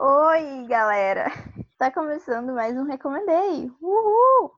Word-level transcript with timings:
Oi, 0.00 0.66
galera! 0.66 1.30
Tá 1.78 1.90
começando 1.90 2.52
mais 2.52 2.76
um 2.76 2.84
Recomendei! 2.84 3.70
Uhul! 3.80 4.52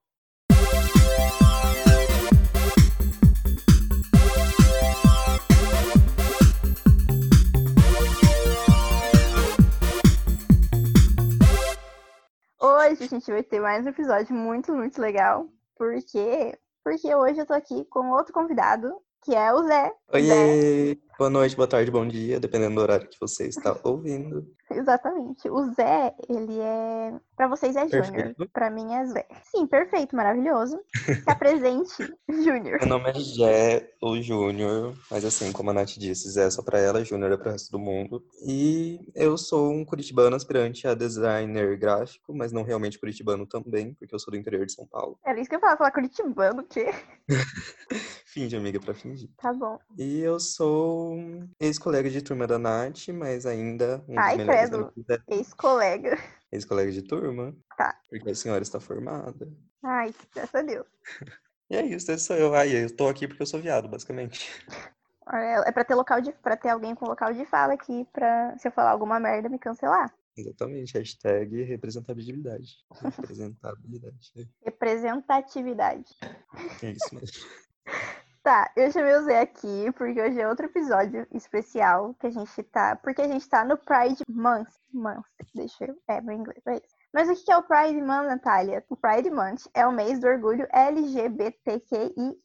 Hoje 12.60 13.04
a 13.04 13.06
gente 13.06 13.30
vai 13.30 13.42
ter 13.42 13.60
mais 13.60 13.84
um 13.84 13.88
episódio 13.90 14.34
muito, 14.34 14.72
muito 14.72 15.00
legal. 15.00 15.48
Por 15.76 15.94
quê? 16.10 16.56
Porque 16.84 17.14
hoje 17.14 17.40
eu 17.40 17.46
tô 17.46 17.52
aqui 17.52 17.84
com 17.86 18.10
outro 18.10 18.32
convidado, 18.32 18.94
que 19.22 19.34
é 19.34 19.52
o 19.52 19.64
Zé. 19.64 19.92
Oiê! 20.12 20.94
Zé. 20.94 21.00
Boa 21.18 21.30
noite, 21.30 21.56
boa 21.56 21.66
tarde, 21.66 21.90
bom 21.90 22.06
dia, 22.06 22.38
dependendo 22.38 22.76
do 22.76 22.80
horário 22.82 23.08
que 23.08 23.18
você 23.18 23.48
está 23.48 23.76
ouvindo. 23.84 24.46
Exatamente. 24.76 25.48
O 25.48 25.72
Zé, 25.72 26.14
ele 26.28 26.60
é. 26.60 27.14
Pra 27.34 27.48
vocês 27.48 27.74
é 27.76 27.88
Júnior. 27.88 28.34
Pra 28.52 28.70
mim 28.70 28.92
é 28.94 29.06
Zé. 29.06 29.26
Sim, 29.44 29.66
perfeito, 29.66 30.14
maravilhoso. 30.14 30.78
Tá 31.24 31.34
presente, 31.34 31.94
Júnior. 32.28 32.78
Meu 32.80 32.88
nome 32.88 33.10
é 33.10 33.14
Jé, 33.14 33.90
ou 34.00 34.20
Júnior, 34.20 34.94
mas 35.10 35.24
assim, 35.24 35.50
como 35.52 35.70
a 35.70 35.72
Nath 35.72 35.96
disse, 35.96 36.30
Zé 36.30 36.46
é 36.46 36.50
só 36.50 36.62
pra 36.62 36.78
ela, 36.78 37.04
Júnior 37.04 37.32
é 37.32 37.36
pro 37.36 37.50
resto 37.50 37.70
do 37.72 37.78
mundo. 37.78 38.22
E 38.46 39.10
eu 39.14 39.38
sou 39.38 39.72
um 39.72 39.84
curitibano 39.84 40.36
aspirante 40.36 40.86
a 40.86 40.94
designer 40.94 41.76
gráfico, 41.78 42.34
mas 42.34 42.52
não 42.52 42.62
realmente 42.62 42.98
curitibano 42.98 43.46
também, 43.46 43.94
porque 43.94 44.14
eu 44.14 44.18
sou 44.18 44.30
do 44.30 44.36
interior 44.36 44.66
de 44.66 44.72
São 44.72 44.86
Paulo. 44.86 45.18
Era 45.24 45.40
isso 45.40 45.48
que 45.48 45.56
eu 45.56 45.60
falar, 45.60 45.76
falar 45.76 45.90
curitibano, 45.90 46.60
o 46.60 46.66
quê? 46.66 46.86
Finge, 48.36 48.54
amiga, 48.54 48.78
pra 48.78 48.92
fingir. 48.92 49.30
Tá 49.38 49.50
bom. 49.50 49.78
E 49.96 50.20
eu 50.20 50.38
sou 50.38 51.16
ex-colega 51.58 52.10
de 52.10 52.20
turma 52.20 52.46
da 52.46 52.58
Nath, 52.58 53.08
mas 53.08 53.46
ainda 53.46 54.04
um 54.06 54.18
Ai, 54.18 54.36
credo. 54.36 54.92
Ex-colega. 55.26 56.18
Ex-colega 56.52 56.92
de 56.92 57.00
turma. 57.00 57.56
Tá. 57.78 57.98
Porque 58.10 58.28
a 58.28 58.34
senhora 58.34 58.62
está 58.62 58.78
formada. 58.78 59.50
Ai, 59.82 60.14
graças 60.34 60.54
a 60.54 60.60
Deus. 60.62 60.86
E 61.68 61.74
é 61.74 61.84
isso, 61.84 62.12
esse 62.12 62.26
sou 62.26 62.36
eu. 62.36 62.54
Ai, 62.54 62.84
eu 62.84 62.94
tô 62.94 63.08
aqui 63.08 63.26
porque 63.26 63.42
eu 63.42 63.46
sou 63.46 63.58
viado, 63.60 63.88
basicamente. 63.88 64.48
É 65.28 65.72
pra 65.72 65.84
ter 65.84 65.96
local 65.96 66.20
de. 66.20 66.30
para 66.30 66.56
ter 66.56 66.68
alguém 66.68 66.94
com 66.94 67.04
local 67.04 67.32
de 67.32 67.44
fala 67.46 67.74
aqui 67.74 68.06
pra 68.12 68.56
se 68.58 68.68
eu 68.68 68.70
falar 68.70 68.92
alguma 68.92 69.18
merda 69.18 69.48
me 69.48 69.58
cancelar. 69.58 70.14
Exatamente, 70.36 70.96
hashtag 70.96 71.64
representabilidade. 71.64 72.76
Representabilidade. 73.02 74.32
Representatividade. 74.62 76.14
É 76.80 76.90
isso 76.92 77.12
mesmo. 77.12 77.66
Tá, 78.46 78.70
eu 78.76 78.92
chamei 78.92 79.12
o 79.16 79.24
Zé 79.24 79.40
aqui 79.40 79.90
porque 79.96 80.22
hoje 80.22 80.40
é 80.40 80.48
outro 80.48 80.66
episódio 80.66 81.26
especial 81.32 82.14
que 82.14 82.28
a 82.28 82.30
gente 82.30 82.62
tá. 82.62 82.94
Porque 82.94 83.20
a 83.20 83.26
gente 83.26 83.48
tá 83.48 83.64
no 83.64 83.76
Pride 83.76 84.22
Month. 84.30 84.68
Month, 84.94 85.26
deixa 85.52 85.86
eu. 85.86 85.96
É, 86.06 86.20
meu 86.20 86.36
inglês, 86.36 86.62
é 86.64 86.76
isso. 86.76 86.94
Mas 87.12 87.28
o 87.28 87.34
que 87.44 87.50
é 87.50 87.56
o 87.56 87.64
Pride 87.64 88.00
Month, 88.00 88.28
Natália? 88.28 88.84
O 88.88 88.96
Pride 88.96 89.32
Month 89.32 89.66
é 89.74 89.84
o 89.84 89.90
mês 89.90 90.20
do 90.20 90.28
orgulho 90.28 90.64
LGBTQIA. 90.70 92.36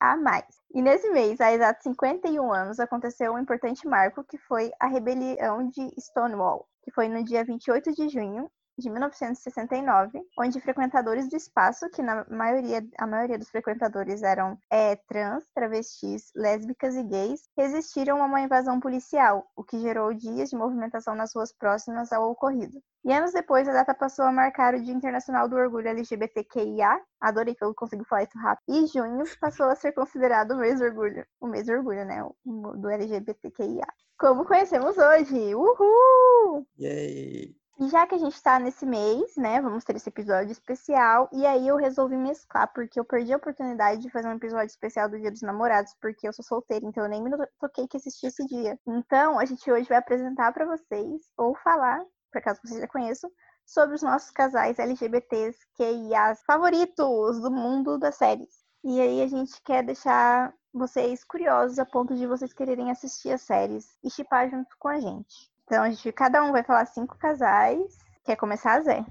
E 0.73 0.81
nesse 0.81 1.07
mês, 1.11 1.39
há 1.39 1.53
exatos 1.53 1.83
51 1.83 2.51
anos, 2.51 2.79
aconteceu 2.79 3.33
um 3.33 3.37
importante 3.37 3.87
marco 3.87 4.23
que 4.23 4.39
foi 4.39 4.71
a 4.79 4.87
rebelião 4.87 5.69
de 5.69 5.87
Stonewall, 5.99 6.67
que 6.81 6.89
foi 6.89 7.09
no 7.09 7.23
dia 7.23 7.45
28 7.45 7.93
de 7.93 8.09
junho 8.09 8.49
de 8.81 8.89
1969, 8.89 10.21
onde 10.37 10.59
frequentadores 10.59 11.29
do 11.29 11.35
espaço, 11.35 11.89
que 11.89 12.01
na 12.01 12.25
maioria, 12.29 12.85
a 12.97 13.07
maioria 13.07 13.37
dos 13.37 13.49
frequentadores 13.49 14.23
eram 14.23 14.57
é, 14.69 14.95
trans, 14.95 15.45
travestis, 15.53 16.31
lésbicas 16.35 16.95
e 16.95 17.03
gays, 17.03 17.41
resistiram 17.55 18.21
a 18.21 18.25
uma 18.25 18.41
invasão 18.41 18.79
policial, 18.79 19.45
o 19.55 19.63
que 19.63 19.79
gerou 19.79 20.13
dias 20.13 20.49
de 20.49 20.55
movimentação 20.55 21.15
nas 21.15 21.33
ruas 21.33 21.53
próximas 21.53 22.11
ao 22.11 22.29
ocorrido. 22.29 22.81
E 23.03 23.11
anos 23.11 23.31
depois, 23.31 23.67
a 23.67 23.73
data 23.73 23.93
passou 23.93 24.25
a 24.25 24.31
marcar 24.31 24.75
o 24.75 24.81
Dia 24.81 24.93
Internacional 24.93 25.47
do 25.47 25.55
Orgulho 25.55 25.87
LGBTQIA, 25.87 27.01
adorei 27.19 27.55
que 27.55 27.63
eu 27.63 27.73
consigo 27.73 28.03
falar 28.05 28.23
isso 28.23 28.37
rápido, 28.37 28.63
e 28.67 28.87
junho 28.87 29.23
passou 29.39 29.67
a 29.67 29.75
ser 29.75 29.91
considerado 29.91 30.51
o 30.51 30.57
mês 30.57 30.79
do 30.79 30.85
orgulho, 30.85 31.25
o 31.39 31.47
mês 31.47 31.65
do 31.65 31.73
orgulho, 31.73 32.05
né, 32.05 32.23
do 32.45 32.89
LGBTQIA. 32.89 33.87
Como 34.19 34.45
conhecemos 34.45 34.97
hoje! 34.97 35.55
Uhul! 35.55 36.67
Yay! 36.77 37.60
E 37.81 37.89
já 37.89 38.05
que 38.05 38.13
a 38.13 38.17
gente 38.19 38.39
tá 38.43 38.59
nesse 38.59 38.85
mês, 38.85 39.35
né, 39.35 39.59
vamos 39.59 39.83
ter 39.83 39.95
esse 39.95 40.07
episódio 40.07 40.51
especial, 40.51 41.27
e 41.31 41.47
aí 41.47 41.67
eu 41.67 41.77
resolvi 41.77 42.15
mesclar, 42.15 42.71
porque 42.71 42.99
eu 42.99 43.03
perdi 43.03 43.33
a 43.33 43.37
oportunidade 43.37 44.01
de 44.01 44.09
fazer 44.11 44.27
um 44.27 44.35
episódio 44.35 44.67
especial 44.67 45.09
do 45.09 45.19
Dia 45.19 45.31
dos 45.31 45.41
Namorados, 45.41 45.95
porque 45.99 46.27
eu 46.27 46.31
sou 46.31 46.45
solteira, 46.45 46.85
então 46.85 47.03
eu 47.03 47.09
nem 47.09 47.23
me 47.23 47.31
toquei 47.59 47.87
que 47.87 47.97
existia 47.97 48.29
esse 48.29 48.45
dia. 48.45 48.79
Então, 48.85 49.39
a 49.39 49.45
gente 49.45 49.69
hoje 49.71 49.89
vai 49.89 49.97
apresentar 49.97 50.53
para 50.53 50.67
vocês, 50.67 51.23
ou 51.35 51.55
falar, 51.55 52.05
por 52.31 52.37
acaso 52.37 52.59
vocês 52.63 52.79
já 52.79 52.87
conheçam, 52.87 53.31
sobre 53.65 53.95
os 53.95 54.03
nossos 54.03 54.29
casais 54.29 54.77
LGBTs 54.77 55.57
QIAs 55.75 56.43
favoritos 56.45 57.41
do 57.41 57.49
mundo 57.49 57.97
das 57.97 58.13
séries. 58.13 58.63
E 58.83 59.01
aí 59.01 59.23
a 59.23 59.27
gente 59.27 59.59
quer 59.63 59.83
deixar 59.83 60.53
vocês 60.71 61.23
curiosos 61.23 61.79
a 61.79 61.85
ponto 61.85 62.13
de 62.13 62.27
vocês 62.27 62.53
quererem 62.53 62.91
assistir 62.91 63.31
as 63.31 63.41
séries 63.41 63.97
e 64.03 64.11
chipar 64.11 64.51
junto 64.51 64.69
com 64.77 64.87
a 64.87 64.99
gente. 64.99 65.50
Então, 65.71 65.83
a 65.83 65.89
gente, 65.89 66.11
cada 66.11 66.43
um 66.43 66.51
vai 66.51 66.65
falar 66.65 66.85
cinco 66.85 67.17
casais. 67.17 67.97
Quer 68.25 68.35
começar, 68.35 68.81
Zé? 68.81 69.05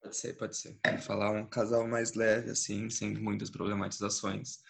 Pode 0.00 0.16
ser, 0.16 0.32
pode 0.32 0.56
ser. 0.56 0.78
Vou 0.82 0.98
falar 0.98 1.30
um 1.32 1.44
casal 1.44 1.86
mais 1.86 2.14
leve, 2.14 2.52
assim, 2.52 2.88
sem 2.88 3.12
muitas 3.12 3.50
problematizações. 3.50 4.60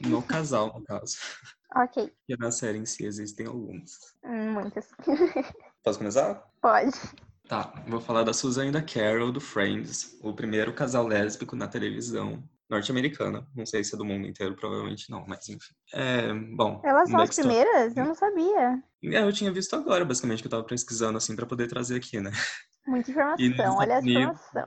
No 0.00 0.22
casal, 0.22 0.72
no 0.72 0.82
caso. 0.82 1.18
Ok. 1.76 2.08
E 2.28 2.36
na 2.36 2.52
série 2.52 2.78
em 2.78 2.86
si 2.86 3.04
existem 3.04 3.48
alguns. 3.48 4.14
Hum, 4.24 4.52
muitas. 4.52 4.88
Posso 5.82 5.98
começar? 5.98 6.48
Pode. 6.62 6.92
Tá, 7.48 7.74
vou 7.88 8.00
falar 8.00 8.22
da 8.22 8.32
Susan 8.32 8.66
e 8.66 8.70
da 8.70 8.80
Carol, 8.80 9.32
do 9.32 9.40
Friends. 9.40 10.16
O 10.22 10.32
primeiro 10.32 10.72
casal 10.72 11.04
lésbico 11.04 11.56
na 11.56 11.66
televisão 11.66 12.48
norte-americana. 12.68 13.46
Não 13.54 13.66
sei 13.66 13.84
se 13.84 13.94
é 13.94 13.98
do 13.98 14.04
mundo 14.04 14.26
inteiro, 14.26 14.56
provavelmente 14.56 15.10
não, 15.10 15.24
mas 15.26 15.48
enfim. 15.48 15.74
É, 15.92 16.32
bom. 16.32 16.80
Elas 16.84 17.10
são 17.10 17.20
as 17.20 17.34
primeiras? 17.34 17.96
Eu 17.96 18.04
não 18.04 18.14
sabia. 18.14 18.82
É, 19.04 19.22
eu 19.22 19.32
tinha 19.32 19.52
visto 19.52 19.74
agora, 19.74 20.04
basicamente, 20.04 20.42
que 20.42 20.46
eu 20.46 20.50
tava 20.50 20.64
pesquisando 20.64 21.18
assim 21.18 21.36
para 21.36 21.46
poder 21.46 21.68
trazer 21.68 21.96
aqui, 21.96 22.20
né? 22.20 22.30
Muita 22.86 23.10
informação, 23.12 23.76
olha 23.76 23.96
a 23.96 24.00
informação. 24.00 24.64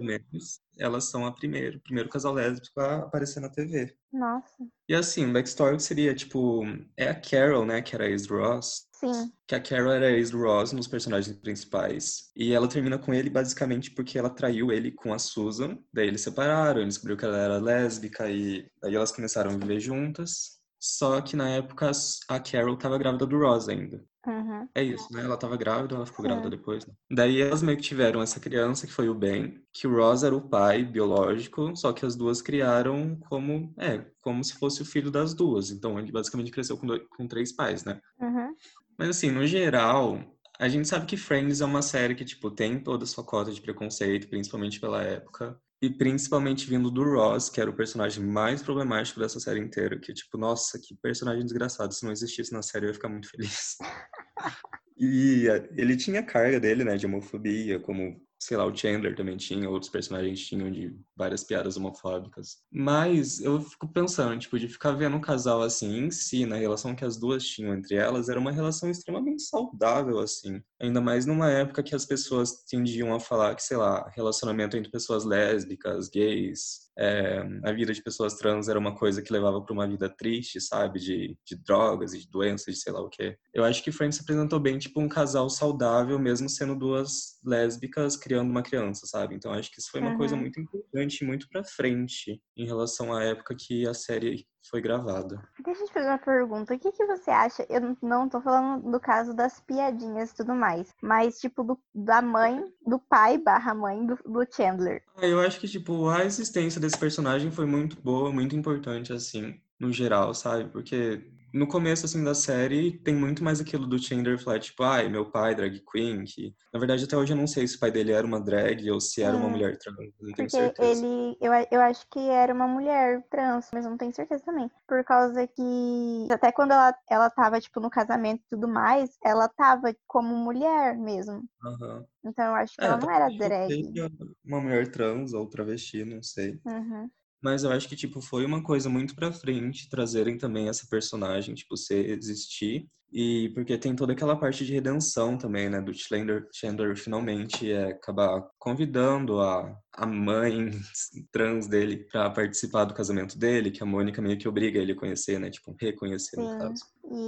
Elas 0.80 1.06
são 1.06 1.26
a 1.26 1.32
primeiro, 1.32 1.80
primeiro 1.82 2.10
casal 2.10 2.34
lésbico 2.34 2.80
a 2.80 2.98
aparecer 2.98 3.40
na 3.40 3.50
TV. 3.50 3.96
Nossa. 4.14 4.64
E 4.88 4.94
assim, 4.94 5.30
o 5.30 5.34
backstory 5.34 5.80
seria, 5.80 6.14
tipo, 6.14 6.64
é 6.96 7.10
a 7.10 7.20
Carol, 7.20 7.66
né, 7.66 7.82
que 7.82 7.96
era 7.96 8.06
a 8.06 8.10
ex 8.10 8.28
Ross. 8.28 8.87
Sim. 9.00 9.32
Que 9.46 9.56
a 9.56 9.62
Carol 9.62 9.92
era 9.92 10.12
ex 10.12 10.32
Ross 10.32 10.72
nos 10.72 10.88
personagens 10.88 11.38
principais. 11.38 12.32
E 12.36 12.54
ela 12.54 12.68
termina 12.68 12.98
com 12.98 13.14
ele 13.14 13.30
basicamente 13.30 13.92
porque 13.92 14.18
ela 14.18 14.30
traiu 14.30 14.72
ele 14.72 14.92
com 14.92 15.14
a 15.14 15.20
Susan. 15.20 15.78
Daí 15.94 16.08
eles 16.08 16.22
separaram, 16.22 16.80
ele 16.80 16.90
descobriu 16.90 17.16
que 17.16 17.26
ela 17.26 17.38
era 17.38 17.60
lésbica 17.60 18.30
e 18.30 18.68
daí 18.82 18.96
elas 18.96 19.12
começaram 19.12 19.52
a 19.52 19.58
viver 19.58 19.80
juntas. 19.80 20.58
Só 20.80 21.22
que 21.22 21.36
na 21.36 21.50
época 21.50 21.92
a 22.28 22.40
Carol 22.40 22.76
estava 22.76 22.98
grávida 22.98 23.26
do 23.26 23.38
Ross 23.38 23.70
ainda. 23.70 24.04
Uhum. 24.28 24.68
É 24.76 24.84
isso, 24.84 25.08
né? 25.14 25.24
Ela 25.24 25.38
tava 25.38 25.56
grávida, 25.56 25.96
ela 25.96 26.06
ficou 26.06 26.24
grávida 26.24 26.50
depois. 26.50 26.86
Né? 26.86 26.94
Daí 27.10 27.40
elas 27.42 27.62
meio 27.62 27.78
que 27.78 27.84
tiveram 27.84 28.22
essa 28.22 28.42
criança, 28.42 28.86
que 28.86 28.92
foi 28.92 29.08
o 29.08 29.16
Ben, 29.16 29.64
que 29.72 29.88
o 29.88 29.96
Ross 29.96 30.24
era 30.24 30.36
o 30.36 30.50
pai 30.50 30.84
biológico, 30.84 31.74
só 31.78 31.94
que 31.94 32.06
as 32.06 32.16
duas 32.16 32.42
criaram 32.42 33.18
como, 33.30 33.74
é, 33.78 34.06
como 34.22 34.44
se 34.44 34.54
fosse 34.56 34.82
o 34.82 34.86
filho 34.86 35.10
das 35.10 35.34
duas. 35.34 35.72
Então 35.72 35.98
ele 35.98 36.12
basicamente 36.12 36.52
cresceu 36.52 36.78
com, 36.78 36.86
dois, 36.86 37.02
com 37.16 37.26
três 37.26 37.54
pais, 37.54 37.86
né? 37.86 38.02
Uhum. 38.20 38.54
Mas 38.98 39.10
assim, 39.10 39.30
no 39.30 39.46
geral, 39.46 40.20
a 40.60 40.68
gente 40.68 40.88
sabe 40.88 41.06
que 41.06 41.16
Friends 41.16 41.62
é 41.62 41.66
uma 41.66 41.82
série 41.82 42.16
que, 42.16 42.26
tipo, 42.26 42.50
tem 42.50 42.80
toda 42.80 43.04
a 43.04 43.08
sua 43.08 43.24
cota 43.24 43.52
de 43.52 43.62
preconceito, 43.62 44.28
principalmente 44.28 44.80
pela 44.80 45.04
época. 45.04 45.60
E 45.80 45.90
principalmente 45.90 46.68
vindo 46.68 46.90
do 46.90 47.04
Ross, 47.04 47.50
que 47.50 47.62
era 47.62 47.70
o 47.70 47.76
personagem 47.76 48.24
mais 48.24 48.64
problemático 48.64 49.20
dessa 49.20 49.40
série 49.40 49.60
inteira. 49.60 50.00
Que, 50.00 50.12
tipo, 50.12 50.36
nossa, 50.36 50.80
que 50.80 50.96
personagem 50.96 51.44
desgraçado. 51.44 51.94
Se 51.94 52.04
não 52.04 52.12
existisse 52.12 52.52
na 52.52 52.64
série, 52.64 52.86
eu 52.86 52.90
ia 52.90 52.96
ficar 52.96 53.10
muito 53.10 53.30
feliz. 53.30 53.76
e 54.98 55.46
ele 55.76 55.96
tinha 55.96 56.24
carga 56.24 56.60
dele, 56.60 56.84
né, 56.84 56.98
de 56.98 57.06
homofobia, 57.06 57.80
como 57.80 58.20
sei 58.40 58.56
lá, 58.58 58.66
o 58.66 58.76
Chandler 58.76 59.16
também 59.16 59.38
tinha, 59.38 59.70
outros 59.70 59.92
personagens 59.92 60.46
tinham 60.46 60.72
de 60.72 60.96
várias 61.16 61.44
piadas 61.44 61.78
homofóbicas. 61.78 62.58
Mas 62.72 63.40
eu 63.40 63.62
fico 63.62 63.88
pensando, 63.88 64.38
tipo, 64.40 64.60
de 64.60 64.68
ficar 64.68 64.92
vendo 64.92 65.18
um 65.18 65.22
casal 65.22 65.62
assim 65.62 66.06
em 66.06 66.12
si, 66.12 66.46
na 66.46 66.56
relação 66.56 66.96
que 66.96 67.04
as 67.04 67.18
duas 67.18 67.44
tinham 67.44 67.74
entre 67.74 67.96
elas, 67.96 68.30
era 68.30 68.40
uma 68.40 68.52
relação 68.52 68.90
extremamente 68.90 69.42
saudável, 69.44 70.20
assim. 70.20 70.62
Ainda 70.80 71.02
mais 71.02 71.26
numa 71.26 71.50
época 71.50 71.84
que 71.84 71.96
as 71.96 72.06
pessoas 72.06 72.64
tendiam 72.66 73.14
a 73.14 73.20
falar 73.20 73.56
que, 73.56 73.64
sei 73.64 73.78
lá, 73.78 74.08
relacionamento 74.16 74.78
entre 74.78 74.92
pessoas 74.92 75.24
lésbicas, 75.26 76.10
gays, 76.10 76.87
é, 76.98 77.44
a 77.64 77.72
vida 77.72 77.94
de 77.94 78.02
pessoas 78.02 78.36
trans 78.36 78.68
era 78.68 78.80
uma 78.80 78.96
coisa 78.96 79.22
que 79.22 79.32
levava 79.32 79.62
para 79.62 79.74
uma 79.74 79.88
vida 79.88 80.10
triste, 80.10 80.60
sabe? 80.60 81.00
De, 81.00 81.38
de 81.46 81.56
drogas 81.56 82.14
e 82.14 82.20
de 82.20 82.30
doenças, 82.30 82.76
de 82.76 82.82
sei 82.82 82.92
lá 82.92 83.02
o 83.02 83.10
quê. 83.10 83.38
Eu 83.54 83.64
acho 83.64 83.84
que 83.84 83.92
Friends 83.92 84.18
se 84.18 84.24
apresentou 84.24 84.60
bem, 84.60 84.78
tipo, 84.78 85.00
um 85.00 85.08
casal 85.08 85.50
saudável, 85.50 86.18
mesmo 86.18 86.50
sendo 86.50 86.76
duas 86.76 87.40
lésbicas 87.46 88.18
criando 88.18 88.50
uma 88.50 88.64
criança, 88.64 89.06
sabe? 89.06 89.36
Então 89.36 89.54
acho 89.54 89.72
que 89.72 89.80
isso 89.80 89.92
foi 89.92 90.02
uma 90.02 90.12
uhum. 90.12 90.18
coisa 90.18 90.36
muito 90.36 90.60
importante, 90.60 91.24
muito 91.24 91.48
para 91.50 91.64
frente 91.64 92.42
em 92.56 92.66
relação 92.66 93.14
à 93.14 93.24
época 93.24 93.56
que 93.56 93.88
a 93.88 93.94
série 93.94 94.46
foi 94.70 94.82
gravado. 94.82 95.40
Deixa 95.64 95.82
eu 95.82 95.88
te 95.88 95.94
fazer 95.94 96.08
uma 96.08 96.18
pergunta. 96.18 96.74
O 96.74 96.80
que, 96.80 96.92
que 96.92 97.06
você 97.06 97.32
acha? 97.32 97.66
Eu 97.70 97.96
não 98.02 98.30
tô 98.30 98.42
falando 98.42 98.92
do 98.92 99.00
caso 99.00 99.34
das 99.34 99.60
piadinhas 99.60 100.32
e 100.32 100.36
tudo 100.36 100.54
mais, 100.54 100.94
mas 101.02 101.40
tipo 101.40 101.64
do, 101.64 101.80
da 101.94 102.22
mãe, 102.22 102.64
do 102.86 103.00
pai 103.00 103.38
barra 103.38 103.74
mãe 103.74 104.06
do, 104.06 104.16
do 104.26 104.46
Chandler. 104.52 105.04
Ah, 105.16 105.26
eu 105.26 105.40
acho 105.40 105.60
que, 105.60 105.68
tipo, 105.68 106.10
a 106.10 106.26
existência 106.26 106.80
desse 106.80 106.98
personagem 106.98 107.52
foi 107.52 107.66
muito 107.66 108.00
boa, 108.02 108.32
muito 108.32 108.56
importante, 108.56 109.14
assim, 109.14 109.60
no 109.80 109.92
geral, 109.92 110.34
sabe? 110.34 110.70
Porque 110.70 111.24
no 111.58 111.68
começo, 111.68 112.06
assim, 112.06 112.24
da 112.24 112.36
série, 112.36 113.00
tem 113.00 113.16
muito 113.16 113.44
mais 113.44 113.60
aquilo 113.62 113.88
do 113.88 114.00
Chandler 114.00 114.40
falar, 114.42 114.60
tipo, 114.60 114.84
ai, 114.84 115.10
meu 115.10 115.30
pai, 115.32 115.56
drag 115.56 115.82
queen, 115.92 116.24
que, 116.26 116.56
na 116.74 116.80
verdade, 116.80 117.06
até 117.06 117.18
hoje 117.18 117.34
eu 117.34 117.38
não 117.38 117.48
sei 117.48 117.68
se 117.68 117.78
o 117.78 117.80
pai 117.80 117.92
dele 117.92 118.12
era 118.12 118.26
uma 118.28 118.40
drag 118.42 118.90
ou 118.92 119.02
se 119.02 119.22
era 119.24 119.38
uma 119.38 119.50
mulher 119.50 119.78
trans, 119.78 119.98
não 120.22 120.34
tenho 120.34 120.50
Porque 120.50 120.50
certeza. 120.50 121.06
ele, 121.06 121.38
eu, 121.42 121.52
eu 121.72 121.82
acho 121.82 122.08
que 122.10 122.20
era 122.20 122.54
uma 122.54 122.68
mulher 122.68 123.24
trans, 123.30 123.70
mas 123.74 123.86
não 123.86 123.98
tenho 123.98 124.14
certeza 124.14 124.44
também. 124.46 124.70
Por 124.88 125.04
causa 125.04 125.48
que, 125.48 126.28
até 126.32 126.52
quando 126.52 126.72
ela, 126.74 126.96
ela 127.10 127.30
tava, 127.30 127.60
tipo, 127.60 127.80
no 127.80 127.90
casamento 127.90 128.42
e 128.44 128.50
tudo 128.50 128.68
mais, 128.68 129.18
ela 129.24 129.50
tava 129.50 129.96
como 130.06 130.36
mulher 130.36 130.96
mesmo. 130.98 131.44
Aham. 131.64 132.06
Então 132.26 132.46
eu 132.46 132.56
acho 132.56 132.78
que 132.78 132.86
É, 132.86 132.88
ela 132.88 132.98
não 132.98 133.12
era 133.12 133.30
drag. 133.30 133.76
seja 133.76 134.10
uma 134.46 134.62
mulher 134.62 134.92
trans 134.92 135.34
ou 135.34 135.50
travesti, 135.50 136.04
não 136.06 136.22
sei. 136.24 136.60
Uhum. 136.66 137.10
Mas 137.48 137.64
eu 137.64 137.72
acho 137.72 137.88
que, 137.88 137.96
tipo, 137.96 138.20
foi 138.20 138.44
uma 138.46 138.62
coisa 138.62 138.90
muito 138.90 139.16
pra 139.16 139.32
frente 139.32 139.88
trazerem 139.90 140.38
também 140.38 140.68
essa 140.68 140.86
personagem, 140.90 141.56
tipo, 141.56 141.78
ser, 141.78 142.10
existir. 142.10 142.90
E 143.12 143.50
porque 143.54 143.78
tem 143.78 143.96
toda 143.96 144.12
aquela 144.12 144.36
parte 144.36 144.66
de 144.66 144.74
redenção 144.74 145.38
também, 145.38 145.70
né? 145.70 145.82
Do 145.82 145.94
Chandler, 145.94 146.48
Chandler 146.54 146.96
finalmente 146.98 147.72
é, 147.72 147.92
acabar 147.92 148.46
convidando 148.60 149.40
a, 149.40 149.74
a 149.94 150.06
mãe 150.06 150.72
trans 151.32 151.68
dele 151.68 152.06
pra 152.12 152.30
participar 152.30 152.86
do 152.86 152.94
casamento 152.94 153.38
dele, 153.38 153.72
que 153.72 153.82
a 153.82 153.86
Mônica 153.86 154.22
meio 154.22 154.38
que 154.38 154.48
obriga 154.48 154.80
ele 154.80 154.92
a 154.92 154.96
conhecer, 154.96 155.40
né? 155.40 155.50
Tipo, 155.50 155.76
reconhecer, 155.80 156.38
no 156.38 156.58
caso. 156.58 156.84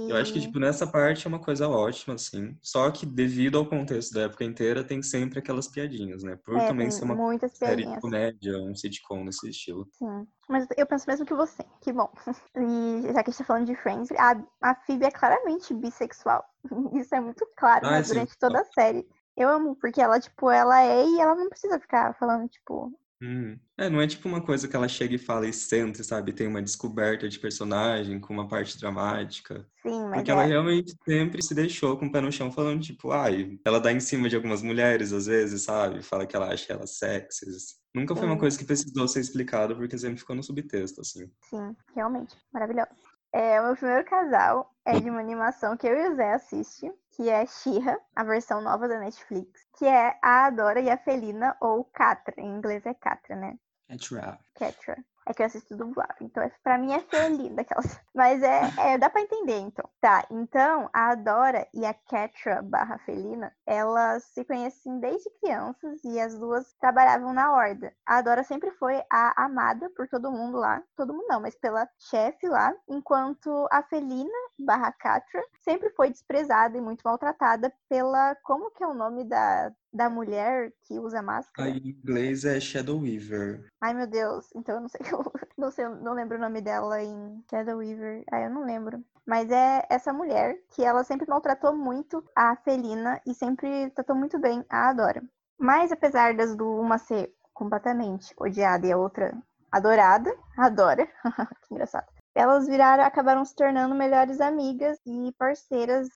Eu 0.08 0.16
acho 0.16 0.32
que, 0.32 0.40
tipo, 0.40 0.58
nessa 0.58 0.86
parte 0.86 1.26
é 1.26 1.28
uma 1.28 1.40
coisa 1.40 1.66
ótima, 1.66 2.14
assim. 2.14 2.54
Só 2.62 2.90
que 2.90 3.06
devido 3.06 3.56
ao 3.56 3.66
contexto 3.66 4.12
da 4.12 4.22
época 4.22 4.44
inteira, 4.44 4.84
tem 4.84 5.02
sempre 5.02 5.38
aquelas 5.38 5.68
piadinhas, 5.68 6.22
né? 6.22 6.38
Por 6.44 6.58
é, 6.58 6.66
também 6.66 6.90
ser 6.90 7.04
uma 7.04 7.16
série 7.48 7.86
de 7.86 8.00
comédia, 8.00 8.58
um 8.58 8.74
sitcom 8.74 9.24
nesse 9.24 9.48
estilo. 9.48 9.88
Sim. 9.92 10.26
Mas 10.50 10.66
eu 10.76 10.84
penso 10.84 11.08
mesmo 11.08 11.24
que 11.24 11.32
você. 11.32 11.64
Que 11.80 11.92
bom. 11.92 12.10
E 12.56 13.12
já 13.12 13.22
que 13.22 13.30
a 13.30 13.32
gente 13.32 13.38
tá 13.38 13.44
falando 13.44 13.66
de 13.66 13.76
Friends, 13.76 14.10
a, 14.18 14.36
a 14.60 14.74
Phoebe 14.74 15.04
é 15.06 15.10
claramente 15.10 15.72
bissexual. 15.72 16.44
Isso 16.92 17.14
é 17.14 17.20
muito 17.20 17.46
claro 17.56 17.86
Ah, 17.86 17.92
né, 17.92 18.02
sim. 18.02 18.14
durante 18.14 18.36
toda 18.36 18.60
a 18.60 18.64
série. 18.64 19.08
Eu 19.36 19.48
amo, 19.48 19.76
porque 19.76 20.02
ela, 20.02 20.18
tipo, 20.18 20.50
ela 20.50 20.82
é 20.82 21.06
e 21.06 21.20
ela 21.20 21.34
não 21.36 21.48
precisa 21.48 21.78
ficar 21.78 22.14
falando, 22.18 22.48
tipo, 22.48 22.92
Hum. 23.22 23.58
É, 23.76 23.90
não 23.90 24.00
é 24.00 24.06
tipo 24.06 24.26
uma 24.28 24.40
coisa 24.40 24.66
que 24.66 24.74
ela 24.74 24.88
chega 24.88 25.14
e 25.14 25.18
fala 25.18 25.46
e 25.46 25.52
senta, 25.52 26.02
sabe? 26.02 26.32
Tem 26.32 26.46
uma 26.46 26.62
descoberta 26.62 27.28
de 27.28 27.38
personagem 27.38 28.18
com 28.18 28.32
uma 28.32 28.48
parte 28.48 28.78
dramática. 28.78 29.66
sim, 29.82 30.04
mas 30.04 30.14
Porque 30.16 30.30
é. 30.30 30.34
ela 30.34 30.44
realmente 30.44 30.94
sempre 31.04 31.42
se 31.42 31.54
deixou 31.54 31.98
com 31.98 32.06
o 32.06 32.12
pé 32.12 32.20
no 32.20 32.32
chão 32.32 32.50
falando, 32.50 32.80
tipo, 32.82 33.12
ai, 33.12 33.58
ela 33.64 33.78
dá 33.78 33.92
em 33.92 34.00
cima 34.00 34.28
de 34.28 34.36
algumas 34.36 34.62
mulheres 34.62 35.12
às 35.12 35.26
vezes, 35.26 35.62
sabe? 35.62 36.02
Fala 36.02 36.26
que 36.26 36.34
ela 36.34 36.52
acha 36.52 36.72
elas 36.72 36.96
sexys. 36.96 37.78
Nunca 37.94 38.16
foi 38.16 38.24
uma 38.24 38.34
Sim. 38.34 38.40
coisa 38.40 38.58
que 38.58 38.64
precisou 38.64 39.06
ser 39.06 39.20
explicada, 39.20 39.74
porque 39.74 39.98
sempre 39.98 40.18
ficou 40.18 40.34
no 40.34 40.42
subtexto, 40.42 41.00
assim. 41.00 41.30
Sim, 41.42 41.76
realmente. 41.94 42.36
Maravilhosa. 42.52 42.90
É, 43.32 43.60
o 43.60 43.66
meu 43.66 43.76
primeiro 43.76 44.04
casal 44.04 44.74
é 44.84 44.98
de 44.98 45.08
uma 45.08 45.20
animação 45.20 45.76
que 45.76 45.86
eu 45.86 45.96
e 45.96 46.08
o 46.08 46.16
Zé 46.16 46.32
assiste, 46.32 46.90
que 47.20 47.28
é 47.28 47.44
She-Ra, 47.44 48.00
a 48.16 48.24
versão 48.24 48.62
nova 48.62 48.88
da 48.88 48.98
Netflix, 48.98 49.68
que 49.76 49.84
é 49.84 50.18
a 50.22 50.46
Adora 50.46 50.80
e 50.80 50.88
a 50.88 50.96
Felina, 50.96 51.54
ou 51.60 51.84
Catra, 51.84 52.34
em 52.38 52.48
inglês 52.48 52.86
é 52.86 52.94
Catra, 52.94 53.36
né? 53.36 53.58
Trap. 53.98 54.40
Catra. 54.54 55.04
É 55.26 55.34
que 55.34 55.42
eu 55.42 55.46
assisto 55.46 55.76
dublado, 55.76 56.14
então 56.22 56.42
é, 56.42 56.50
pra 56.62 56.78
mim 56.78 56.94
é 56.94 57.00
Felina, 57.00 57.60
aquelas. 57.60 58.00
Mas 58.14 58.42
é, 58.42 58.62
é, 58.78 58.98
dá 58.98 59.10
pra 59.10 59.20
entender, 59.20 59.58
então. 59.58 59.86
Tá, 60.00 60.24
então 60.30 60.88
a 60.94 61.10
Adora 61.10 61.68
e 61.74 61.84
a 61.84 61.92
Catra 61.92 62.62
barra 62.62 62.98
Felina, 63.00 63.54
elas 63.66 64.24
se 64.24 64.42
conhecem 64.42 64.98
desde 64.98 65.28
crianças 65.40 66.02
e 66.02 66.18
as 66.18 66.38
duas 66.38 66.72
trabalhavam 66.80 67.34
na 67.34 67.52
Horda. 67.52 67.92
A 68.06 68.16
Adora 68.16 68.42
sempre 68.42 68.70
foi 68.72 69.00
a 69.12 69.44
amada 69.44 69.90
por 69.90 70.08
todo 70.08 70.32
mundo 70.32 70.56
lá, 70.56 70.82
todo 70.96 71.12
mundo 71.12 71.26
não, 71.28 71.40
mas 71.40 71.54
pela 71.54 71.86
chefe 71.98 72.48
lá, 72.48 72.74
enquanto 72.88 73.68
a 73.70 73.82
Felina 73.82 74.39
barra 74.64 74.92
Catra 74.92 75.42
sempre 75.62 75.90
foi 75.90 76.10
desprezada 76.10 76.76
e 76.76 76.80
muito 76.80 77.02
maltratada 77.02 77.72
pela, 77.88 78.34
como 78.42 78.70
que 78.70 78.82
é 78.82 78.86
o 78.86 78.94
nome 78.94 79.24
da, 79.24 79.72
da 79.92 80.08
mulher 80.08 80.72
que 80.82 80.98
usa 80.98 81.22
máscara? 81.22 81.68
Aí, 81.68 81.78
em 81.78 81.88
inglês 81.90 82.44
é 82.44 82.60
Shadow 82.60 83.00
Weaver. 83.00 83.66
Ai, 83.80 83.94
meu 83.94 84.06
Deus. 84.06 84.48
Então 84.54 84.76
eu 84.76 84.80
não 84.80 84.88
sei, 84.88 85.00
eu 85.10 85.32
não 85.56 85.70
sei, 85.70 85.88
não 85.88 86.12
lembro 86.12 86.36
o 86.36 86.40
nome 86.40 86.60
dela 86.60 87.02
em 87.02 87.42
Shadow 87.50 87.78
Weaver. 87.78 88.24
Ai, 88.30 88.46
eu 88.46 88.50
não 88.50 88.64
lembro. 88.64 89.02
Mas 89.26 89.50
é 89.50 89.86
essa 89.88 90.12
mulher 90.12 90.58
que 90.70 90.82
ela 90.84 91.04
sempre 91.04 91.28
maltratou 91.28 91.76
muito 91.76 92.24
a 92.34 92.56
Felina 92.56 93.20
e 93.26 93.34
sempre 93.34 93.90
tratou 93.90 94.16
muito 94.16 94.38
bem 94.38 94.64
a 94.68 94.88
Adora. 94.88 95.22
Mas 95.58 95.92
apesar 95.92 96.34
das 96.34 96.56
do 96.56 96.66
uma 96.80 96.98
ser 96.98 97.32
completamente 97.52 98.34
odiada 98.38 98.86
e 98.86 98.92
a 98.92 98.96
outra 98.96 99.36
adorada, 99.70 100.34
adora, 100.56 101.06
que 101.62 101.74
engraçado. 101.74 102.06
Elas 102.40 102.66
viraram, 102.66 103.04
acabaram 103.04 103.44
se 103.44 103.54
tornando 103.54 103.94
melhores 103.94 104.40
amigas 104.40 104.98
e 105.04 105.30
parceiras, 105.36 106.08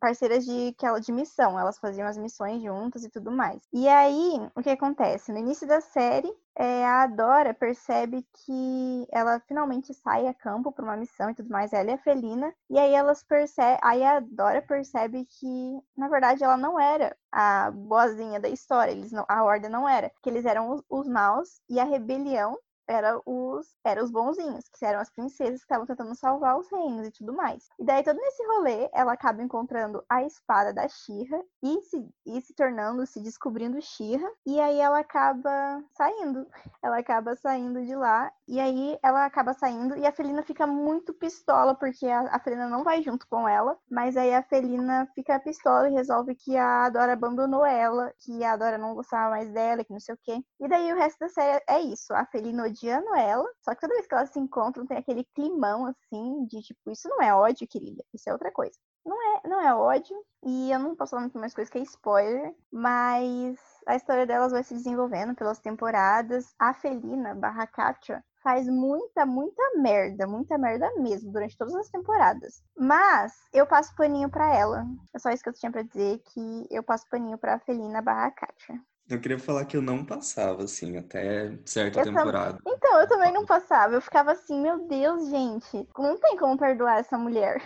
parceiras 0.00 0.46
de, 0.46 0.74
de 1.02 1.12
missão. 1.12 1.60
Elas 1.60 1.78
faziam 1.78 2.08
as 2.08 2.16
missões 2.16 2.62
juntas 2.62 3.04
e 3.04 3.10
tudo 3.10 3.30
mais. 3.30 3.60
E 3.74 3.86
aí, 3.88 4.40
o 4.54 4.62
que 4.62 4.70
acontece? 4.70 5.32
No 5.32 5.38
início 5.38 5.68
da 5.68 5.82
série, 5.82 6.32
é, 6.56 6.86
a 6.86 7.06
Dora 7.08 7.52
percebe 7.52 8.26
que 8.32 9.06
ela 9.12 9.38
finalmente 9.40 9.92
sai 9.92 10.26
a 10.28 10.32
campo 10.32 10.72
para 10.72 10.86
uma 10.86 10.96
missão 10.96 11.28
e 11.28 11.34
tudo 11.34 11.50
mais, 11.50 11.74
ela 11.74 11.90
e 11.90 11.94
a 11.94 11.98
Felina, 11.98 12.50
e 12.70 12.78
aí 12.78 12.94
elas 12.94 13.22
percebem, 13.22 13.78
aí 13.82 14.02
a 14.02 14.20
Dora 14.20 14.62
percebe 14.62 15.26
que, 15.26 15.78
na 15.94 16.08
verdade, 16.08 16.42
ela 16.42 16.56
não 16.56 16.80
era 16.80 17.14
a 17.30 17.70
boazinha 17.70 18.40
da 18.40 18.48
história, 18.48 18.92
eles 18.92 19.12
não, 19.12 19.26
a 19.28 19.44
Horda 19.44 19.68
não 19.68 19.86
era, 19.86 20.10
que 20.22 20.30
eles 20.30 20.46
eram 20.46 20.70
os, 20.70 20.82
os 20.88 21.06
maus 21.06 21.60
e 21.68 21.78
a 21.78 21.84
rebelião 21.84 22.56
era 22.88 23.20
os, 23.24 23.66
era 23.84 24.02
os 24.02 24.10
bonzinhos, 24.10 24.64
que 24.68 24.84
eram 24.84 25.00
as 25.00 25.10
princesas 25.10 25.60
que 25.60 25.64
estavam 25.64 25.86
tentando 25.86 26.14
salvar 26.14 26.58
os 26.58 26.70
reinos 26.70 27.08
e 27.08 27.10
tudo 27.10 27.32
mais. 27.32 27.68
E 27.78 27.84
daí, 27.84 28.02
todo 28.02 28.16
nesse 28.16 28.44
rolê, 28.46 28.88
ela 28.92 29.12
acaba 29.12 29.42
encontrando 29.42 30.04
a 30.08 30.22
espada 30.22 30.72
da 30.72 30.88
Shira 30.88 31.42
e 31.62 31.80
se, 31.82 32.08
e 32.26 32.40
se 32.40 32.54
tornando, 32.54 33.06
se 33.06 33.20
descobrindo 33.20 33.80
Shira, 33.80 34.30
e 34.46 34.60
aí 34.60 34.78
ela 34.78 35.00
acaba 35.00 35.82
saindo. 35.96 36.46
Ela 36.82 36.98
acaba 36.98 37.34
saindo 37.36 37.84
de 37.84 37.94
lá, 37.94 38.30
e 38.46 38.60
aí 38.60 38.98
ela 39.02 39.24
acaba 39.24 39.52
saindo, 39.52 39.96
e 39.96 40.06
a 40.06 40.12
Felina 40.12 40.42
fica 40.42 40.66
muito 40.66 41.12
pistola, 41.12 41.74
porque 41.74 42.06
a, 42.06 42.20
a 42.34 42.38
Felina 42.38 42.68
não 42.68 42.84
vai 42.84 43.02
junto 43.02 43.26
com 43.28 43.48
ela, 43.48 43.76
mas 43.90 44.16
aí 44.16 44.34
a 44.34 44.42
Felina 44.42 45.08
fica 45.14 45.38
pistola 45.40 45.88
e 45.88 45.92
resolve 45.92 46.34
que 46.34 46.56
a 46.56 46.88
Dora 46.90 47.14
abandonou 47.14 47.64
ela, 47.64 48.12
que 48.18 48.44
a 48.44 48.56
Dora 48.56 48.78
não 48.78 48.94
gostava 48.94 49.30
mais 49.30 49.50
dela, 49.50 49.84
que 49.84 49.92
não 49.92 50.00
sei 50.00 50.14
o 50.14 50.18
quê. 50.22 50.42
E 50.60 50.68
daí 50.68 50.92
o 50.92 50.96
resto 50.96 51.18
da 51.18 51.28
série 51.28 51.62
é 51.68 51.80
isso, 51.80 52.12
a 52.14 52.24
Felina 52.26 52.62
odiando 52.76 53.14
ela, 53.14 53.48
só 53.62 53.74
que 53.74 53.80
toda 53.80 53.94
vez 53.94 54.06
que 54.06 54.14
elas 54.14 54.30
se 54.30 54.38
encontram 54.38 54.86
tem 54.86 54.98
aquele 54.98 55.24
climão 55.34 55.86
assim, 55.86 56.46
de 56.46 56.60
tipo, 56.60 56.90
isso 56.90 57.08
não 57.08 57.22
é 57.22 57.34
ódio, 57.34 57.66
querida, 57.68 58.04
isso 58.14 58.28
é 58.28 58.32
outra 58.32 58.52
coisa. 58.52 58.76
Não 59.04 59.36
é, 59.36 59.48
não 59.48 59.60
é 59.60 59.74
ódio, 59.74 60.16
e 60.44 60.70
eu 60.70 60.78
não 60.78 60.96
posso 60.96 61.10
falar 61.10 61.22
muito 61.22 61.38
mais 61.38 61.54
coisas 61.54 61.70
que 61.70 61.78
é 61.78 61.82
spoiler, 61.82 62.54
mas 62.72 63.58
a 63.86 63.96
história 63.96 64.26
delas 64.26 64.52
vai 64.52 64.62
se 64.62 64.74
desenvolvendo 64.74 65.34
pelas 65.34 65.60
temporadas. 65.60 66.52
A 66.58 66.74
Felina 66.74 67.34
barra 67.34 67.66
Katja 67.68 68.22
faz 68.42 68.68
muita, 68.68 69.24
muita 69.24 69.62
merda, 69.76 70.26
muita 70.26 70.58
merda 70.58 70.88
mesmo, 70.96 71.32
durante 71.32 71.56
todas 71.56 71.74
as 71.74 71.88
temporadas. 71.88 72.62
Mas 72.76 73.32
eu 73.52 73.66
passo 73.66 73.94
paninho 73.96 74.30
pra 74.30 74.54
ela. 74.54 74.84
É 75.14 75.18
só 75.18 75.30
isso 75.30 75.42
que 75.42 75.48
eu 75.48 75.54
tinha 75.54 75.70
pra 75.70 75.82
dizer, 75.82 76.20
que 76.32 76.66
eu 76.70 76.82
passo 76.82 77.08
paninho 77.08 77.38
pra 77.38 77.58
Felina 77.60 78.02
barra 78.02 78.30
Katja. 78.32 78.80
Eu 79.08 79.20
queria 79.20 79.38
falar 79.38 79.64
que 79.64 79.76
eu 79.76 79.82
não 79.82 80.04
passava, 80.04 80.64
assim, 80.64 80.96
até 80.96 81.56
certa 81.64 82.00
Eu 82.00 82.04
tam- 82.04 82.14
temporada. 82.14 82.58
Então, 82.66 83.00
eu 83.00 83.06
também 83.08 83.32
não 83.32 83.46
passava. 83.46 83.94
Eu 83.94 84.00
ficava 84.00 84.32
assim, 84.32 84.60
meu 84.60 84.88
Deus, 84.88 85.28
gente, 85.28 85.88
não 85.96 86.18
tem 86.18 86.36
como 86.36 86.58
perdoar 86.58 86.98
essa 86.98 87.16
mulher. 87.16 87.62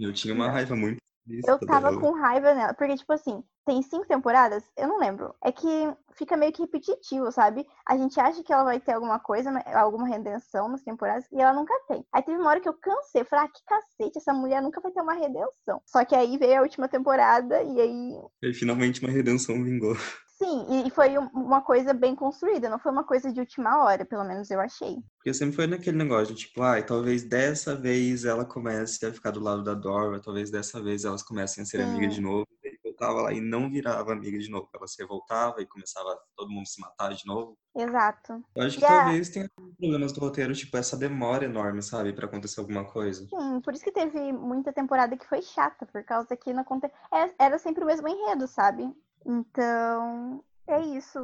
Eu 0.00 0.12
tinha 0.12 0.34
uma 0.34 0.50
raiva 0.50 0.74
muito 0.74 0.98
Eu 1.46 1.58
tava 1.60 1.90
dela. 1.90 2.00
com 2.00 2.10
raiva 2.12 2.52
nela. 2.52 2.74
Porque, 2.74 2.96
tipo 2.96 3.12
assim, 3.12 3.44
tem 3.64 3.80
cinco 3.80 4.06
temporadas? 4.08 4.64
Eu 4.76 4.88
não 4.88 4.98
lembro. 4.98 5.32
É 5.42 5.52
que 5.52 5.68
fica 6.16 6.36
meio 6.36 6.52
que 6.52 6.62
repetitivo, 6.62 7.30
sabe? 7.30 7.64
A 7.88 7.96
gente 7.96 8.18
acha 8.18 8.42
que 8.42 8.52
ela 8.52 8.64
vai 8.64 8.80
ter 8.80 8.92
alguma 8.92 9.20
coisa, 9.20 9.52
né, 9.52 9.62
alguma 9.72 10.08
redenção 10.08 10.68
nas 10.68 10.82
temporadas, 10.82 11.26
e 11.32 11.40
ela 11.40 11.52
nunca 11.52 11.72
tem. 11.86 12.04
Aí 12.12 12.22
teve 12.22 12.38
uma 12.38 12.50
hora 12.50 12.60
que 12.60 12.68
eu 12.68 12.74
cansei. 12.74 13.20
Eu 13.22 13.26
falei, 13.26 13.44
ah, 13.44 13.48
que 13.48 13.62
cacete, 13.64 14.18
essa 14.18 14.32
mulher 14.34 14.60
nunca 14.60 14.80
vai 14.80 14.90
ter 14.90 15.00
uma 15.00 15.14
redenção. 15.14 15.80
Só 15.86 16.04
que 16.04 16.14
aí 16.16 16.36
veio 16.36 16.58
a 16.58 16.62
última 16.62 16.88
temporada, 16.88 17.62
e 17.62 17.80
aí 17.80 18.18
E 18.42 18.52
finalmente 18.52 19.00
uma 19.00 19.12
redenção 19.12 19.62
vingou. 19.62 19.96
Sim, 20.36 20.86
e- 20.86 20.90
foi 20.90 21.18
um- 21.18 21.28
uma 21.32 21.62
coisa 21.62 21.94
bem 21.94 22.14
construída, 22.14 22.68
não 22.68 22.78
foi 22.78 22.92
uma 22.92 23.04
coisa 23.04 23.32
de 23.32 23.40
última 23.40 23.82
hora, 23.82 24.04
pelo 24.04 24.22
menos 24.22 24.50
eu 24.50 24.60
achei. 24.60 24.98
Porque 25.16 25.32
sempre 25.32 25.56
foi 25.56 25.66
naquele 25.66 25.96
negócio 25.96 26.34
de 26.34 26.42
tipo, 26.42 26.62
ai, 26.62 26.84
talvez 26.84 27.22
dessa 27.22 27.74
vez 27.74 28.24
ela 28.24 28.44
comece 28.44 29.04
a 29.06 29.12
ficar 29.12 29.30
do 29.30 29.40
lado 29.40 29.64
da 29.64 29.72
Dora, 29.72 30.20
talvez 30.20 30.50
dessa 30.50 30.82
vez 30.82 31.04
elas 31.06 31.22
comecem 31.22 31.62
a 31.62 31.66
ser 31.66 31.80
amigas 31.80 32.14
de 32.14 32.20
novo. 32.20 32.46
E 32.62 32.78
voltava 32.84 33.22
lá 33.22 33.32
e 33.32 33.40
não 33.40 33.70
virava 33.70 34.12
amiga 34.12 34.38
de 34.38 34.50
novo. 34.50 34.68
Ela 34.74 34.86
se 34.86 35.00
revoltava 35.00 35.60
e 35.60 35.66
começava 35.66 36.18
todo 36.36 36.50
mundo 36.50 36.66
se 36.66 36.80
matar 36.80 37.12
de 37.14 37.26
novo. 37.26 37.56
Exato. 37.74 38.42
Eu 38.54 38.64
acho 38.64 38.78
que 38.78 38.84
yeah. 38.84 39.04
talvez 39.04 39.28
tenha 39.28 39.50
problemas 39.54 40.12
do 40.12 40.20
roteiro, 40.20 40.54
tipo, 40.54 40.76
essa 40.76 40.96
demora 40.96 41.44
enorme, 41.44 41.82
sabe, 41.82 42.12
para 42.12 42.26
acontecer 42.26 42.60
alguma 42.60 42.84
coisa. 42.84 43.26
Sim, 43.26 43.60
por 43.60 43.74
isso 43.74 43.84
que 43.84 43.92
teve 43.92 44.32
muita 44.32 44.72
temporada 44.72 45.16
que 45.16 45.26
foi 45.26 45.42
chata, 45.42 45.84
por 45.86 46.02
causa 46.04 46.36
que 46.36 46.52
não 46.52 46.62
aconte... 46.62 46.86
É, 47.12 47.34
era 47.38 47.58
sempre 47.58 47.84
o 47.84 47.86
mesmo 47.86 48.08
enredo, 48.08 48.46
sabe? 48.46 48.90
Então, 49.26 50.42
é 50.66 50.80
isso. 50.80 51.18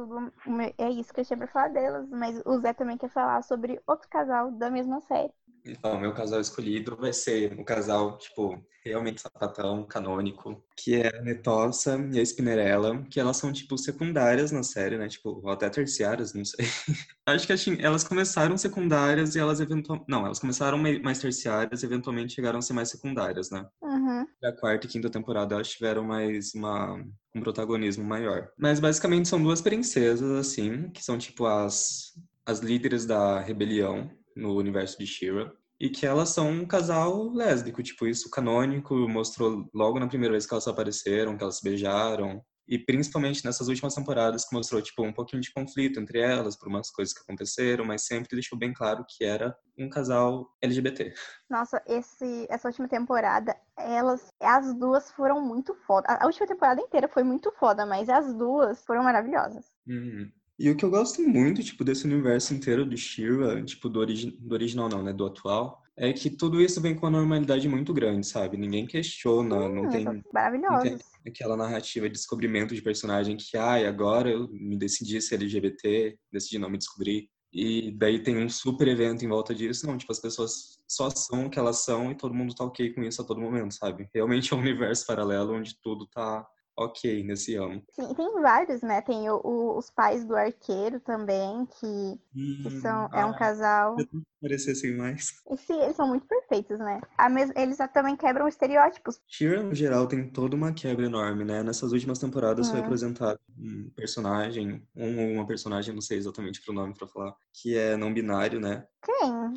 É 0.77 0.89
isso 0.91 1.11
que 1.13 1.21
eu 1.21 1.25
tinha 1.25 1.37
pra 1.37 1.47
falar 1.47 1.69
delas. 1.69 2.07
Mas 2.09 2.39
o 2.45 2.59
Zé 2.59 2.73
também 2.73 2.97
quer 2.97 3.09
falar 3.09 3.41
sobre 3.43 3.81
outro 3.87 4.07
casal 4.09 4.51
da 4.51 4.69
mesma 4.69 5.01
série. 5.01 5.33
Então, 5.65 5.99
meu 5.99 6.13
casal 6.13 6.41
escolhido 6.41 6.95
vai 6.95 7.13
ser 7.13 7.57
um 7.57 7.63
casal, 7.63 8.17
tipo, 8.17 8.61
realmente 8.83 9.21
sapatão, 9.21 9.85
canônico, 9.85 10.61
que 10.75 10.95
é 10.95 11.17
a 11.17 11.21
Netossa 11.21 11.97
e 12.11 12.19
a 12.19 12.21
Spinnerella, 12.21 13.01
que 13.09 13.19
elas 13.19 13.37
são, 13.37 13.51
tipo, 13.53 13.77
secundárias 13.77 14.51
na 14.51 14.61
série, 14.61 14.97
né? 14.97 15.07
Tipo, 15.07 15.41
ou 15.41 15.49
até 15.49 15.69
terciárias, 15.69 16.33
não 16.33 16.43
sei. 16.43 16.65
Acho 17.25 17.47
que 17.47 17.53
assim, 17.53 17.77
elas 17.79 18.03
começaram 18.03 18.57
secundárias 18.57 19.35
e 19.35 19.39
elas 19.39 19.61
eventualmente. 19.61 20.09
Não, 20.09 20.25
elas 20.25 20.39
começaram 20.39 20.77
mais 20.77 21.19
terciárias 21.19 21.81
e 21.81 21.85
eventualmente 21.85 22.33
chegaram 22.33 22.59
a 22.59 22.61
ser 22.61 22.73
mais 22.73 22.89
secundárias, 22.89 23.49
né? 23.49 23.65
Uhum. 23.81 24.25
Quarta 24.59 24.85
e 24.85 24.89
quinta 24.89 25.09
temporada 25.09 25.55
elas 25.55 25.69
tiveram 25.69 26.03
mais 26.03 26.53
uma, 26.53 27.01
um 27.33 27.39
protagonismo 27.39 28.03
maior. 28.03 28.49
Mas 28.57 28.81
basicamente 28.81 29.29
são 29.29 29.41
duas 29.41 29.61
princesas, 29.61 30.29
assim, 30.31 30.89
que 30.89 31.01
são, 31.01 31.17
tipo, 31.17 31.45
as, 31.45 32.11
as 32.45 32.59
líderes 32.59 33.05
da 33.05 33.39
rebelião 33.39 34.11
no 34.35 34.55
universo 34.55 34.97
de 34.97 35.05
Shira. 35.05 35.53
E 35.79 35.89
que 35.89 36.05
elas 36.05 36.29
são 36.29 36.49
um 36.49 36.65
casal 36.65 37.29
lésbico, 37.33 37.83
tipo, 37.83 38.07
isso 38.07 38.29
canônico, 38.29 38.95
mostrou 39.09 39.69
logo 39.73 39.99
na 39.99 40.07
primeira 40.07 40.31
vez 40.31 40.45
que 40.45 40.53
elas 40.53 40.67
apareceram, 40.67 41.35
que 41.35 41.43
elas 41.43 41.57
se 41.57 41.63
beijaram. 41.63 42.41
E 42.65 42.79
principalmente 42.79 43.43
nessas 43.43 43.67
últimas 43.67 43.93
temporadas 43.93 44.45
que 44.47 44.55
mostrou, 44.55 44.81
tipo, 44.81 45.03
um 45.03 45.11
pouquinho 45.11 45.41
de 45.41 45.51
conflito 45.51 45.99
entre 45.99 46.19
elas, 46.19 46.57
por 46.57 46.69
umas 46.69 46.89
coisas 46.89 47.13
que 47.13 47.21
aconteceram, 47.21 47.83
mas 47.83 48.05
sempre 48.05 48.29
deixou 48.31 48.57
bem 48.57 48.71
claro 48.71 49.05
que 49.09 49.25
era 49.25 49.53
um 49.77 49.89
casal 49.89 50.49
LGBT. 50.61 51.13
Nossa, 51.49 51.83
esse, 51.85 52.47
essa 52.49 52.69
última 52.69 52.87
temporada, 52.87 53.53
elas, 53.77 54.29
as 54.41 54.73
duas 54.75 55.11
foram 55.11 55.41
muito 55.41 55.75
foda. 55.85 56.07
A 56.07 56.25
última 56.25 56.47
temporada 56.47 56.79
inteira 56.79 57.09
foi 57.09 57.23
muito 57.23 57.51
foda, 57.59 57.85
mas 57.85 58.07
as 58.07 58.33
duas 58.33 58.85
foram 58.85 59.03
maravilhosas. 59.03 59.65
Uhum. 59.85 60.31
E 60.59 60.69
o 60.69 60.75
que 60.75 60.85
eu 60.85 60.89
gosto 60.89 61.21
muito, 61.21 61.63
tipo, 61.63 61.83
desse 61.83 62.05
universo 62.05 62.53
inteiro 62.53 62.87
de 62.87 62.95
Shira, 62.95 63.63
tipo, 63.63 63.89
do, 63.89 63.99
origi 63.99 64.31
do 64.39 64.53
original 64.53 64.87
não, 64.87 65.01
né, 65.01 65.11
do 65.11 65.25
atual, 65.25 65.81
é 65.95 66.13
que 66.13 66.29
tudo 66.29 66.61
isso 66.61 66.81
vem 66.81 66.95
com 66.95 67.05
uma 67.05 67.19
normalidade 67.19 67.67
muito 67.67 67.93
grande, 67.93 68.25
sabe? 68.25 68.57
Ninguém 68.57 68.85
questiona, 68.85 69.55
hum, 69.55 69.75
não 69.75 69.89
tem... 69.89 70.05
Maravilhoso. 70.33 70.73
Não 70.73 70.81
tem 70.81 70.99
aquela 71.27 71.55
narrativa 71.55 72.07
de 72.07 72.13
descobrimento 72.13 72.75
de 72.75 72.81
personagem 72.81 73.37
que, 73.37 73.57
ai, 73.57 73.85
ah, 73.85 73.89
agora 73.89 74.29
eu 74.29 74.47
me 74.51 74.77
decidi 74.77 75.21
ser 75.21 75.35
LGBT, 75.35 76.17
decidi 76.31 76.57
não 76.57 76.69
me 76.69 76.77
descobrir. 76.77 77.29
E 77.51 77.91
daí 77.91 78.21
tem 78.21 78.35
um 78.37 78.49
super 78.49 78.87
evento 78.87 79.23
em 79.23 79.27
volta 79.27 79.53
disso. 79.53 79.85
Não, 79.85 79.95
tipo, 79.95 80.11
as 80.11 80.19
pessoas 80.19 80.79
só 80.87 81.09
são 81.11 81.45
o 81.45 81.49
que 81.49 81.59
elas 81.59 81.83
são 81.83 82.11
e 82.11 82.17
todo 82.17 82.33
mundo 82.33 82.55
tá 82.55 82.63
ok 82.63 82.91
com 82.93 83.03
isso 83.03 83.21
a 83.21 83.25
todo 83.25 83.39
momento, 83.39 83.75
sabe? 83.75 84.09
Realmente 84.13 84.51
é 84.51 84.55
um 84.55 84.59
universo 84.59 85.05
paralelo 85.05 85.53
onde 85.53 85.79
tudo 85.81 86.07
tá 86.07 86.45
ok 86.77 87.23
nesse 87.23 87.55
ano. 87.55 87.83
Sim, 87.91 88.13
tem 88.13 88.41
vários, 88.41 88.81
né? 88.81 89.01
Tem 89.01 89.29
o, 89.29 89.39
o, 89.43 89.77
os 89.77 89.89
pais 89.89 90.25
do 90.25 90.35
arqueiro 90.35 90.99
também, 90.99 91.65
que, 91.65 91.85
hum, 91.85 92.59
que 92.63 92.71
são, 92.81 93.07
ah, 93.11 93.21
é 93.21 93.25
um 93.25 93.33
casal. 93.33 93.95
Parecessem 94.41 94.95
mais. 94.95 95.31
E 95.53 95.57
sim, 95.57 95.79
eles 95.81 95.95
são 95.95 96.07
muito 96.07 96.25
perfeitos, 96.25 96.79
né? 96.79 96.99
Mes... 97.29 97.51
Eles 97.55 97.77
também 97.93 98.15
quebram 98.15 98.47
estereótipos. 98.47 99.19
Shira, 99.27 99.61
no 99.61 99.75
geral, 99.75 100.07
tem 100.07 100.27
toda 100.27 100.55
uma 100.55 100.73
quebra 100.73 101.05
enorme, 101.05 101.43
né? 101.43 101.61
Nessas 101.61 101.91
últimas 101.91 102.17
temporadas 102.17 102.67
hum. 102.67 102.71
foi 102.71 102.79
apresentado 102.79 103.39
um 103.57 103.91
personagem, 103.95 104.83
um 104.95 105.21
ou 105.21 105.31
uma 105.33 105.45
personagem, 105.45 105.93
não 105.93 106.01
sei 106.01 106.17
exatamente 106.17 106.61
o 106.67 106.73
nome 106.73 106.93
pra 106.95 107.07
falar, 107.07 107.35
que 107.53 107.77
é 107.77 107.95
não 107.95 108.13
binário, 108.13 108.59
né? 108.59 108.87
Quem? 109.03 109.53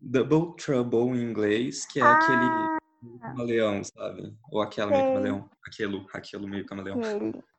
Double 0.00 0.56
Trouble 0.56 1.16
em 1.16 1.22
inglês, 1.22 1.86
que 1.86 2.00
é 2.00 2.02
ah. 2.02 2.12
aquele 2.12 2.81
camaleão, 3.20 3.82
sabe? 3.84 4.34
Ou 4.50 4.60
aquela 4.60 4.90
Sei. 4.90 4.98
meio 4.98 5.12
camaleão. 5.12 5.50
Aquilo, 5.66 6.06
aquilo 6.12 6.48
meio 6.48 6.66
camaleão. 6.66 7.00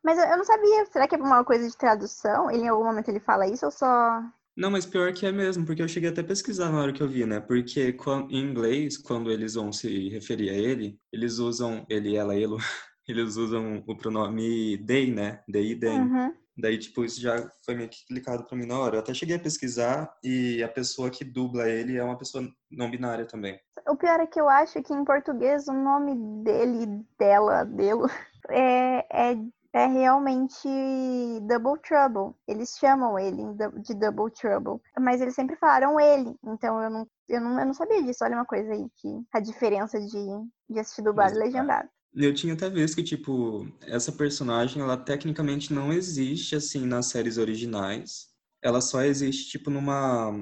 Mas 0.02 0.18
eu 0.18 0.36
não 0.36 0.44
sabia, 0.44 0.86
será 0.86 1.08
que 1.08 1.14
é 1.14 1.18
uma 1.18 1.44
coisa 1.44 1.68
de 1.68 1.76
tradução? 1.76 2.50
Ele 2.50 2.62
em 2.62 2.68
algum 2.68 2.84
momento 2.84 3.08
ele 3.08 3.20
fala 3.20 3.46
isso 3.46 3.64
ou 3.64 3.70
só. 3.70 4.22
Não, 4.56 4.70
mas 4.70 4.86
pior 4.86 5.12
que 5.12 5.26
é 5.26 5.32
mesmo, 5.32 5.66
porque 5.66 5.82
eu 5.82 5.88
cheguei 5.88 6.10
até 6.10 6.20
a 6.20 6.24
pesquisar 6.24 6.70
na 6.70 6.80
hora 6.80 6.92
que 6.92 7.02
eu 7.02 7.08
vi, 7.08 7.26
né? 7.26 7.40
Porque 7.40 7.96
em 8.30 8.38
inglês, 8.38 8.96
quando 8.96 9.30
eles 9.30 9.54
vão 9.54 9.72
se 9.72 10.08
referir 10.10 10.50
a 10.50 10.54
ele, 10.54 10.98
eles 11.12 11.38
usam 11.38 11.84
ele, 11.88 12.14
ela, 12.16 12.36
ele, 12.36 12.54
eles 13.08 13.36
usam 13.36 13.82
o 13.86 13.96
pronome 13.96 14.78
they, 14.86 15.10
né? 15.10 15.42
They, 15.50 15.74
them. 15.76 16.02
Uhum. 16.02 16.34
Daí, 16.56 16.78
tipo, 16.78 17.04
isso 17.04 17.20
já 17.20 17.50
foi 17.64 17.74
meio 17.74 17.88
que 17.88 18.06
clicado 18.06 18.44
pra 18.44 18.56
mim 18.56 18.66
na 18.66 18.78
hora. 18.78 18.96
Eu 18.96 19.00
até 19.00 19.12
cheguei 19.12 19.36
a 19.36 19.40
pesquisar 19.40 20.14
e 20.22 20.62
a 20.62 20.68
pessoa 20.68 21.10
que 21.10 21.24
dubla 21.24 21.68
ele 21.68 21.96
é 21.96 22.04
uma 22.04 22.16
pessoa 22.16 22.48
não 22.70 22.90
binária 22.90 23.26
também. 23.26 23.58
O 23.88 23.96
pior 23.96 24.20
é 24.20 24.26
que 24.26 24.40
eu 24.40 24.48
acho 24.48 24.82
que 24.82 24.94
em 24.94 25.04
português 25.04 25.66
o 25.68 25.72
nome 25.72 26.14
dele, 26.44 27.04
dela, 27.18 27.64
dele, 27.64 28.02
é, 28.48 29.32
é, 29.32 29.36
é 29.72 29.86
realmente 29.86 30.68
Double 31.42 31.80
Trouble. 31.82 32.34
Eles 32.46 32.76
chamam 32.78 33.18
ele 33.18 33.42
de 33.82 33.94
Double 33.94 34.30
Trouble. 34.32 34.80
Mas 34.98 35.20
eles 35.20 35.34
sempre 35.34 35.56
falaram 35.56 35.98
ele. 35.98 36.36
Então 36.44 36.80
eu 36.80 36.88
não, 36.88 37.06
eu 37.28 37.40
não, 37.40 37.58
eu 37.58 37.66
não 37.66 37.74
sabia 37.74 38.02
disso. 38.02 38.24
Olha 38.24 38.36
uma 38.36 38.46
coisa 38.46 38.72
aí, 38.72 38.86
que 38.96 39.08
a 39.32 39.40
diferença 39.40 40.00
de, 40.00 40.26
de 40.70 40.78
assistir 40.78 41.02
dublado 41.02 41.34
e 41.34 41.38
legendado. 41.38 41.88
Eu 42.14 42.32
tinha 42.32 42.54
até 42.54 42.70
visto 42.70 42.94
que, 42.94 43.02
tipo, 43.02 43.66
essa 43.82 44.12
personagem, 44.12 44.80
ela 44.80 44.96
tecnicamente 44.96 45.72
não 45.72 45.92
existe, 45.92 46.54
assim, 46.54 46.86
nas 46.86 47.06
séries 47.06 47.38
originais. 47.38 48.28
Ela 48.62 48.80
só 48.80 49.02
existe, 49.02 49.50
tipo, 49.50 49.68
numa, 49.68 50.32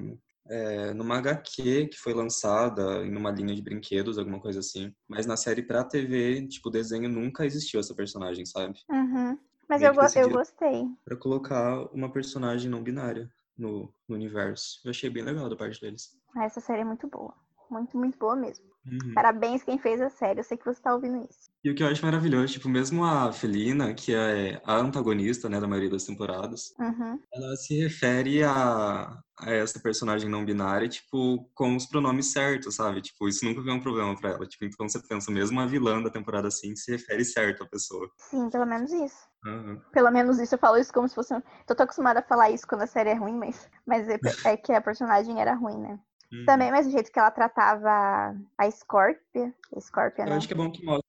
é, 0.46 0.92
numa 0.92 1.16
HQ 1.16 1.88
que 1.88 1.98
foi 1.98 2.12
lançada 2.12 3.04
em 3.06 3.16
uma 3.16 3.30
linha 3.30 3.54
de 3.54 3.62
brinquedos, 3.62 4.18
alguma 4.18 4.40
coisa 4.40 4.60
assim. 4.60 4.92
Mas 5.08 5.24
na 5.24 5.36
série 5.36 5.62
pra 5.62 5.82
TV, 5.82 6.46
tipo, 6.46 6.70
desenho 6.70 7.08
nunca 7.08 7.46
existiu 7.46 7.80
essa 7.80 7.94
personagem, 7.94 8.44
sabe? 8.44 8.78
Uhum. 8.90 9.38
Mas 9.68 9.80
eu, 9.80 9.94
go 9.94 10.02
eu 10.14 10.30
gostei. 10.30 10.86
Pra 11.04 11.16
colocar 11.16 11.86
uma 11.94 12.12
personagem 12.12 12.70
não 12.70 12.82
binária 12.82 13.30
no, 13.56 13.92
no 14.06 14.14
universo. 14.14 14.80
Eu 14.84 14.90
achei 14.90 15.08
bem 15.08 15.22
legal 15.22 15.48
da 15.48 15.56
parte 15.56 15.80
deles. 15.80 16.10
Essa 16.36 16.60
série 16.60 16.82
é 16.82 16.84
muito 16.84 17.08
boa. 17.08 17.34
Muito, 17.70 17.96
muito 17.96 18.18
boa 18.18 18.36
mesmo. 18.36 18.71
Uhum. 18.84 19.14
Parabéns 19.14 19.62
quem 19.62 19.78
fez 19.78 20.00
a 20.00 20.10
série, 20.10 20.40
eu 20.40 20.44
sei 20.44 20.56
que 20.56 20.64
você 20.64 20.80
tá 20.80 20.94
ouvindo 20.94 21.24
isso. 21.28 21.50
E 21.64 21.70
o 21.70 21.74
que 21.74 21.82
eu 21.82 21.86
acho 21.86 22.04
maravilhoso, 22.04 22.54
tipo, 22.54 22.68
mesmo 22.68 23.04
a 23.04 23.32
Felina, 23.32 23.94
que 23.94 24.12
é 24.12 24.60
a 24.64 24.76
antagonista, 24.76 25.48
né, 25.48 25.60
da 25.60 25.68
maioria 25.68 25.90
das 25.90 26.04
temporadas, 26.04 26.74
uhum. 26.78 27.20
ela 27.32 27.54
se 27.54 27.80
refere 27.80 28.42
a, 28.42 29.16
a 29.38 29.50
essa 29.50 29.78
personagem 29.78 30.28
não 30.28 30.44
binária, 30.44 30.88
tipo, 30.88 31.48
com 31.54 31.76
os 31.76 31.86
pronomes 31.86 32.32
certos, 32.32 32.74
sabe? 32.74 33.00
Tipo, 33.00 33.28
isso 33.28 33.44
nunca 33.44 33.62
foi 33.62 33.72
um 33.72 33.80
problema 33.80 34.16
para 34.18 34.30
ela. 34.30 34.46
Tipo, 34.46 34.64
então 34.64 34.88
você 34.88 35.00
pensa, 35.06 35.30
mesmo 35.30 35.60
a 35.60 35.66
vilã 35.66 36.02
da 36.02 36.10
temporada 36.10 36.48
assim 36.48 36.74
se 36.74 36.90
refere 36.90 37.24
certo 37.24 37.62
à 37.62 37.66
pessoa. 37.68 38.10
Sim, 38.18 38.50
pelo 38.50 38.66
menos 38.66 38.92
isso. 38.92 39.30
Uhum. 39.46 39.80
Pelo 39.92 40.10
menos 40.10 40.40
isso, 40.40 40.54
eu 40.56 40.58
falo 40.58 40.78
isso 40.78 40.92
como 40.92 41.08
se 41.08 41.14
fosse. 41.14 41.34
Tô 41.66 41.74
tão 41.76 41.84
acostumada 41.84 42.20
a 42.20 42.24
falar 42.24 42.50
isso 42.50 42.66
quando 42.66 42.82
a 42.82 42.86
série 42.86 43.10
é 43.10 43.14
ruim, 43.14 43.34
mas, 43.34 43.68
mas 43.86 44.08
é, 44.08 44.18
é 44.44 44.56
que 44.56 44.72
a 44.72 44.80
personagem 44.80 45.40
era 45.40 45.54
ruim, 45.54 45.78
né? 45.78 45.98
Uhum. 46.32 46.46
Também, 46.46 46.70
mas 46.70 46.86
o 46.86 46.90
jeito 46.90 47.12
que 47.12 47.18
ela 47.18 47.30
tratava 47.30 48.34
a 48.56 48.70
Scorpia, 48.70 49.54
Scorpia, 49.78 50.24
Eu 50.24 50.32
acho 50.32 50.48
que 50.48 50.54
é 50.54 50.56
bom 50.56 50.70
que 50.70 50.82
mostra 50.82 51.04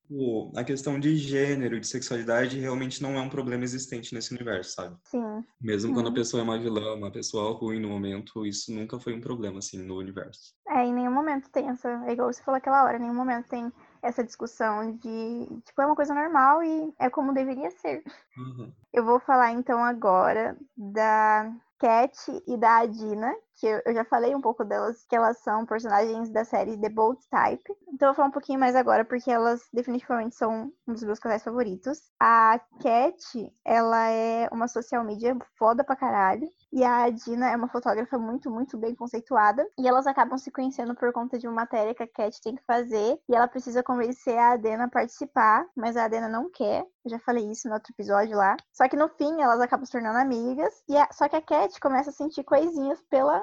a 0.58 0.64
questão 0.66 1.00
de 1.00 1.16
gênero, 1.16 1.80
de 1.80 1.88
sexualidade, 1.88 2.60
realmente 2.60 3.02
não 3.02 3.16
é 3.16 3.22
um 3.22 3.30
problema 3.30 3.64
existente 3.64 4.14
nesse 4.14 4.34
universo, 4.34 4.74
sabe? 4.74 4.98
Sim. 5.06 5.44
Mesmo 5.62 5.90
Sim. 5.90 5.94
quando 5.94 6.10
a 6.10 6.14
pessoa 6.14 6.42
é 6.42 6.44
uma 6.44 6.60
vilã, 6.60 6.96
uma 6.96 7.10
pessoa 7.10 7.58
ruim 7.58 7.80
no 7.80 7.88
momento, 7.88 8.46
isso 8.46 8.74
nunca 8.74 9.00
foi 9.00 9.14
um 9.14 9.22
problema, 9.22 9.60
assim, 9.60 9.78
no 9.78 9.98
universo. 9.98 10.54
É, 10.68 10.84
em 10.84 10.94
nenhum 10.94 11.12
momento 11.12 11.50
tem 11.50 11.70
essa, 11.70 11.90
é 12.06 12.12
igual 12.12 12.32
você 12.32 12.44
falou 12.44 12.58
aquela 12.58 12.84
hora, 12.84 12.98
em 12.98 13.02
nenhum 13.02 13.16
momento 13.16 13.48
tem 13.48 13.72
essa 14.02 14.24
discussão 14.24 14.92
de, 14.98 15.48
tipo, 15.64 15.82
é 15.82 15.86
uma 15.86 15.96
coisa 15.96 16.14
normal 16.14 16.62
e 16.62 16.94
é 17.00 17.10
como 17.10 17.34
deveria 17.34 17.72
ser. 17.72 18.04
Uhum. 18.38 18.74
Eu 18.92 19.06
vou 19.06 19.22
falar 19.22 19.54
então 19.54 19.82
agora 19.82 20.58
da 20.76 21.50
Cat 21.80 22.18
e 22.48 22.58
da 22.58 22.80
Adina, 22.80 23.34
que 23.56 23.68
eu 23.68 23.94
já 23.94 24.04
falei 24.06 24.36
um 24.36 24.42
pouco 24.42 24.64
delas, 24.64 25.06
que 25.08 25.16
elas 25.16 25.38
são 25.40 25.66
personagens 25.66 26.30
da 26.30 26.44
série 26.44 26.78
The 26.78 26.90
Bold 26.90 27.20
Type. 27.30 27.64
Então 27.88 28.08
eu 28.08 28.14
vou 28.14 28.16
falar 28.16 28.28
um 28.28 28.32
pouquinho 28.32 28.60
mais 28.60 28.76
agora, 28.76 29.06
porque 29.06 29.32
elas 29.32 29.62
definitivamente 29.72 30.36
são 30.36 30.72
um 30.88 30.94
dos 30.94 31.04
meus 31.04 31.20
casais 31.20 31.44
favoritos. 31.44 32.02
A 32.20 32.60
Cat, 32.82 33.54
ela 33.66 34.10
é 34.10 34.50
uma 34.52 34.68
social 34.68 35.04
media 35.04 35.38
foda 35.58 35.84
pra 35.84 35.96
caralho. 35.96 36.48
E 36.72 36.84
a 36.84 37.08
Dina 37.12 37.52
é 37.52 37.56
uma 37.56 37.68
fotógrafa 37.68 38.18
muito, 38.18 38.50
muito 38.50 38.78
bem 38.78 38.96
conceituada. 38.96 39.64
E 39.78 39.88
elas 39.88 40.08
acabam 40.08 40.38
se 40.38 40.52
conhecendo 40.52 40.96
por 40.96 41.14
conta 41.14 41.38
de 41.38 41.48
uma 41.48 41.54
matéria 41.54 41.94
que 41.94 42.02
a 42.02 42.08
Cat 42.08 42.42
tem 42.42 42.56
que 42.56 42.64
fazer. 42.66 43.20
E 43.30 43.36
ela 43.36 43.48
precisa 43.48 43.84
convencer 43.84 44.38
a 44.38 44.54
Adena 44.54 44.86
a 44.86 44.90
participar, 44.90 45.68
mas 45.76 45.96
a 45.96 46.06
Adena 46.06 46.28
não 46.28 46.50
quer. 46.50 46.84
Eu 47.06 47.12
já 47.12 47.20
falei 47.20 47.46
isso 47.52 47.68
no 47.68 47.76
outro 47.76 47.94
episódio 47.94 48.36
lá. 48.36 48.58
Só 48.72 48.88
que 48.90 48.98
no 48.98 49.08
fim 49.10 49.40
elas 49.40 49.62
acabam 49.62 49.86
se 49.86 49.92
tornando 49.92 50.18
amigas. 50.18 50.74
E 50.90 50.98
a... 50.98 51.08
Só 51.12 51.30
que 51.30 51.36
a 51.36 51.42
Cat 51.42 51.80
começa 51.80 52.10
a 52.10 52.14
sentir 52.14 52.44
coisinhas 52.44 53.00
pela 53.10 53.43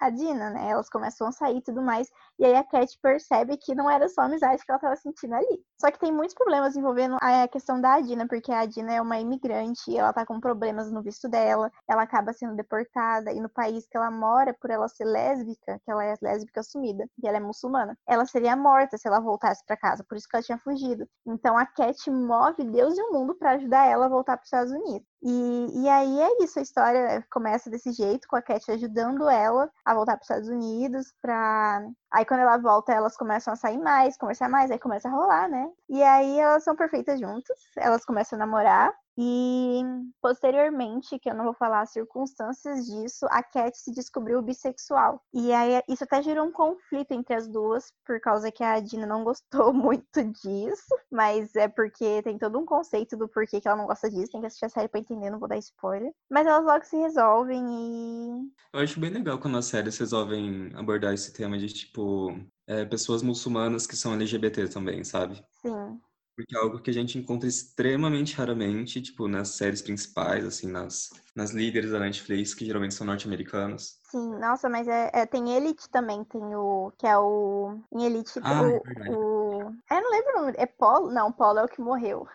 a 0.00 0.10
Dina, 0.10 0.50
né? 0.50 0.70
Elas 0.70 0.88
começam 0.88 1.26
a 1.26 1.32
sair 1.32 1.58
e 1.58 1.62
tudo 1.62 1.82
mais. 1.82 2.08
E 2.38 2.44
aí 2.44 2.54
a 2.54 2.64
Cat 2.64 2.98
percebe 3.02 3.56
que 3.56 3.74
não 3.74 3.90
era 3.90 4.08
só 4.08 4.22
amizade 4.22 4.64
que 4.64 4.70
ela 4.70 4.80
tava 4.80 4.96
sentindo 4.96 5.34
ali. 5.34 5.62
Só 5.80 5.90
que 5.90 5.98
tem 5.98 6.12
muitos 6.12 6.34
problemas 6.34 6.76
envolvendo 6.76 7.16
a 7.20 7.48
questão 7.48 7.80
da 7.80 8.00
Dina, 8.00 8.26
porque 8.26 8.52
a 8.52 8.64
Dina 8.64 8.92
é 8.92 9.00
uma 9.00 9.18
imigrante 9.18 9.96
ela 9.96 10.12
tá 10.12 10.24
com 10.24 10.40
problemas 10.40 10.90
no 10.90 11.02
visto 11.02 11.28
dela. 11.28 11.70
Ela 11.88 12.02
acaba 12.02 12.32
sendo 12.32 12.54
deportada 12.54 13.32
e 13.32 13.40
no 13.40 13.48
país 13.48 13.86
que 13.86 13.96
ela 13.96 14.10
mora, 14.10 14.54
por 14.60 14.70
ela 14.70 14.88
ser 14.88 15.04
lésbica, 15.04 15.80
que 15.84 15.90
ela 15.90 16.04
é 16.04 16.14
lésbica 16.22 16.60
assumida, 16.60 17.08
e 17.22 17.26
ela 17.26 17.36
é 17.36 17.40
muçulmana, 17.40 17.96
ela 18.06 18.26
seria 18.26 18.56
morta 18.56 18.96
se 18.96 19.08
ela 19.08 19.20
voltasse 19.20 19.64
para 19.66 19.76
casa. 19.76 20.04
Por 20.04 20.16
isso 20.16 20.28
que 20.28 20.36
ela 20.36 20.42
tinha 20.42 20.58
fugido. 20.58 21.08
Então 21.26 21.56
a 21.56 21.66
Cat 21.66 22.10
move 22.10 22.64
Deus 22.64 22.96
e 22.96 23.02
o 23.02 23.12
mundo 23.12 23.34
para 23.34 23.52
ajudar 23.52 23.86
ela 23.86 24.06
a 24.06 24.08
voltar 24.08 24.36
para 24.36 24.42
os 24.42 24.46
Estados 24.46 24.72
Unidos. 24.72 25.06
E, 25.22 25.82
e 25.82 25.88
aí 25.88 26.20
é 26.20 26.44
isso, 26.44 26.58
a 26.58 26.62
história 26.62 27.26
começa 27.30 27.68
desse 27.68 27.92
jeito, 27.92 28.28
com 28.28 28.36
a 28.36 28.42
Cat 28.42 28.70
ajudando 28.70 29.28
ela 29.28 29.68
a 29.88 29.94
voltar 29.94 30.16
para 30.16 30.22
os 30.22 30.30
Estados 30.30 30.48
Unidos, 30.48 31.14
pra... 31.22 31.82
Aí 32.12 32.24
quando 32.24 32.40
ela 32.40 32.58
volta, 32.58 32.92
elas 32.92 33.16
começam 33.16 33.52
a 33.52 33.56
sair 33.56 33.78
mais, 33.78 34.18
conversar 34.18 34.48
mais, 34.48 34.70
aí 34.70 34.78
começa 34.78 35.08
a 35.08 35.10
rolar, 35.10 35.48
né? 35.48 35.70
E 35.88 36.02
aí 36.02 36.38
elas 36.38 36.62
são 36.62 36.76
perfeitas 36.76 37.18
juntas, 37.18 37.56
elas 37.76 38.04
começam 38.04 38.36
a 38.36 38.40
namorar, 38.40 38.94
e 39.20 39.82
posteriormente, 40.22 41.18
que 41.18 41.28
eu 41.28 41.34
não 41.34 41.46
vou 41.46 41.54
falar 41.54 41.80
as 41.80 41.90
circunstâncias 41.90 42.86
disso, 42.86 43.26
a 43.30 43.42
Cat 43.42 43.76
se 43.76 43.90
descobriu 43.90 44.40
bissexual. 44.40 45.20
E 45.34 45.52
aí 45.52 45.82
isso 45.88 46.04
até 46.04 46.22
gerou 46.22 46.46
um 46.46 46.52
conflito 46.52 47.10
entre 47.10 47.34
as 47.34 47.48
duas, 47.48 47.92
por 48.06 48.20
causa 48.20 48.52
que 48.52 48.62
a 48.62 48.78
Dina 48.78 49.06
não 49.06 49.24
gostou 49.24 49.72
muito 49.74 50.22
disso, 50.22 50.94
mas 51.10 51.56
é 51.56 51.66
porque 51.66 52.22
tem 52.22 52.38
todo 52.38 52.60
um 52.60 52.64
conceito 52.64 53.16
do 53.16 53.28
porquê 53.28 53.60
que 53.60 53.66
ela 53.66 53.76
não 53.76 53.88
gosta 53.88 54.08
disso, 54.08 54.30
tem 54.30 54.40
que 54.40 54.46
assistir 54.46 54.66
a 54.66 54.68
série 54.68 54.88
pra 54.88 55.00
entender, 55.00 55.30
não 55.30 55.40
vou 55.40 55.48
dar 55.48 55.58
spoiler. 55.58 56.12
Mas 56.30 56.46
elas 56.46 56.64
logo 56.64 56.84
se 56.84 56.96
resolvem 56.96 57.64
e. 57.68 58.52
Eu 58.72 58.80
acho 58.80 59.00
bem 59.00 59.10
legal 59.10 59.40
quando 59.40 59.58
as 59.58 59.66
séries 59.66 59.98
resolvem 59.98 60.70
abordar 60.76 61.12
esse 61.12 61.32
tema 61.32 61.58
de 61.58 61.66
tipo. 61.66 62.38
É, 62.68 62.84
pessoas 62.84 63.22
muçulmanas 63.22 63.86
que 63.86 63.96
são 63.96 64.12
LGBT 64.12 64.68
também, 64.68 65.02
sabe? 65.02 65.42
Sim. 65.62 65.98
Porque 66.38 66.54
é 66.56 66.58
algo 66.60 66.78
que 66.78 66.88
a 66.88 66.94
gente 66.94 67.18
encontra 67.18 67.48
extremamente 67.48 68.32
raramente, 68.36 69.02
tipo, 69.02 69.26
nas 69.26 69.56
séries 69.56 69.82
principais, 69.82 70.44
assim, 70.44 70.70
nas, 70.70 71.10
nas 71.34 71.50
líderes 71.50 71.90
da 71.90 71.98
Netflix, 71.98 72.54
que 72.54 72.64
geralmente 72.64 72.94
são 72.94 73.04
norte-americanas. 73.04 73.98
Sim, 74.04 74.38
nossa, 74.38 74.68
mas 74.68 74.86
é, 74.86 75.10
é, 75.12 75.26
tem 75.26 75.50
Elite 75.56 75.90
também, 75.90 76.22
tem 76.22 76.40
o. 76.54 76.92
Que 76.96 77.08
é 77.08 77.18
o. 77.18 77.80
Em 77.92 78.04
Elite, 78.04 78.38
Ah, 78.40 78.62
o, 78.62 78.66
é 78.68 79.10
o. 79.10 79.74
Eu 79.90 80.00
não 80.00 80.10
lembro 80.12 80.30
o 80.32 80.40
nome. 80.42 80.54
É 80.58 80.64
Polo? 80.66 81.10
Não, 81.10 81.32
Polo 81.32 81.58
é 81.58 81.64
o 81.64 81.68
que 81.68 81.80
morreu. 81.80 82.28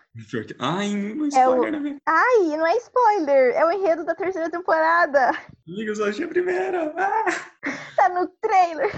Ai, 0.60 0.90
um 0.94 1.24
É 1.34 1.48
o- 1.48 1.54
spoiler, 1.54 1.76
amigo. 1.76 2.02
Ai, 2.06 2.58
não 2.58 2.68
é 2.68 2.76
spoiler! 2.76 3.56
É 3.56 3.66
o 3.66 3.72
enredo 3.72 4.04
da 4.04 4.14
terceira 4.16 4.50
temporada. 4.52 5.30
Amigo, 5.66 5.92
eu 5.92 5.96
só 5.96 6.10
achei 6.10 6.26
a 6.26 6.28
primeira. 6.28 6.94
Ah! 6.98 7.72
Tá 7.96 8.10
no 8.10 8.28
trailer. 8.28 8.92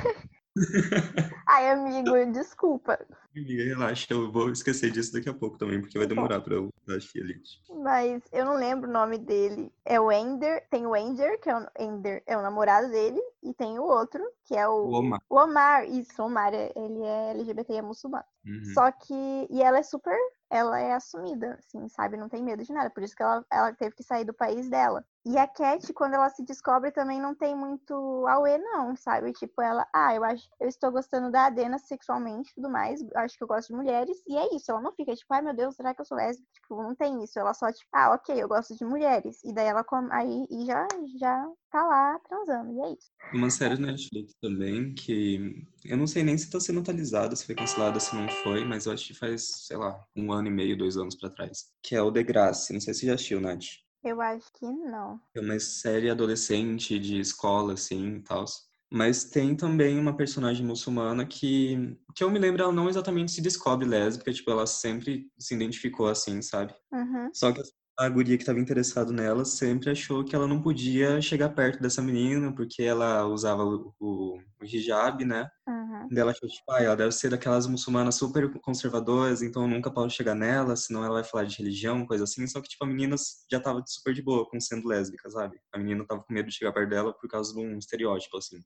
Ai, 1.47 1.69
amigo, 1.69 2.11
desculpa. 2.31 2.97
Amiga, 3.35 3.63
relaxa, 3.63 4.07
eu 4.09 4.31
vou 4.31 4.49
esquecer 4.49 4.89
disso 4.89 5.11
daqui 5.11 5.27
a 5.27 5.33
pouco 5.33 5.57
também, 5.57 5.81
porque 5.81 5.97
vai 5.97 6.07
demorar 6.07 6.39
pra 6.39 6.55
eu 6.55 6.69
assistir 6.87 7.19
Elite. 7.19 7.61
Mas 7.69 8.23
eu 8.31 8.45
não 8.45 8.55
lembro 8.55 8.89
o 8.89 8.93
nome 8.93 9.17
dele. 9.17 9.71
É 9.83 9.99
o 9.99 10.09
Ender. 10.09 10.65
Tem 10.69 10.87
o 10.87 10.95
Ender, 10.95 11.39
que 11.41 11.49
é 11.49 11.57
o, 11.57 11.67
Ender, 11.77 12.23
é 12.25 12.37
o 12.37 12.41
namorado 12.41 12.89
dele. 12.89 13.21
E 13.43 13.53
tem 13.53 13.77
o 13.77 13.83
outro, 13.83 14.23
que 14.45 14.55
é 14.55 14.65
o. 14.67 14.85
O 14.85 14.93
Omar. 14.93 15.21
O 15.29 15.35
Omar. 15.35 15.85
Isso, 15.89 16.21
o 16.21 16.25
Omar. 16.25 16.53
Ele 16.53 17.03
é 17.03 17.31
LGBT 17.31 17.73
e 17.73 17.77
é 17.77 17.81
muçulmano. 17.81 18.23
Uhum. 18.45 18.65
Só 18.73 18.89
que. 18.91 19.47
E 19.49 19.61
ela 19.61 19.79
é 19.79 19.83
super. 19.83 20.17
Ela 20.49 20.79
é 20.79 20.93
assumida, 20.93 21.59
assim, 21.59 21.89
sabe? 21.89 22.15
Não 22.15 22.29
tem 22.29 22.41
medo 22.41 22.63
de 22.63 22.71
nada. 22.71 22.89
Por 22.89 23.03
isso 23.03 23.15
que 23.15 23.23
ela, 23.23 23.45
ela 23.51 23.73
teve 23.73 23.95
que 23.95 24.03
sair 24.03 24.23
do 24.23 24.33
país 24.33 24.69
dela. 24.69 25.05
E 25.27 25.39
a 25.39 25.47
Cat, 25.47 25.91
quando 25.93 26.13
ela 26.13 26.29
se 26.29 26.43
descobre, 26.43 26.91
também 26.91 27.19
não 27.19 27.33
tem 27.33 27.55
muito 27.55 27.93
auê, 28.27 28.59
não, 28.59 28.95
sabe? 28.95 29.33
Tipo, 29.33 29.59
ela, 29.59 29.87
ah, 29.91 30.13
eu 30.13 30.23
acho, 30.23 30.47
eu 30.59 30.67
estou 30.67 30.91
gostando 30.91 31.31
da 31.31 31.47
Adena 31.47 31.79
sexualmente 31.79 32.53
tudo 32.53 32.69
mais. 32.69 33.01
Acho 33.15 33.35
que 33.35 33.43
eu 33.43 33.47
gosto 33.47 33.69
de 33.69 33.75
mulheres. 33.75 34.21
E 34.27 34.37
é 34.37 34.55
isso. 34.55 34.69
Ela 34.69 34.81
não 34.81 34.93
fica, 34.93 35.15
tipo, 35.15 35.33
ai 35.33 35.41
meu 35.41 35.55
Deus, 35.55 35.75
será 35.75 35.95
que 35.95 36.01
eu 36.01 36.05
sou 36.05 36.15
lésbica? 36.15 36.47
Tipo, 36.53 36.83
não 36.83 36.93
tem 36.93 37.23
isso. 37.23 37.39
Ela 37.39 37.55
só, 37.55 37.71
tipo, 37.71 37.89
ah, 37.91 38.13
ok, 38.13 38.35
eu 38.39 38.47
gosto 38.47 38.75
de 38.75 38.85
mulheres. 38.85 39.43
E 39.43 39.51
daí 39.51 39.65
ela 39.65 39.83
come, 39.83 40.09
aí 40.11 40.45
e 40.51 40.63
já, 40.63 40.87
já 41.19 41.49
tá 41.71 41.83
lá 41.87 42.19
transando. 42.19 42.73
E 42.73 42.81
é 42.81 42.93
isso. 42.93 43.11
Uma 43.33 43.49
série 43.49 43.79
na 43.79 43.87
Netflix 43.87 44.35
também, 44.39 44.93
que 44.93 45.65
eu 45.83 45.97
não 45.97 46.05
sei 46.05 46.23
nem 46.23 46.37
se 46.37 46.51
tá 46.51 46.59
sendo 46.59 46.81
atualizada, 46.81 47.35
se 47.35 47.47
foi 47.47 47.55
cancelada, 47.55 47.99
se 47.99 48.15
não 48.15 48.29
foi, 48.43 48.63
mas 48.63 48.85
eu 48.85 48.93
acho 48.93 49.07
que 49.07 49.15
faz, 49.15 49.65
sei 49.65 49.77
lá, 49.77 49.99
um 50.15 50.31
ano 50.31 50.49
e 50.49 50.51
meio, 50.51 50.77
dois 50.77 50.97
anos 50.97 51.15
pra 51.15 51.31
trás. 51.31 51.71
Que 51.81 51.95
é 51.95 52.01
o 52.01 52.11
Degrassi. 52.11 52.73
Não 52.73 52.79
sei 52.79 52.93
se 52.93 53.07
já 53.07 53.15
assistiu, 53.15 53.41
Nath. 53.41 53.84
Eu 54.05 54.21
acho 54.21 54.45
que 54.53 54.65
não. 54.67 55.19
É 55.35 55.39
uma 55.41 55.59
série 55.59 56.11
adolescente 56.11 56.99
de 56.99 57.19
escola, 57.19 57.73
assim, 57.73 58.17
e 58.17 58.21
tal. 58.21 58.45
Mas 58.87 59.23
tem 59.25 59.55
também 59.55 59.97
uma 59.97 60.15
personagem 60.15 60.63
muçulmana 60.63 61.25
que, 61.25 61.97
que 62.15 62.23
eu 62.23 62.29
me 62.29 62.37
lembro, 62.37 62.61
ela 62.61 62.71
não 62.71 62.87
exatamente 62.87 63.31
se 63.31 63.41
descobre 63.41 63.87
lésbica, 63.87 64.31
tipo, 64.31 64.51
ela 64.51 64.67
sempre 64.67 65.27
se 65.39 65.55
identificou 65.55 66.07
assim, 66.07 66.39
sabe? 66.43 66.71
Uhum. 66.93 67.31
Só 67.33 67.51
que 67.51 67.63
a 67.97 68.09
guria 68.09 68.35
que 68.37 68.43
estava 68.43 68.59
interessado 68.59 69.13
nela 69.13 69.45
sempre 69.45 69.89
achou 69.89 70.23
que 70.23 70.35
ela 70.35 70.47
não 70.47 70.61
podia 70.61 71.21
chegar 71.21 71.49
perto 71.49 71.81
dessa 71.81 72.01
menina, 72.01 72.53
porque 72.53 72.83
ela 72.83 73.25
usava 73.25 73.63
o, 73.63 73.93
o, 73.99 74.37
o 74.61 74.65
hijab, 74.65 75.23
né? 75.23 75.49
Uhum. 75.67 76.07
Daí 76.09 76.19
ela 76.19 76.31
achou, 76.31 76.47
tipo, 76.49 76.71
ah, 76.71 76.83
ela 76.83 76.95
deve 76.95 77.11
ser 77.13 77.29
daquelas 77.29 77.67
muçulmanas 77.67 78.15
super 78.15 78.51
conservadoras, 78.59 79.41
então 79.41 79.63
eu 79.63 79.67
nunca 79.67 79.89
posso 79.89 80.15
chegar 80.15 80.35
nela, 80.35 80.75
senão 80.75 81.03
ela 81.05 81.15
vai 81.15 81.23
falar 81.23 81.45
de 81.45 81.57
religião, 81.57 82.05
coisa 82.05 82.25
assim. 82.25 82.45
Só 82.47 82.61
que, 82.61 82.67
tipo, 82.67 82.83
a 82.83 82.87
menina 82.87 83.15
já 83.49 83.59
tava 83.59 83.81
super 83.87 84.13
de 84.13 84.21
boa 84.21 84.47
com 84.49 84.59
sendo 84.59 84.87
lésbica, 84.87 85.29
sabe? 85.29 85.57
A 85.73 85.77
menina 85.77 86.05
tava 86.05 86.21
com 86.21 86.33
medo 86.33 86.49
de 86.49 86.55
chegar 86.55 86.73
perto 86.73 86.89
dela 86.89 87.13
por 87.13 87.29
causa 87.29 87.53
de 87.53 87.59
um 87.59 87.77
estereótipo, 87.77 88.37
assim. 88.37 88.57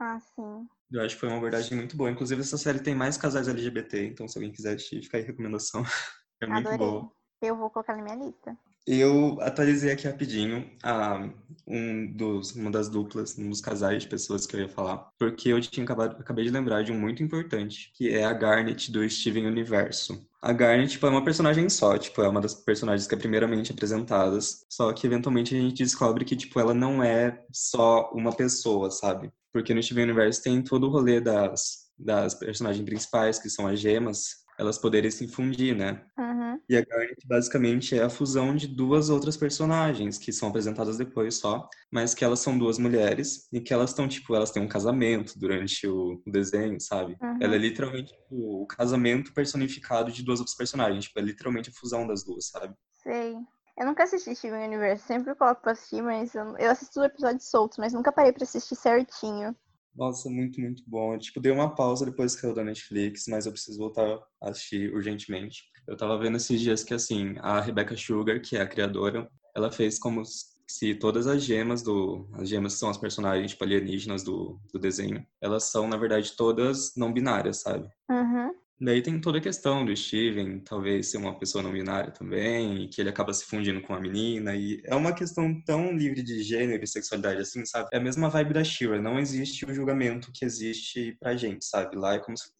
Ah, 0.00 0.18
sim. 0.18 0.66
Eu 0.90 1.02
acho 1.02 1.14
que 1.14 1.20
foi 1.20 1.28
uma 1.28 1.36
abordagem 1.36 1.76
muito 1.76 1.96
boa. 1.96 2.10
Inclusive, 2.10 2.40
essa 2.40 2.56
série 2.56 2.80
tem 2.80 2.94
mais 2.94 3.18
casais 3.18 3.46
LGBT, 3.46 4.06
então 4.06 4.26
se 4.26 4.38
alguém 4.38 4.50
quiser 4.50 4.74
assistir, 4.74 5.02
fica 5.02 5.18
aí 5.18 5.22
recomendação. 5.22 5.82
É 6.42 6.46
muito 6.46 6.68
Adorei. 6.68 6.78
boa. 6.78 7.12
Eu 7.42 7.54
vou 7.54 7.68
colocar 7.68 7.94
na 7.94 8.02
minha 8.02 8.16
lista. 8.16 8.56
Eu 8.86 9.40
atualizei 9.40 9.92
aqui 9.92 10.06
rapidinho 10.06 10.68
a, 10.82 11.28
um 11.66 12.10
dos, 12.12 12.54
uma 12.54 12.70
das 12.70 12.88
duplas, 12.88 13.38
um 13.38 13.48
dos 13.48 13.60
casais 13.60 14.02
de 14.02 14.08
pessoas 14.08 14.46
que 14.46 14.56
eu 14.56 14.60
ia 14.60 14.68
falar, 14.68 15.08
porque 15.18 15.50
eu 15.50 15.60
tinha 15.60 15.84
acabado, 15.84 16.16
acabei 16.18 16.44
de 16.44 16.50
lembrar 16.50 16.82
de 16.82 16.90
um 16.90 16.98
muito 16.98 17.22
importante, 17.22 17.92
que 17.94 18.10
é 18.10 18.24
a 18.24 18.32
Garnet 18.32 18.90
do 18.90 19.08
Steven 19.08 19.46
Universo. 19.46 20.26
A 20.42 20.52
Garnet 20.52 20.92
tipo, 20.92 21.06
é 21.06 21.10
uma 21.10 21.24
personagem 21.24 21.68
só, 21.68 21.96
tipo, 21.98 22.22
é 22.22 22.28
uma 22.28 22.40
das 22.40 22.54
personagens 22.54 23.06
que 23.06 23.14
é 23.14 23.18
primeiramente 23.18 23.72
apresentadas, 23.72 24.64
só 24.68 24.92
que 24.92 25.06
eventualmente 25.06 25.54
a 25.54 25.60
gente 25.60 25.82
descobre 25.82 26.24
que 26.24 26.34
tipo, 26.34 26.58
ela 26.58 26.74
não 26.74 27.02
é 27.02 27.44
só 27.52 28.10
uma 28.12 28.34
pessoa, 28.34 28.90
sabe? 28.90 29.30
Porque 29.52 29.74
no 29.74 29.82
Steven 29.82 30.04
Universo 30.04 30.42
tem 30.42 30.62
todo 30.62 30.86
o 30.86 30.90
rolê 30.90 31.20
das, 31.20 31.90
das 31.98 32.34
personagens 32.34 32.84
principais, 32.84 33.38
que 33.38 33.50
são 33.50 33.66
as 33.66 33.78
gemas, 33.78 34.39
elas 34.60 34.76
poderem 34.76 35.10
se 35.10 35.26
fundir, 35.26 35.74
né? 35.74 36.04
Uhum. 36.18 36.60
E 36.68 36.76
a 36.76 36.84
Garnet 36.84 37.26
basicamente 37.26 37.98
é 37.98 38.02
a 38.02 38.10
fusão 38.10 38.54
de 38.54 38.68
duas 38.68 39.08
outras 39.08 39.34
personagens 39.34 40.18
que 40.18 40.32
são 40.34 40.50
apresentadas 40.50 40.98
depois 40.98 41.38
só, 41.38 41.66
mas 41.90 42.12
que 42.12 42.22
elas 42.22 42.40
são 42.40 42.58
duas 42.58 42.78
mulheres 42.78 43.48
e 43.50 43.58
que 43.58 43.72
elas 43.72 43.90
estão 43.90 44.06
tipo, 44.06 44.34
elas 44.34 44.50
têm 44.50 44.62
um 44.62 44.68
casamento 44.68 45.38
durante 45.38 45.88
o 45.88 46.22
desenho, 46.26 46.78
sabe? 46.78 47.16
Uhum. 47.22 47.38
Ela 47.40 47.54
é 47.54 47.58
literalmente 47.58 48.12
tipo, 48.12 48.62
o 48.62 48.66
casamento 48.66 49.32
personificado 49.32 50.12
de 50.12 50.22
duas 50.22 50.40
outras 50.40 50.56
personagens, 50.56 51.04
tipo, 51.04 51.18
é 51.18 51.22
literalmente 51.22 51.70
a 51.70 51.72
fusão 51.72 52.06
das 52.06 52.22
duas, 52.22 52.48
sabe? 52.48 52.74
Sei. 53.02 53.34
Eu 53.78 53.86
nunca 53.86 54.04
assisti 54.04 54.34
Steven 54.34 54.66
Universe, 54.66 55.06
sempre 55.06 55.34
coloco 55.34 55.62
pra 55.62 55.72
assistir, 55.72 56.02
mas 56.02 56.34
eu, 56.34 56.54
eu 56.58 56.70
assisto 56.70 57.02
episódios 57.02 57.48
soltos, 57.48 57.78
mas 57.78 57.94
nunca 57.94 58.12
parei 58.12 58.30
pra 58.30 58.44
assistir 58.44 58.76
certinho. 58.76 59.56
Nossa, 60.00 60.30
muito, 60.30 60.58
muito 60.58 60.82
bom. 60.86 61.12
Eu, 61.12 61.18
tipo, 61.18 61.38
dei 61.40 61.52
uma 61.52 61.74
pausa 61.74 62.06
depois 62.06 62.34
que 62.34 62.46
eu 62.46 62.54
da 62.54 62.64
Netflix, 62.64 63.26
mas 63.28 63.44
eu 63.44 63.52
preciso 63.52 63.78
voltar 63.78 64.18
a 64.42 64.48
assistir 64.48 64.90
urgentemente. 64.94 65.64
Eu 65.86 65.94
tava 65.94 66.16
vendo 66.16 66.38
esses 66.38 66.58
dias 66.58 66.82
que, 66.82 66.94
assim, 66.94 67.34
a 67.40 67.60
Rebecca 67.60 67.94
Sugar, 67.94 68.40
que 68.40 68.56
é 68.56 68.62
a 68.62 68.66
criadora, 68.66 69.30
ela 69.54 69.70
fez 69.70 69.98
como 69.98 70.22
se 70.24 70.94
todas 70.94 71.26
as 71.26 71.42
gemas 71.42 71.82
do... 71.82 72.26
As 72.32 72.48
gemas 72.48 72.78
são 72.78 72.88
as 72.88 72.96
personagens, 72.96 73.50
tipo, 73.50 73.62
alienígenas 73.62 74.22
do, 74.22 74.58
do 74.72 74.78
desenho, 74.78 75.22
elas 75.38 75.64
são, 75.64 75.86
na 75.86 75.98
verdade, 75.98 76.34
todas 76.34 76.96
não 76.96 77.12
binárias, 77.12 77.58
sabe? 77.58 77.86
Uhum. 78.10 78.54
Daí 78.80 79.02
tem 79.02 79.20
toda 79.20 79.36
a 79.36 79.42
questão 79.42 79.84
do 79.84 79.94
Steven 79.94 80.60
talvez 80.60 81.10
ser 81.10 81.18
uma 81.18 81.38
pessoa 81.38 81.62
não 81.62 81.70
binária 81.70 82.10
também, 82.10 82.84
e 82.84 82.88
que 82.88 83.00
ele 83.00 83.10
acaba 83.10 83.32
se 83.34 83.44
fundindo 83.44 83.82
com 83.82 83.94
a 83.94 84.00
menina, 84.00 84.54
e 84.54 84.80
é 84.84 84.94
uma 84.94 85.12
questão 85.12 85.60
tão 85.66 85.92
livre 85.92 86.22
de 86.22 86.42
gênero 86.42 86.82
e 86.82 86.86
sexualidade 86.86 87.42
assim, 87.42 87.64
sabe? 87.66 87.90
É 87.92 87.98
a 87.98 88.00
mesma 88.00 88.30
vibe 88.30 88.54
da 88.54 88.64
Shira, 88.64 89.00
não 89.00 89.18
existe 89.18 89.66
o 89.66 89.74
julgamento 89.74 90.32
que 90.32 90.46
existe 90.46 91.14
pra 91.20 91.36
gente, 91.36 91.64
sabe? 91.64 91.94
Lá 91.96 92.14
é 92.14 92.18
como 92.18 92.38
se 92.38 92.50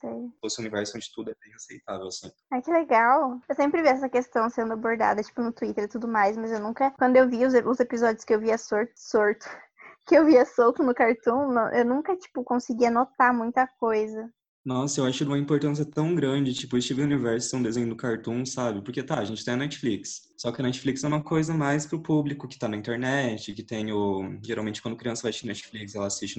fosse 0.41 0.61
um 0.61 0.63
universo 0.63 0.97
onde 0.97 1.11
tudo 1.11 1.31
é 1.31 1.35
bem 1.43 1.55
aceitável, 1.55 2.07
assim. 2.07 2.31
Ai, 2.53 2.61
que 2.61 2.71
legal. 2.71 3.41
Eu 3.49 3.55
sempre 3.55 3.81
vi 3.81 3.89
essa 3.89 4.09
questão 4.09 4.51
sendo 4.51 4.75
abordada, 4.75 5.23
tipo, 5.23 5.41
no 5.41 5.53
Twitter 5.53 5.85
e 5.85 5.89
tudo 5.89 6.07
mais, 6.07 6.37
mas 6.37 6.53
eu 6.53 6.61
nunca. 6.61 6.91
Quando 6.93 7.17
eu 7.17 7.29
vi 7.29 7.47
os, 7.47 7.55
os 7.55 7.81
episódios 7.81 8.25
que 8.25 8.35
eu 8.35 8.41
via 8.41 8.59
sorto, 8.59 8.93
sorto, 8.95 9.47
que 10.07 10.15
eu 10.15 10.27
via 10.27 10.45
solto 10.45 10.83
no 10.83 10.95
Cartoon, 10.95 11.59
eu 11.73 11.85
nunca, 11.87 12.15
tipo, 12.15 12.45
conseguia 12.45 12.91
notar 12.91 13.33
muita 13.33 13.67
coisa. 13.67 14.31
Nossa, 14.63 15.01
eu 15.01 15.07
acho 15.07 15.25
de 15.25 15.31
uma 15.31 15.39
importância 15.39 15.87
tão 15.87 16.15
grande, 16.15 16.53
tipo, 16.53 16.77
o 16.77 16.83
Steven 16.83 17.07
Universe 17.07 17.55
é 17.55 17.59
um 17.59 17.63
desenho 17.63 17.89
do 17.89 17.97
Cartoon, 17.97 18.45
sabe? 18.45 18.83
Porque 18.83 19.03
tá, 19.03 19.19
a 19.19 19.25
gente 19.25 19.43
tem 19.43 19.55
a 19.55 19.57
Netflix. 19.57 20.31
Só 20.37 20.53
que 20.53 20.61
a 20.61 20.65
Netflix 20.65 21.03
é 21.03 21.09
uma 21.09 21.23
coisa 21.23 21.55
mais 21.55 21.87
pro 21.87 22.03
público 22.03 22.47
que 22.47 22.59
tá 22.59 22.69
na 22.69 22.77
internet, 22.77 23.55
que 23.55 23.63
tem 23.63 23.91
o. 23.93 24.39
Geralmente, 24.43 24.83
quando 24.83 24.97
criança 24.97 25.23
vai 25.23 25.31
assistir 25.31 25.47
Netflix, 25.47 25.95
ela 25.95 26.07
assiste 26.07 26.39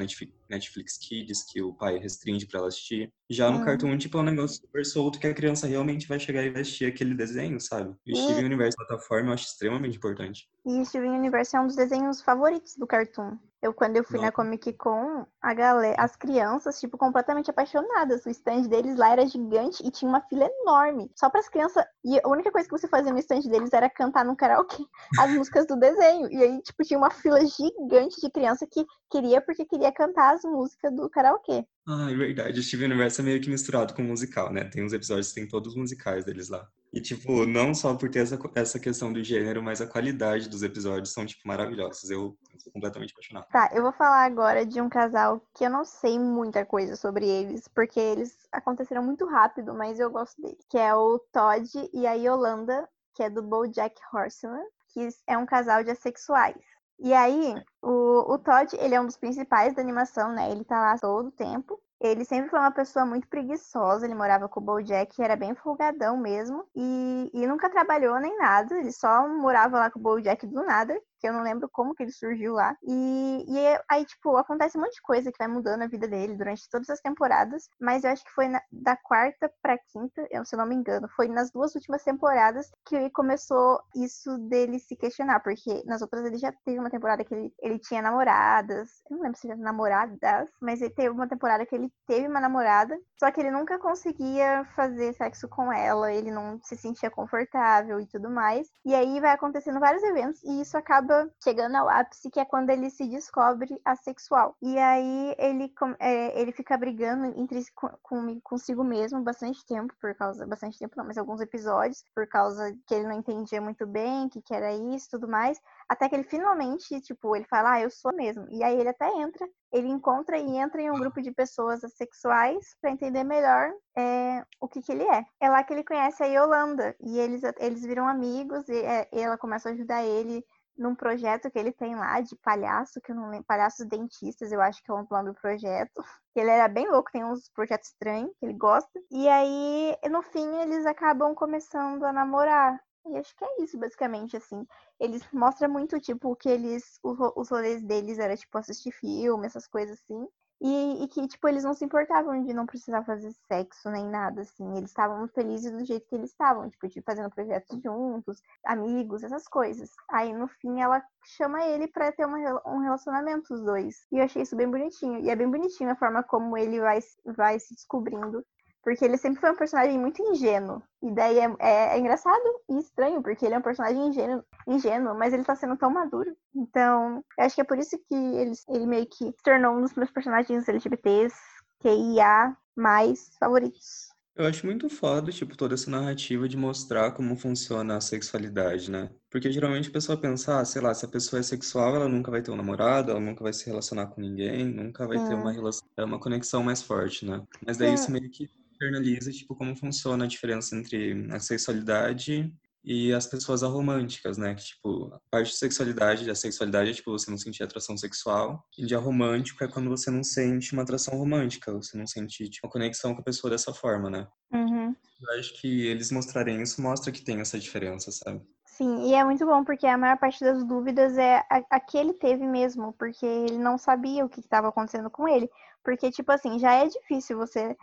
Netflix, 0.50 0.98
Kids, 0.98 1.44
que 1.52 1.62
o 1.62 1.74
pai 1.74 1.98
restringe 1.98 2.46
pra 2.46 2.60
ela 2.60 2.68
assistir. 2.68 3.12
Já 3.30 3.50
no 3.50 3.60
Hum. 3.60 3.66
Cartoon, 3.66 3.98
tipo, 3.98 4.18
é 4.18 4.22
um 4.22 4.24
negócio 4.26 4.58
super 4.62 4.86
solto 4.86 5.20
que 5.20 5.28
a 5.28 5.34
criança 5.34 5.68
realmente 5.68 6.08
vai 6.08 6.20
chegar 6.20 6.44
e 6.44 6.52
vai 6.52 6.62
assistir 6.62 6.86
aquele 6.86 7.16
desenho, 7.16 7.60
sabe? 7.60 7.96
E 8.06 8.14
o 8.14 8.16
Steven 8.16 8.46
Universe 8.46 8.78
plataforma 8.78 9.30
eu 9.30 9.34
acho 9.34 9.46
extremamente 9.46 9.98
importante. 9.98 10.48
E 10.66 10.86
Steven 10.86 11.12
Universe 11.12 11.56
é 11.56 11.60
um 11.60 11.68
dos 11.68 11.76
desenhos 11.76 12.22
favoritos 12.22 12.76
do 12.76 12.86
Cartoon. 12.86 13.38
Eu, 13.62 13.74
quando 13.74 13.95
eu 13.95 14.04
fui 14.04 14.17
na 14.17 14.26
Nossa. 14.26 14.38
Comic 14.38 14.74
Con, 14.74 15.26
a 15.39 15.54
galera, 15.54 15.95
as 16.02 16.15
crianças, 16.15 16.80
tipo, 16.80 16.97
completamente 16.97 17.52
apaixonadas. 17.52 18.26
O 18.26 18.30
stand 18.30 18.63
deles 18.63 18.97
lá 18.97 19.12
era 19.12 19.28
gigante 19.28 19.86
e 19.86 19.91
tinha 19.91 20.10
uma 20.10 20.21
fila 20.21 20.50
enorme. 20.62 21.12
Só 21.15 21.30
para 21.30 21.41
as 21.41 21.47
crianças. 21.47 21.86
E 22.04 22.19
a 22.19 22.28
única 22.28 22.52
coisa 22.52 22.67
que 22.67 22.76
você 22.76 22.88
fazia 22.88 23.13
no 23.13 23.19
stand 23.19 23.41
deles 23.41 23.71
era 23.71 23.88
cantar 23.88 24.26
no 24.26 24.36
karaokê 24.36 24.84
as 25.19 25.32
músicas 25.32 25.67
do 25.67 25.76
desenho. 25.76 26.28
E 26.32 26.41
aí, 26.41 26.62
tipo, 26.63 26.84
tinha 26.84 26.97
uma 26.97 27.12
fila 27.12 27.39
gigante 27.45 28.19
de 28.19 28.32
criança 28.32 28.65
que 28.65 28.84
queria 29.12 29.39
porque 29.41 29.63
queria 29.65 29.91
cantar 29.91 30.34
as 30.34 30.41
músicas 30.43 30.91
do 30.95 31.08
karaokê. 31.08 31.63
Ah, 31.88 32.12
é 32.12 32.15
verdade. 32.15 32.60
O 32.60 32.63
Steven 32.63 32.88
Universe 32.88 33.20
é 33.20 33.24
meio 33.24 33.41
que 33.41 33.50
misturado 33.50 33.94
com 33.94 34.04
musical, 34.04 34.52
né? 34.54 34.63
Tem 34.63 34.84
uns 34.84 34.94
episódios 34.94 35.30
que 35.30 35.36
tem 35.36 35.48
todos 35.48 35.74
os 35.74 35.76
musicais 35.76 36.24
deles 36.24 36.48
lá. 36.48 36.67
E, 36.94 37.02
tipo, 37.02 37.46
não 37.46 37.74
só 37.74 37.96
por 37.96 38.10
ter 38.10 38.20
essa, 38.20 38.38
essa 38.54 38.80
questão 38.80 39.12
do 39.12 39.24
gênero, 39.24 39.63
mas 39.63 39.82
a 39.82 39.88
qualidade 39.88 40.50
dos 40.50 40.62
episódios 40.62 41.13
são, 41.13 41.26
tipo, 41.26 41.48
maravilhosos. 41.48 42.10
Eu, 42.10 42.38
eu 42.54 42.60
sou 42.60 42.72
completamente 42.72 43.13
apaixonado. 43.13 43.48
Tá, 43.48 43.72
eu 43.74 43.82
vou 43.82 43.94
falar 43.94 44.26
agora 44.26 44.65
de 44.65 44.80
um 44.82 44.89
casal 44.89 45.41
que 45.56 45.63
eu 45.63 45.70
não 45.70 45.86
sei 45.86 46.20
muita 46.20 46.65
coisa 46.65 46.96
sobre 46.96 47.28
eles, 47.28 47.67
porque 47.70 48.00
eles 48.00 48.38
aconteceram 48.52 49.04
muito 49.04 49.26
rápido, 49.26 49.74
mas 49.74 50.00
eu 50.00 50.12
gosto 50.12 50.39
deles. 50.41 50.63
Que 50.70 50.78
é 50.78 50.94
o 50.94 51.17
Todd 51.32 51.89
e 51.94 52.06
a 52.06 52.13
Yolanda, 52.13 52.88
que 53.15 53.24
é 53.24 53.30
do 53.30 53.41
BoJack 53.41 53.96
Horseman, 54.13 54.65
que 54.94 55.08
é 55.26 55.38
um 55.38 55.46
casal 55.46 55.84
de 55.84 55.91
assexuais. 55.91 56.62
E 57.04 57.14
aí, 57.14 57.56
o, 57.82 58.34
o 58.34 58.38
Todd, 58.38 58.76
ele 58.80 58.94
é 58.94 59.02
um 59.02 59.08
dos 59.08 59.18
principais 59.18 59.74
da 59.74 59.82
animação, 59.82 60.32
né? 60.34 60.52
Ele 60.52 60.64
tá 60.64 60.80
lá 60.80 60.98
todo 61.00 61.30
o 61.30 61.32
tempo. 61.32 61.82
Ele 62.00 62.24
sempre 62.26 62.50
foi 62.50 62.60
uma 62.60 62.72
pessoa 62.72 63.06
muito 63.06 63.28
preguiçosa, 63.28 64.06
ele 64.06 64.16
morava 64.16 64.48
com 64.48 64.60
o 64.60 64.64
BoJack, 64.64 65.22
era 65.22 65.36
bem 65.36 65.54
folgadão 65.54 66.18
mesmo, 66.18 66.66
e, 66.76 67.30
e 67.32 67.46
nunca 67.46 67.70
trabalhou 67.70 68.20
nem 68.20 68.36
nada, 68.40 68.76
ele 68.76 68.92
só 68.92 69.28
morava 69.28 69.78
lá 69.78 69.92
com 69.92 70.00
o 70.00 70.02
BoJack 70.02 70.48
do 70.48 70.64
nada, 70.64 71.00
que 71.22 71.28
eu 71.28 71.34
não 71.34 71.44
lembro 71.44 71.70
como 71.72 71.94
que 71.96 72.04
ele 72.04 72.12
surgiu 72.12 72.54
lá. 72.54 72.76
E, 72.84 73.46
e 73.48 73.80
aí, 73.90 74.04
tipo, 74.06 74.36
acontece 74.38 74.78
um 74.78 74.82
monte 74.82 74.96
de 74.96 75.02
coisa 75.02 75.32
que 75.32 75.38
vai 75.38 75.48
mudando 75.48 75.84
a 75.84 75.88
vida 75.88 76.08
dele 76.08 76.36
durante 76.36 76.68
todas 76.70 76.90
as 76.90 77.00
temporadas, 77.00 77.70
mas 77.80 78.04
eu 78.04 78.10
acho 78.12 78.24
que 78.26 78.32
foi 78.32 78.48
na- 78.48 78.62
da 78.72 78.96
quarta 78.98 79.52
pra 79.62 79.78
quinta, 79.78 80.28
eu, 80.32 80.44
se 80.46 80.56
eu 80.56 80.60
não 80.60 80.66
me 80.66 80.76
engano, 80.76 81.08
foi 81.16 81.28
nas 81.28 81.52
duas 81.52 81.76
últimas 81.76 82.04
temporadas 82.04 82.72
que 82.86 83.10
começou 83.12 83.80
isso 83.96 84.38
dele 84.50 84.80
se 84.80 84.96
questionar, 84.96 85.40
porque 85.42 85.84
nas 85.86 86.02
outras 86.02 86.26
ele 86.26 86.38
já 86.38 86.52
teve 86.66 86.80
uma 86.80 86.90
temporada 86.90 87.24
que 87.24 87.34
ele, 87.34 87.54
ele 87.62 87.80
tinha 87.80 88.02
namoradas, 88.02 88.90
eu 89.10 89.18
não 89.18 89.24
lembro 89.24 89.38
se 89.40 89.48
já 89.48 89.56
namoradas, 89.56 90.50
mas 90.62 90.82
ele 90.82 90.94
teve 90.94 91.10
uma 91.10 91.28
temporada 91.28 91.66
que 91.66 91.76
ele 91.76 91.92
teve 92.08 92.28
uma 92.28 92.40
namorada, 92.40 92.98
só 93.20 93.32
que 93.32 93.40
ele 93.40 93.52
nunca 93.52 93.78
conseguia 93.80 94.64
fazer 94.76 95.14
sexo 95.14 95.48
com 95.48 95.72
ela, 95.72 96.12
ele 96.12 96.32
não 96.32 96.60
se 96.64 96.76
sentia 96.78 97.10
confortável 97.12 98.00
e 98.00 98.08
tudo 98.08 98.30
mais. 98.30 98.68
E 98.86 98.94
aí 98.96 99.20
vai 99.20 99.32
acontecendo 99.32 99.80
vários 99.80 100.04
eventos 100.04 100.44
e 100.44 100.62
isso 100.62 100.78
acaba 100.78 101.11
chegando 101.43 101.76
ao 101.76 101.89
ápice, 101.89 102.30
que 102.30 102.39
é 102.39 102.45
quando 102.45 102.69
ele 102.69 102.89
se 102.89 103.08
descobre 103.08 103.80
assexual. 103.86 104.56
E 104.62 104.78
aí 104.78 105.36
ele, 105.38 105.74
é, 106.00 106.39
ele 106.39 106.52
fica 106.52 106.78
brigando 106.78 107.26
entre 107.39 107.63
com, 107.74 108.39
consigo 108.41 108.84
mesmo 108.84 109.21
bastante 109.21 109.65
tempo, 109.65 109.93
por 110.00 110.15
causa. 110.15 110.45
Bastante 110.45 110.78
tempo 110.78 110.95
não, 110.97 111.06
mas 111.06 111.17
alguns 111.17 111.41
episódios, 111.41 112.04
por 112.13 112.28
causa 112.28 112.76
que 112.88 112.93
ele 112.93 113.08
não 113.08 113.17
entendia 113.17 113.62
muito 113.62 113.86
bem, 113.86 114.30
que, 114.30 114.41
que 114.41 114.54
era 114.54 114.74
isso 114.74 115.10
tudo 115.12 115.28
mais. 115.28 115.60
Até 115.89 116.08
que 116.08 116.15
ele 116.15 116.24
finalmente, 116.24 117.02
tipo, 117.02 117.36
ele 117.36 117.45
fala, 117.45 117.74
ah, 117.74 117.82
eu 117.82 117.89
sou 117.89 118.13
mesmo. 118.13 118.47
E 118.50 118.63
aí 118.63 118.80
ele 118.80 118.89
até 118.89 119.08
entra, 119.08 119.47
ele 119.71 119.88
encontra 119.88 120.38
e 120.38 120.58
entra 120.58 120.82
em 120.82 120.91
um 120.91 121.00
grupo 121.00 121.21
de 121.21 121.32
pessoas 121.32 121.84
assexuais 121.84 122.76
para 122.82 122.91
entender 122.91 123.24
melhor 123.24 123.71
é, 123.97 124.43
o 124.60 124.67
que, 124.67 124.82
que 124.82 124.91
ele 124.91 125.04
é. 125.04 125.26
É 125.39 125.50
lá 125.50 125.63
que 125.63 125.74
ele 125.74 125.84
conhece 125.84 126.24
a 126.24 126.28
Yolanda. 126.28 126.95
E 127.00 127.19
eles, 127.19 127.41
eles 127.60 127.82
viram 127.82 128.08
amigos 128.08 128.67
e 128.67 128.78
é, 128.78 129.08
ela 129.12 129.38
começa 129.38 129.69
a 129.69 129.71
ajudar 129.71 130.04
ele 130.04 130.43
num 130.78 130.96
projeto 130.96 131.50
que 131.52 131.60
ele 131.60 131.72
tem 131.72 131.96
lá 131.96 132.22
de 132.22 132.36
palhaço, 132.38 133.02
que 133.02 133.12
eu 133.12 133.16
não 133.16 133.30
lembro, 133.30 133.46
palhaços 133.46 133.86
dentistas, 133.88 134.52
eu 134.52 134.62
acho 134.62 134.84
que 134.84 134.92
é 134.92 134.94
o 134.94 135.08
nome 135.10 135.30
do 135.32 135.36
projeto. 135.40 135.92
Ele 136.36 136.50
era 136.50 136.68
bem 136.70 136.90
louco, 136.90 137.12
tem 137.12 137.26
uns 137.26 137.50
projetos 137.50 137.90
estranhos 137.90 138.32
que 138.40 138.46
ele 138.46 138.54
gosta. 138.54 138.90
E 139.12 139.28
aí, 139.28 139.98
no 140.10 140.22
fim, 140.22 140.48
eles 140.62 140.86
acabam 140.86 141.36
começando 141.36 142.04
a 142.06 142.14
namorar. 142.14 142.80
E 143.06 143.18
acho 143.18 143.36
que 143.36 143.44
é 143.44 143.64
isso, 143.64 143.78
basicamente, 143.78 144.38
assim. 144.38 144.66
Eles 145.00 145.22
mostram 145.34 145.70
muito, 145.70 146.00
tipo, 146.00 146.34
que 146.38 146.48
eles. 146.50 147.00
Os, 147.04 147.18
ro- 147.18 147.34
os 147.36 147.50
rolês 147.50 147.84
deles 147.84 148.18
era, 148.18 148.38
tipo, 148.38 148.58
assistir 148.58 148.92
filme, 148.94 149.46
essas 149.46 149.68
coisas 149.68 150.00
assim. 150.00 150.26
E, 150.63 151.04
e 151.04 151.08
que, 151.08 151.28
tipo, 151.28 151.47
eles 151.47 151.63
não 151.63 151.74
se 151.74 151.84
importavam 151.84 152.43
de 152.43 152.54
não 152.54 152.67
precisar 152.67 153.04
fazer 153.04 153.32
sexo 153.47 153.89
nem 153.89 154.08
nada, 154.08 154.41
assim. 154.41 154.78
Eles 154.78 154.91
estavam 154.91 155.28
felizes 155.30 155.71
do 155.71 155.84
jeito 155.84 156.08
que 156.08 156.13
eles 156.13 156.30
estavam, 156.30 156.69
tipo, 156.69 156.88
de 156.88 157.02
fazendo 157.02 157.32
projetos 157.32 157.82
juntos, 157.82 158.39
amigos, 158.63 159.24
essas 159.24 159.47
coisas. 159.47 159.89
Aí, 160.12 160.32
no 160.32 160.47
fim, 160.47 160.80
ela 160.80 161.04
chama 161.26 161.65
ele 161.65 161.88
pra 161.88 162.12
ter 162.12 162.26
uma, 162.26 162.38
um 162.67 162.78
relacionamento, 162.78 163.52
os 163.52 163.63
dois. 163.63 164.06
E 164.12 164.19
eu 164.19 164.24
achei 164.24 164.43
isso 164.43 164.56
bem 164.56 164.69
bonitinho. 164.69 165.19
E 165.19 165.32
é 165.32 165.36
bem 165.36 165.50
bonitinho 165.50 165.89
a 165.89 165.95
forma 165.95 166.21
como 166.21 166.56
ele 166.56 166.80
vai, 166.80 167.00
vai 167.26 167.60
se 167.60 167.74
descobrindo. 167.74 168.45
Porque 168.84 169.06
ele 169.06 169.17
sempre 169.17 169.39
foi 169.39 169.52
um 169.52 169.56
personagem 169.56 169.98
muito 170.00 170.22
ingênuo. 170.22 170.82
E 171.04 171.12
daí 171.12 171.38
é, 171.39 171.56
é- 171.60 171.96
é 171.96 172.00
engraçado 172.00 172.41
e 172.70 172.80
estranho, 172.80 173.22
porque 173.22 173.46
ele 173.46 173.54
é 173.56 173.58
um 173.60 173.62
personagem 173.62 174.08
ingênuo, 174.08 174.44
ingênuo, 174.67 175.15
mas 175.17 175.34
ele 175.34 175.44
tá 175.44 175.56
sendo 175.56 175.78
tão 175.78 175.91
maduro. 175.91 176.36
Então, 176.56 177.24
eu 177.38 177.46
acho 177.46 177.56
que 177.56 177.62
é 177.62 177.65
por 177.65 177.78
isso 177.78 177.98
que 178.08 178.15
ele, 178.15 178.54
ele 178.70 178.86
meio 178.88 179.06
que 179.06 179.26
se 179.26 179.44
tornou 179.44 179.76
um 179.76 179.82
dos 179.82 179.94
meus 179.94 180.12
personagens 180.12 180.67
LGBTs, 180.67 181.36
QIA, 181.80 182.56
mais 182.76 183.32
favoritos. 183.39 184.10
Eu 184.34 184.46
acho 184.46 184.65
muito 184.65 184.89
foda, 184.89 185.30
tipo, 185.30 185.58
toda 185.58 185.74
essa 185.74 185.91
narrativa 185.91 186.48
de 186.48 186.56
mostrar 186.56 187.12
como 187.12 187.36
funciona 187.36 187.98
a 187.98 188.02
sexualidade, 188.02 188.89
né? 188.89 189.10
Porque 189.30 189.52
geralmente 189.52 189.89
a 189.89 189.91
pessoa 189.91 190.17
pensa, 190.17 190.60
ah, 190.60 190.65
sei 190.65 190.82
lá, 190.82 190.94
se 190.94 191.06
a 191.06 191.10
pessoa 191.10 191.41
é 191.41 191.44
sexual, 191.44 191.96
ela 191.96 192.08
nunca 192.08 192.32
vai 192.32 192.41
ter 192.41 192.50
um 192.50 192.56
namorado, 192.56 193.12
ela 193.12 193.20
nunca 193.20 193.44
vai 193.44 193.52
se 193.52 193.65
relacionar 193.65 194.08
com 194.08 194.22
ninguém, 194.22 194.63
nunca 194.65 195.06
vai 195.06 195.20
ter 195.20 195.36
uma 195.36 195.52
relação, 195.52 195.86
é 195.98 196.04
uma 196.06 196.17
conexão 196.20 196.63
mais 196.63 196.82
forte, 196.82 197.26
né? 197.26 197.44
Mas 197.65 197.78
daí 197.78 197.89
Sim. 197.89 197.94
isso 197.96 198.12
meio 198.12 198.30
que 198.32 198.50
internaliza, 198.82 199.32
tipo, 199.32 199.56
como 199.56 199.76
funciona 199.76 200.26
a 200.26 200.28
diferença 200.28 200.76
entre 200.76 201.28
a 201.32 201.39
sexualidade 201.39 202.52
e 202.84 203.13
as 203.13 203.28
pessoas 203.28 203.62
aromânticas, 203.62 204.38
né? 204.38 204.56
Que, 204.56 204.63
tipo, 204.63 205.13
a 205.13 205.20
parte 205.30 205.52
de 205.52 205.58
sexualidade, 205.58 206.30
a 206.30 206.36
sexualidade 206.36 206.89
é, 206.89 206.94
tipo, 206.94 207.12
você 207.12 207.30
não 207.30 207.38
sentir 207.38 207.63
atração 207.63 207.96
sexual. 207.96 208.65
E 208.78 208.86
de 208.86 208.96
aromântico 208.96 209.63
é 209.63 209.67
quando 209.67 209.89
você 209.89 210.10
não 210.10 210.24
sente 210.24 210.74
uma 210.74 210.82
atração 210.82 211.17
romântica, 211.17 211.72
você 211.72 211.96
não 211.96 212.08
sente, 212.08 212.50
tipo, 212.50 212.65
uma 212.65 212.72
conexão 212.72 213.13
com 213.13 213.22
a 213.22 213.24
pessoa 213.24 213.52
dessa 213.52 213.72
forma, 213.72 214.10
né? 214.10 214.28
Uhum. 214.52 214.96
Eu 215.22 215.39
acho 215.39 215.54
que 215.62 215.86
eles 215.86 216.12
mostrarem 216.12 216.62
isso 216.62 216.82
mostra 216.82 217.12
que 217.12 217.24
tem 217.24 217.39
essa 217.39 217.60
diferença, 217.60 218.12
sabe? 218.12 218.41
Sim, 218.65 219.10
e 219.10 219.13
é 219.13 219.24
muito 219.24 219.46
bom, 219.46 219.63
porque 219.63 219.86
a 219.86 219.98
maior 219.98 220.17
parte 220.17 220.44
das 220.44 220.63
dúvidas 220.63 221.15
é 221.15 221.46
a, 221.52 221.63
a 221.70 221.80
que 221.80 221.98
ele 221.98 222.13
teve 222.13 222.48
mesmo, 222.48 222.94
porque 222.94 223.26
ele 223.26 223.60
não 223.60 223.78
sabia 223.78 224.26
o 224.26 224.30
que 224.30 224.39
estava 224.39 224.70
acontecendo 224.70 225.10
com 225.12 225.28
ele. 225.28 225.48
Porque, 225.84 226.10
tipo 226.10 226.32
assim, 226.32 226.58
já 226.58 226.74
é 226.74 226.88
difícil 226.88 227.38
você. 227.38 227.76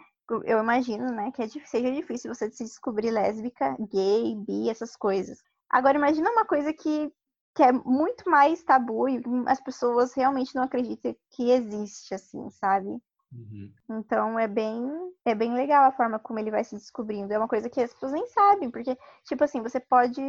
Eu 0.45 0.59
imagino, 0.59 1.11
né, 1.11 1.31
que 1.33 1.43
é, 1.43 1.49
seja 1.49 1.93
difícil 1.93 2.35
você 2.35 2.51
se 2.51 2.65
descobrir 2.65 3.11
lésbica, 3.11 3.77
gay, 3.91 4.35
bi, 4.37 4.69
essas 4.69 4.95
coisas. 4.95 5.43
Agora, 5.71 5.97
imagina 5.97 6.31
uma 6.31 6.45
coisa 6.45 6.73
que, 6.73 7.13
que 7.55 7.63
é 7.63 7.73
muito 7.73 8.29
mais 8.29 8.63
tabu 8.63 9.09
e 9.09 9.23
as 9.47 9.61
pessoas 9.61 10.13
realmente 10.15 10.55
não 10.55 10.63
acreditam 10.63 11.15
que 11.31 11.51
existe, 11.51 12.15
assim, 12.15 12.51
sabe? 12.51 12.89
Uhum. 13.33 13.73
Então 13.91 14.39
é 14.39 14.47
bem, 14.49 15.08
é 15.31 15.35
bem 15.35 15.55
legal 15.55 15.85
a 15.85 15.93
forma 15.93 16.19
como 16.19 16.39
ele 16.39 16.51
vai 16.51 16.65
se 16.65 16.75
descobrindo. 16.75 17.33
É 17.33 17.39
uma 17.39 17.49
coisa 17.49 17.69
que 17.69 17.81
as 17.81 17.93
pessoas 17.93 18.13
nem 18.13 18.27
sabem, 18.29 18.71
porque, 18.71 18.97
tipo 19.25 19.45
assim, 19.45 19.63
você 19.63 19.81
pode. 19.81 20.21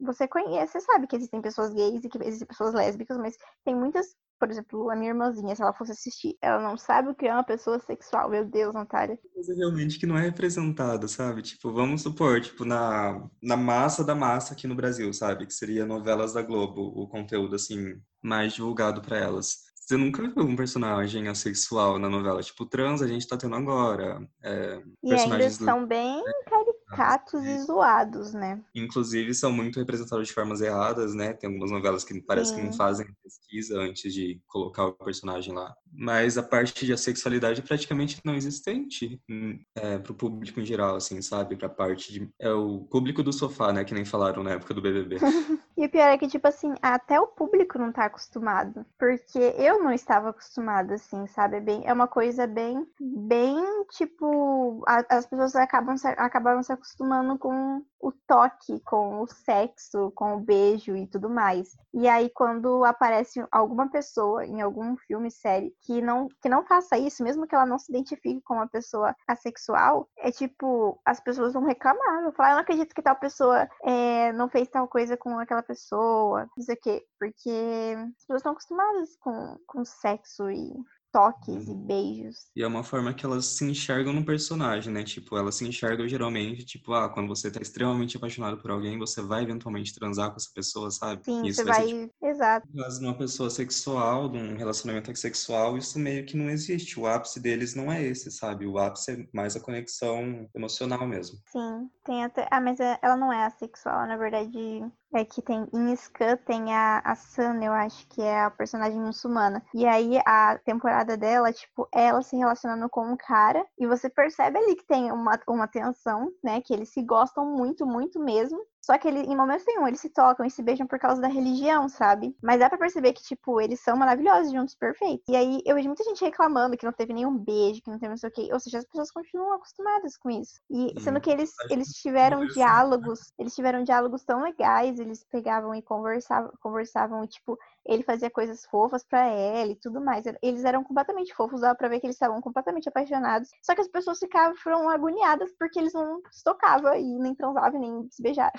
Você 0.00 0.26
conhece, 0.28 0.72
você 0.72 0.80
sabe 0.80 1.06
que 1.06 1.16
existem 1.16 1.40
pessoas 1.40 1.72
gays 1.72 2.04
e 2.04 2.08
que 2.08 2.18
existem 2.22 2.46
pessoas 2.46 2.74
lésbicas, 2.74 3.16
mas 3.18 3.36
tem 3.64 3.74
muitas. 3.74 4.14
Por 4.38 4.50
exemplo, 4.50 4.90
a 4.90 4.96
minha 4.96 5.10
irmãzinha, 5.12 5.56
se 5.56 5.62
ela 5.62 5.72
fosse 5.72 5.92
assistir, 5.92 6.36
ela 6.42 6.60
não 6.60 6.76
sabe 6.76 7.08
o 7.08 7.14
que 7.14 7.26
é 7.26 7.32
uma 7.32 7.42
pessoa 7.42 7.78
sexual. 7.78 8.28
Meu 8.28 8.44
Deus, 8.44 8.74
Natália. 8.74 9.18
Coisa 9.32 9.54
realmente 9.54 9.98
que 9.98 10.04
não 10.04 10.18
é 10.18 10.20
representada, 10.20 11.08
sabe? 11.08 11.40
Tipo, 11.40 11.72
vamos 11.72 12.02
supor, 12.02 12.42
tipo, 12.42 12.62
na, 12.64 13.26
na 13.42 13.56
massa 13.56 14.04
da 14.04 14.14
massa 14.14 14.52
aqui 14.52 14.66
no 14.66 14.74
Brasil, 14.74 15.10
sabe? 15.14 15.46
Que 15.46 15.54
seria 15.54 15.86
novelas 15.86 16.34
da 16.34 16.42
Globo, 16.42 16.82
o 16.82 17.08
conteúdo, 17.08 17.56
assim, 17.56 17.98
mais 18.22 18.52
divulgado 18.52 19.00
pra 19.00 19.16
elas. 19.16 19.65
Você 19.86 19.96
nunca 19.96 20.20
viu 20.22 20.42
um 20.42 20.56
personagem 20.56 21.28
assexual 21.28 21.96
na 21.96 22.10
novela? 22.10 22.42
Tipo, 22.42 22.66
trans 22.66 23.00
a 23.02 23.06
gente 23.06 23.26
tá 23.28 23.36
tendo 23.36 23.54
agora. 23.54 24.28
é, 24.42 24.82
E 25.04 25.14
ainda 25.14 25.48
personagens 25.48 25.54
são 25.54 25.86
bem 25.86 26.24
caricatos 26.44 27.44
e 27.44 27.58
zoados, 27.64 28.34
né? 28.34 28.64
inclusive 28.74 29.32
são 29.32 29.52
muito 29.52 29.78
representados 29.78 30.26
de 30.26 30.34
formas 30.34 30.60
erradas, 30.60 31.14
né? 31.14 31.32
Tem 31.34 31.48
algumas 31.48 31.70
novelas 31.70 32.02
que 32.02 32.20
parece 32.20 32.52
que 32.52 32.60
não 32.60 32.72
Sim. 32.72 32.78
fazem 32.78 33.06
pesquisa 33.22 33.78
antes 33.78 34.12
de 34.12 34.40
colocar 34.48 34.86
o 34.86 34.92
personagem 34.92 35.54
lá. 35.54 35.72
Mas 35.96 36.36
a 36.36 36.42
parte 36.42 36.84
de 36.84 36.96
sexualidade 36.96 37.62
praticamente 37.62 38.20
não 38.24 38.34
existente 38.34 39.20
hum, 39.28 39.58
é, 39.74 39.98
para 39.98 40.12
o 40.12 40.14
público 40.14 40.60
em 40.60 40.66
geral, 40.66 40.96
assim, 40.96 41.20
sabe? 41.22 41.56
Para 41.56 41.68
parte 41.68 42.12
de 42.12 42.28
é 42.38 42.50
o 42.50 42.80
público 42.80 43.22
do 43.22 43.32
sofá, 43.32 43.72
né? 43.72 43.84
Que 43.84 43.94
nem 43.94 44.04
falaram 44.04 44.42
na 44.42 44.52
época 44.52 44.74
do 44.74 44.82
BBB. 44.82 45.16
e 45.76 45.86
o 45.86 45.90
pior 45.90 46.08
é 46.08 46.18
que 46.18 46.28
tipo 46.28 46.46
assim, 46.46 46.74
até 46.82 47.20
o 47.20 47.26
público 47.26 47.78
não 47.78 47.92
tá 47.92 48.04
acostumado, 48.04 48.84
porque 48.98 49.38
eu 49.38 49.82
não 49.82 49.92
estava 49.92 50.30
acostumada, 50.30 50.94
assim, 50.94 51.26
sabe? 51.28 51.60
Bem, 51.60 51.82
é 51.84 51.92
uma 51.92 52.06
coisa 52.06 52.46
bem, 52.46 52.86
bem 53.00 53.56
tipo, 53.90 54.82
a, 54.86 55.04
as 55.16 55.26
pessoas 55.26 55.56
acabam 55.56 55.96
se, 55.96 56.06
acabaram 56.08 56.62
se 56.62 56.72
acostumando 56.72 57.38
com 57.38 57.82
o 58.00 58.12
toque, 58.26 58.80
com 58.80 59.22
o 59.22 59.26
sexo, 59.26 60.12
com 60.14 60.36
o 60.36 60.40
beijo 60.40 60.96
e 60.96 61.06
tudo 61.06 61.28
mais. 61.28 61.76
E 61.92 62.08
aí 62.08 62.30
quando 62.30 62.84
aparece 62.84 63.44
alguma 63.50 63.90
pessoa 63.90 64.44
em 64.44 64.60
algum 64.60 64.96
filme, 64.96 65.30
série 65.30 65.74
que 65.82 66.00
não, 66.00 66.28
que 66.42 66.48
não 66.48 66.64
faça 66.64 66.98
isso, 66.98 67.22
mesmo 67.22 67.46
que 67.46 67.54
ela 67.54 67.66
não 67.66 67.78
se 67.78 67.90
identifique 67.90 68.40
com 68.42 68.54
uma 68.54 68.68
pessoa 68.68 69.14
assexual, 69.26 70.08
é 70.18 70.30
tipo, 70.30 71.00
as 71.04 71.20
pessoas 71.20 71.52
vão 71.52 71.64
reclamar, 71.64 72.22
vão 72.22 72.32
falar, 72.32 72.50
eu 72.50 72.54
não 72.54 72.62
acredito 72.62 72.94
que 72.94 73.02
tal 73.02 73.16
pessoa 73.16 73.68
é, 73.82 74.32
não 74.32 74.48
fez 74.48 74.68
tal 74.68 74.88
coisa 74.88 75.16
com 75.16 75.38
aquela 75.38 75.62
pessoa, 75.62 76.48
não 76.56 76.64
sei 76.64 76.74
o 76.74 76.80
quê, 76.80 77.06
porque 77.18 77.94
as 77.96 78.22
pessoas 78.22 78.40
estão 78.40 78.52
acostumadas 78.52 79.16
com, 79.20 79.56
com 79.66 79.84
sexo 79.84 80.50
e 80.50 80.74
toques 81.16 81.66
e 81.66 81.74
beijos. 81.74 82.50
E 82.54 82.62
é 82.62 82.66
uma 82.66 82.84
forma 82.84 83.14
que 83.14 83.24
elas 83.24 83.46
se 83.46 83.64
enxergam 83.64 84.12
no 84.12 84.22
personagem, 84.22 84.92
né? 84.92 85.02
Tipo, 85.02 85.38
elas 85.38 85.54
se 85.54 85.66
enxergam 85.66 86.06
geralmente, 86.06 86.62
tipo, 86.62 86.92
ah, 86.92 87.08
quando 87.08 87.26
você 87.26 87.50
tá 87.50 87.58
extremamente 87.58 88.18
apaixonado 88.18 88.58
por 88.58 88.70
alguém, 88.70 88.98
você 88.98 89.22
vai 89.22 89.42
eventualmente 89.42 89.94
transar 89.94 90.30
com 90.30 90.36
essa 90.36 90.50
pessoa, 90.54 90.90
sabe? 90.90 91.24
Sim, 91.24 91.46
isso 91.46 91.62
você 91.62 91.64
vai. 91.64 91.78
vai... 91.78 91.88
Ser, 91.88 92.02
tipo, 92.02 92.26
Exato. 92.26 92.68
Mas 92.74 93.00
numa 93.00 93.16
pessoa 93.16 93.48
sexual, 93.48 94.28
num 94.28 94.56
relacionamento 94.58 95.14
sexual, 95.16 95.78
isso 95.78 95.98
meio 95.98 96.26
que 96.26 96.36
não 96.36 96.50
existe. 96.50 97.00
O 97.00 97.06
ápice 97.06 97.40
deles 97.40 97.74
não 97.74 97.90
é 97.90 98.04
esse, 98.04 98.30
sabe? 98.30 98.66
O 98.66 98.78
ápice 98.78 99.12
é 99.12 99.26
mais 99.32 99.56
a 99.56 99.60
conexão 99.60 100.46
emocional 100.54 101.06
mesmo. 101.06 101.38
Sim, 101.50 101.88
tem 102.04 102.24
até. 102.24 102.46
Ah, 102.50 102.60
mas 102.60 102.78
é, 102.78 102.98
ela 103.00 103.16
não 103.16 103.32
é 103.32 103.46
assexual, 103.46 104.06
na 104.06 104.18
verdade. 104.18 104.84
É 105.16 105.24
que 105.24 105.40
tem 105.40 105.66
em 105.72 105.96
Scan 105.96 106.36
tem 106.44 106.74
a, 106.74 106.98
a 106.98 107.14
Sun, 107.14 107.62
eu 107.62 107.72
acho 107.72 108.06
que 108.08 108.20
é 108.20 108.42
a 108.42 108.50
personagem 108.50 109.00
muçulmana. 109.00 109.64
E 109.72 109.86
aí 109.86 110.20
a 110.26 110.58
temporada 110.58 111.16
dela, 111.16 111.50
tipo, 111.50 111.88
ela 111.90 112.20
se 112.20 112.36
relacionando 112.36 112.86
com 112.90 113.12
um 113.12 113.16
cara. 113.16 113.64
E 113.78 113.86
você 113.86 114.10
percebe 114.10 114.58
ali 114.58 114.76
que 114.76 114.84
tem 114.84 115.10
uma, 115.10 115.40
uma 115.48 115.66
tensão, 115.66 116.30
né? 116.44 116.60
Que 116.60 116.74
eles 116.74 116.90
se 116.90 117.02
gostam 117.02 117.46
muito, 117.46 117.86
muito 117.86 118.20
mesmo. 118.20 118.60
Só 118.80 118.96
que 118.98 119.08
ele, 119.08 119.20
em 119.20 119.36
momento 119.36 119.64
nenhum 119.66 119.88
eles 119.88 120.00
se 120.00 120.10
tocam 120.10 120.46
e 120.46 120.50
se 120.50 120.62
beijam 120.62 120.86
por 120.86 120.98
causa 120.98 121.20
da 121.20 121.28
religião, 121.28 121.88
sabe? 121.88 122.36
Mas 122.42 122.60
dá 122.60 122.68
pra 122.68 122.78
perceber 122.78 123.12
que, 123.12 123.22
tipo, 123.22 123.60
eles 123.60 123.80
são 123.80 123.96
maravilhosos 123.96 124.52
juntos, 124.52 124.74
perfeitos. 124.76 125.24
E 125.28 125.34
aí 125.34 125.60
eu 125.66 125.74
vejo 125.74 125.88
muita 125.88 126.04
gente 126.04 126.24
reclamando 126.24 126.76
que 126.76 126.84
não 126.84 126.92
teve 126.92 127.12
nenhum 127.12 127.36
beijo, 127.36 127.82
que 127.82 127.90
não 127.90 127.98
teve 127.98 128.10
não 128.10 128.16
sei 128.16 128.28
o 128.28 128.32
quê. 128.32 128.48
Ou 128.52 128.60
seja, 128.60 128.78
as 128.78 128.84
pessoas 128.86 129.10
continuam 129.10 129.54
acostumadas 129.54 130.16
com 130.16 130.30
isso. 130.30 130.60
E 130.70 130.94
sendo 131.00 131.20
que 131.20 131.30
eles, 131.30 131.50
eles 131.68 131.88
tiveram 131.88 132.46
diálogos, 132.46 133.32
eles 133.38 133.54
tiveram 133.54 133.82
diálogos 133.82 134.24
tão 134.24 134.42
legais, 134.42 135.00
eles 135.00 135.24
pegavam 135.24 135.74
e 135.74 135.82
conversavam, 135.82 136.52
conversavam 136.60 137.24
e, 137.24 137.28
tipo, 137.28 137.58
ele 137.84 138.02
fazia 138.02 138.30
coisas 138.30 138.64
fofas 138.66 139.04
para 139.04 139.24
ela 139.26 139.72
e 139.72 139.76
tudo 139.76 140.00
mais. 140.00 140.24
Eles 140.42 140.64
eram 140.64 140.84
completamente 140.84 141.34
fofos, 141.34 141.60
dava 141.60 141.74
pra 141.74 141.88
ver 141.88 142.00
que 142.00 142.06
eles 142.06 142.16
estavam 142.16 142.40
completamente 142.40 142.88
apaixonados. 142.88 143.48
Só 143.62 143.74
que 143.74 143.80
as 143.80 143.88
pessoas 143.88 144.18
ficavam 144.18 144.56
foram 144.56 144.88
agoniadas 144.88 145.50
porque 145.58 145.78
eles 145.78 145.92
não 145.92 146.20
se 146.30 146.42
tocavam 146.44 146.94
e 146.94 147.18
nem 147.18 147.34
transavam 147.34 147.80
nem 147.80 148.08
se 148.10 148.22
beijaram. 148.22 148.52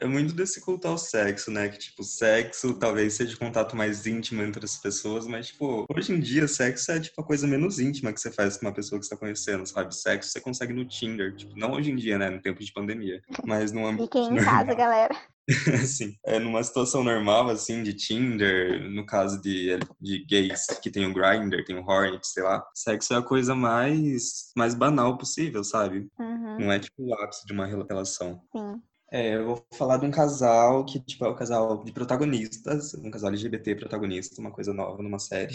É 0.00 0.06
muito 0.06 0.34
desse 0.34 0.60
culto 0.60 0.86
ao 0.86 0.98
sexo, 0.98 1.50
né? 1.50 1.68
Que, 1.68 1.78
tipo, 1.78 2.02
sexo 2.02 2.74
talvez 2.74 3.14
seja 3.14 3.36
contato 3.36 3.76
mais 3.76 4.06
íntimo 4.06 4.42
entre 4.42 4.64
as 4.64 4.76
pessoas, 4.76 5.26
mas, 5.26 5.48
tipo, 5.48 5.84
hoje 5.94 6.12
em 6.12 6.20
dia, 6.20 6.46
sexo 6.46 6.92
é, 6.92 7.00
tipo, 7.00 7.20
a 7.20 7.24
coisa 7.24 7.46
menos 7.46 7.78
íntima 7.78 8.12
que 8.12 8.20
você 8.20 8.30
faz 8.30 8.56
com 8.56 8.66
uma 8.66 8.74
pessoa 8.74 8.98
que 8.98 9.06
você 9.06 9.14
tá 9.14 9.16
conhecendo, 9.16 9.66
sabe? 9.66 9.94
Sexo 9.94 10.30
você 10.30 10.40
consegue 10.40 10.72
no 10.72 10.84
Tinder, 10.84 11.34
tipo, 11.34 11.58
não 11.58 11.72
hoje 11.72 11.90
em 11.90 11.96
dia, 11.96 12.18
né? 12.18 12.30
No 12.30 12.40
tempo 12.40 12.62
de 12.62 12.72
pandemia, 12.72 13.20
mas 13.44 13.72
no 13.72 13.86
âmbito 13.86 14.04
Fiquem 14.04 14.38
em 14.38 14.44
casa, 14.44 14.74
galera. 14.74 15.14
assim, 15.82 16.14
é 16.26 16.38
numa 16.38 16.62
situação 16.62 17.02
normal, 17.02 17.48
assim, 17.48 17.82
de 17.82 17.94
Tinder, 17.94 18.88
no 18.90 19.06
caso 19.06 19.40
de, 19.40 19.78
de 20.00 20.24
gays 20.24 20.66
que 20.82 20.90
tem 20.90 21.06
o 21.06 21.14
Grindr, 21.14 21.64
tem 21.64 21.76
o 21.76 21.84
Hornet, 21.84 22.26
sei 22.26 22.42
lá, 22.42 22.64
sexo 22.74 23.14
é 23.14 23.16
a 23.16 23.22
coisa 23.22 23.54
mais, 23.54 24.52
mais 24.54 24.74
banal 24.74 25.16
possível, 25.16 25.64
sabe? 25.64 26.06
Uhum. 26.18 26.58
Não 26.60 26.72
é, 26.72 26.78
tipo, 26.78 27.02
o 27.02 27.14
ápice 27.14 27.46
de 27.46 27.52
uma 27.52 27.66
relação. 27.66 28.42
Sim. 28.54 28.82
É, 29.10 29.36
eu 29.36 29.46
vou 29.46 29.66
falar 29.74 29.96
de 29.96 30.06
um 30.06 30.10
casal 30.10 30.84
que, 30.84 31.00
tipo, 31.00 31.24
é 31.24 31.28
o 31.28 31.32
um 31.32 31.36
casal 31.36 31.82
de 31.82 31.92
protagonistas, 31.92 32.92
um 32.94 33.10
casal 33.10 33.30
LGBT 33.30 33.74
protagonista, 33.76 34.40
uma 34.40 34.50
coisa 34.50 34.74
nova 34.74 35.02
numa 35.02 35.18
série. 35.18 35.54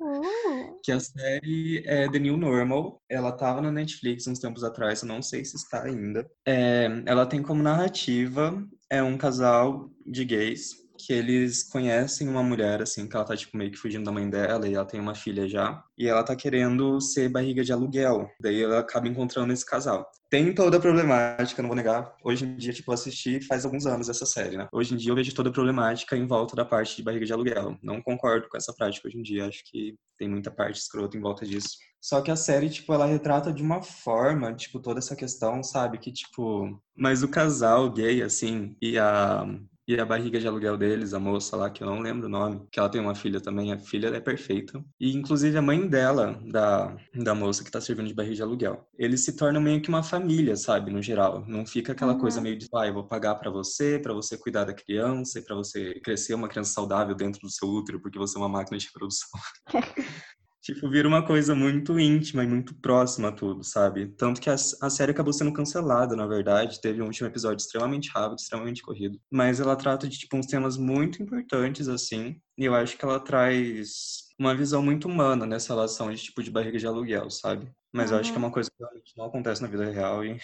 Uh. 0.00 0.80
Que 0.84 0.92
a 0.92 1.00
série 1.00 1.82
é 1.86 2.08
The 2.08 2.18
New 2.18 2.36
Normal. 2.36 3.02
Ela 3.08 3.32
tava 3.32 3.60
na 3.60 3.72
Netflix 3.72 4.26
uns 4.26 4.38
tempos 4.38 4.62
atrás, 4.64 5.02
eu 5.02 5.08
não 5.08 5.22
sei 5.22 5.44
se 5.44 5.56
está 5.56 5.84
ainda. 5.84 6.28
É, 6.46 6.88
ela 7.06 7.26
tem 7.26 7.42
como 7.42 7.62
narrativa 7.62 8.62
é 8.90 9.02
um 9.02 9.16
casal 9.16 9.90
de 10.06 10.24
gays 10.24 10.81
que 11.04 11.12
eles 11.12 11.64
conhecem 11.64 12.28
uma 12.28 12.42
mulher, 12.42 12.80
assim, 12.80 13.08
que 13.08 13.16
ela 13.16 13.24
tá, 13.24 13.36
tipo, 13.36 13.56
meio 13.56 13.70
que 13.70 13.76
fugindo 13.76 14.04
da 14.04 14.12
mãe 14.12 14.28
dela 14.30 14.68
e 14.68 14.74
ela 14.74 14.84
tem 14.84 15.00
uma 15.00 15.14
filha 15.14 15.48
já. 15.48 15.82
E 15.98 16.06
ela 16.06 16.22
tá 16.22 16.36
querendo 16.36 17.00
ser 17.00 17.28
barriga 17.28 17.64
de 17.64 17.72
aluguel. 17.72 18.30
Daí 18.40 18.62
ela 18.62 18.78
acaba 18.78 19.08
encontrando 19.08 19.52
esse 19.52 19.66
casal. 19.66 20.08
Tem 20.30 20.54
toda 20.54 20.76
a 20.76 20.80
problemática, 20.80 21.60
não 21.60 21.68
vou 21.68 21.76
negar. 21.76 22.14
Hoje 22.24 22.44
em 22.44 22.56
dia, 22.56 22.72
tipo, 22.72 22.90
eu 22.90 22.94
assisti 22.94 23.40
faz 23.44 23.64
alguns 23.64 23.84
anos 23.84 24.08
essa 24.08 24.24
série, 24.24 24.56
né? 24.56 24.68
Hoje 24.72 24.94
em 24.94 24.96
dia 24.96 25.10
eu 25.10 25.16
vejo 25.16 25.34
toda 25.34 25.50
a 25.50 25.52
problemática 25.52 26.16
em 26.16 26.26
volta 26.26 26.54
da 26.54 26.64
parte 26.64 26.96
de 26.96 27.02
barriga 27.02 27.26
de 27.26 27.32
aluguel. 27.32 27.76
Não 27.82 28.00
concordo 28.00 28.48
com 28.48 28.56
essa 28.56 28.72
prática 28.72 29.08
hoje 29.08 29.18
em 29.18 29.22
dia. 29.22 29.46
Acho 29.46 29.62
que 29.70 29.96
tem 30.16 30.28
muita 30.28 30.50
parte 30.50 30.78
escrota 30.78 31.16
em 31.16 31.20
volta 31.20 31.44
disso. 31.44 31.76
Só 32.00 32.20
que 32.20 32.30
a 32.30 32.36
série, 32.36 32.70
tipo, 32.70 32.92
ela 32.92 33.06
retrata 33.06 33.52
de 33.52 33.62
uma 33.62 33.82
forma, 33.82 34.54
tipo, 34.54 34.80
toda 34.80 34.98
essa 34.98 35.14
questão, 35.14 35.62
sabe? 35.62 35.98
Que, 35.98 36.12
tipo... 36.12 36.80
Mas 36.96 37.22
o 37.22 37.28
casal 37.28 37.90
gay, 37.90 38.22
assim, 38.22 38.76
e 38.80 38.98
a 38.98 39.46
e 39.94 40.00
a 40.00 40.04
barriga 40.04 40.40
de 40.40 40.46
aluguel 40.46 40.76
deles, 40.76 41.14
a 41.14 41.20
moça 41.20 41.56
lá, 41.56 41.70
que 41.70 41.82
eu 41.82 41.86
não 41.86 42.00
lembro 42.00 42.26
o 42.26 42.30
nome, 42.30 42.66
que 42.70 42.78
ela 42.78 42.88
tem 42.88 43.00
uma 43.00 43.14
filha 43.14 43.40
também, 43.40 43.72
a 43.72 43.78
filha 43.78 44.08
é 44.08 44.20
perfeita. 44.20 44.82
E 45.00 45.14
inclusive 45.14 45.56
a 45.56 45.62
mãe 45.62 45.86
dela, 45.86 46.40
da, 46.44 46.96
da 47.14 47.34
moça 47.34 47.62
que 47.62 47.70
tá 47.70 47.80
servindo 47.80 48.08
de 48.08 48.14
barriga 48.14 48.36
de 48.36 48.42
aluguel. 48.42 48.88
Eles 48.98 49.24
se 49.24 49.36
tornam 49.36 49.60
meio 49.60 49.80
que 49.82 49.88
uma 49.88 50.02
família, 50.02 50.56
sabe, 50.56 50.90
no 50.90 51.02
geral. 51.02 51.44
Não 51.46 51.66
fica 51.66 51.92
aquela 51.92 52.14
uhum. 52.14 52.20
coisa 52.20 52.40
meio 52.40 52.56
de, 52.56 52.68
ah, 52.74 52.86
eu 52.86 52.94
vou 52.94 53.04
pagar 53.04 53.34
para 53.34 53.50
você, 53.50 53.98
para 53.98 54.14
você 54.14 54.36
cuidar 54.36 54.64
da 54.64 54.72
criança 54.72 55.38
e 55.38 55.42
para 55.42 55.54
você 55.54 56.00
crescer 56.00 56.34
uma 56.34 56.48
criança 56.48 56.72
saudável 56.72 57.14
dentro 57.14 57.40
do 57.40 57.50
seu 57.50 57.68
útero, 57.68 58.00
porque 58.00 58.18
você 58.18 58.36
é 58.36 58.40
uma 58.40 58.48
máquina 58.48 58.78
de 58.78 58.86
reprodução. 58.86 59.28
tipo, 60.62 60.88
vira 60.88 61.08
uma 61.08 61.26
coisa 61.26 61.54
muito 61.54 61.98
íntima 61.98 62.44
e 62.44 62.46
muito 62.46 62.74
próxima 62.76 63.28
a 63.28 63.32
tudo, 63.32 63.64
sabe? 63.64 64.06
Tanto 64.16 64.40
que 64.40 64.48
a, 64.48 64.54
a, 64.54 64.90
série 64.90 65.10
acabou 65.10 65.32
sendo 65.32 65.52
cancelada, 65.52 66.14
na 66.14 66.26
verdade. 66.26 66.80
Teve 66.80 67.02
um 67.02 67.06
último 67.06 67.28
episódio 67.28 67.62
extremamente 67.62 68.10
rápido, 68.10 68.38
extremamente 68.38 68.80
corrido. 68.80 69.18
Mas 69.30 69.58
ela 69.58 69.74
trata 69.74 70.08
de, 70.08 70.16
tipo, 70.18 70.36
uns 70.36 70.46
temas 70.46 70.76
muito 70.76 71.20
importantes, 71.20 71.88
assim. 71.88 72.40
E 72.56 72.64
eu 72.64 72.74
acho 72.74 72.96
que 72.96 73.04
ela 73.04 73.18
traz 73.18 74.22
uma 74.38 74.54
visão 74.54 74.82
muito 74.82 75.08
humana 75.08 75.44
nessa 75.44 75.74
relação 75.74 76.12
de, 76.12 76.22
tipo, 76.22 76.42
de 76.42 76.50
barriga 76.50 76.78
de 76.78 76.86
aluguel, 76.86 77.28
sabe? 77.28 77.68
Mas 77.92 78.10
uhum. 78.10 78.16
eu 78.16 78.20
acho 78.20 78.30
que 78.30 78.36
é 78.36 78.38
uma 78.38 78.52
coisa 78.52 78.70
que 78.70 78.76
realmente 78.78 79.12
não 79.16 79.26
acontece 79.26 79.62
na 79.62 79.68
vida 79.68 79.90
real 79.90 80.24
e 80.24 80.38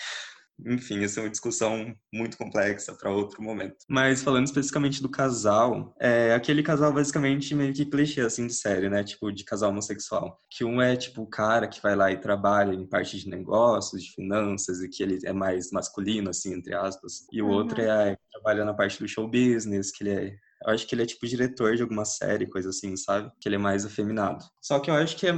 enfim, 0.67 1.03
essa 1.05 1.21
é 1.21 1.23
uma 1.25 1.31
discussão 1.31 1.95
muito 2.13 2.37
complexa 2.37 2.95
para 2.95 3.11
outro 3.11 3.43
momento. 3.43 3.77
Mas 3.89 4.23
falando 4.23 4.47
especificamente 4.47 5.03
do 5.03 5.09
casal, 5.09 5.95
é 6.01 6.35
aquele 6.35 6.63
casal 6.63 6.93
basicamente 6.93 7.55
meio 7.55 7.73
que 7.73 7.87
clichê 7.87 8.21
assim 8.21 8.47
de 8.47 8.55
série, 8.55 8.89
né? 8.89 9.05
Tipo 9.05 9.33
de 9.33 9.45
casal 9.45 9.71
homossexual, 9.71 10.39
que 10.51 10.65
um 10.65 10.81
é 10.81 10.97
tipo 10.97 11.23
o 11.23 11.27
cara 11.27 11.69
que 11.69 11.83
vai 11.83 11.95
lá 11.95 12.11
e 12.11 12.21
trabalha 12.21 12.75
em 12.75 12.87
parte 12.87 13.19
de 13.19 13.29
negócios, 13.29 14.03
de 14.03 14.13
finanças 14.13 14.83
e 14.83 14.89
que 14.89 15.03
ele 15.03 15.19
é 15.25 15.33
mais 15.33 15.71
masculino 15.71 16.31
assim, 16.31 16.55
entre 16.55 16.75
aspas, 16.75 17.27
e 17.33 17.41
o 17.41 17.47
uhum. 17.47 17.53
outro 17.53 17.81
é 17.81 18.17
que 18.17 18.23
trabalha 18.33 18.65
na 18.65 18.75
parte 18.75 18.99
do 18.99 19.09
show 19.09 19.29
business, 19.29 19.91
que 19.91 20.05
ele 20.05 20.11
é 20.11 20.37
eu 20.65 20.73
acho 20.73 20.87
que 20.87 20.95
ele 20.95 21.03
é 21.03 21.07
tipo 21.07 21.27
diretor 21.27 21.77
de 21.77 21.83
alguma 21.83 22.05
série, 22.05 22.47
coisa 22.47 22.71
assim, 22.71 22.97
sabe? 22.97 23.31
Que 23.41 23.49
ele 23.49 23.57
é 23.57 23.59
mais 23.59 23.85
afeminado. 23.85 24.45
Só 24.61 24.81
que 24.81 24.91
eu 24.91 24.95
acho 24.95 25.17
que 25.17 25.27
é, 25.27 25.33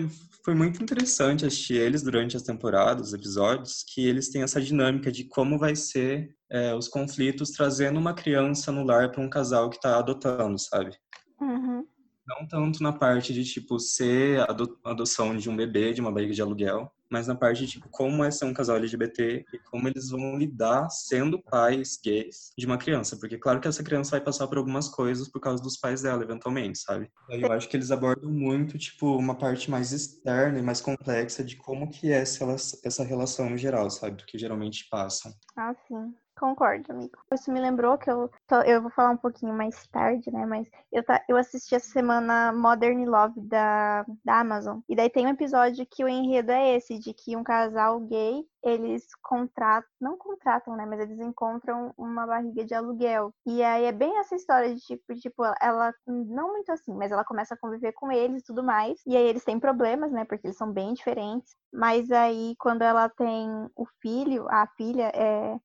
foi 0.44 0.54
muito 0.54 0.82
interessante 0.82 1.44
assistir 1.44 1.74
eles 1.74 2.02
durante 2.02 2.36
as 2.36 2.42
temporadas, 2.42 3.08
os 3.08 3.14
episódios, 3.14 3.84
que 3.86 4.06
eles 4.06 4.30
têm 4.30 4.42
essa 4.42 4.60
dinâmica 4.60 5.12
de 5.12 5.24
como 5.24 5.58
vai 5.58 5.76
ser 5.76 6.34
é, 6.50 6.74
os 6.74 6.88
conflitos 6.88 7.50
trazendo 7.50 7.98
uma 7.98 8.14
criança 8.14 8.72
no 8.72 8.84
lar 8.84 9.12
para 9.12 9.22
um 9.22 9.28
casal 9.28 9.68
que 9.68 9.76
está 9.76 9.98
adotando, 9.98 10.58
sabe? 10.58 10.96
Uhum. 11.40 11.84
Não 12.26 12.46
tanto 12.48 12.82
na 12.82 12.92
parte 12.92 13.32
de, 13.32 13.44
tipo, 13.44 13.78
ser 13.78 14.40
a 14.40 14.56
adoção 14.84 15.36
de 15.36 15.50
um 15.50 15.56
bebê 15.56 15.92
de 15.92 16.00
uma 16.00 16.12
barriga 16.12 16.32
de 16.32 16.42
aluguel, 16.42 16.90
mas 17.10 17.26
na 17.26 17.34
parte 17.34 17.66
de 17.66 17.72
tipo, 17.72 17.88
como 17.90 18.24
é 18.24 18.30
ser 18.30 18.44
um 18.44 18.54
casal 18.54 18.76
LGBT 18.76 19.44
e 19.52 19.58
como 19.70 19.88
eles 19.88 20.10
vão 20.10 20.38
lidar 20.38 20.88
sendo 20.90 21.42
pais 21.42 21.98
gays 22.02 22.52
de 22.56 22.66
uma 22.66 22.78
criança. 22.78 23.16
Porque 23.18 23.38
claro 23.38 23.60
que 23.60 23.68
essa 23.68 23.82
criança 23.82 24.12
vai 24.12 24.20
passar 24.20 24.46
por 24.46 24.58
algumas 24.58 24.88
coisas 24.88 25.28
por 25.28 25.40
causa 25.40 25.62
dos 25.62 25.76
pais 25.76 26.02
dela, 26.02 26.22
eventualmente, 26.22 26.78
sabe? 26.78 27.10
Eu 27.28 27.52
acho 27.52 27.68
que 27.68 27.76
eles 27.76 27.90
abordam 27.90 28.30
muito, 28.30 28.78
tipo, 28.78 29.16
uma 29.16 29.36
parte 29.36 29.70
mais 29.70 29.92
externa 29.92 30.58
e 30.58 30.62
mais 30.62 30.80
complexa 30.80 31.42
de 31.42 31.56
como 31.56 31.90
que 31.90 32.12
é 32.12 32.20
essa 32.20 33.04
relação 33.04 33.50
no 33.50 33.56
geral, 33.56 33.90
sabe? 33.90 34.16
Do 34.16 34.24
que 34.24 34.38
geralmente 34.38 34.86
passam. 34.90 35.32
Ah, 35.56 35.74
sim. 35.86 36.14
Concordo, 36.40 36.90
amigo. 36.90 37.18
Isso 37.34 37.52
me 37.52 37.60
lembrou 37.60 37.98
que 37.98 38.10
eu, 38.10 38.30
eu 38.64 38.80
vou 38.80 38.90
falar 38.90 39.10
um 39.10 39.16
pouquinho 39.18 39.52
mais 39.52 39.86
tarde, 39.88 40.32
né? 40.32 40.46
Mas 40.46 40.66
eu, 40.90 41.04
tá, 41.04 41.22
eu 41.28 41.36
assisti 41.36 41.74
essa 41.74 41.90
semana 41.90 42.50
Modern 42.50 43.04
Love 43.04 43.38
da, 43.42 44.06
da 44.24 44.40
Amazon. 44.40 44.78
E 44.88 44.96
daí 44.96 45.10
tem 45.10 45.26
um 45.26 45.30
episódio 45.30 45.86
que 45.86 46.02
o 46.02 46.08
enredo 46.08 46.50
é 46.50 46.76
esse, 46.76 46.98
de 46.98 47.12
que 47.12 47.36
um 47.36 47.44
casal 47.44 48.00
gay, 48.00 48.42
eles 48.64 49.04
contratam, 49.22 49.90
não 50.00 50.16
contratam, 50.16 50.74
né? 50.76 50.86
Mas 50.86 51.00
eles 51.00 51.20
encontram 51.20 51.92
uma 51.98 52.26
barriga 52.26 52.64
de 52.64 52.72
aluguel. 52.72 53.34
E 53.44 53.62
aí 53.62 53.84
é 53.84 53.92
bem 53.92 54.18
essa 54.18 54.34
história 54.34 54.74
de 54.74 54.80
tipo, 54.80 55.14
tipo, 55.16 55.44
ela, 55.60 55.92
não 56.06 56.52
muito 56.52 56.72
assim, 56.72 56.94
mas 56.94 57.12
ela 57.12 57.22
começa 57.22 57.52
a 57.52 57.58
conviver 57.58 57.92
com 57.92 58.10
eles 58.10 58.40
e 58.40 58.46
tudo 58.46 58.64
mais. 58.64 58.98
E 59.06 59.14
aí 59.14 59.26
eles 59.26 59.44
têm 59.44 59.60
problemas, 59.60 60.10
né? 60.10 60.24
Porque 60.24 60.46
eles 60.46 60.56
são 60.56 60.72
bem 60.72 60.94
diferentes. 60.94 61.54
Mas 61.70 62.10
aí, 62.10 62.54
quando 62.58 62.80
ela 62.80 63.10
tem 63.10 63.46
o 63.76 63.84
filho, 64.00 64.46
a 64.48 64.66
filha, 64.76 65.12
é, 65.14 65.60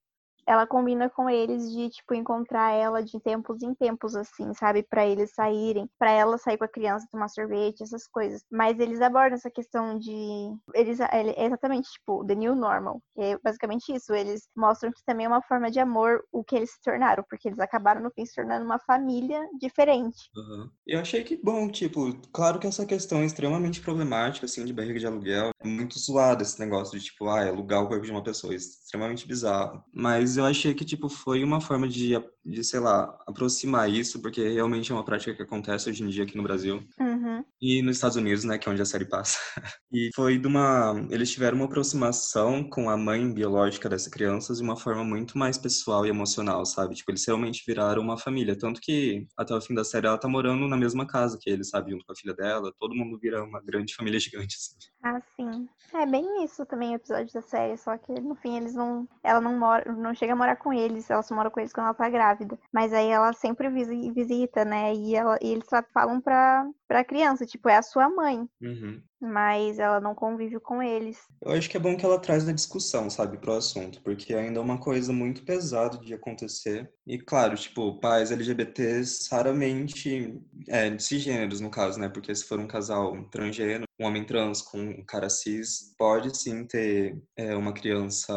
ela 0.48 0.68
combina 0.68 1.10
com 1.10 1.30
eles 1.30 1.72
de, 1.72 1.90
tipo, 1.90 2.14
encontrar 2.14 2.72
ela 2.72 3.04
de 3.04 3.20
tempos 3.20 3.62
em 3.62 3.74
tempos, 3.74 4.16
assim, 4.16 4.54
sabe? 4.54 4.84
para 4.84 5.06
eles 5.06 5.34
saírem, 5.34 5.90
para 5.98 6.12
ela 6.12 6.38
sair 6.38 6.58
com 6.58 6.64
a 6.64 6.70
criança, 6.70 7.08
tomar 7.12 7.28
sorvete, 7.30 7.82
essas 7.82 8.08
coisas. 8.08 8.44
Mas 8.52 8.80
eles 8.80 9.02
abordam 9.02 9.36
essa 9.36 9.50
questão 9.50 9.98
de. 9.98 10.56
Eles, 10.74 11.00
é 11.00 11.46
exatamente, 11.46 11.90
tipo, 11.92 12.26
the 12.26 12.36
new 12.36 12.56
normal. 12.56 13.02
é 13.18 13.38
basicamente 13.44 13.94
isso. 13.94 14.14
Eles 14.14 14.48
mostram 14.56 14.92
que 14.92 15.04
também 15.06 15.26
é 15.26 15.30
uma 15.30 15.42
forma 15.42 15.72
de 15.72 15.80
amor 15.80 16.24
o 16.32 16.44
que 16.44 16.56
eles 16.56 16.72
se 16.72 16.82
tornaram, 16.82 17.24
porque 17.30 17.48
eles 17.48 17.60
acabaram, 17.60 18.02
no 18.02 18.12
fim, 18.12 18.26
se 18.26 18.36
tornando 18.36 18.66
uma 18.66 18.80
família 18.80 19.42
diferente. 19.60 20.30
Uhum. 20.36 20.70
Eu 20.86 21.00
achei 21.00 21.24
que 21.24 21.36
bom, 21.36 21.70
tipo, 21.70 22.16
claro 22.32 22.60
que 22.60 22.68
essa 22.68 22.86
questão 22.86 23.20
é 23.20 23.26
extremamente 23.26 23.82
problemática, 23.82 24.46
assim, 24.46 24.66
de 24.66 24.74
barriga 24.74 25.00
de 25.00 25.08
aluguel. 25.08 25.52
É 25.60 25.68
muito 25.68 26.00
zoado 26.00 26.44
esse 26.44 26.60
negócio 26.60 26.98
de, 26.98 27.06
tipo, 27.06 27.28
ah, 27.28 27.48
alugar 27.48 27.84
o 27.84 27.88
corpo 27.88 28.06
de 28.06 28.12
uma 28.12 28.24
pessoa. 28.24 28.54
É 28.54 28.58
extremamente 28.58 29.28
bizarro. 29.28 29.84
Mas 29.94 30.35
eu 30.38 30.46
achei 30.46 30.74
que, 30.74 30.86
tipo, 30.86 31.10
foi 31.10 31.44
uma 31.44 31.62
forma 31.62 31.88
de, 31.88 32.12
de, 32.44 32.64
sei 32.64 32.80
lá, 32.80 33.18
aproximar 33.28 33.90
isso, 33.90 34.22
porque 34.22 34.48
realmente 34.50 34.92
é 34.92 34.96
uma 34.96 35.04
prática 35.04 35.34
que 35.34 35.42
acontece 35.42 35.90
hoje 35.90 36.04
em 36.04 36.08
dia 36.08 36.24
aqui 36.24 36.38
no 36.38 36.44
Brasil. 36.44 36.84
Uhum. 37.00 37.44
E 37.62 37.82
nos 37.82 37.98
Estados 37.98 38.18
Unidos, 38.18 38.44
né, 38.44 38.58
que 38.58 38.68
é 38.68 38.72
onde 38.72 38.82
a 38.82 38.86
série 38.86 39.06
passa. 39.06 39.38
E 39.92 40.10
foi 40.14 40.38
de 40.38 40.46
uma... 40.46 40.94
Eles 41.10 41.32
tiveram 41.32 41.56
uma 41.56 41.66
aproximação 41.66 42.68
com 42.70 42.90
a 42.90 42.98
mãe 42.98 43.34
biológica 43.34 43.88
dessa 43.88 44.10
criança 44.10 44.54
de 44.54 44.62
uma 44.62 44.76
forma 44.76 45.06
muito 45.06 45.38
mais 45.38 45.58
pessoal 45.58 46.06
e 46.06 46.10
emocional, 46.10 46.66
sabe? 46.66 46.96
Tipo, 46.96 47.12
eles 47.12 47.26
realmente 47.26 47.64
viraram 47.66 48.02
uma 48.02 48.18
família. 48.18 48.58
Tanto 48.58 48.82
que, 48.82 49.26
até 49.38 49.56
o 49.56 49.62
fim 49.62 49.74
da 49.74 49.86
série, 49.86 50.06
ela 50.06 50.18
tá 50.18 50.28
morando 50.28 50.68
na 50.68 50.76
mesma 50.76 51.08
casa 51.08 51.38
que 51.42 51.50
eles, 51.50 51.70
sabe? 51.70 51.92
Junto 51.92 52.04
com 52.06 52.12
a 52.12 52.16
filha 52.16 52.34
dela. 52.36 52.74
Todo 52.78 52.94
mundo 52.94 53.18
vira 53.18 53.42
uma 53.42 53.62
grande 53.62 53.96
família 53.96 54.20
gigante, 54.20 54.58
assim. 54.58 54.76
Ah, 55.08 55.22
sim. 55.36 55.70
É 55.94 56.04
bem 56.04 56.44
isso 56.44 56.66
também 56.66 56.94
o 56.94 56.96
episódio 56.96 57.32
da 57.32 57.42
série, 57.44 57.78
só 57.78 57.96
que 57.96 58.12
no 58.20 58.34
fim 58.34 58.58
eles 58.58 58.74
não... 58.74 59.08
Ela 59.22 59.40
não 59.40 59.58
mora... 59.60 59.94
Não 59.94 60.16
chega 60.16 60.34
a 60.34 60.36
morar 60.36 60.56
com 60.56 60.74
eles, 60.74 61.08
ela 61.12 61.22
só 61.22 61.36
mora 61.36 61.52
com 61.52 61.60
eles 61.60 61.72
quando 61.72 61.86
ela 61.86 61.94
tá 61.94 62.10
grávida. 62.10 62.58
Mas 62.74 62.92
aí 62.92 63.10
ela 63.10 63.32
sempre 63.32 63.70
visita, 63.70 64.66
né? 64.66 64.96
E, 64.96 65.16
ela, 65.16 65.38
e 65.44 65.52
eles 65.52 65.68
falam 65.94 66.20
pra, 66.20 66.68
pra 66.88 67.06
criança, 67.06 67.46
tipo, 67.46 67.70
é 67.70 67.78
a 67.78 67.84
sua 67.84 68.10
mãe. 68.10 68.50
Uhum 68.60 69.00
mas 69.26 69.80
ela 69.80 70.00
não 70.00 70.14
convive 70.16 70.60
com 70.60 70.82
eles. 70.82 71.18
Eu 71.42 71.52
acho 71.52 71.70
que 71.70 71.78
é 71.78 71.80
bom 71.80 71.96
que 71.98 72.06
ela 72.06 72.20
traz 72.20 72.48
a 72.48 72.54
discussão, 72.54 73.10
sabe, 73.10 73.38
pro 73.38 73.54
assunto, 73.54 74.02
porque 74.02 74.34
ainda 74.34 74.60
é 74.60 74.62
uma 74.62 74.78
coisa 74.78 75.12
muito 75.12 75.44
pesada 75.44 75.98
de 75.98 76.14
acontecer. 76.14 76.92
E 77.06 77.18
claro, 77.18 77.56
tipo, 77.56 78.00
pais 78.00 78.32
LGBTs 78.32 79.30
raramente, 79.32 80.42
é, 80.68 80.98
cisgêneros 80.98 81.60
no 81.60 81.70
caso, 81.70 82.00
né, 82.00 82.10
porque 82.10 82.34
se 82.34 82.46
for 82.46 82.60
um 82.60 82.68
casal 82.68 83.16
transgênero, 83.30 83.86
um 84.00 84.06
homem 84.06 84.26
trans 84.26 84.62
com 84.62 84.80
um 84.80 85.06
cara 85.06 85.30
cis, 85.30 85.94
pode 85.98 86.38
sim 86.38 86.66
ter 86.66 87.22
é, 87.38 87.56
uma 87.56 87.74
criança 87.74 88.34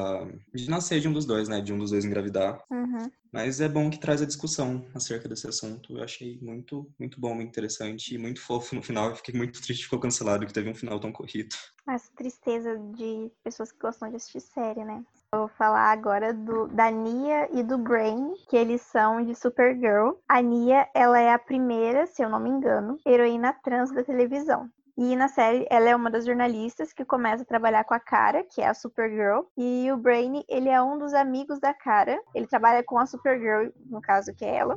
de 0.55 0.69
nascer 0.71 1.01
de 1.01 1.09
um 1.09 1.13
dos 1.13 1.27
dois, 1.27 1.49
né, 1.49 1.61
de 1.61 1.73
um 1.73 1.79
dos 1.79 1.91
dois 1.91 2.05
engravidar. 2.05 2.63
Uhum. 2.71 3.11
Mas 3.33 3.61
é 3.61 3.69
bom 3.69 3.91
que 3.91 3.99
traz 3.99 4.23
a 4.23 4.27
discussão 4.27 4.87
acerca 4.95 5.29
desse 5.29 5.47
assunto. 5.47 5.97
Eu 5.97 6.03
achei 6.03 6.39
muito, 6.41 6.91
muito 6.99 7.21
bom, 7.21 7.35
muito 7.35 7.49
interessante 7.49 8.15
e 8.15 8.19
muito 8.19 8.41
fofo 8.41 8.75
no 8.75 8.83
final. 8.83 9.11
Eu 9.11 9.17
fiquei 9.17 9.35
muito 9.35 9.61
triste 9.61 9.81
que 9.81 9.85
ficou 9.85 10.01
cancelado, 10.01 10.47
que 10.47 10.53
teve 10.53 10.71
um 10.71 10.75
final 10.75 10.99
tão 10.99 11.13
corrido. 11.13 11.55
Essa 11.89 12.11
tristeza 12.17 12.79
de 12.97 13.31
pessoas 13.45 13.73
que 13.73 13.79
gostam 13.79 14.11
de 14.11 14.17
assistir 14.17 14.41
série, 14.41 14.85
né? 14.85 15.05
Vou 15.35 15.49
falar 15.49 15.93
agora 15.93 16.33
do, 16.33 16.69
da 16.69 16.91
Nia 16.91 17.49
e 17.53 17.63
do 17.63 17.77
Brain, 17.77 18.35
que 18.49 18.57
eles 18.57 18.81
são 18.81 19.23
de 19.23 19.35
Supergirl. 19.35 20.13
A 20.27 20.41
Nia, 20.41 20.89
ela 20.95 21.21
é 21.21 21.33
a 21.33 21.39
primeira, 21.39 22.07
se 22.07 22.23
eu 22.23 22.31
não 22.31 22.41
me 22.41 22.49
engano, 22.49 22.99
heroína 23.05 23.53
trans 23.53 23.91
da 23.91 24.03
televisão. 24.03 24.71
E 25.01 25.15
na 25.15 25.29
série, 25.29 25.65
ela 25.71 25.89
é 25.89 25.95
uma 25.95 26.11
das 26.11 26.27
jornalistas 26.27 26.93
que 26.93 27.05
começa 27.05 27.45
a 27.45 27.47
trabalhar 27.47 27.85
com 27.85 27.95
a 27.95 28.01
Cara, 28.01 28.43
que 28.43 28.61
é 28.61 28.67
a 28.67 28.75
Supergirl. 28.75 29.43
E 29.57 29.89
o 29.93 29.97
Brainy, 29.97 30.45
ele 30.49 30.69
é 30.69 30.83
um 30.83 30.99
dos 30.99 31.15
amigos 31.15 31.61
da 31.61 31.73
Cara. 31.73 32.21
Ele 32.35 32.49
trabalha 32.49 32.83
com 32.83 32.99
a 32.99 33.07
Supergirl, 33.07 33.71
no 33.87 34.01
caso, 34.01 34.35
que 34.35 34.45
é 34.45 34.57
ela. 34.57 34.77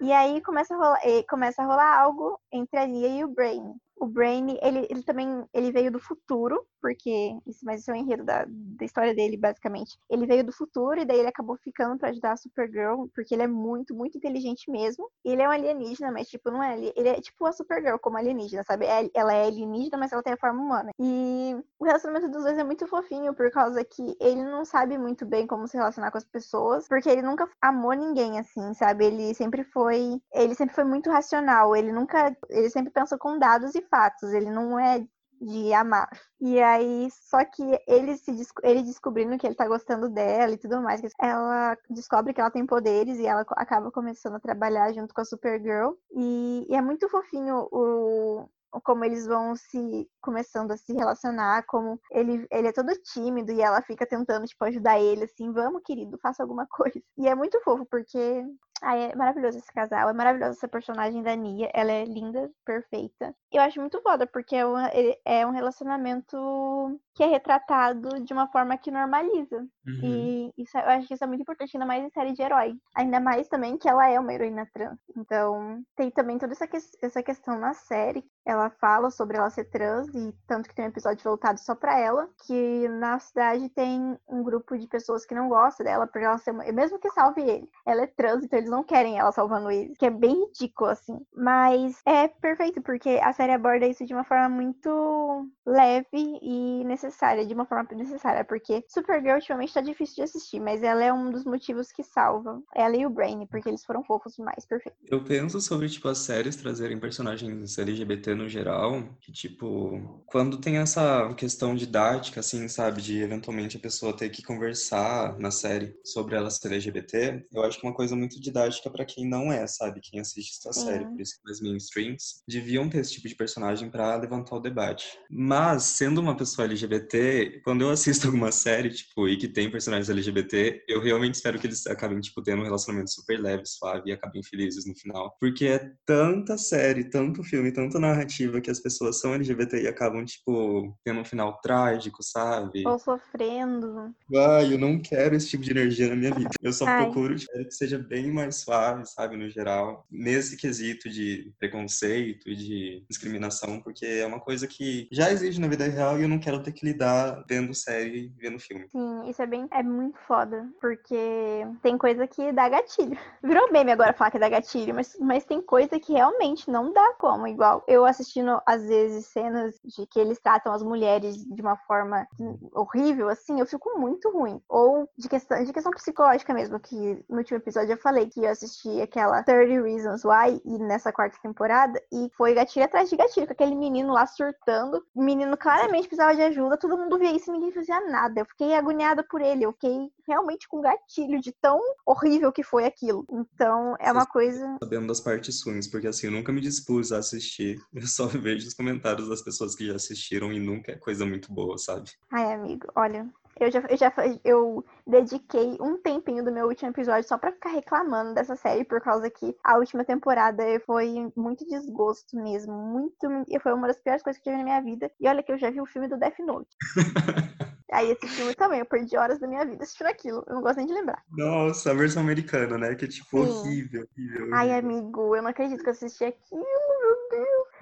E 0.00 0.12
aí 0.12 0.42
começa 0.42 0.74
a 0.74 0.76
rolar, 0.76 1.00
começa 1.28 1.62
a 1.62 1.66
rolar 1.66 2.00
algo 2.00 2.40
entre 2.50 2.80
a 2.80 2.84
Lia 2.84 3.08
e 3.20 3.24
o 3.24 3.28
Brainy 3.28 3.72
o 4.00 4.06
Brain, 4.06 4.58
ele, 4.62 4.86
ele 4.88 5.02
também 5.02 5.44
ele 5.52 5.70
veio 5.70 5.92
do 5.92 6.00
futuro, 6.00 6.66
porque 6.80 7.36
isso, 7.46 7.64
mas 7.64 7.82
isso 7.82 7.90
é 7.90 7.94
o 7.94 7.96
enredo 7.96 8.24
da, 8.24 8.46
da 8.48 8.84
história 8.84 9.14
dele, 9.14 9.36
basicamente. 9.36 9.98
Ele 10.08 10.26
veio 10.26 10.42
do 10.42 10.52
futuro 10.52 10.98
e 10.98 11.04
daí 11.04 11.18
ele 11.18 11.28
acabou 11.28 11.58
ficando 11.58 11.98
para 11.98 12.08
ajudar 12.08 12.32
a 12.32 12.36
Supergirl, 12.36 13.06
porque 13.14 13.34
ele 13.34 13.42
é 13.42 13.46
muito, 13.46 13.94
muito 13.94 14.16
inteligente 14.16 14.70
mesmo. 14.70 15.10
Ele 15.22 15.42
é 15.42 15.46
um 15.46 15.50
alienígena, 15.50 16.10
mas 16.10 16.28
tipo, 16.28 16.50
não 16.50 16.62
é, 16.62 16.78
ele 16.96 17.08
é 17.10 17.20
tipo 17.20 17.44
a 17.44 17.52
Supergirl 17.52 17.98
como 17.98 18.16
alienígena, 18.16 18.64
sabe? 18.64 18.86
É, 18.86 19.10
ela 19.14 19.34
é 19.34 19.46
alienígena, 19.46 19.98
mas 19.98 20.12
ela 20.12 20.22
tem 20.22 20.32
a 20.32 20.38
forma 20.38 20.62
humana. 20.62 20.90
E 20.98 21.54
o 21.78 21.84
relacionamento 21.84 22.30
dos 22.30 22.42
dois 22.42 22.56
é 22.56 22.64
muito 22.64 22.86
fofinho, 22.86 23.34
por 23.34 23.50
causa 23.50 23.84
que 23.84 24.16
ele 24.18 24.42
não 24.42 24.64
sabe 24.64 24.96
muito 24.96 25.26
bem 25.26 25.46
como 25.46 25.68
se 25.68 25.76
relacionar 25.76 26.10
com 26.10 26.18
as 26.18 26.24
pessoas, 26.24 26.88
porque 26.88 27.10
ele 27.10 27.20
nunca 27.22 27.46
amou 27.60 27.92
ninguém 27.92 28.38
assim, 28.38 28.72
sabe? 28.72 29.04
Ele 29.04 29.34
sempre 29.34 29.62
foi, 29.64 30.18
ele 30.32 30.54
sempre 30.54 30.74
foi 30.74 30.84
muito 30.84 31.10
racional, 31.10 31.76
ele 31.76 31.92
nunca, 31.92 32.34
ele 32.48 32.70
sempre 32.70 32.90
pensou 32.90 33.18
com 33.18 33.38
dados 33.38 33.74
e 33.74 33.89
ele 34.32 34.50
não 34.50 34.78
é 34.78 35.04
de 35.40 35.72
amar. 35.72 36.10
E 36.40 36.60
aí, 36.60 37.08
só 37.10 37.44
que 37.44 37.62
ele 37.86 38.16
se 38.16 38.30
ele 38.62 38.82
descobrindo 38.82 39.38
que 39.38 39.46
ele 39.46 39.54
tá 39.54 39.66
gostando 39.66 40.08
dela 40.08 40.52
e 40.52 40.58
tudo 40.58 40.82
mais, 40.82 41.00
ela 41.18 41.76
descobre 41.88 42.34
que 42.34 42.40
ela 42.40 42.50
tem 42.50 42.66
poderes 42.66 43.18
e 43.18 43.26
ela 43.26 43.44
acaba 43.56 43.90
começando 43.90 44.34
a 44.34 44.40
trabalhar 44.40 44.92
junto 44.92 45.14
com 45.14 45.20
a 45.20 45.24
Supergirl. 45.24 45.92
E, 46.14 46.66
e 46.68 46.74
é 46.74 46.82
muito 46.82 47.08
fofinho 47.08 47.66
o, 47.72 48.46
como 48.82 49.04
eles 49.04 49.26
vão 49.26 49.56
se 49.56 50.08
começando 50.20 50.72
a 50.72 50.76
se 50.76 50.92
relacionar, 50.92 51.64
como 51.66 51.98
ele, 52.10 52.46
ele 52.50 52.68
é 52.68 52.72
todo 52.72 52.92
tímido 53.02 53.50
e 53.50 53.62
ela 53.62 53.82
fica 53.82 54.06
tentando 54.06 54.46
tipo 54.46 54.64
ajudar 54.64 55.00
ele 55.00 55.24
assim, 55.24 55.50
vamos 55.52 55.82
querido, 55.84 56.18
faça 56.18 56.42
alguma 56.42 56.66
coisa. 56.70 57.00
E 57.16 57.26
é 57.26 57.34
muito 57.34 57.60
fofo 57.62 57.86
porque 57.86 58.44
Ai, 58.82 59.10
é 59.10 59.16
maravilhoso 59.16 59.58
esse 59.58 59.72
casal, 59.72 60.08
é 60.08 60.12
maravilhosa 60.12 60.52
essa 60.52 60.68
personagem 60.68 61.22
da 61.22 61.34
Nia, 61.36 61.70
ela 61.74 61.92
é 61.92 62.04
linda, 62.04 62.50
perfeita. 62.64 63.34
Eu 63.52 63.62
acho 63.62 63.80
muito 63.80 64.00
foda, 64.02 64.26
porque 64.26 64.56
é 64.56 64.66
um, 64.66 64.76
é 65.24 65.46
um 65.46 65.50
relacionamento 65.50 67.00
que 67.14 67.22
é 67.22 67.26
retratado 67.26 68.20
de 68.20 68.32
uma 68.32 68.46
forma 68.48 68.78
que 68.78 68.90
normaliza. 68.90 69.58
Uhum. 69.86 70.00
E 70.02 70.52
isso, 70.56 70.78
eu 70.78 70.88
acho 70.88 71.08
que 71.08 71.14
isso 71.14 71.24
é 71.24 71.26
muito 71.26 71.42
importante, 71.42 71.76
ainda 71.76 71.86
mais 71.86 72.04
em 72.04 72.10
série 72.10 72.32
de 72.32 72.42
herói. 72.42 72.74
Ainda 72.96 73.20
mais 73.20 73.48
também 73.48 73.76
que 73.76 73.88
ela 73.88 74.08
é 74.08 74.18
uma 74.18 74.32
heroína 74.32 74.68
trans. 74.72 74.98
Então, 75.16 75.82
tem 75.96 76.10
também 76.10 76.38
toda 76.38 76.52
essa, 76.52 76.66
que, 76.66 76.78
essa 77.02 77.22
questão 77.22 77.58
na 77.58 77.74
série. 77.74 78.24
Ela 78.46 78.70
fala 78.70 79.10
sobre 79.10 79.36
ela 79.36 79.50
ser 79.50 79.64
trans, 79.64 80.08
e 80.14 80.32
tanto 80.46 80.68
que 80.68 80.74
tem 80.74 80.86
um 80.86 80.88
episódio 80.88 81.22
voltado 81.22 81.60
só 81.60 81.74
pra 81.74 81.98
ela, 81.98 82.28
que 82.46 82.88
na 82.88 83.18
cidade 83.18 83.68
tem 83.68 84.18
um 84.26 84.42
grupo 84.42 84.78
de 84.78 84.86
pessoas 84.88 85.26
que 85.26 85.34
não 85.34 85.48
gostam 85.48 85.84
dela, 85.84 86.06
por 86.06 86.22
ela 86.22 86.38
ser 86.38 86.52
uma... 86.52 86.64
Mesmo 86.72 86.98
que 86.98 87.10
salve 87.10 87.42
ele, 87.42 87.68
ela 87.86 88.02
é 88.02 88.06
trans, 88.06 88.42
então 88.42 88.58
eles 88.58 88.69
não 88.70 88.84
querem 88.84 89.18
ela 89.18 89.32
salvando 89.32 89.70
eles, 89.70 89.96
que 89.96 90.06
é 90.06 90.10
bem 90.10 90.46
ridículo, 90.46 90.90
assim. 90.90 91.18
Mas 91.34 92.00
é 92.06 92.28
perfeito, 92.28 92.80
porque 92.80 93.20
a 93.22 93.32
série 93.32 93.52
aborda 93.52 93.86
isso 93.86 94.06
de 94.06 94.14
uma 94.14 94.24
forma 94.24 94.48
muito 94.48 95.48
leve 95.66 96.38
e 96.42 96.84
necessária, 96.84 97.46
de 97.46 97.54
uma 97.54 97.66
forma 97.66 97.88
necessária, 97.92 98.44
porque 98.44 98.84
Supergirl 98.88 99.36
ultimamente 99.36 99.74
tá 99.74 99.80
difícil 99.80 100.16
de 100.16 100.22
assistir, 100.22 100.60
mas 100.60 100.82
ela 100.82 101.02
é 101.02 101.12
um 101.12 101.30
dos 101.30 101.44
motivos 101.44 101.92
que 101.92 102.02
salva 102.02 102.62
ela 102.74 102.96
e 102.96 103.04
o 103.04 103.10
Brain, 103.10 103.46
porque 103.46 103.68
eles 103.68 103.84
foram 103.84 104.02
fofos 104.04 104.34
demais, 104.34 104.64
perfeito. 104.64 104.96
Eu 105.06 105.24
penso 105.24 105.60
sobre, 105.60 105.88
tipo, 105.88 106.08
as 106.08 106.18
séries 106.18 106.56
trazerem 106.56 106.98
personagens 106.98 107.78
LGBT 107.78 108.34
no 108.34 108.48
geral, 108.48 109.02
que, 109.20 109.32
tipo, 109.32 110.22
quando 110.26 110.60
tem 110.60 110.78
essa 110.78 111.32
questão 111.34 111.74
didática, 111.74 112.40
assim, 112.40 112.68
sabe, 112.68 113.02
de 113.02 113.20
eventualmente 113.20 113.76
a 113.76 113.80
pessoa 113.80 114.16
ter 114.16 114.30
que 114.30 114.42
conversar 114.42 115.38
na 115.38 115.50
série 115.50 115.94
sobre 116.04 116.36
ela 116.36 116.50
ser 116.50 116.72
LGBT, 116.72 117.46
eu 117.52 117.62
acho 117.62 117.80
que 117.80 117.86
uma 117.86 117.94
coisa 117.94 118.14
muito 118.14 118.40
didática 118.40 118.59
didática 118.60 118.90
para 118.90 119.04
quem 119.04 119.28
não 119.28 119.52
é, 119.52 119.66
sabe? 119.66 120.00
Quem 120.00 120.20
assiste 120.20 120.58
essa 120.58 120.72
série, 120.72 121.04
por 121.04 121.20
isso 121.20 121.34
que 121.42 121.50
as 121.50 121.60
mainstreams 121.60 122.42
deviam 122.46 122.88
ter 122.88 122.98
esse 122.98 123.12
tipo 123.12 123.28
de 123.28 123.34
personagem 123.34 123.90
para 123.90 124.16
levantar 124.16 124.56
o 124.56 124.60
debate. 124.60 125.18
Mas, 125.30 125.84
sendo 125.84 126.20
uma 126.20 126.36
pessoa 126.36 126.66
LGBT, 126.66 127.60
quando 127.64 127.82
eu 127.82 127.90
assisto 127.90 128.26
alguma 128.28 128.52
série, 128.52 128.90
tipo, 128.90 129.28
e 129.28 129.36
que 129.36 129.48
tem 129.48 129.70
personagens 129.70 130.10
LGBT, 130.10 130.84
eu 130.88 131.00
realmente 131.00 131.34
espero 131.34 131.58
que 131.58 131.66
eles 131.66 131.86
acabem, 131.86 132.20
tipo, 132.20 132.42
tendo 132.42 132.60
um 132.60 132.64
relacionamento 132.64 133.10
super 133.10 133.40
leve, 133.40 133.62
suave 133.66 134.10
e 134.10 134.12
acabem 134.12 134.42
felizes 134.42 134.86
no 134.86 134.94
final. 134.94 135.36
Porque 135.40 135.66
é 135.66 135.92
tanta 136.04 136.58
série, 136.58 137.04
tanto 137.04 137.42
filme, 137.42 137.72
tanta 137.72 137.98
narrativa 137.98 138.60
que 138.60 138.70
as 138.70 138.80
pessoas 138.80 139.20
são 139.20 139.34
LGBT 139.34 139.82
e 139.82 139.88
acabam, 139.88 140.24
tipo, 140.24 140.96
tendo 141.04 141.20
um 141.20 141.24
final 141.24 141.60
trágico, 141.60 142.22
sabe? 142.22 142.86
Ou 142.86 142.98
sofrendo. 142.98 144.14
Ai, 144.34 144.74
eu 144.74 144.78
não 144.78 145.00
quero 145.00 145.34
esse 145.34 145.48
tipo 145.48 145.62
de 145.62 145.70
energia 145.70 146.08
na 146.08 146.16
minha 146.16 146.34
vida. 146.34 146.50
Eu 146.62 146.72
só 146.72 146.86
Ai. 146.86 147.04
procuro 147.04 147.36
tipo, 147.36 147.52
que 147.52 147.72
seja 147.72 147.98
bem 147.98 148.32
mais 148.32 148.49
suave, 148.52 149.06
sabe, 149.06 149.36
no 149.36 149.48
geral. 149.48 150.06
Nesse 150.10 150.56
quesito 150.56 151.08
de 151.08 151.52
preconceito 151.58 152.54
de 152.54 153.04
discriminação, 153.08 153.80
porque 153.80 154.06
é 154.06 154.26
uma 154.26 154.40
coisa 154.40 154.66
que 154.66 155.08
já 155.10 155.30
existe 155.30 155.60
na 155.60 155.68
vida 155.68 155.86
real 155.86 156.18
e 156.18 156.22
eu 156.22 156.28
não 156.28 156.38
quero 156.38 156.62
ter 156.62 156.72
que 156.72 156.84
lidar 156.84 157.44
vendo 157.48 157.74
série 157.74 158.26
e 158.26 158.28
vendo 158.38 158.58
filme. 158.58 158.88
Sim, 158.88 159.28
isso 159.28 159.42
é 159.42 159.46
bem. 159.46 159.66
É 159.70 159.82
muito 159.82 160.18
foda, 160.26 160.68
porque 160.80 161.66
tem 161.82 161.96
coisa 161.98 162.26
que 162.26 162.52
dá 162.52 162.68
gatilho. 162.68 163.18
Virou 163.42 163.72
meme 163.72 163.92
agora 163.92 164.12
falar 164.12 164.30
que 164.30 164.38
dá 164.38 164.48
gatilho, 164.48 164.94
mas, 164.94 165.16
mas 165.20 165.44
tem 165.44 165.60
coisa 165.60 165.98
que 165.98 166.12
realmente 166.12 166.70
não 166.70 166.92
dá 166.92 167.14
como. 167.18 167.46
Igual 167.46 167.84
eu 167.86 168.04
assistindo, 168.04 168.60
às 168.66 168.86
vezes, 168.86 169.26
cenas 169.26 169.74
de 169.84 170.06
que 170.06 170.18
eles 170.18 170.40
tratam 170.40 170.72
as 170.72 170.82
mulheres 170.82 171.44
de 171.44 171.62
uma 171.62 171.76
forma 171.76 172.26
horrível, 172.72 173.28
assim, 173.28 173.58
eu 173.60 173.66
fico 173.66 173.98
muito 173.98 174.30
ruim. 174.30 174.60
Ou 174.68 175.08
de 175.16 175.28
questão, 175.28 175.62
de 175.62 175.72
questão 175.72 175.92
psicológica 175.92 176.54
mesmo, 176.54 176.78
que 176.80 177.24
no 177.28 177.38
último 177.38 177.58
episódio 177.58 177.92
eu 177.92 177.98
falei 177.98 178.26
que 178.30 178.40
eu 178.40 178.50
assisti 178.50 179.00
aquela 179.00 179.42
30 179.42 179.82
Reasons 179.82 180.24
Why 180.24 180.60
e 180.64 180.78
nessa 180.78 181.12
quarta 181.12 181.36
temporada, 181.42 182.00
e 182.12 182.30
foi 182.36 182.54
gatilho 182.54 182.84
atrás 182.84 183.10
de 183.10 183.16
gatilho, 183.16 183.46
com 183.46 183.52
aquele 183.52 183.74
menino 183.74 184.12
lá 184.12 184.26
surtando. 184.26 185.04
O 185.14 185.22
menino 185.22 185.56
claramente 185.56 186.08
precisava 186.08 186.34
de 186.34 186.42
ajuda, 186.42 186.78
todo 186.78 186.96
mundo 186.96 187.18
via 187.18 187.32
isso 187.32 187.50
e 187.50 187.52
ninguém 187.52 187.72
fazia 187.72 188.00
nada. 188.08 188.40
Eu 188.40 188.46
fiquei 188.46 188.74
agoniada 188.74 189.22
por 189.22 189.40
ele, 189.40 189.64
eu 189.64 189.72
fiquei 189.72 190.10
realmente 190.26 190.68
com 190.68 190.80
gatilho 190.80 191.40
de 191.40 191.52
tão 191.52 191.80
horrível 192.06 192.52
que 192.52 192.62
foi 192.62 192.84
aquilo. 192.84 193.24
Então, 193.30 193.96
é 193.98 194.12
uma 194.12 194.26
coisa. 194.26 194.76
Sabendo 194.82 195.08
das 195.08 195.20
partes 195.20 195.62
ruins, 195.64 195.88
porque 195.88 196.06
assim, 196.06 196.26
eu 196.26 196.32
nunca 196.32 196.52
me 196.52 196.60
dispus 196.60 197.12
a 197.12 197.18
assistir. 197.18 197.80
Eu 197.92 198.06
só 198.06 198.26
vejo 198.26 198.66
os 198.66 198.74
comentários 198.74 199.28
das 199.28 199.42
pessoas 199.42 199.74
que 199.74 199.86
já 199.86 199.94
assistiram 199.94 200.52
e 200.52 200.58
nunca 200.58 200.92
é 200.92 200.96
coisa 200.96 201.26
muito 201.26 201.52
boa, 201.52 201.76
sabe? 201.76 202.10
Ai, 202.32 202.52
amigo, 202.52 202.86
olha, 202.94 203.28
eu 203.64 203.70
já, 203.70 203.80
eu 203.88 203.96
já 203.96 204.12
eu 204.44 204.84
dediquei 205.06 205.76
um 205.80 205.98
tempinho 205.98 206.44
do 206.44 206.52
meu 206.52 206.66
último 206.66 206.90
episódio 206.90 207.28
só 207.28 207.36
para 207.36 207.52
ficar 207.52 207.70
reclamando 207.70 208.34
dessa 208.34 208.56
série, 208.56 208.84
por 208.84 209.00
causa 209.00 209.30
que 209.30 209.56
a 209.62 209.76
última 209.76 210.04
temporada 210.04 210.62
foi 210.86 211.30
muito 211.36 211.66
desgosto 211.66 212.36
mesmo. 212.36 212.72
Muito. 212.72 213.28
Foi 213.62 213.72
uma 213.72 213.88
das 213.88 214.00
piores 214.00 214.22
coisas 214.22 214.40
que 214.40 214.48
eu 214.48 214.52
tive 214.52 214.64
na 214.64 214.64
minha 214.64 214.82
vida. 214.82 215.10
E 215.20 215.28
olha 215.28 215.42
que 215.42 215.52
eu 215.52 215.58
já 215.58 215.70
vi 215.70 215.80
o 215.80 215.86
filme 215.86 216.08
do 216.08 216.18
Death 216.18 216.38
Note. 216.40 216.68
Aí 217.92 218.08
esse 218.12 218.26
filme 218.28 218.54
também, 218.54 218.78
eu 218.78 218.86
perdi 218.86 219.16
horas 219.16 219.40
da 219.40 219.48
minha 219.48 219.64
vida 219.64 219.82
assistindo 219.82 220.06
aquilo. 220.06 220.44
Eu 220.46 220.54
não 220.54 220.62
gosto 220.62 220.76
nem 220.76 220.86
de 220.86 220.92
lembrar. 220.92 221.22
Nossa, 221.30 221.90
a 221.90 221.94
versão 221.94 222.22
americana, 222.22 222.78
né? 222.78 222.94
Que 222.94 223.04
é 223.04 223.08
tipo 223.08 223.38
horrível, 223.38 224.06
horrível, 224.14 224.42
horrível. 224.42 224.54
Ai, 224.54 224.72
amigo, 224.72 225.34
eu 225.34 225.42
não 225.42 225.50
acredito 225.50 225.82
que 225.82 225.88
eu 225.88 225.92
assisti 225.92 226.24
aquilo. 226.24 226.64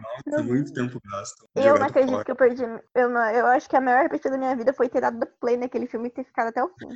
Nossa, 0.01 0.43
muito 0.43 0.73
tempo 0.73 1.01
gasto. 1.05 1.49
Eu 1.55 1.79
não 1.79 1.87
acredito 1.87 2.13
fora. 2.13 2.25
que 2.25 2.31
eu 2.31 2.37
perdi. 2.37 2.63
Eu, 2.95 3.09
não, 3.09 3.31
eu 3.31 3.47
acho 3.47 3.69
que 3.69 3.77
a 3.77 3.81
maior 3.81 4.03
repetição 4.03 4.33
da 4.33 4.39
minha 4.39 4.55
vida 4.55 4.73
foi 4.73 4.89
ter 4.89 5.01
dado 5.01 5.27
play 5.41 5.57
naquele 5.57 5.87
filme 5.87 6.09
e 6.09 6.11
ter 6.11 6.25
ficado 6.25 6.49
até 6.49 6.63
o 6.63 6.69
fim. 6.69 6.89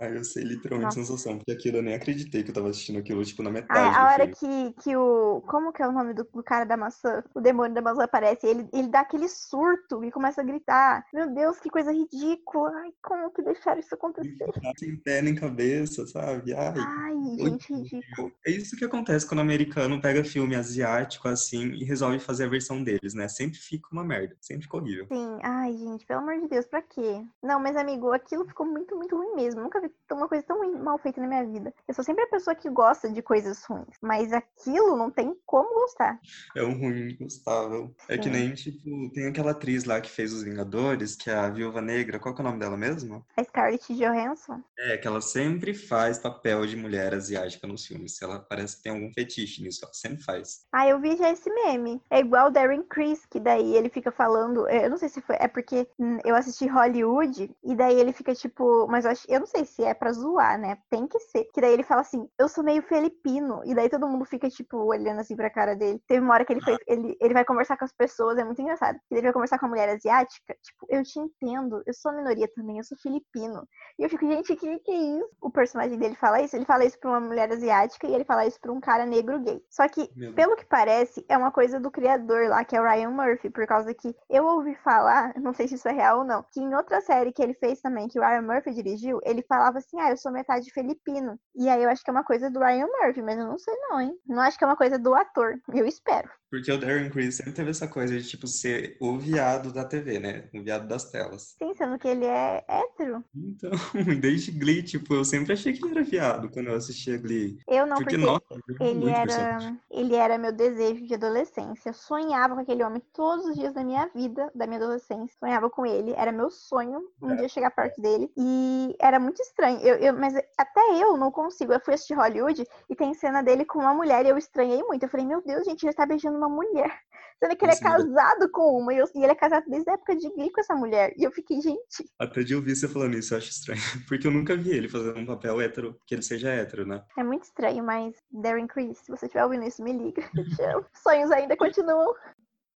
Aí 0.00 0.16
eu 0.16 0.24
sei 0.24 0.42
literalmente 0.42 0.96
Nossa. 0.96 1.12
sensação, 1.12 1.36
porque 1.36 1.52
aquilo 1.52 1.78
eu 1.78 1.82
nem 1.82 1.94
acreditei 1.94 2.42
que 2.42 2.50
eu 2.50 2.54
tava 2.54 2.70
assistindo 2.70 2.98
aquilo, 2.98 3.24
tipo, 3.24 3.42
na 3.42 3.50
metade. 3.50 3.94
Ah, 3.94 4.02
a 4.02 4.12
hora 4.12 4.26
que, 4.26 4.72
que 4.82 4.96
o. 4.96 5.42
Como 5.46 5.72
que 5.72 5.82
é 5.82 5.86
o 5.86 5.92
nome 5.92 6.14
do, 6.14 6.24
do, 6.24 6.42
cara 6.42 6.64
da 6.64 6.76
maçã? 6.76 7.22
O 7.34 7.40
demônio 7.40 7.74
da 7.74 7.82
maçã 7.82 8.04
aparece. 8.04 8.46
Ele, 8.46 8.68
ele 8.72 8.88
dá 8.88 9.00
aquele 9.00 9.28
surto 9.28 10.02
e 10.04 10.10
começa 10.10 10.40
a 10.40 10.44
gritar. 10.44 11.06
Meu 11.12 11.32
Deus, 11.32 11.58
que 11.60 11.70
coisa 11.70 11.92
ridícula. 11.92 12.72
Ai, 12.82 12.90
como 13.02 13.30
que 13.30 13.42
deixaram 13.42 13.80
isso 13.80 13.94
acontecer? 13.94 14.50
Sem 14.78 14.96
pé 14.96 15.22
nem 15.22 15.34
cabeça, 15.34 16.06
sabe? 16.06 16.54
Ai, 16.54 16.74
Ai 16.76 17.12
gente, 17.38 17.72
ridículo. 17.72 18.32
É 18.46 18.50
isso 18.50 18.76
que 18.76 18.84
acontece 18.84 19.26
quando 19.26 19.38
o 19.38 19.42
americano 19.42 20.00
pega 20.00 20.24
filme 20.24 20.54
asiático 20.54 21.28
assim 21.28 21.72
e 21.74 21.84
resolve 21.84 22.18
fazer 22.22 22.44
a 22.44 22.48
versão 22.48 22.82
deles, 22.82 23.14
né? 23.14 23.28
Sempre 23.28 23.58
fica 23.58 23.88
uma 23.92 24.04
merda, 24.04 24.36
sempre 24.40 24.64
fica 24.64 24.76
horrível. 24.76 25.06
Sim, 25.08 25.38
ai, 25.42 25.76
gente, 25.76 26.06
pelo 26.06 26.20
amor 26.20 26.40
de 26.40 26.48
Deus, 26.48 26.66
pra 26.66 26.82
quê? 26.82 27.24
Não, 27.42 27.60
mas 27.60 27.76
amigo, 27.76 28.12
aquilo 28.12 28.46
ficou 28.46 28.66
muito, 28.66 28.96
muito 28.96 29.16
ruim 29.16 29.34
mesmo. 29.34 29.62
Nunca 29.62 29.80
vi 29.80 29.90
uma 30.10 30.28
coisa 30.28 30.44
tão 30.44 30.78
mal 30.82 30.98
feita 30.98 31.20
na 31.20 31.26
minha 31.26 31.44
vida. 31.44 31.74
Eu 31.86 31.94
sou 31.94 32.04
sempre 32.04 32.24
a 32.24 32.28
pessoa 32.28 32.54
que 32.54 32.68
gosta 32.70 33.10
de 33.10 33.22
coisas 33.22 33.64
ruins, 33.64 33.96
mas 34.00 34.32
aquilo 34.32 34.96
não 34.96 35.10
tem 35.10 35.36
como 35.46 35.72
gostar. 35.74 36.18
É 36.56 36.62
um 36.62 36.78
ruim 36.78 37.16
gostável. 37.20 37.94
É 38.08 38.18
que 38.18 38.28
nem, 38.28 38.54
tipo, 38.54 39.10
tem 39.12 39.26
aquela 39.26 39.52
atriz 39.52 39.84
lá 39.84 40.00
que 40.00 40.10
fez 40.10 40.32
Os 40.32 40.42
Vingadores, 40.42 41.16
que 41.16 41.30
é 41.30 41.34
a 41.34 41.48
Viúva 41.48 41.80
Negra. 41.80 42.18
Qual 42.18 42.34
que 42.34 42.40
é 42.40 42.44
o 42.44 42.46
nome 42.46 42.58
dela 42.58 42.76
mesmo? 42.76 43.24
A 43.36 43.44
Scarlett 43.44 43.92
Johansson. 43.94 44.62
É, 44.78 44.96
que 44.96 45.06
ela 45.06 45.20
sempre 45.20 45.74
faz 45.74 46.18
papel 46.18 46.66
de 46.66 46.76
mulher 46.76 47.14
asiática 47.14 47.66
nos 47.66 47.86
filmes. 47.86 48.20
Ela 48.20 48.38
parece 48.38 48.76
que 48.76 48.82
tem 48.82 48.92
algum 48.92 49.12
fetiche 49.12 49.62
nisso, 49.62 49.80
ela 49.84 49.92
sempre 49.92 50.22
faz. 50.22 50.66
Ah, 50.72 50.86
eu 50.86 51.00
vi 51.00 51.16
já 51.16 51.30
esse 51.30 51.50
meme. 51.50 52.00
É 52.12 52.20
igual 52.20 52.48
o 52.48 52.50
Darren 52.50 52.82
Criss, 52.82 53.24
que 53.24 53.40
daí 53.40 53.74
ele 53.74 53.88
fica 53.88 54.12
falando. 54.12 54.68
Eu 54.68 54.90
não 54.90 54.98
sei 54.98 55.08
se 55.08 55.22
foi. 55.22 55.34
É 55.40 55.48
porque 55.48 55.88
hum, 55.98 56.18
eu 56.26 56.36
assisti 56.36 56.66
Hollywood, 56.66 57.50
e 57.64 57.74
daí 57.74 57.98
ele 57.98 58.12
fica 58.12 58.34
tipo. 58.34 58.86
Mas 58.86 59.06
eu, 59.06 59.12
acho, 59.12 59.24
eu 59.30 59.40
não 59.40 59.46
sei 59.46 59.64
se 59.64 59.82
é 59.82 59.94
pra 59.94 60.12
zoar, 60.12 60.60
né? 60.60 60.76
Tem 60.90 61.06
que 61.06 61.18
ser. 61.18 61.44
Que 61.54 61.60
daí 61.62 61.72
ele 61.72 61.82
fala 61.82 62.02
assim: 62.02 62.28
eu 62.38 62.50
sou 62.50 62.62
meio 62.62 62.82
filipino. 62.82 63.62
E 63.64 63.74
daí 63.74 63.88
todo 63.88 64.06
mundo 64.06 64.26
fica, 64.26 64.50
tipo, 64.50 64.76
olhando 64.76 65.20
assim 65.20 65.34
pra 65.34 65.48
cara 65.48 65.74
dele. 65.74 66.02
Teve 66.06 66.20
uma 66.22 66.34
hora 66.34 66.44
que 66.44 66.52
ele 66.52 66.60
foi. 66.60 66.76
Ele, 66.86 67.16
ele 67.18 67.32
vai 67.32 67.46
conversar 67.46 67.78
com 67.78 67.86
as 67.86 67.92
pessoas, 67.92 68.36
é 68.36 68.44
muito 68.44 68.60
engraçado. 68.60 68.98
Ele 69.10 69.22
vai 69.22 69.32
conversar 69.32 69.58
com 69.58 69.64
a 69.64 69.68
mulher 69.70 69.88
asiática. 69.88 70.54
Tipo, 70.62 70.86
eu 70.90 71.02
te 71.02 71.18
entendo, 71.18 71.82
eu 71.86 71.94
sou 71.94 72.12
minoria 72.12 72.48
também, 72.54 72.76
eu 72.76 72.84
sou 72.84 72.98
filipino. 72.98 73.66
E 73.98 74.02
eu 74.02 74.10
fico, 74.10 74.26
gente, 74.26 74.54
que 74.54 74.78
que 74.80 74.90
é 74.90 74.94
isso? 74.94 75.30
O 75.40 75.50
personagem 75.50 75.98
dele 75.98 76.14
fala 76.16 76.42
isso, 76.42 76.56
ele 76.56 76.66
fala 76.66 76.84
isso 76.84 76.98
pra 76.98 77.08
uma 77.08 77.20
mulher 77.20 77.50
asiática 77.50 78.06
e 78.06 78.14
ele 78.14 78.24
fala 78.24 78.46
isso 78.46 78.60
pra 78.60 78.70
um 78.70 78.80
cara 78.80 79.06
negro 79.06 79.40
gay. 79.40 79.62
Só 79.70 79.88
que, 79.88 80.10
pelo 80.34 80.56
que 80.56 80.66
parece, 80.66 81.24
é 81.26 81.38
uma 81.38 81.50
coisa 81.50 81.80
do 81.80 81.90
criador 82.02 82.48
lá, 82.48 82.64
que 82.64 82.74
é 82.74 82.80
o 82.80 82.84
Ryan 82.84 83.10
Murphy, 83.10 83.48
por 83.48 83.64
causa 83.64 83.94
que 83.94 84.14
eu 84.28 84.44
ouvi 84.44 84.74
falar, 84.74 85.32
não 85.40 85.54
sei 85.54 85.68
se 85.68 85.76
isso 85.76 85.88
é 85.88 85.92
real 85.92 86.18
ou 86.18 86.24
não, 86.24 86.44
que 86.50 86.60
em 86.60 86.74
outra 86.74 87.00
série 87.00 87.32
que 87.32 87.40
ele 87.40 87.54
fez 87.54 87.80
também, 87.80 88.08
que 88.08 88.18
o 88.18 88.22
Ryan 88.22 88.42
Murphy 88.42 88.74
dirigiu, 88.74 89.20
ele 89.24 89.42
falava 89.42 89.78
assim: 89.78 90.00
ah, 90.00 90.10
eu 90.10 90.16
sou 90.16 90.32
metade 90.32 90.72
filipino. 90.72 91.38
E 91.54 91.68
aí 91.68 91.82
eu 91.82 91.88
acho 91.88 92.02
que 92.02 92.10
é 92.10 92.12
uma 92.12 92.24
coisa 92.24 92.50
do 92.50 92.58
Ryan 92.58 92.86
Murphy, 92.86 93.22
mas 93.22 93.38
eu 93.38 93.46
não 93.46 93.58
sei 93.58 93.74
não, 93.76 94.00
hein? 94.00 94.18
Não 94.26 94.42
acho 94.42 94.58
que 94.58 94.64
é 94.64 94.66
uma 94.66 94.76
coisa 94.76 94.98
do 94.98 95.14
ator. 95.14 95.54
Eu 95.72 95.86
espero. 95.86 96.28
Porque 96.52 96.70
o 96.70 96.76
Darren 96.76 97.08
Criss 97.08 97.36
sempre 97.36 97.54
teve 97.54 97.70
essa 97.70 97.88
coisa 97.88 98.14
de, 98.14 98.28
tipo, 98.28 98.46
ser 98.46 98.98
o 99.00 99.16
viado 99.16 99.72
da 99.72 99.86
TV, 99.86 100.18
né? 100.18 100.50
O 100.54 100.62
viado 100.62 100.86
das 100.86 101.10
telas. 101.10 101.56
Sim, 101.56 101.72
sendo 101.74 101.98
que 101.98 102.06
ele 102.06 102.26
é 102.26 102.62
hétero. 102.68 103.24
Então, 103.34 103.70
desde 104.20 104.52
Glee, 104.52 104.82
tipo, 104.82 105.14
eu 105.14 105.24
sempre 105.24 105.54
achei 105.54 105.72
que 105.72 105.82
ele 105.82 105.92
era 105.92 106.04
viado 106.04 106.50
quando 106.50 106.66
eu 106.66 106.74
assistia 106.74 107.16
Glee. 107.16 107.56
Eu 107.66 107.86
não, 107.86 107.96
porque, 107.96 108.18
porque 108.18 108.26
nossa, 108.26 108.60
ele 108.80 109.08
era, 109.08 109.78
ele 109.90 110.14
era 110.14 110.36
meu 110.36 110.52
desejo 110.52 111.06
de 111.06 111.14
adolescência. 111.14 111.88
Eu 111.88 111.94
sonhava 111.94 112.54
com 112.54 112.60
aquele 112.60 112.84
homem 112.84 113.02
todos 113.14 113.46
os 113.46 113.54
dias 113.54 113.72
da 113.72 113.82
minha 113.82 114.06
vida, 114.14 114.50
da 114.54 114.66
minha 114.66 114.78
adolescência. 114.78 115.34
Sonhava 115.40 115.70
com 115.70 115.86
ele, 115.86 116.12
era 116.18 116.30
meu 116.30 116.50
sonho 116.50 117.02
um 117.22 117.30
é. 117.30 117.36
dia 117.36 117.48
chegar 117.48 117.70
perto 117.70 117.98
dele. 117.98 118.30
E 118.36 118.94
era 119.00 119.18
muito 119.18 119.40
estranho. 119.40 119.80
Eu, 119.80 119.96
eu, 119.96 120.12
mas 120.12 120.34
até 120.58 121.02
eu 121.02 121.16
não 121.16 121.30
consigo. 121.30 121.72
Eu 121.72 121.80
fui 121.80 121.94
assistir 121.94 122.12
Hollywood 122.12 122.62
e 122.90 122.94
tem 122.94 123.14
cena 123.14 123.42
dele 123.42 123.64
com 123.64 123.78
uma 123.78 123.94
mulher 123.94 124.26
e 124.26 124.28
eu 124.28 124.36
estranhei 124.36 124.82
muito. 124.82 125.02
Eu 125.02 125.08
falei, 125.08 125.24
meu 125.24 125.40
Deus, 125.40 125.64
gente, 125.64 125.86
ele 125.86 125.94
tá 125.94 126.04
beijando 126.04 126.41
uma 126.42 126.54
mulher. 126.54 127.00
Sendo 127.42 127.56
que 127.56 127.64
ele 127.64 127.72
é 127.72 127.80
casado 127.80 128.48
com 128.52 128.78
uma, 128.78 128.94
e, 128.94 128.98
eu, 128.98 129.06
e 129.16 129.18
ele 129.18 129.32
é 129.32 129.34
casado 129.34 129.64
desde 129.68 129.90
a 129.90 129.94
época 129.94 130.14
de 130.14 130.30
Glee 130.30 130.52
com 130.52 130.60
essa 130.60 130.76
mulher. 130.76 131.12
E 131.16 131.24
eu 131.24 131.32
fiquei, 131.32 131.60
gente. 131.60 132.08
Até 132.16 132.44
de 132.44 132.54
ouvir 132.54 132.76
você 132.76 132.86
falando 132.86 133.16
isso, 133.16 133.34
eu 133.34 133.38
acho 133.38 133.50
estranho. 133.50 133.80
Porque 134.06 134.28
eu 134.28 134.30
nunca 134.30 134.56
vi 134.56 134.70
ele 134.70 134.88
fazendo 134.88 135.18
um 135.18 135.26
papel 135.26 135.60
hétero, 135.60 135.98
que 136.06 136.14
ele 136.14 136.22
seja 136.22 136.50
hétero, 136.50 136.86
né? 136.86 137.04
É 137.18 137.24
muito 137.24 137.42
estranho, 137.42 137.82
mas 137.82 138.14
Darren 138.30 138.68
Criss, 138.68 139.00
se 139.00 139.10
você 139.10 139.26
estiver 139.26 139.44
ouvindo 139.44 139.64
isso, 139.64 139.82
me 139.82 139.92
liga. 139.92 140.22
Sonhos 141.02 141.32
ainda 141.32 141.56
continuam. 141.56 142.14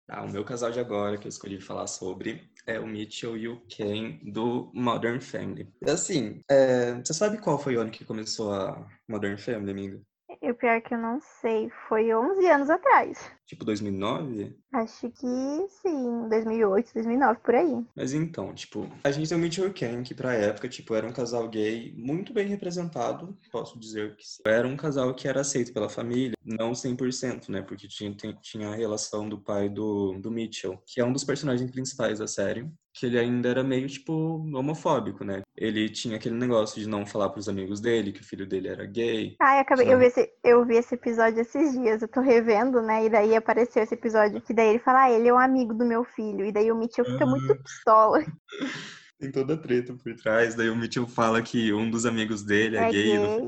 Ah, 0.07 0.23
o 0.23 0.31
meu 0.31 0.45
casal 0.45 0.71
de 0.71 0.79
agora 0.79 1.17
que 1.17 1.27
eu 1.27 1.29
escolhi 1.29 1.59
falar 1.59 1.87
sobre 1.87 2.49
é 2.65 2.79
o 2.79 2.87
Mitchell 2.87 3.35
e 3.37 3.47
o 3.47 3.59
Ken 3.67 4.19
do 4.23 4.71
Modern 4.73 5.19
Family. 5.19 5.67
Assim, 5.85 6.39
é, 6.49 6.93
você 6.95 7.13
sabe 7.13 7.37
qual 7.37 7.59
foi 7.59 7.75
o 7.75 7.81
ano 7.81 7.91
que 7.91 8.05
começou 8.05 8.53
a 8.53 8.87
Modern 9.09 9.37
Family, 9.37 9.71
amiga? 9.71 10.01
E 10.43 10.51
o 10.51 10.55
pior 10.55 10.75
é 10.75 10.81
que 10.81 10.93
eu 10.93 10.97
não 10.97 11.21
sei, 11.21 11.69
foi 11.87 12.13
11 12.13 12.45
anos 12.49 12.69
atrás. 12.69 13.17
Tipo 13.45 13.63
2009? 13.63 14.53
Acho 14.73 15.09
que 15.09 15.25
sim, 15.69 16.27
2008, 16.27 16.93
2009, 16.93 17.39
por 17.39 17.55
aí. 17.55 17.85
Mas 17.95 18.13
então, 18.13 18.53
tipo, 18.53 18.85
a 19.05 19.09
gente 19.09 19.29
tem 19.29 19.37
o 19.37 19.39
Mitchell 19.39 19.71
Ken, 19.71 20.03
que 20.03 20.13
pra 20.13 20.33
época, 20.33 20.67
tipo, 20.67 20.93
era 20.95 21.07
um 21.07 21.13
casal 21.13 21.47
gay 21.47 21.93
muito 21.95 22.33
bem 22.33 22.45
representado, 22.45 23.37
posso 23.53 23.79
dizer 23.79 24.17
que 24.17 24.27
sim. 24.27 24.43
Era 24.45 24.67
um 24.67 24.75
casal 24.75 25.15
que 25.15 25.29
era 25.29 25.39
aceito 25.39 25.71
pela 25.71 25.87
família, 25.87 26.35
não 26.43 26.73
100%, 26.73 27.47
né, 27.47 27.61
porque 27.61 27.87
tinha, 27.87 28.13
tinha 28.41 28.67
a 28.67 28.75
relação 28.75 29.29
do 29.29 29.39
pai 29.39 29.69
do, 29.69 30.19
do 30.19 30.29
Mitchell, 30.29 30.77
que 30.85 30.99
é 30.99 31.05
um 31.05 31.13
dos 31.13 31.23
personagens 31.23 31.71
principais 31.71 32.19
da 32.19 32.27
série. 32.27 32.69
Que 32.93 33.07
ele 33.07 33.17
ainda 33.17 33.49
era 33.49 33.63
meio, 33.63 33.87
tipo, 33.87 34.13
homofóbico, 34.53 35.23
né? 35.23 35.41
Ele 35.57 35.89
tinha 35.89 36.17
aquele 36.17 36.35
negócio 36.35 36.79
de 36.79 36.87
não 36.87 37.05
falar 37.05 37.29
pros 37.29 37.49
amigos 37.49 37.81
dele 37.81 38.11
que 38.11 38.21
o 38.21 38.25
filho 38.25 38.45
dele 38.45 38.67
era 38.67 38.85
gay. 38.85 39.35
Ai, 39.39 39.59
acabei, 39.59 39.91
eu 39.91 39.97
vi, 39.97 40.05
esse, 40.05 40.31
eu 40.43 40.63
vi 40.63 40.75
esse 40.75 40.93
episódio 40.93 41.41
esses 41.41 41.73
dias, 41.73 42.01
eu 42.01 42.07
tô 42.07 42.21
revendo, 42.21 42.81
né? 42.81 43.05
E 43.05 43.09
daí 43.09 43.35
apareceu 43.35 43.81
esse 43.81 43.95
episódio 43.95 44.41
que 44.41 44.53
daí 44.53 44.69
ele 44.69 44.79
fala, 44.79 45.03
ah, 45.03 45.11
ele 45.11 45.27
é 45.27 45.33
um 45.33 45.39
amigo 45.39 45.73
do 45.73 45.85
meu 45.85 46.03
filho. 46.03 46.45
E 46.45 46.51
daí 46.51 46.71
o 46.71 46.75
Mitchell 46.75 47.05
fica 47.05 47.25
muito 47.25 47.55
pistola. 47.63 48.23
Tem 49.19 49.31
toda 49.31 49.53
a 49.53 49.57
treta 49.57 49.93
por 49.93 50.13
trás. 50.15 50.55
Daí 50.55 50.69
o 50.69 50.75
Mitchell 50.75 51.07
fala 51.07 51.41
que 51.41 51.71
um 51.71 51.89
dos 51.89 52.05
amigos 52.05 52.43
dele 52.43 52.77
é, 52.77 52.87
É 52.87 52.91
gay. 52.91 53.19
gay. 53.19 53.39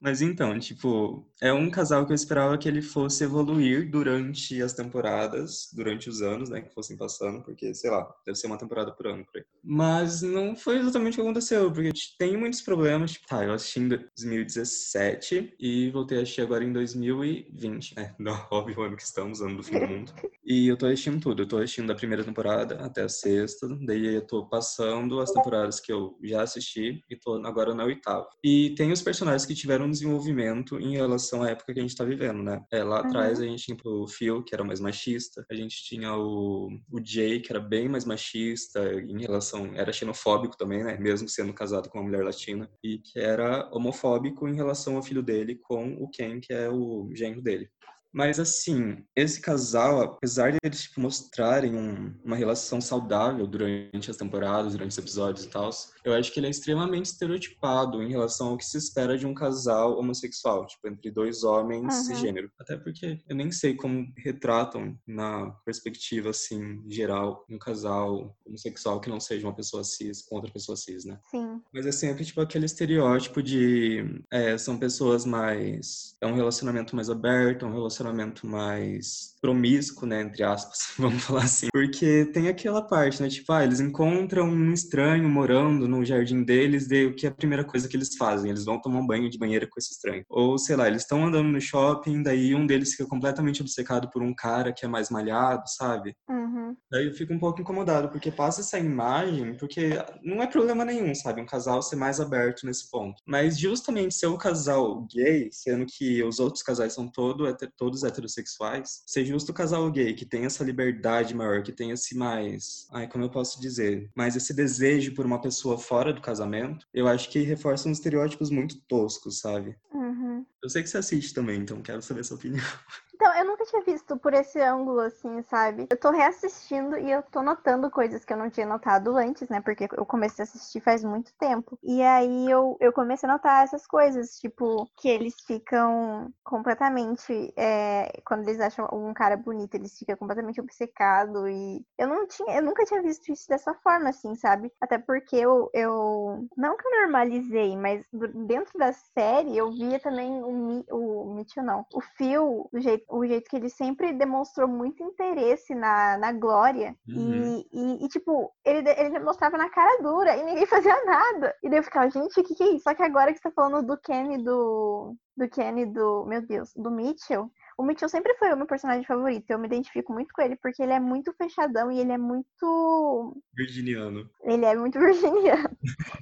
Mas 0.00 0.22
então, 0.22 0.58
tipo, 0.58 1.26
é 1.40 1.52
um 1.52 1.70
casal 1.70 2.06
que 2.06 2.12
eu 2.12 2.16
esperava 2.16 2.56
que 2.56 2.68
ele 2.68 2.80
fosse 2.80 3.24
evoluir 3.24 3.90
durante 3.90 4.60
as 4.62 4.72
temporadas, 4.72 5.68
durante 5.72 6.08
os 6.08 6.22
anos, 6.22 6.48
né, 6.48 6.60
que 6.60 6.72
fossem 6.72 6.96
passando, 6.96 7.42
porque, 7.42 7.74
sei 7.74 7.90
lá, 7.90 8.08
deve 8.24 8.38
ser 8.38 8.46
uma 8.46 8.58
temporada 8.58 8.92
por 8.92 9.06
ano 9.06 9.24
por 9.24 9.38
aí. 9.38 9.44
Mas 9.62 10.22
não 10.22 10.56
foi 10.56 10.78
exatamente 10.78 11.14
o 11.14 11.16
que 11.16 11.20
aconteceu, 11.22 11.70
porque 11.70 11.90
tem 12.18 12.36
muitos 12.36 12.62
problemas. 12.62 13.12
Tipo, 13.12 13.26
tá, 13.26 13.44
eu 13.44 13.52
assisti 13.52 13.80
em 13.80 13.88
2017 13.88 15.54
e 15.58 15.90
voltei 15.90 16.18
a 16.18 16.22
assistir 16.22 16.40
agora 16.42 16.64
em 16.64 16.72
2020, 16.72 17.96
né? 17.96 18.14
Não, 18.18 18.46
óbvio, 18.50 18.78
o 18.78 18.82
ano 18.82 18.96
que 18.96 19.02
estamos, 19.02 19.40
ano 19.40 19.56
do 19.56 19.62
fim 19.62 19.78
do 19.78 19.86
mundo. 19.86 20.12
E 20.44 20.66
eu 20.66 20.76
tô 20.76 20.86
assistindo 20.86 21.20
tudo. 21.20 21.42
Eu 21.42 21.46
tô 21.46 21.58
assistindo 21.58 21.86
da 21.86 21.94
primeira 21.94 22.24
temporada 22.24 22.74
até 22.84 23.02
a 23.02 23.08
sexta. 23.08 23.68
Daí 23.86 24.16
eu 24.16 24.26
tô 24.26 24.44
passando 24.44 24.91
as 25.20 25.32
temporadas 25.32 25.80
que 25.80 25.92
eu 25.92 26.16
já 26.22 26.42
assisti 26.42 27.02
e 27.10 27.16
tô 27.16 27.34
agora 27.46 27.74
na 27.74 27.84
oitava. 27.84 28.26
E 28.44 28.74
tem 28.76 28.92
os 28.92 29.02
personagens 29.02 29.46
que 29.46 29.54
tiveram 29.54 29.86
um 29.86 29.90
desenvolvimento 29.90 30.78
em 30.78 30.96
relação 30.96 31.42
à 31.42 31.50
época 31.50 31.72
que 31.72 31.80
a 31.80 31.82
gente 31.82 31.96
tá 31.96 32.04
vivendo, 32.04 32.42
né? 32.42 32.62
É, 32.72 32.82
lá 32.82 33.00
atrás 33.00 33.40
a 33.40 33.44
gente 33.44 33.64
tinha 33.64 33.76
o 33.84 34.06
Phil, 34.06 34.42
que 34.42 34.54
era 34.54 34.64
mais 34.64 34.80
machista. 34.80 35.44
A 35.50 35.54
gente 35.54 35.82
tinha 35.84 36.14
o, 36.14 36.68
o 36.90 37.00
Jay, 37.04 37.40
que 37.40 37.52
era 37.52 37.60
bem 37.60 37.88
mais 37.88 38.04
machista 38.04 38.92
em 38.94 39.20
relação... 39.20 39.72
Era 39.74 39.92
xenofóbico 39.92 40.56
também, 40.56 40.82
né? 40.84 40.96
Mesmo 40.98 41.28
sendo 41.28 41.52
casado 41.52 41.88
com 41.88 41.98
uma 41.98 42.04
mulher 42.04 42.24
latina. 42.24 42.68
E 42.82 42.98
que 42.98 43.18
era 43.18 43.68
homofóbico 43.72 44.48
em 44.48 44.54
relação 44.54 44.96
ao 44.96 45.02
filho 45.02 45.22
dele 45.22 45.56
com 45.62 45.94
o 45.94 46.08
Ken, 46.08 46.40
que 46.40 46.52
é 46.52 46.68
o 46.68 47.08
genro 47.14 47.40
dele. 47.40 47.68
Mas 48.12 48.38
assim, 48.38 49.02
esse 49.16 49.40
casal, 49.40 50.02
apesar 50.02 50.52
de 50.52 50.58
eles 50.62 50.82
tipo, 50.82 51.00
mostrarem 51.00 51.74
um- 51.74 52.14
uma 52.22 52.36
relação 52.36 52.80
saudável 52.80 53.46
durante 53.46 54.10
as 54.10 54.16
temporadas, 54.16 54.72
durante 54.72 54.90
os 54.92 54.98
episódios 54.98 55.44
e 55.46 55.48
tal, 55.48 55.70
eu 56.04 56.12
acho 56.12 56.30
que 56.32 56.38
ele 56.40 56.46
é 56.46 56.50
extremamente 56.50 57.06
estereotipado 57.06 58.02
em 58.02 58.10
relação 58.10 58.48
ao 58.48 58.56
que 58.58 58.64
se 58.66 58.76
espera 58.76 59.16
de 59.16 59.26
um 59.26 59.32
casal 59.32 59.98
homossexual, 59.98 60.66
tipo, 60.66 60.88
entre 60.88 61.10
dois 61.10 61.42
homens 61.42 61.82
Uhum. 61.82 61.90
cisgênero. 62.04 62.50
Até 62.60 62.76
porque 62.76 63.18
eu 63.28 63.34
nem 63.36 63.50
sei 63.50 63.74
como 63.74 64.06
retratam 64.18 64.94
na 65.06 65.50
perspectiva, 65.64 66.30
assim, 66.30 66.82
geral, 66.88 67.46
um 67.48 67.58
casal 67.58 68.36
homossexual 68.44 69.00
que 69.00 69.08
não 69.08 69.20
seja 69.20 69.46
uma 69.46 69.54
pessoa 69.56 69.82
cis 69.84 70.20
com 70.22 70.36
outra 70.36 70.52
pessoa 70.52 70.76
cis, 70.76 71.04
né? 71.06 71.18
Sim. 71.30 71.62
Mas 71.72 71.86
é 71.86 71.92
sempre, 71.92 72.24
tipo, 72.24 72.40
aquele 72.42 72.66
estereótipo 72.66 73.42
de... 73.42 74.22
é, 74.30 74.58
são 74.58 74.78
pessoas 74.78 75.24
mais... 75.24 76.14
É 76.20 76.26
um 76.26 76.34
relacionamento 76.34 76.94
mais 76.94 77.08
aberto, 77.08 77.64
é 77.64 77.68
um 77.68 77.72
relacionamento 77.72 78.01
mais 78.46 79.34
promíscuo, 79.40 80.06
né? 80.06 80.22
Entre 80.22 80.42
aspas, 80.42 80.92
vamos 80.98 81.22
falar 81.24 81.44
assim. 81.44 81.68
Porque 81.72 82.26
tem 82.26 82.48
aquela 82.48 82.82
parte, 82.82 83.22
né? 83.22 83.28
Tipo, 83.28 83.52
ah, 83.52 83.64
eles 83.64 83.80
encontram 83.80 84.46
um 84.48 84.72
estranho 84.72 85.28
morando 85.28 85.88
no 85.88 86.04
jardim 86.04 86.42
deles, 86.42 86.88
daí 86.88 87.06
o 87.06 87.14
que 87.14 87.26
é 87.26 87.28
a 87.28 87.34
primeira 87.34 87.64
coisa 87.64 87.88
que 87.88 87.96
eles 87.96 88.16
fazem? 88.16 88.50
Eles 88.50 88.64
vão 88.64 88.80
tomar 88.80 89.00
um 89.00 89.06
banho 89.06 89.28
de 89.28 89.38
banheira 89.38 89.66
com 89.66 89.78
esse 89.78 89.92
estranho. 89.92 90.24
Ou, 90.28 90.56
sei 90.58 90.76
lá, 90.76 90.86
eles 90.86 91.02
estão 91.02 91.26
andando 91.26 91.48
no 91.48 91.60
shopping, 91.60 92.22
daí 92.22 92.54
um 92.54 92.66
deles 92.66 92.92
fica 92.92 93.06
completamente 93.06 93.60
obcecado 93.60 94.08
por 94.10 94.22
um 94.22 94.34
cara 94.34 94.72
que 94.72 94.84
é 94.84 94.88
mais 94.88 95.10
malhado, 95.10 95.64
sabe? 95.66 96.14
Uhum. 96.28 96.76
Daí 96.90 97.06
eu 97.06 97.14
fico 97.14 97.32
um 97.32 97.38
pouco 97.38 97.60
incomodado, 97.60 98.08
porque 98.08 98.30
passa 98.30 98.60
essa 98.60 98.78
imagem, 98.78 99.56
porque 99.56 99.90
não 100.22 100.42
é 100.42 100.46
problema 100.46 100.84
nenhum, 100.84 101.14
sabe? 101.14 101.40
Um 101.40 101.46
casal 101.46 101.82
ser 101.82 101.96
mais 101.96 102.20
aberto 102.20 102.64
nesse 102.64 102.90
ponto. 102.90 103.20
Mas 103.26 103.58
justamente 103.58 104.14
ser 104.14 104.26
um 104.28 104.36
casal 104.38 105.06
gay, 105.12 105.48
sendo 105.50 105.86
que 105.86 106.22
os 106.22 106.38
outros 106.38 106.62
casais 106.62 106.92
são 106.92 107.08
todo 107.08 107.46
heter- 107.46 107.72
todos 107.92 108.04
heterossexuais, 108.04 109.02
ser 109.06 109.24
justo 109.26 109.52
o 109.52 109.54
casal 109.54 109.90
gay 109.90 110.14
que 110.14 110.24
tem 110.24 110.46
essa 110.46 110.64
liberdade 110.64 111.34
maior, 111.34 111.62
que 111.62 111.72
tem 111.72 111.90
esse 111.90 112.16
mais. 112.16 112.88
Ai, 112.90 113.06
como 113.06 113.24
eu 113.24 113.30
posso 113.30 113.60
dizer? 113.60 114.10
Mais 114.14 114.34
esse 114.34 114.54
desejo 114.54 115.14
por 115.14 115.26
uma 115.26 115.40
pessoa 115.40 115.76
fora 115.76 116.12
do 116.12 116.22
casamento, 116.22 116.86
eu 116.94 117.06
acho 117.06 117.28
que 117.28 117.40
reforça 117.40 117.88
uns 117.88 117.98
estereótipos 117.98 118.50
muito 118.50 118.80
toscos, 118.88 119.40
sabe? 119.40 119.76
Uhum. 119.92 120.44
Eu 120.62 120.70
sei 120.70 120.82
que 120.82 120.88
você 120.88 120.98
assiste 120.98 121.34
também, 121.34 121.60
então 121.60 121.82
quero 121.82 122.00
saber 122.00 122.24
sua 122.24 122.36
opinião. 122.36 122.64
Então, 123.14 123.32
eu 123.36 123.44
nunca 123.44 123.64
tinha 123.66 123.82
visto 123.84 124.16
por 124.18 124.34
esse 124.34 124.60
ângulo, 124.60 124.98
assim, 125.00 125.42
sabe? 125.42 125.86
Eu 125.90 125.98
tô 126.00 126.10
reassistindo 126.10 126.98
e 126.98 127.10
eu 127.10 127.22
tô 127.22 127.40
notando 127.40 127.88
coisas 127.90 128.24
que 128.24 128.32
eu 128.32 128.36
não 128.36 128.50
tinha 128.50 128.66
notado 128.66 129.16
antes, 129.16 129.48
né? 129.48 129.60
Porque 129.60 129.86
eu 129.96 130.04
comecei 130.04 130.42
a 130.42 130.44
assistir 130.44 130.80
faz 130.80 131.04
muito 131.04 131.32
tempo. 131.38 131.78
E 131.84 132.02
aí 132.02 132.50
eu, 132.50 132.76
eu 132.80 132.92
comecei 132.92 133.28
a 133.28 133.32
notar 133.32 133.62
essas 133.64 133.86
coisas, 133.86 134.38
tipo, 134.40 134.90
que 134.96 135.08
eles 135.08 135.34
ficam 135.46 136.32
completamente. 136.42 137.52
é, 137.56 138.20
quando 138.26 138.48
eles 138.48 138.60
acham 138.60 138.88
um 138.92 139.14
cara 139.14 139.36
bonito, 139.36 139.74
eles 139.76 139.96
ficam 139.96 140.16
completamente 140.16 140.60
obcecados. 140.60 141.48
E 141.48 141.84
eu 141.98 142.08
não 142.08 142.26
tinha, 142.26 142.56
eu 142.56 142.62
nunca 142.62 142.84
tinha 142.84 143.02
visto 143.02 143.30
isso 143.30 143.46
dessa 143.48 143.72
forma, 143.74 144.08
assim, 144.10 144.34
sabe? 144.34 144.72
Até 144.80 144.98
porque 144.98 145.36
eu, 145.36 145.70
eu 145.74 146.48
não 146.56 146.76
que 146.76 146.86
eu 146.88 147.00
normalizei, 147.02 147.76
mas 147.76 148.04
do- 148.12 148.46
dentro 148.46 148.76
da 148.78 148.92
série 148.92 149.56
eu 149.56 149.70
via 149.70 150.00
também 150.00 150.42
o, 150.42 150.82
o 150.90 151.34
Mitchell, 151.34 151.62
não, 151.62 151.86
o 151.94 152.00
Phil, 152.00 152.68
o 152.72 152.80
jeito, 152.80 153.01
o 153.08 153.26
jeito 153.26 153.48
que 153.48 153.56
ele 153.56 153.68
sempre 153.68 154.12
demonstrou 154.12 154.68
muito 154.68 155.02
interesse 155.02 155.74
na, 155.74 156.16
na 156.18 156.32
Glória. 156.32 156.96
Uhum. 157.08 157.42
E, 157.42 157.68
e, 157.72 158.04
e, 158.04 158.08
tipo, 158.08 158.52
ele, 158.64 158.88
ele 158.90 159.18
mostrava 159.20 159.56
na 159.56 159.68
cara 159.68 160.02
dura 160.02 160.36
e 160.36 160.42
ninguém 160.44 160.66
fazia 160.66 161.04
nada. 161.04 161.54
E 161.62 161.68
daí 161.68 161.78
eu 161.78 161.82
ficava, 161.82 162.10
gente, 162.10 162.40
o 162.40 162.44
que, 162.44 162.54
que 162.54 162.62
é 162.62 162.68
isso? 162.68 162.84
Só 162.84 162.94
que 162.94 163.02
agora 163.02 163.32
que 163.32 163.38
você 163.38 163.48
tá 163.48 163.52
falando 163.54 163.86
do 163.86 163.96
Ken 163.98 164.34
e 164.34 164.42
do. 164.42 165.14
Do 165.36 165.48
Ken 165.48 165.78
e 165.80 165.86
do. 165.86 166.24
Meu 166.26 166.42
Deus, 166.42 166.72
do 166.76 166.90
Mitchell. 166.90 167.50
O 167.82 167.84
Mitchell 167.84 168.08
sempre 168.08 168.32
foi 168.34 168.52
o 168.52 168.56
meu 168.56 168.64
personagem 168.64 169.04
favorito. 169.04 169.50
Eu 169.50 169.58
me 169.58 169.66
identifico 169.66 170.12
muito 170.12 170.32
com 170.32 170.40
ele 170.40 170.54
porque 170.54 170.80
ele 170.80 170.92
é 170.92 171.00
muito 171.00 171.32
fechadão 171.32 171.90
e 171.90 171.98
ele 171.98 172.12
é 172.12 172.16
muito. 172.16 173.36
Virginiano. 173.52 174.30
Ele 174.44 174.64
é 174.64 174.76
muito 174.76 175.00
virginiano. 175.02 175.68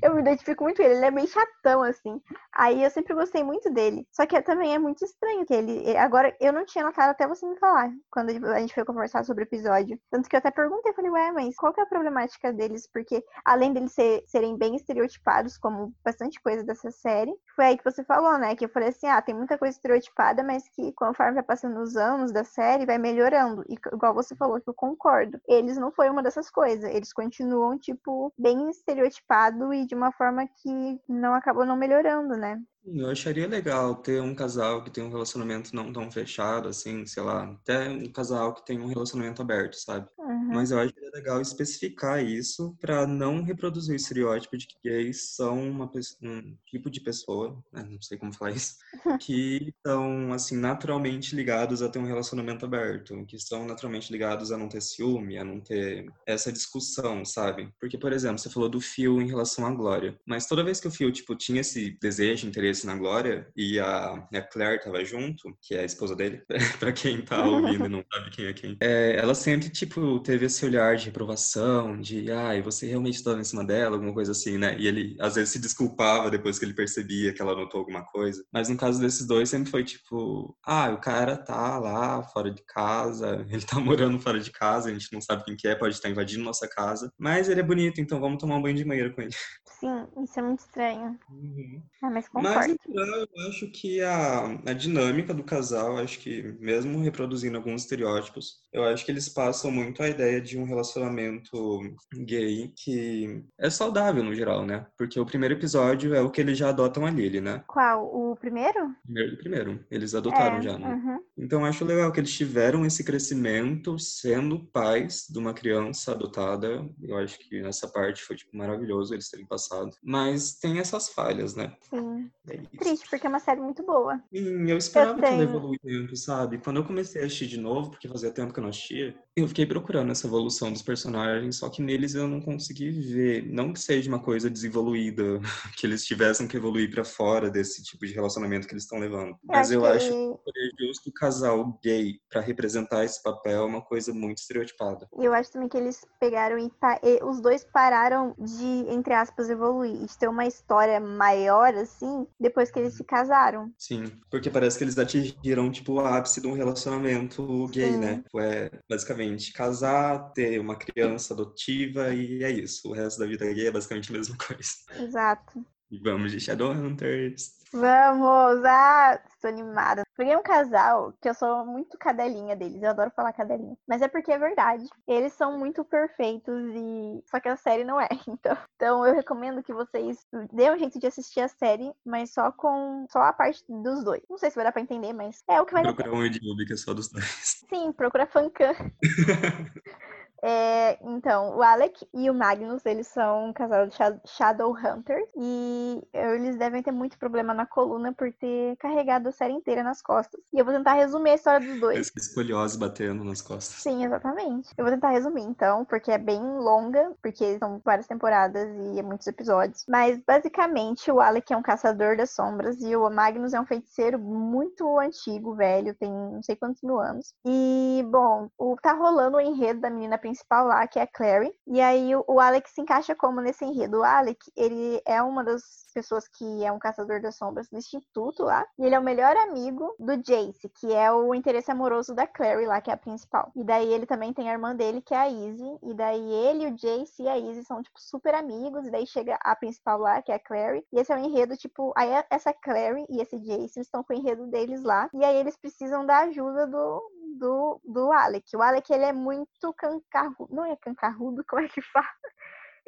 Eu 0.02 0.14
me 0.14 0.22
identifico 0.22 0.64
muito 0.64 0.78
com 0.78 0.82
ele. 0.82 0.94
Ele 0.94 1.04
é 1.04 1.10
bem 1.10 1.26
chatão, 1.26 1.82
assim. 1.82 2.18
Aí 2.54 2.82
eu 2.82 2.88
sempre 2.88 3.12
gostei 3.12 3.44
muito 3.44 3.70
dele. 3.70 4.08
Só 4.10 4.24
que 4.24 4.40
também 4.40 4.74
é 4.74 4.78
muito 4.78 5.04
estranho 5.04 5.44
que 5.44 5.52
ele. 5.52 5.72
ele- 5.86 5.98
Agora, 5.98 6.34
eu 6.40 6.50
não 6.50 6.64
tinha 6.64 6.82
notado 6.82 7.10
até 7.10 7.28
você 7.28 7.46
me 7.46 7.58
falar. 7.58 7.90
Quando 8.10 8.30
a 8.46 8.58
gente 8.60 8.72
foi 8.74 8.84
conversar 8.86 9.22
sobre 9.26 9.44
o 9.44 9.46
episódio. 9.46 10.00
Tanto 10.10 10.30
que 10.30 10.36
eu 10.36 10.38
até 10.38 10.50
perguntei, 10.50 10.94
falei, 10.94 11.10
ué, 11.10 11.30
mas 11.32 11.54
qual 11.56 11.74
que 11.74 11.80
é 11.80 11.82
a 11.82 11.86
problemática 11.86 12.54
deles? 12.54 12.88
Porque 12.90 13.22
além 13.44 13.74
deles 13.74 13.92
ser- 13.92 14.22
serem 14.26 14.56
bem 14.56 14.76
estereotipados, 14.76 15.58
como 15.58 15.92
bastante 16.02 16.40
coisa 16.42 16.64
dessa 16.64 16.90
série, 16.90 17.34
foi 17.54 17.66
aí 17.66 17.76
que 17.76 17.84
você 17.84 18.02
falou, 18.02 18.38
né? 18.38 18.56
Que 18.56 18.64
eu 18.64 18.70
falei 18.70 18.88
assim, 18.88 19.08
ah, 19.08 19.20
tem 19.20 19.34
muita 19.34 19.58
coisa 19.58 19.76
estereotipada, 19.76 20.42
mas 20.42 20.66
que 20.70 20.90
conforme 20.94 21.34
vai 21.34 21.49
passando 21.50 21.80
os 21.80 21.96
anos 21.96 22.30
da 22.30 22.44
série, 22.44 22.86
vai 22.86 22.96
melhorando. 22.96 23.64
E 23.68 23.74
igual 23.92 24.14
você 24.14 24.36
falou, 24.36 24.60
que 24.60 24.70
eu 24.70 24.74
concordo. 24.74 25.40
Eles 25.48 25.76
não 25.76 25.90
foi 25.90 26.08
uma 26.08 26.22
dessas 26.22 26.48
coisas. 26.48 26.88
Eles 26.88 27.12
continuam, 27.12 27.76
tipo, 27.76 28.32
bem 28.38 28.70
estereotipado 28.70 29.74
e 29.74 29.84
de 29.84 29.96
uma 29.96 30.12
forma 30.12 30.46
que 30.46 31.00
não 31.08 31.34
acabou 31.34 31.66
não 31.66 31.76
melhorando, 31.76 32.36
né? 32.36 32.62
Eu 32.86 33.10
acharia 33.10 33.46
legal 33.46 33.96
ter 33.96 34.22
um 34.22 34.34
casal 34.34 34.82
que 34.82 34.90
tem 34.90 35.04
um 35.04 35.10
relacionamento 35.10 35.74
não 35.74 35.92
tão 35.92 36.10
fechado, 36.10 36.68
assim, 36.68 37.04
sei 37.04 37.22
lá, 37.22 37.44
até 37.44 37.90
um 37.90 38.10
casal 38.10 38.54
que 38.54 38.64
tem 38.64 38.80
um 38.80 38.86
relacionamento 38.86 39.42
aberto, 39.42 39.74
sabe? 39.74 40.08
Uhum. 40.18 40.54
Mas 40.54 40.70
eu 40.70 40.78
acho 40.78 40.92
que 40.92 41.04
é 41.04 41.10
legal 41.10 41.40
especificar 41.42 42.24
isso 42.24 42.74
pra 42.80 43.06
não 43.06 43.42
reproduzir 43.42 43.92
o 43.92 43.96
estereótipo 43.96 44.56
de 44.56 44.66
que 44.66 44.76
gays 44.82 45.34
são 45.34 45.70
uma, 45.70 45.90
um 46.22 46.56
tipo 46.66 46.90
de 46.90 47.00
pessoa, 47.00 47.62
né, 47.70 47.86
não 47.88 48.00
sei 48.00 48.16
como 48.16 48.32
falar 48.32 48.52
isso, 48.52 48.76
que 49.18 49.72
estão, 49.76 50.32
assim, 50.32 50.56
naturalmente 50.56 51.34
ligados 51.34 51.82
a 51.82 51.88
ter 51.88 51.98
um 51.98 52.06
relacionamento 52.06 52.64
aberto, 52.64 53.24
que 53.26 53.36
estão 53.36 53.66
naturalmente 53.66 54.12
ligados 54.12 54.52
a 54.52 54.58
não 54.58 54.68
ter 54.68 54.80
ciúme, 54.80 55.38
a 55.38 55.44
não 55.44 55.60
ter 55.60 56.06
essa 56.26 56.52
discussão, 56.52 57.24
sabe? 57.24 57.72
Porque, 57.80 57.98
por 57.98 58.12
exemplo, 58.12 58.38
você 58.38 58.50
falou 58.50 58.68
do 58.68 58.80
Phil 58.80 59.20
em 59.20 59.28
relação 59.28 59.66
à 59.66 59.70
Glória, 59.70 60.18
mas 60.26 60.46
toda 60.46 60.64
vez 60.64 60.80
que 60.80 60.88
o 60.88 60.90
Phil, 60.90 61.12
tipo, 61.12 61.34
tinha 61.34 61.60
esse 61.60 61.98
desejo, 62.00 62.46
interesse 62.46 62.86
na 62.86 62.94
Glória, 62.94 63.48
e 63.56 63.78
a, 63.78 64.28
a 64.32 64.42
Claire 64.42 64.82
tava 64.82 65.04
junto, 65.04 65.56
que 65.62 65.74
é 65.74 65.80
a 65.80 65.84
esposa 65.84 66.14
dele, 66.16 66.42
pra 66.78 66.92
quem 66.92 67.22
tá 67.22 67.44
ouvindo 67.44 67.86
e 67.86 67.88
não 67.88 68.04
sabe 68.12 68.30
quem 68.30 68.46
é 68.46 68.52
quem, 68.52 68.76
é, 68.80 69.16
ela 69.16 69.34
sempre, 69.34 69.68
tipo, 69.70 70.20
teve 70.20 70.46
esse 70.46 70.64
olhar 70.64 70.96
de 70.96 71.06
reprovação, 71.06 72.00
de, 72.00 72.30
ai, 72.30 72.62
você 72.62 72.86
realmente 72.86 73.16
estava 73.16 73.40
em 73.40 73.44
cima 73.44 73.64
dela, 73.64 73.96
alguma 73.96 74.12
coisa 74.12 74.32
assim, 74.32 74.58
né? 74.58 74.76
E 74.78 74.86
ele, 74.86 75.16
às 75.20 75.34
vezes, 75.34 75.50
se 75.50 75.58
desculpava 75.58 76.30
depois 76.30 76.58
que 76.58 76.64
ele 76.64 76.74
percebia 76.74 77.32
que 77.32 77.42
ela 77.42 77.54
notou 77.54 77.80
alguma 77.80 78.04
coisa. 78.04 78.44
Mas 78.52 78.68
no 78.68 78.76
caso 78.76 78.89
desses 78.98 79.26
dois, 79.26 79.48
sempre 79.48 79.70
foi 79.70 79.84
tipo, 79.84 80.56
ah, 80.64 80.90
o 80.90 80.98
cara 80.98 81.36
tá 81.36 81.78
lá, 81.78 82.22
fora 82.22 82.50
de 82.50 82.62
casa, 82.64 83.44
ele 83.50 83.62
tá 83.62 83.78
morando 83.78 84.18
fora 84.18 84.40
de 84.40 84.50
casa, 84.50 84.88
a 84.88 84.92
gente 84.92 85.12
não 85.12 85.20
sabe 85.20 85.44
quem 85.44 85.56
que 85.56 85.68
é, 85.68 85.74
pode 85.74 85.94
estar 85.94 86.08
invadindo 86.08 86.44
nossa 86.44 86.68
casa, 86.68 87.12
mas 87.18 87.48
ele 87.48 87.60
é 87.60 87.64
bonito, 87.64 88.00
então 88.00 88.20
vamos 88.20 88.38
tomar 88.38 88.56
um 88.56 88.62
banho 88.62 88.76
de 88.76 88.84
banheiro 88.84 89.14
com 89.14 89.22
ele. 89.22 89.30
Sim, 89.80 90.06
isso 90.22 90.38
é 90.38 90.42
muito 90.42 90.60
estranho. 90.60 91.18
Uhum. 91.30 91.82
Ah, 92.02 92.10
mas 92.10 92.26
Mas, 92.34 92.66
concordo. 92.66 92.76
em 92.86 92.92
geral, 92.92 93.26
eu 93.34 93.48
acho 93.48 93.70
que 93.70 94.00
a, 94.02 94.44
a 94.66 94.72
dinâmica 94.72 95.32
do 95.32 95.42
casal, 95.42 95.98
acho 95.98 96.18
que 96.18 96.42
mesmo 96.60 97.00
reproduzindo 97.00 97.56
alguns 97.56 97.82
estereótipos, 97.82 98.60
eu 98.72 98.84
acho 98.84 99.04
que 99.04 99.10
eles 99.10 99.28
passam 99.28 99.70
muito 99.70 100.02
a 100.02 100.08
ideia 100.08 100.40
de 100.40 100.58
um 100.58 100.64
relacionamento 100.64 101.80
gay 102.14 102.72
que 102.76 103.42
é 103.58 103.68
saudável 103.68 104.22
no 104.22 104.34
geral, 104.34 104.64
né? 104.64 104.86
Porque 104.96 105.18
o 105.18 105.26
primeiro 105.26 105.54
episódio 105.54 106.14
é 106.14 106.20
o 106.20 106.30
que 106.30 106.40
eles 106.40 106.56
já 106.56 106.68
adotam 106.68 107.04
a 107.04 107.10
Lily, 107.10 107.40
né? 107.40 107.62
Qual? 107.66 108.04
O 108.04 108.36
primeiro? 108.36 108.94
Primeiro 109.04 109.30
do 109.32 109.36
primeiro. 109.36 109.84
Eles 109.90 110.14
adotaram 110.14 110.58
é. 110.58 110.62
já, 110.62 110.78
né? 110.78 110.94
uhum. 110.94 111.20
Então, 111.36 111.60
eu 111.60 111.66
acho 111.66 111.84
legal 111.84 112.12
que 112.12 112.20
eles 112.20 112.32
tiveram 112.32 112.84
esse 112.84 113.02
crescimento 113.02 113.98
sendo 113.98 114.60
pais 114.66 115.26
de 115.28 115.38
uma 115.38 115.54
criança 115.54 116.12
adotada. 116.12 116.86
Eu 117.02 117.16
acho 117.16 117.38
que 117.38 117.62
nessa 117.62 117.88
parte 117.88 118.22
foi 118.22 118.36
tipo, 118.36 118.56
maravilhoso 118.56 119.14
eles 119.14 119.28
terem 119.28 119.46
passado. 119.46 119.90
Mas 120.02 120.54
tem 120.58 120.78
essas 120.78 121.08
falhas, 121.08 121.54
né? 121.54 121.74
Sim. 121.88 122.30
É. 122.48 122.58
Triste, 122.78 123.08
porque 123.08 123.26
é 123.26 123.30
uma 123.30 123.40
série 123.40 123.60
muito 123.60 123.82
boa. 123.84 124.22
Sim, 124.32 124.70
eu 124.70 124.76
esperava 124.76 125.18
que 125.18 125.24
ela 125.24 125.36
tenho- 125.36 125.48
evoluísse, 125.48 126.16
sabe? 126.24 126.58
Quando 126.58 126.76
eu 126.76 126.84
comecei 126.84 127.22
a 127.22 127.26
assistir 127.26 127.46
de 127.46 127.58
novo, 127.58 127.90
porque 127.90 128.08
fazia 128.08 128.30
tempo 128.30 128.52
que 128.52 128.59
eu 128.60 128.62
não 128.62 128.70
assistia, 128.70 129.14
eu 129.36 129.48
fiquei 129.48 129.66
procurando 129.66 130.12
essa 130.12 130.26
evolução 130.26 130.72
dos 130.72 130.82
personagens, 130.82 131.56
só 131.56 131.68
que 131.68 131.82
neles 131.82 132.14
eu 132.14 132.28
não 132.28 132.40
consegui 132.40 132.90
ver. 132.90 133.46
Não 133.46 133.72
que 133.72 133.80
seja 133.80 134.08
uma 134.08 134.22
coisa 134.22 134.50
desenvolvida, 134.50 135.40
que 135.76 135.86
eles 135.86 136.04
tivessem 136.04 136.46
que 136.46 136.56
evoluir 136.56 136.90
pra 136.90 137.04
fora 137.04 137.50
desse 137.50 137.82
tipo 137.82 138.06
de 138.06 138.12
relacionamento 138.12 138.66
que 138.66 138.74
eles 138.74 138.84
estão 138.84 138.98
levando. 138.98 139.36
Mas 139.44 139.70
eu 139.70 139.84
acho 139.84 140.08
que 140.08 140.50
que 140.50 140.86
justo 140.86 141.10
o 141.10 141.12
casal 141.12 141.78
gay 141.82 142.18
pra 142.28 142.40
representar 142.40 143.04
esse 143.04 143.22
papel 143.22 143.62
é 143.62 143.64
uma 143.64 143.80
coisa 143.80 144.12
muito 144.12 144.38
estereotipada. 144.38 145.08
E 145.18 145.24
eu 145.24 145.32
acho 145.32 145.52
também 145.52 145.68
que 145.68 145.76
eles 145.76 146.04
pegaram 146.18 146.58
e, 146.58 146.70
e 147.02 147.24
os 147.24 147.40
dois 147.40 147.64
pararam 147.64 148.34
de, 148.38 148.86
entre 148.88 149.14
aspas, 149.14 149.48
evoluir. 149.48 149.94
E 150.02 150.06
de 150.06 150.18
ter 150.18 150.28
uma 150.28 150.46
história 150.46 151.00
maior, 151.00 151.74
assim, 151.74 152.26
depois 152.38 152.70
que 152.70 152.78
eles 152.78 152.94
se 152.94 153.04
casaram. 153.04 153.72
Sim, 153.78 154.12
porque 154.30 154.50
parece 154.50 154.76
que 154.76 154.84
eles 154.84 154.98
atingiram, 154.98 155.70
tipo, 155.70 155.94
o 155.94 156.00
ápice 156.00 156.40
de 156.40 156.46
um 156.46 156.52
relacionamento 156.52 157.66
gay, 157.68 157.92
Sim. 157.92 157.98
né? 157.98 158.22
Tipo, 158.24 158.40
É, 158.50 158.70
basicamente, 158.88 159.52
casar, 159.52 160.32
ter 160.32 160.58
uma 160.60 160.76
criança 160.76 161.34
adotiva 161.34 162.12
e 162.12 162.42
é 162.42 162.50
isso. 162.50 162.88
O 162.88 162.92
resto 162.92 163.20
da 163.20 163.26
vida 163.26 163.44
gay 163.52 163.68
é 163.68 163.70
basicamente 163.70 164.10
a 164.10 164.16
mesma 164.16 164.36
coisa. 164.44 164.72
Exato. 164.98 165.64
E 165.90 165.98
vamos 165.98 166.32
de 166.32 166.40
Shadowhunters. 166.40 167.60
Vamos! 167.72 168.64
Ah, 168.64 169.20
estou 169.32 169.50
animada. 169.50 170.02
Peguei 170.20 170.36
um 170.36 170.42
casal 170.42 171.14
que 171.18 171.30
eu 171.30 171.32
sou 171.32 171.64
muito 171.64 171.96
cadelinha 171.96 172.54
deles. 172.54 172.82
Eu 172.82 172.90
adoro 172.90 173.10
falar 173.16 173.32
cadelinha. 173.32 173.74
Mas 173.88 174.02
é 174.02 174.06
porque 174.06 174.30
é 174.30 174.38
verdade. 174.38 174.84
Eles 175.08 175.32
são 175.32 175.58
muito 175.58 175.82
perfeitos 175.82 176.62
e. 176.74 177.24
Só 177.24 177.40
que 177.40 177.48
a 177.48 177.56
série 177.56 177.84
não 177.84 177.98
é. 177.98 178.06
Então, 178.28 178.56
então 178.76 179.06
eu 179.06 179.14
recomendo 179.14 179.62
que 179.62 179.72
vocês 179.72 180.18
dêem 180.52 180.72
um 180.72 180.78
jeito 180.78 181.00
de 181.00 181.06
assistir 181.06 181.40
a 181.40 181.48
série, 181.48 181.90
mas 182.04 182.34
só 182.34 182.52
com. 182.52 183.06
Só 183.10 183.20
a 183.20 183.32
parte 183.32 183.64
dos 183.66 184.04
dois. 184.04 184.20
Não 184.28 184.36
sei 184.36 184.50
se 184.50 184.56
vai 184.56 184.64
dar 184.66 184.72
pra 184.72 184.82
entender, 184.82 185.14
mas 185.14 185.42
é 185.48 185.58
o 185.58 185.64
que 185.64 185.72
vai 185.72 185.82
dar. 185.82 185.94
Procurar 185.94 186.14
um 186.14 186.26
idioma 186.26 186.66
que 186.66 186.74
é 186.74 186.76
só 186.76 186.92
dos 186.92 187.10
dois. 187.10 187.64
Sim, 187.70 187.90
procura 187.90 188.26
fancam. 188.26 188.74
É, 190.42 190.98
então, 191.02 191.56
o 191.56 191.62
Alec 191.62 192.06
e 192.14 192.30
o 192.30 192.34
Magnus, 192.34 192.84
eles 192.86 193.06
são 193.08 193.48
um 193.48 193.52
casal 193.52 193.86
de 193.86 193.94
Sha- 193.94 194.20
Shadowhunters 194.24 195.28
e 195.36 196.02
eles 196.12 196.56
devem 196.56 196.82
ter 196.82 196.92
muito 196.92 197.18
problema 197.18 197.52
na 197.52 197.66
coluna 197.66 198.12
por 198.12 198.32
ter 198.32 198.76
carregado 198.78 199.28
a 199.28 199.32
série 199.32 199.52
inteira 199.52 199.82
nas 199.82 200.00
costas. 200.00 200.40
E 200.52 200.58
eu 200.58 200.64
vou 200.64 200.72
tentar 200.72 200.94
resumir 200.94 201.30
a 201.30 201.34
história 201.34 201.66
dos 201.66 201.78
dois. 201.78 202.10
Escoliose 202.16 202.78
batendo 202.78 203.22
nas 203.22 203.42
costas. 203.42 203.82
Sim, 203.82 204.04
exatamente. 204.04 204.70
Eu 204.78 204.84
vou 204.84 204.92
tentar 204.94 205.10
resumir, 205.10 205.42
então, 205.42 205.84
porque 205.84 206.10
é 206.10 206.18
bem 206.18 206.40
longa, 206.40 207.12
porque 207.22 207.58
são 207.58 207.80
várias 207.84 208.06
temporadas 208.06 208.66
e 208.94 208.98
é 208.98 209.02
muitos 209.02 209.26
episódios. 209.26 209.84
Mas, 209.88 210.18
basicamente, 210.26 211.10
o 211.10 211.20
Alec 211.20 211.52
é 211.52 211.56
um 211.56 211.62
caçador 211.62 212.16
das 212.16 212.30
sombras 212.30 212.80
e 212.80 212.96
o 212.96 213.08
Magnus 213.10 213.52
é 213.52 213.60
um 213.60 213.66
feiticeiro 213.66 214.18
muito 214.18 214.98
antigo, 214.98 215.54
velho, 215.54 215.94
tem 215.94 216.10
não 216.10 216.42
sei 216.42 216.56
quantos 216.56 216.82
mil 216.82 216.98
anos. 216.98 217.34
E, 217.44 218.02
bom, 218.10 218.48
o, 218.58 218.76
tá 218.80 218.92
rolando 218.92 219.36
o 219.36 219.40
enredo 219.40 219.80
da 219.80 219.90
menina 219.90 220.16
principal 220.16 220.29
lá, 220.50 220.86
que 220.86 220.98
é 220.98 221.02
a 221.02 221.06
Clary. 221.06 221.52
E 221.66 221.80
aí, 221.80 222.14
o, 222.14 222.24
o 222.26 222.40
Alec 222.40 222.68
se 222.70 222.80
encaixa 222.80 223.14
como 223.14 223.40
nesse 223.40 223.64
enredo? 223.64 223.98
O 223.98 224.04
Alec, 224.04 224.38
ele 224.56 225.00
é 225.06 225.22
uma 225.22 225.44
das 225.44 225.62
pessoas 225.94 226.26
que 226.28 226.64
é 226.64 226.72
um 226.72 226.78
caçador 226.78 227.20
das 227.20 227.36
sombras 227.36 227.68
do 227.68 227.76
instituto 227.76 228.44
lá. 228.44 228.66
E 228.78 228.84
ele 228.84 228.94
é 228.94 228.98
o 228.98 229.02
melhor 229.02 229.36
amigo 229.36 229.94
do 229.98 230.16
Jace, 230.16 230.68
que 230.68 230.92
é 230.92 231.10
o 231.12 231.34
interesse 231.34 231.70
amoroso 231.70 232.14
da 232.14 232.26
Clary 232.26 232.66
lá, 232.66 232.80
que 232.80 232.90
é 232.90 232.94
a 232.94 232.96
principal. 232.96 233.50
E 233.54 233.64
daí 233.64 233.92
ele 233.92 234.06
também 234.06 234.32
tem 234.32 234.48
a 234.48 234.52
irmã 234.52 234.74
dele, 234.74 235.02
que 235.02 235.14
é 235.14 235.18
a 235.18 235.28
Izzy. 235.28 235.78
E 235.82 235.94
daí 235.94 236.32
ele, 236.32 236.66
o 236.66 236.76
Jace 236.76 237.22
e 237.22 237.28
a 237.28 237.38
Izzy 237.38 237.64
são, 237.64 237.82
tipo, 237.82 238.00
super 238.00 238.34
amigos. 238.34 238.86
E 238.86 238.90
daí 238.90 239.06
chega 239.06 239.38
a 239.42 239.54
principal 239.56 239.98
lá, 239.98 240.22
que 240.22 240.32
é 240.32 240.36
a 240.36 240.40
Clary. 240.40 240.84
E 240.92 240.98
esse 240.98 241.12
é 241.12 241.16
o 241.16 241.18
enredo, 241.18 241.56
tipo, 241.56 241.92
aí 241.96 242.10
essa 242.30 242.52
Clary 242.52 243.04
e 243.08 243.20
esse 243.20 243.38
Jace 243.38 243.80
estão 243.80 244.02
com 244.02 244.12
o 244.12 244.16
enredo 244.16 244.46
deles 244.46 244.82
lá. 244.82 245.08
E 245.12 245.24
aí 245.24 245.36
eles 245.36 245.56
precisam 245.56 246.04
da 246.04 246.18
ajuda 246.20 246.66
do, 246.66 247.02
do, 247.38 247.80
do 247.84 248.12
Alec. 248.12 248.56
O 248.56 248.62
Alec, 248.62 248.92
ele 248.92 249.04
é 249.04 249.12
muito 249.12 249.72
cancarrudo. 249.74 250.54
Não 250.54 250.64
é 250.64 250.76
cancarrudo, 250.76 251.44
como 251.48 251.62
é 251.62 251.68
que 251.68 251.82
fala? 251.82 252.06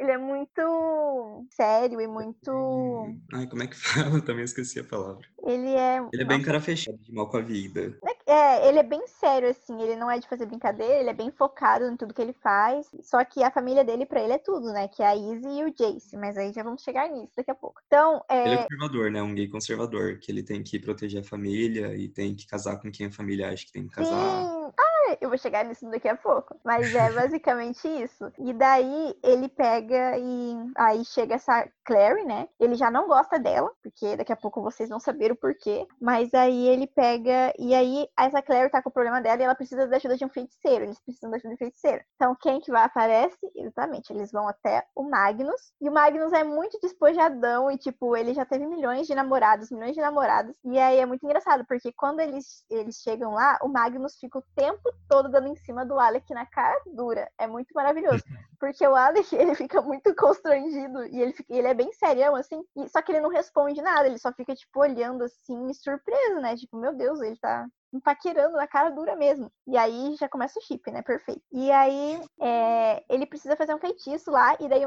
Ele 0.03 0.11
é 0.11 0.19
muito 0.19 1.47
sério 1.51 2.01
e 2.01 2.09
muito. 2.09 3.15
Ai, 3.33 3.47
como 3.47 3.63
é 3.63 3.69
que 3.69 3.77
fala? 3.79 4.21
Também 4.21 4.43
esqueci 4.43 4.81
a 4.81 4.85
palavra. 4.85 5.25
Ele 5.45 5.69
é. 5.69 6.05
Ele 6.13 6.23
é 6.23 6.25
bem 6.25 6.43
cara 6.43 6.61
fechada 6.61 6.99
de 6.99 7.15
mal 7.15 7.31
com 7.31 7.37
a 7.37 7.41
vida. 7.41 7.97
É, 8.27 8.69
ele 8.69 8.81
é 8.81 8.83
bem 8.83 9.07
sério, 9.07 9.49
assim. 9.49 9.81
Ele 9.81 9.95
não 9.95 10.11
é 10.11 10.19
de 10.19 10.29
fazer 10.29 10.47
brincadeira, 10.47 10.95
ele 10.95 11.11
é 11.11 11.15
bem 11.15 11.31
focado 11.31 11.85
em 11.87 11.97
tudo 11.97 12.13
que 12.13 12.21
ele 12.21 12.33
faz. 12.33 12.91
Só 13.01 13.25
que 13.25 13.45
a 13.45 13.51
família 13.53 13.85
dele, 13.85 14.05
pra 14.05 14.21
ele, 14.21 14.33
é 14.33 14.39
tudo, 14.39 14.73
né? 14.73 14.89
Que 14.89 15.05
é 15.05 15.07
a 15.07 15.15
Izzy 15.15 15.49
e 15.49 15.65
o 15.65 15.73
Jace. 15.73 16.17
Mas 16.17 16.37
aí 16.37 16.53
já 16.53 16.65
vamos 16.65 16.83
chegar 16.83 17.09
nisso 17.09 17.35
daqui 17.37 17.53
a 17.53 17.55
pouco. 17.55 17.81
Então, 17.87 18.25
é. 18.29 18.45
Ele 18.45 18.55
é 18.55 18.63
conservador, 18.65 19.11
né? 19.13 19.23
Um 19.23 19.35
gay 19.37 19.47
conservador, 19.47 20.19
que 20.19 20.33
ele 20.33 20.43
tem 20.43 20.65
que 20.65 20.81
proteger 20.81 21.21
a 21.21 21.25
família 21.25 21.95
e 21.95 22.09
tem 22.09 22.35
que 22.35 22.45
casar 22.45 22.81
com 22.81 22.91
quem 22.91 23.07
a 23.07 23.13
família 23.13 23.51
acha 23.51 23.65
que 23.65 23.73
tem 23.73 23.87
que 23.87 23.95
casar. 23.95 24.11
Sim! 24.11 24.73
Ah, 24.77 24.92
eu 25.21 25.29
vou 25.29 25.39
chegar 25.39 25.65
nisso 25.65 25.89
daqui 25.91 26.09
a 26.09 26.17
pouco. 26.17 26.57
Mas 26.65 26.95
é 26.95 27.11
basicamente 27.13 27.87
isso. 27.89 28.33
E 28.39 28.53
daí 28.53 29.17
ele 29.23 29.49
pega 29.49 30.19
e 30.19 30.57
aí 30.77 31.05
chega 31.05 31.35
essa 31.35 31.69
Clary, 31.85 32.25
né? 32.25 32.49
Ele 32.59 32.75
já 32.75 32.91
não 32.91 33.07
gosta 33.07 33.39
dela, 33.39 33.71
porque 33.83 34.17
daqui 34.17 34.33
a 34.33 34.37
pouco 34.37 34.63
vocês 34.63 34.89
vão 34.89 35.01
saber 35.01 35.33
o 35.33 35.37
porquê. 35.37 35.87
Mas 36.01 36.33
aí 36.35 36.69
ele 36.69 36.87
pega 36.87 37.53
e 37.59 37.75
aí 37.75 38.09
essa 38.19 38.43
Clary 38.43 38.71
tá 38.71 38.83
com 38.83 38.89
o 38.89 38.93
problema 38.93 39.21
dela 39.21 39.41
e 39.41 39.45
ela 39.45 39.55
precisa 39.55 39.87
da 39.87 39.97
ajuda 39.97 40.17
de 40.17 40.25
um 40.25 40.29
feiticeiro. 40.29 40.85
Eles 40.85 41.01
precisam 41.01 41.31
da 41.31 41.37
ajuda 41.37 41.51
de 41.51 41.55
um 41.55 41.59
feiticeiro. 41.59 42.05
Então 42.17 42.37
quem 42.41 42.61
que 42.61 42.71
vai 42.71 42.85
aparece? 42.85 43.39
Exatamente, 43.55 44.13
eles 44.13 44.31
vão 44.31 44.49
até 44.49 44.85
o 44.95 45.03
Magnus. 45.03 45.73
E 45.81 45.89
o 45.89 45.93
Magnus 45.93 46.33
é 46.33 46.45
muito 46.45 46.79
despojadão 46.81 47.71
e 47.71 47.79
tipo, 47.79 48.17
ele 48.17 48.35
já 48.35 48.45
teve 48.45 48.67
milhões 48.67 49.07
de 49.07 49.15
namorados, 49.15 49.71
milhões 49.71 49.95
de 49.95 50.01
namoradas. 50.01 50.55
E 50.65 50.79
aí 50.79 50.99
é 50.99 51.07
muito 51.07 51.25
engraçado, 51.25 51.65
porque 51.67 51.93
quando 51.93 52.21
eles, 52.21 52.65
eles 52.71 52.97
chegam 52.97 53.33
lá, 53.33 53.59
o 53.63 53.69
Magnus 53.69 54.17
fica 54.19 54.39
o 54.39 54.45
tempo 54.55 54.93
todo 55.09 55.29
dando 55.29 55.49
em 55.49 55.57
cima 55.57 55.85
do 55.85 55.99
Alec 55.99 56.33
na 56.33 56.47
cara 56.47 56.81
dura. 56.87 57.31
É 57.39 57.47
muito 57.47 57.73
maravilhoso. 57.75 58.23
Porque 58.59 58.87
o 58.87 58.95
Alec, 58.95 59.29
ele 59.35 59.55
fica 59.55 59.81
muito 59.83 60.15
constrangido 60.15 61.05
e 61.07 61.21
ele, 61.21 61.33
fica, 61.33 61.53
ele 61.55 61.67
é 61.67 61.75
bem 61.75 61.93
serião, 61.93 62.35
assim. 62.37 62.63
e- 62.77 62.89
só 62.89 63.03
que 63.03 63.13
ele 63.13 63.21
não 63.21 63.31
responde 63.31 63.83
nada, 63.83 64.07
ele 64.07 64.19
só 64.19 64.33
fica, 64.33 64.55
tipo, 64.55 64.81
olhando 64.81 65.25
assim, 65.25 65.73
surpreso, 65.75 66.41
né? 66.41 66.57
Tipo, 66.57 66.77
meu 66.77 66.95
Deus, 66.95 67.21
ele 67.21 67.37
tá 67.37 67.67
paquerando 68.01 68.57
na 68.57 68.67
cara 68.67 68.91
dura 68.91 69.17
mesmo. 69.17 69.51
E 69.67 69.77
aí 69.77 70.17
já 70.19 70.29
começa 70.29 70.59
o 70.59 70.63
chip, 70.63 70.91
né? 70.91 71.03
Perfeito. 71.03 71.43
E 71.53 71.71
aí 71.71 72.21
é, 72.41 73.05
ele 73.09 73.27
precisa 73.27 73.57
fazer 73.57 73.75
um 73.75 73.79
feitiço 73.79 74.31
lá, 74.31 74.57
e 74.61 74.69
daí 74.69 74.83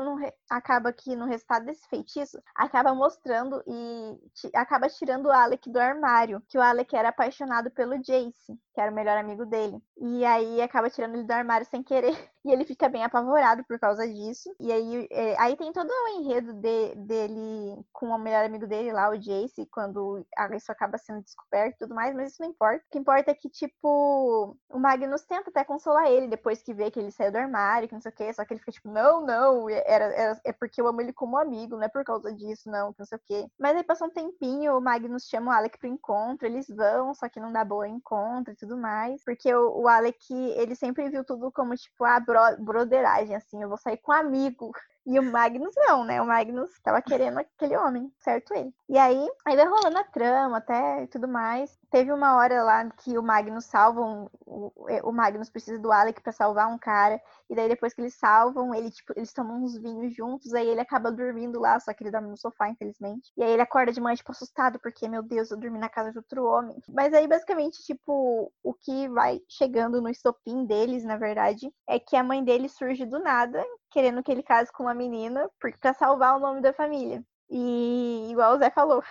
acaba 0.49 0.91
que 0.93 1.16
no 1.16 1.26
resultado 1.26 1.66
desse 1.66 1.88
feitiço, 1.88 2.41
acaba 2.56 2.93
mostrando 2.93 3.64
e 3.68 4.18
acaba 4.53 4.89
tirando 4.89 5.28
o 5.28 5.32
Alec 5.32 5.70
do 5.70 5.80
armário. 5.80 6.41
Que 6.47 6.58
o 6.58 6.62
Alec 6.62 6.95
era 6.95 7.10
apaixonado 7.10 7.72
pelo 7.72 7.97
Jace, 7.97 8.58
que 8.74 8.82
era 8.82 8.91
o 8.91 8.95
melhor 8.95 9.18
amigo 9.18 9.45
dele. 9.45 9.82
E 9.97 10.26
aí 10.26 10.62
acaba 10.62 10.89
tirando 10.89 11.16
ele 11.16 11.24
do 11.24 11.32
armário 11.32 11.66
sem 11.68 11.84
querer. 11.84 12.16
E 12.46 12.52
ele 12.52 12.64
fica 12.64 12.88
bem 12.88 13.04
apavorado 13.04 13.64
por 13.66 13.80
causa 13.80 14.08
disso. 14.08 14.56
E 14.60 14.72
aí, 14.72 15.08
é, 15.12 15.36
aí 15.41 15.58
tem 15.58 15.74
todo 15.74 15.89
o 15.89 16.08
enredo 16.20 16.54
de- 16.54 16.96
dele 16.96 17.84
com 17.91 18.08
o 18.10 18.20
melhor 18.20 18.46
amigo 18.46 18.68
dele 18.68 18.93
lá, 18.93 19.10
o 19.10 19.18
Jace, 19.18 19.66
quando 19.72 20.24
isso 20.56 20.72
acaba 20.72 20.98
sendo 21.00 21.24
descoberto 21.24 21.76
e 21.76 21.78
tudo 21.80 21.96
mais, 21.96 22.16
mas 22.16 22.32
isso 22.34 22.41
não 22.43 22.50
importa. 22.50 22.84
O 22.86 22.89
que 22.91 23.00
importa 23.00 23.32
é 23.32 23.34
que, 23.34 23.50
tipo, 23.50 24.56
o 24.70 24.80
Magnus 24.80 25.24
tenta 25.26 25.50
até 25.50 25.64
consolar 25.64 26.06
ele 26.08 26.28
depois 26.28 26.62
que 26.62 26.74
vê 26.74 26.91
que 26.91 27.00
ele 27.00 27.12
saiu 27.12 27.32
do 27.32 27.38
armário, 27.38 27.88
que 27.88 27.93
não 27.96 28.02
sei 28.02 28.12
o 28.12 28.16
quê, 28.16 28.32
só 28.34 28.46
que 28.46 28.54
ele 28.54 28.60
fica 28.60 28.72
tipo, 28.72 28.89
não, 28.89 29.26
não, 29.26 29.68
era, 29.70 30.06
era- 30.14 30.41
é 30.43 30.54
porque 30.54 30.80
eu 30.82 30.88
amo 30.88 31.02
ele 31.02 31.14
como 31.14 31.38
amigo, 31.38 31.76
não 31.76 31.84
é 31.84 31.89
por 31.89 32.04
causa 32.04 32.32
disso, 32.34 32.70
não, 32.70 32.93
que 32.93 33.00
não 33.00 33.06
sei 33.08 33.18
o 33.18 33.22
quê. 33.26 33.48
Mas 33.60 33.76
aí 33.76 33.84
passa 33.84 34.06
um 34.06 34.10
tempinho, 34.10 34.78
o 34.78 34.82
Magnus 34.82 35.26
chama 35.28 35.52
o 35.52 35.56
Alec 35.56 35.78
pro 35.80 35.88
encontro, 35.88 36.46
eles 36.48 36.68
vão, 36.68 37.14
só 37.16 37.28
que 37.30 37.39
não 37.39 37.52
dá 37.52 37.64
boa 37.66 37.88
encontro 37.88 38.54
e 38.54 38.56
tudo 38.56 38.78
mais, 38.78 39.24
porque 39.24 39.54
o, 39.54 39.82
o 39.84 39.88
Alec, 39.88 40.16
ele 40.34 40.76
sempre 40.76 41.10
viu 41.10 41.24
tudo 41.24 41.52
como, 41.52 41.76
tipo, 41.76 42.04
a 42.06 42.20
bro 42.36 42.63
broderagem, 42.63 43.36
assim, 43.36 43.61
eu 43.61 43.69
vou 43.69 43.77
sair 43.77 43.97
com 43.97 44.11
um 44.11 44.15
amigo. 44.15 44.71
E 45.06 45.20
o 45.20 45.24
Magnus 45.24 45.74
não, 45.76 46.03
né? 46.03 46.22
O 46.22 46.26
Magnus 46.26 46.70
tava 46.84 47.01
querendo 47.01 47.38
aquele 47.38 47.78
homem, 47.78 48.12
certo 48.18 48.53
ele. 48.53 48.74
E 48.89 48.97
aí, 48.97 49.28
aí 49.45 49.56
vai 49.56 49.66
rolando 49.66 49.97
a 49.97 50.03
trama 50.03 50.58
até 50.58 51.03
e 51.03 51.08
tudo 51.08 51.28
mais. 51.28 51.78
Teve 51.91 52.12
uma 52.12 52.36
hora 52.36 52.64
lá 52.64 52.89
que 52.89 53.18
o 53.18 53.24
Magnus 53.24 53.66
salva 53.66 54.01
um, 54.01 54.28
o, 54.45 54.72
o 55.03 55.12
Magnus 55.12 55.49
precisa 55.49 55.80
do 55.80 55.91
Alec 55.91 56.22
para 56.22 56.32
salvar 56.32 56.68
um 56.68 56.78
cara. 56.78 57.22
E 57.49 57.56
daí 57.56 57.68
depois 57.70 57.93
que 57.93 58.01
eles 58.01 58.16
salvam, 58.16 58.74
ele, 58.74 58.89
tipo, 58.89 59.14
eles 59.16 59.32
tomam 59.32 59.64
uns 59.64 59.78
vinhos 59.78 60.16
juntos, 60.16 60.53
aí 60.53 60.68
ele 60.68 60.82
acaba 60.82 61.12
dormindo 61.12 61.60
lá, 61.60 61.80
só 61.80 61.93
que 61.93 62.03
ele 62.03 62.12
dorme 62.12 62.30
no 62.30 62.38
sofá, 62.38 62.70
infelizmente. 62.70 63.32
E 63.38 63.43
aí 63.43 63.51
ele 63.51 63.62
acorda 63.62 63.91
de 63.91 64.01
manhã, 64.01 64.16
tipo, 64.16 64.32
assustado, 64.32 64.80
porque, 64.80 65.08
meu 65.08 65.22
Deus, 65.22 65.51
eu 65.51 65.58
dormi 65.58 65.78
na 65.78 65.89
casa 65.89 66.12
de 66.12 66.18
outro 66.18 66.45
homem. 66.45 66.76
Mas 66.89 67.14
aí, 67.14 67.28
basicamente, 67.28 67.84
tipo, 67.84 68.51
o 68.64 68.74
que 68.74 69.08
vai 69.10 69.39
chegando 69.47 70.01
no 70.01 70.10
estopim 70.10 70.66
deles, 70.66 71.03
na 71.03 71.18
verdade, 71.18 71.72
é 71.88 71.99
que 71.99 72.16
a 72.16 72.24
mãe 72.24 72.43
dele 72.43 72.68
surge 72.68 73.06
do 73.06 73.20
nada, 73.20 73.64
querendo 73.96 74.22
que 74.22 74.30
ele 74.30 74.43
case 74.43 74.70
com 74.74 74.84
uma 74.84 74.93
menina, 74.93 75.50
para 75.58 75.93
salvar 75.93 76.36
o 76.36 76.39
nome 76.39 76.60
da 76.62 76.74
família. 76.74 77.24
E 77.50 78.28
igual 78.32 78.56
o 78.56 78.58
Zé 78.58 78.70
falou. 78.70 79.04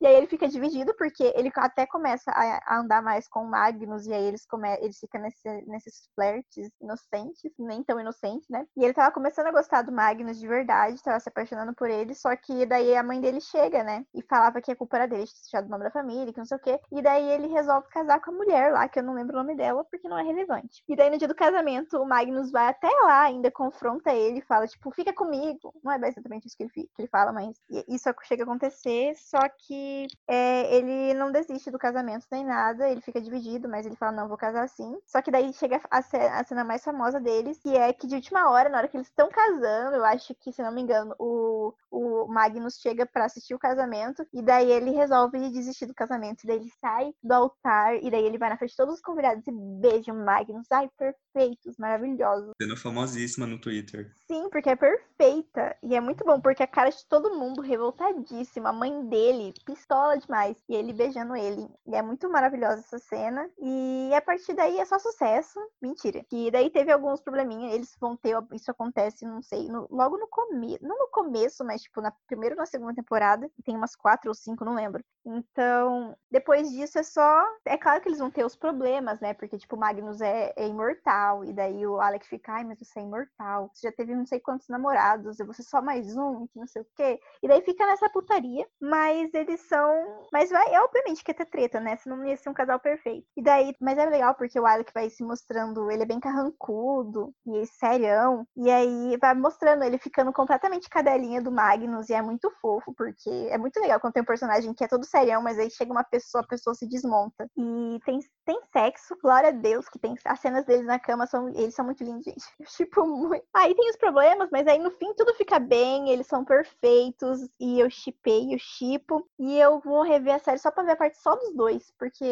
E 0.00 0.06
aí 0.06 0.14
ele 0.14 0.26
fica 0.26 0.48
dividido, 0.48 0.94
porque 0.96 1.32
ele 1.36 1.52
até 1.56 1.86
começa 1.86 2.30
a, 2.30 2.78
andar 2.78 3.02
mais 3.02 3.28
com 3.28 3.44
o 3.44 3.50
Magnus, 3.50 4.06
e 4.06 4.12
aí 4.12 4.24
eles, 4.24 4.46
come, 4.46 4.68
eles 4.80 4.98
ficam 4.98 5.20
nesse, 5.20 5.48
nesses 5.66 6.08
flertes 6.14 6.70
inocentes, 6.80 7.52
nem 7.58 7.82
tão 7.84 8.00
inocentes, 8.00 8.48
né? 8.48 8.66
E 8.76 8.84
ele 8.84 8.94
tava 8.94 9.12
começando 9.12 9.46
a 9.46 9.52
gostar 9.52 9.82
do 9.82 9.92
Magnus 9.92 10.38
de 10.38 10.48
verdade, 10.48 11.02
tava 11.02 11.20
se 11.20 11.28
apaixonando 11.28 11.74
por 11.74 11.90
ele, 11.90 12.14
só 12.14 12.34
que 12.36 12.66
daí 12.66 12.96
a 12.96 13.02
mãe 13.02 13.20
dele 13.20 13.40
chega, 13.40 13.84
né? 13.84 14.04
E 14.14 14.22
falava 14.22 14.60
que 14.60 14.72
a 14.72 14.76
culpa 14.76 14.96
era 14.96 15.06
dele, 15.06 15.26
já 15.50 15.60
do 15.60 15.68
nome 15.68 15.84
da 15.84 15.90
família, 15.90 16.32
que 16.32 16.38
não 16.38 16.46
sei 16.46 16.56
o 16.56 16.60
quê. 16.60 16.80
E 16.90 17.02
daí 17.02 17.28
ele 17.30 17.48
resolve 17.48 17.88
casar 17.88 18.20
com 18.20 18.30
a 18.30 18.34
mulher 18.34 18.72
lá, 18.72 18.88
que 18.88 18.98
eu 18.98 19.02
não 19.02 19.14
lembro 19.14 19.36
o 19.36 19.38
nome 19.38 19.54
dela, 19.54 19.84
porque 19.84 20.08
não 20.08 20.18
é 20.18 20.22
relevante. 20.22 20.82
E 20.88 20.96
daí 20.96 21.10
no 21.10 21.18
dia 21.18 21.28
do 21.28 21.34
casamento, 21.34 21.98
o 21.98 22.06
Magnus 22.06 22.50
vai 22.50 22.68
até 22.68 22.88
lá, 22.88 23.22
ainda 23.22 23.50
confronta 23.50 24.12
ele, 24.12 24.40
fala, 24.42 24.66
tipo, 24.66 24.90
fica 24.92 25.12
comigo. 25.12 25.72
Não 25.82 25.92
é 25.92 26.08
exatamente 26.08 26.46
isso 26.46 26.56
que 26.56 26.64
ele, 26.64 26.70
que 26.72 27.02
ele 27.02 27.08
fala, 27.08 27.32
mas 27.32 27.56
isso 27.88 28.08
chega 28.24 28.42
a 28.42 28.44
acontecer, 28.44 29.14
só 29.16 29.40
que 29.48 30.06
é, 30.28 30.74
ele 30.76 31.14
não 31.14 31.32
desiste 31.32 31.70
do 31.70 31.78
casamento 31.78 32.26
nem 32.30 32.44
nada, 32.44 32.88
ele 32.88 33.00
fica 33.00 33.20
dividido, 33.20 33.68
mas 33.68 33.86
ele 33.86 33.96
fala, 33.96 34.12
não, 34.12 34.28
vou 34.28 34.36
casar 34.36 34.68
sim. 34.68 34.96
Só 35.06 35.20
que 35.22 35.30
daí 35.30 35.52
chega 35.52 35.80
a 35.90 36.02
cena, 36.02 36.64
mais 36.64 36.84
famosa 36.84 37.20
deles, 37.20 37.58
que 37.58 37.76
é 37.76 37.92
que 37.92 38.06
de 38.06 38.14
última 38.14 38.50
hora, 38.50 38.68
na 38.68 38.78
hora 38.78 38.88
que 38.88 38.96
eles 38.96 39.08
estão 39.08 39.28
casando, 39.28 39.96
eu 39.96 40.04
acho 40.04 40.34
que, 40.34 40.52
se 40.52 40.62
não 40.62 40.72
me 40.72 40.82
engano, 40.82 41.14
o, 41.18 41.74
o 41.90 42.26
Magnus 42.26 42.78
chega 42.78 43.06
para 43.06 43.24
assistir 43.24 43.54
o 43.54 43.58
casamento, 43.58 44.26
e 44.32 44.42
daí 44.42 44.70
ele 44.70 44.90
resolve 44.90 45.38
desistir 45.50 45.86
do 45.86 45.94
casamento, 45.94 46.44
e 46.44 46.46
daí 46.46 46.56
ele 46.56 46.72
sai 46.80 47.14
do 47.22 47.32
altar, 47.32 47.96
e 48.02 48.10
daí 48.10 48.24
ele 48.24 48.38
vai 48.38 48.50
na 48.50 48.56
frente 48.56 48.70
de 48.70 48.76
todos 48.76 48.94
os 48.94 49.00
convidados 49.00 49.46
e 49.46 49.52
beija 49.52 50.12
o 50.12 50.24
Magnus. 50.24 50.66
Ai, 50.70 50.88
perfeitos, 50.96 51.76
maravilhosos. 51.78 52.52
Cena 52.60 52.76
famosíssima 52.76 53.46
no 53.46 53.60
Twitter. 53.60 54.12
Sim, 54.26 54.48
porque 54.50 54.70
é 54.70 54.76
perfeita, 54.76 55.76
e 55.82 55.94
é 55.94 56.00
muito 56.00 56.24
bom, 56.24 56.40
porque 56.40 56.62
a 56.62 56.66
cara 56.66 56.90
de 56.90 57.06
todo 57.08 57.38
mundo 57.38 57.62
revoltadíssima, 57.72 58.70
a 58.70 58.72
mãe 58.72 59.06
dele, 59.06 59.54
pistola 59.64 60.18
demais, 60.18 60.56
e 60.68 60.74
ele 60.74 60.92
beijando 60.92 61.34
ele. 61.34 61.68
E 61.86 61.94
é 61.94 62.02
muito 62.02 62.28
maravilhosa 62.30 62.80
essa 62.80 62.98
cena, 62.98 63.48
e 63.58 64.10
a 64.14 64.20
partir 64.20 64.54
daí 64.54 64.78
é 64.78 64.84
só 64.84 64.98
sucesso. 64.98 65.58
Mentira. 65.80 66.24
E 66.30 66.50
daí 66.50 66.70
teve 66.70 66.92
alguns 66.92 67.20
probleminhas, 67.20 67.74
eles 67.74 67.96
vão 68.00 68.16
ter, 68.16 68.36
isso 68.52 68.70
acontece, 68.70 69.24
não 69.26 69.42
sei, 69.42 69.68
no, 69.68 69.86
logo 69.90 70.16
no 70.18 70.28
começo, 70.28 70.78
não 70.82 70.98
no 70.98 71.08
começo, 71.08 71.64
mas 71.64 71.82
tipo, 71.82 72.00
na 72.00 72.12
primeira 72.26 72.54
ou 72.54 72.58
na 72.58 72.66
segunda 72.66 72.94
temporada, 72.94 73.50
tem 73.64 73.76
umas 73.76 73.96
quatro 73.96 74.30
ou 74.30 74.34
cinco, 74.34 74.64
não 74.64 74.74
lembro. 74.74 75.02
Então, 75.24 76.16
depois 76.30 76.68
disso 76.70 76.98
é 76.98 77.02
só. 77.02 77.44
É 77.64 77.76
claro 77.78 78.00
que 78.00 78.08
eles 78.08 78.18
vão 78.18 78.30
ter 78.30 78.44
os 78.44 78.56
problemas, 78.56 79.20
né? 79.20 79.32
Porque, 79.34 79.56
tipo, 79.56 79.76
o 79.76 79.78
Magnus 79.78 80.20
é, 80.20 80.52
é 80.56 80.66
imortal. 80.66 81.44
E 81.44 81.52
daí 81.52 81.86
o 81.86 82.00
Alec 82.00 82.26
fica, 82.26 82.52
ai, 82.54 82.64
mas 82.64 82.78
você 82.78 82.98
é 82.98 83.02
imortal. 83.02 83.70
Você 83.72 83.86
já 83.88 83.92
teve 83.92 84.14
não 84.14 84.26
sei 84.26 84.40
quantos 84.40 84.68
namorados. 84.68 85.38
E 85.38 85.44
você 85.44 85.62
só 85.62 85.80
mais 85.80 86.16
um, 86.16 86.46
que 86.48 86.58
não 86.58 86.66
sei 86.66 86.82
o 86.82 86.86
quê. 86.96 87.20
E 87.42 87.48
daí 87.48 87.61
fica 87.62 87.86
nessa 87.86 88.08
putaria. 88.10 88.66
Mas 88.80 89.32
eles 89.34 89.60
são. 89.62 90.26
Mas 90.32 90.50
vai, 90.50 90.74
é 90.74 90.80
obviamente 90.80 91.24
que 91.24 91.34
ter 91.34 91.46
treta, 91.46 91.80
né? 91.80 91.96
Senão 91.96 92.16
não 92.16 92.26
ia 92.26 92.36
ser 92.36 92.50
um 92.50 92.54
casal 92.54 92.78
perfeito. 92.80 93.26
E 93.36 93.42
daí, 93.42 93.74
mas 93.80 93.98
é 93.98 94.06
legal 94.06 94.34
porque 94.34 94.58
o 94.58 94.66
Alec 94.66 94.92
vai 94.92 95.08
se 95.10 95.22
mostrando. 95.22 95.90
Ele 95.90 96.02
é 96.02 96.06
bem 96.06 96.20
carrancudo 96.20 97.32
e 97.46 97.66
serião. 97.66 98.46
E 98.56 98.70
aí 98.70 99.16
vai 99.20 99.34
mostrando 99.34 99.84
ele 99.84 99.98
ficando 99.98 100.32
completamente 100.32 100.88
cadelinha 100.88 101.42
do 101.42 101.52
Magnus. 101.52 102.08
E 102.08 102.14
é 102.14 102.22
muito 102.22 102.50
fofo, 102.60 102.94
porque 102.94 103.30
é 103.50 103.58
muito 103.58 103.78
legal 103.80 104.00
quando 104.00 104.14
tem 104.14 104.22
um 104.22 104.26
personagem 104.26 104.74
que 104.74 104.84
é 104.84 104.88
todo 104.88 105.04
serião, 105.04 105.42
mas 105.42 105.58
aí 105.58 105.70
chega 105.70 105.92
uma 105.92 106.04
pessoa, 106.04 106.42
a 106.42 106.46
pessoa 106.46 106.74
se 106.74 106.86
desmonta. 106.86 107.48
E 107.56 107.98
tem, 108.04 108.18
tem 108.44 108.60
sexo, 108.72 109.16
glória 109.22 109.50
a 109.50 109.52
Deus, 109.52 109.88
que 109.88 109.98
tem 109.98 110.14
as 110.24 110.40
cenas 110.40 110.64
deles 110.64 110.86
na 110.86 110.98
cama, 110.98 111.26
são, 111.26 111.48
eles 111.48 111.74
são 111.74 111.84
muito 111.84 112.02
lindos, 112.02 112.24
gente. 112.24 112.44
Tipo, 112.76 113.06
muito. 113.06 113.44
Aí 113.54 113.74
tem 113.74 113.90
os 113.90 113.96
problemas, 113.96 114.48
mas 114.50 114.66
aí 114.66 114.78
no 114.78 114.90
fim 114.90 115.14
tudo 115.14 115.34
fica 115.34 115.58
bem, 115.58 116.10
eles 116.10 116.26
são 116.26 116.44
perfeitos, 116.44 117.40
e 117.60 117.80
eu 117.80 117.90
chipei, 117.90 118.54
eu 118.54 118.58
chipo, 118.58 119.28
e 119.38 119.58
eu 119.58 119.80
vou 119.80 120.02
rever 120.02 120.34
a 120.34 120.38
série 120.38 120.58
só 120.58 120.70
pra 120.70 120.82
ver 120.82 120.92
a 120.92 120.96
parte 120.96 121.18
só 121.18 121.36
dos 121.36 121.54
dois, 121.54 121.92
porque 121.98 122.24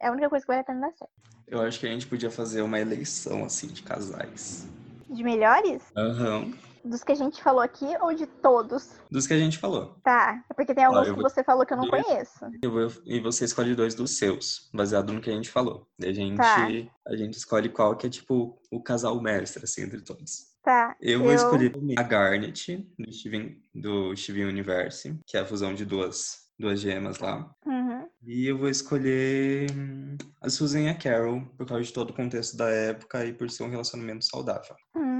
é 0.00 0.08
a 0.08 0.12
única 0.12 0.28
coisa 0.28 0.44
que 0.44 0.48
vale 0.48 0.60
a 0.60 0.64
pena 0.64 0.80
na 0.80 0.92
série. 0.92 1.10
Eu 1.46 1.62
acho 1.62 1.80
que 1.80 1.86
a 1.86 1.90
gente 1.90 2.06
podia 2.06 2.30
fazer 2.30 2.62
uma 2.62 2.78
eleição, 2.78 3.44
assim, 3.44 3.68
de 3.68 3.82
casais. 3.82 4.68
De 5.08 5.24
melhores? 5.24 5.82
Aham. 5.96 6.38
Uhum. 6.38 6.54
Dos 6.84 7.02
que 7.02 7.12
a 7.12 7.14
gente 7.14 7.42
falou 7.42 7.60
aqui 7.60 7.86
ou 8.00 8.14
de 8.14 8.26
todos? 8.26 8.92
Dos 9.10 9.26
que 9.26 9.34
a 9.34 9.38
gente 9.38 9.58
falou. 9.58 9.96
Tá. 10.02 10.42
É 10.48 10.54
porque 10.54 10.74
tem 10.74 10.84
alguns 10.84 11.06
que 11.06 11.12
vou... 11.12 11.22
você 11.22 11.42
falou 11.42 11.66
que 11.66 11.72
eu 11.72 11.76
não 11.76 11.88
dois... 11.88 12.02
conheço. 12.04 12.46
Eu 12.62 12.70
vou... 12.70 13.02
E 13.04 13.20
você 13.20 13.44
escolhe 13.44 13.74
dois 13.74 13.94
dos 13.94 14.16
seus, 14.16 14.70
baseado 14.72 15.12
no 15.12 15.20
que 15.20 15.28
a 15.28 15.34
gente 15.34 15.50
falou. 15.50 15.86
Daí 15.98 16.10
a 16.10 16.14
gente, 16.14 16.36
tá. 16.36 16.66
a 17.06 17.16
gente 17.16 17.36
escolhe 17.36 17.68
qual 17.68 17.96
que 17.96 18.06
é, 18.06 18.10
tipo, 18.10 18.58
o 18.70 18.82
casal 18.82 19.20
mestre, 19.20 19.64
assim, 19.64 19.82
entre 19.82 20.00
todos. 20.00 20.46
Tá. 20.62 20.96
Eu 21.00 21.20
vou 21.20 21.30
eu... 21.30 21.36
escolher 21.36 21.72
a 21.96 22.02
Garnet, 22.02 22.76
do 22.98 23.12
Steven, 23.12 23.62
do 23.74 24.16
Steven 24.16 24.46
Universe, 24.46 25.18
que 25.26 25.36
é 25.36 25.40
a 25.40 25.46
fusão 25.46 25.74
de 25.74 25.84
duas, 25.84 26.48
duas 26.58 26.80
gemas 26.80 27.18
lá. 27.18 27.50
Uhum. 27.64 28.08
E 28.22 28.46
eu 28.46 28.58
vou 28.58 28.68
escolher 28.68 29.70
hum, 29.70 30.16
a 30.42 30.50
Susan 30.50 30.80
e 30.80 30.88
a 30.88 30.94
Carol, 30.94 31.42
por 31.56 31.66
causa 31.66 31.84
de 31.84 31.92
todo 31.92 32.10
o 32.10 32.14
contexto 32.14 32.56
da 32.56 32.68
época 32.68 33.24
e 33.24 33.32
por 33.32 33.50
ser 33.50 33.62
um 33.62 33.70
relacionamento 33.70 34.24
saudável. 34.24 34.74
Hum. 34.96 35.18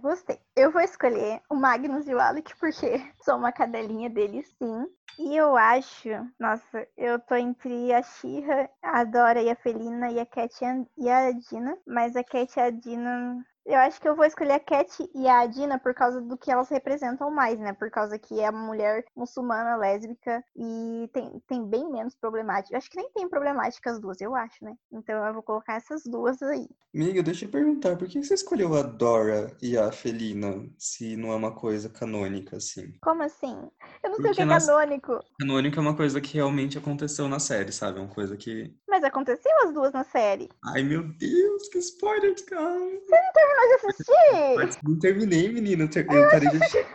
Gostei. 0.00 0.38
Eu 0.56 0.70
vou 0.70 0.80
escolher 0.80 1.42
o 1.50 1.54
Magnus 1.54 2.08
e 2.08 2.14
o 2.14 2.20
Alec, 2.20 2.56
porque 2.58 2.86
sou 3.22 3.36
uma 3.36 3.52
cadelinha 3.52 4.08
deles, 4.08 4.48
sim. 4.58 4.86
E 5.18 5.36
eu 5.36 5.56
acho, 5.56 6.08
nossa, 6.38 6.86
eu 6.96 7.18
tô 7.18 7.34
entre 7.34 7.92
a 7.92 8.02
Shira, 8.02 8.70
a 8.82 9.04
Dora 9.04 9.42
e 9.42 9.50
a 9.50 9.56
Felina 9.56 10.10
e 10.10 10.18
a 10.18 10.24
Cat 10.24 10.54
e 10.96 11.10
a 11.10 11.32
Dina, 11.32 11.76
mas 11.86 12.16
a 12.16 12.24
Cat 12.24 12.56
e 12.56 12.60
a 12.60 12.70
Dina 12.70 13.44
eu 13.64 13.78
acho 13.78 14.00
que 14.00 14.08
eu 14.08 14.16
vou 14.16 14.24
escolher 14.24 14.52
a 14.52 14.60
Cat 14.60 15.08
e 15.14 15.28
a 15.28 15.46
Dina 15.46 15.78
por 15.78 15.94
causa 15.94 16.20
do 16.20 16.36
que 16.36 16.50
elas 16.50 16.68
representam 16.68 17.30
mais, 17.30 17.58
né? 17.58 17.72
Por 17.72 17.90
causa 17.90 18.18
que 18.18 18.40
é 18.40 18.50
uma 18.50 18.66
mulher 18.66 19.04
muçulmana, 19.16 19.76
lésbica 19.76 20.42
e 20.56 21.08
tem, 21.12 21.40
tem 21.46 21.64
bem 21.66 21.90
menos 21.90 22.14
problemática. 22.14 22.74
Eu 22.74 22.78
acho 22.78 22.90
que 22.90 22.96
nem 22.96 23.10
tem 23.12 23.28
problemática 23.28 23.90
as 23.90 24.00
duas, 24.00 24.20
eu 24.20 24.34
acho, 24.34 24.64
né? 24.64 24.74
Então 24.92 25.24
eu 25.24 25.34
vou 25.34 25.42
colocar 25.42 25.74
essas 25.74 26.02
duas 26.04 26.42
aí. 26.42 26.66
Amiga, 26.94 27.22
deixa 27.22 27.44
eu 27.44 27.50
perguntar, 27.50 27.96
por 27.96 28.08
que 28.08 28.22
você 28.22 28.34
escolheu 28.34 28.74
a 28.74 28.82
Dora 28.82 29.56
e 29.62 29.78
a 29.78 29.92
Felina 29.92 30.68
se 30.76 31.16
não 31.16 31.32
é 31.32 31.36
uma 31.36 31.54
coisa 31.54 31.88
canônica, 31.88 32.56
assim? 32.56 32.92
Como 33.00 33.22
assim? 33.22 33.54
Eu 34.02 34.10
não 34.10 34.16
Porque 34.16 34.34
sei 34.34 34.44
o 34.44 34.48
que 34.48 34.54
é 34.54 34.58
canônico. 34.58 35.20
Canônico 35.38 35.78
é 35.78 35.80
uma 35.80 35.96
coisa 35.96 36.20
que 36.20 36.34
realmente 36.34 36.78
aconteceu 36.78 37.28
na 37.28 37.38
série, 37.38 37.72
sabe? 37.72 37.98
É 37.98 38.02
uma 38.02 38.12
coisa 38.12 38.36
que. 38.36 38.74
Mas 38.90 39.04
aconteceu 39.04 39.52
as 39.62 39.72
duas 39.72 39.92
na 39.92 40.02
série. 40.02 40.48
Ai, 40.64 40.82
meu 40.82 41.04
Deus, 41.04 41.68
que 41.68 41.78
spoiler, 41.78 42.34
cara! 42.44 42.60
Você 42.60 43.16
não 43.22 43.32
terminou 43.32 43.68
de 43.68 43.74
assistir? 43.74 44.82
Não 44.82 44.98
terminei, 44.98 45.52
menina. 45.52 45.84
Eu, 45.84 46.28
parei 46.28 46.48
de 46.50 46.56
assistir. 46.56 46.86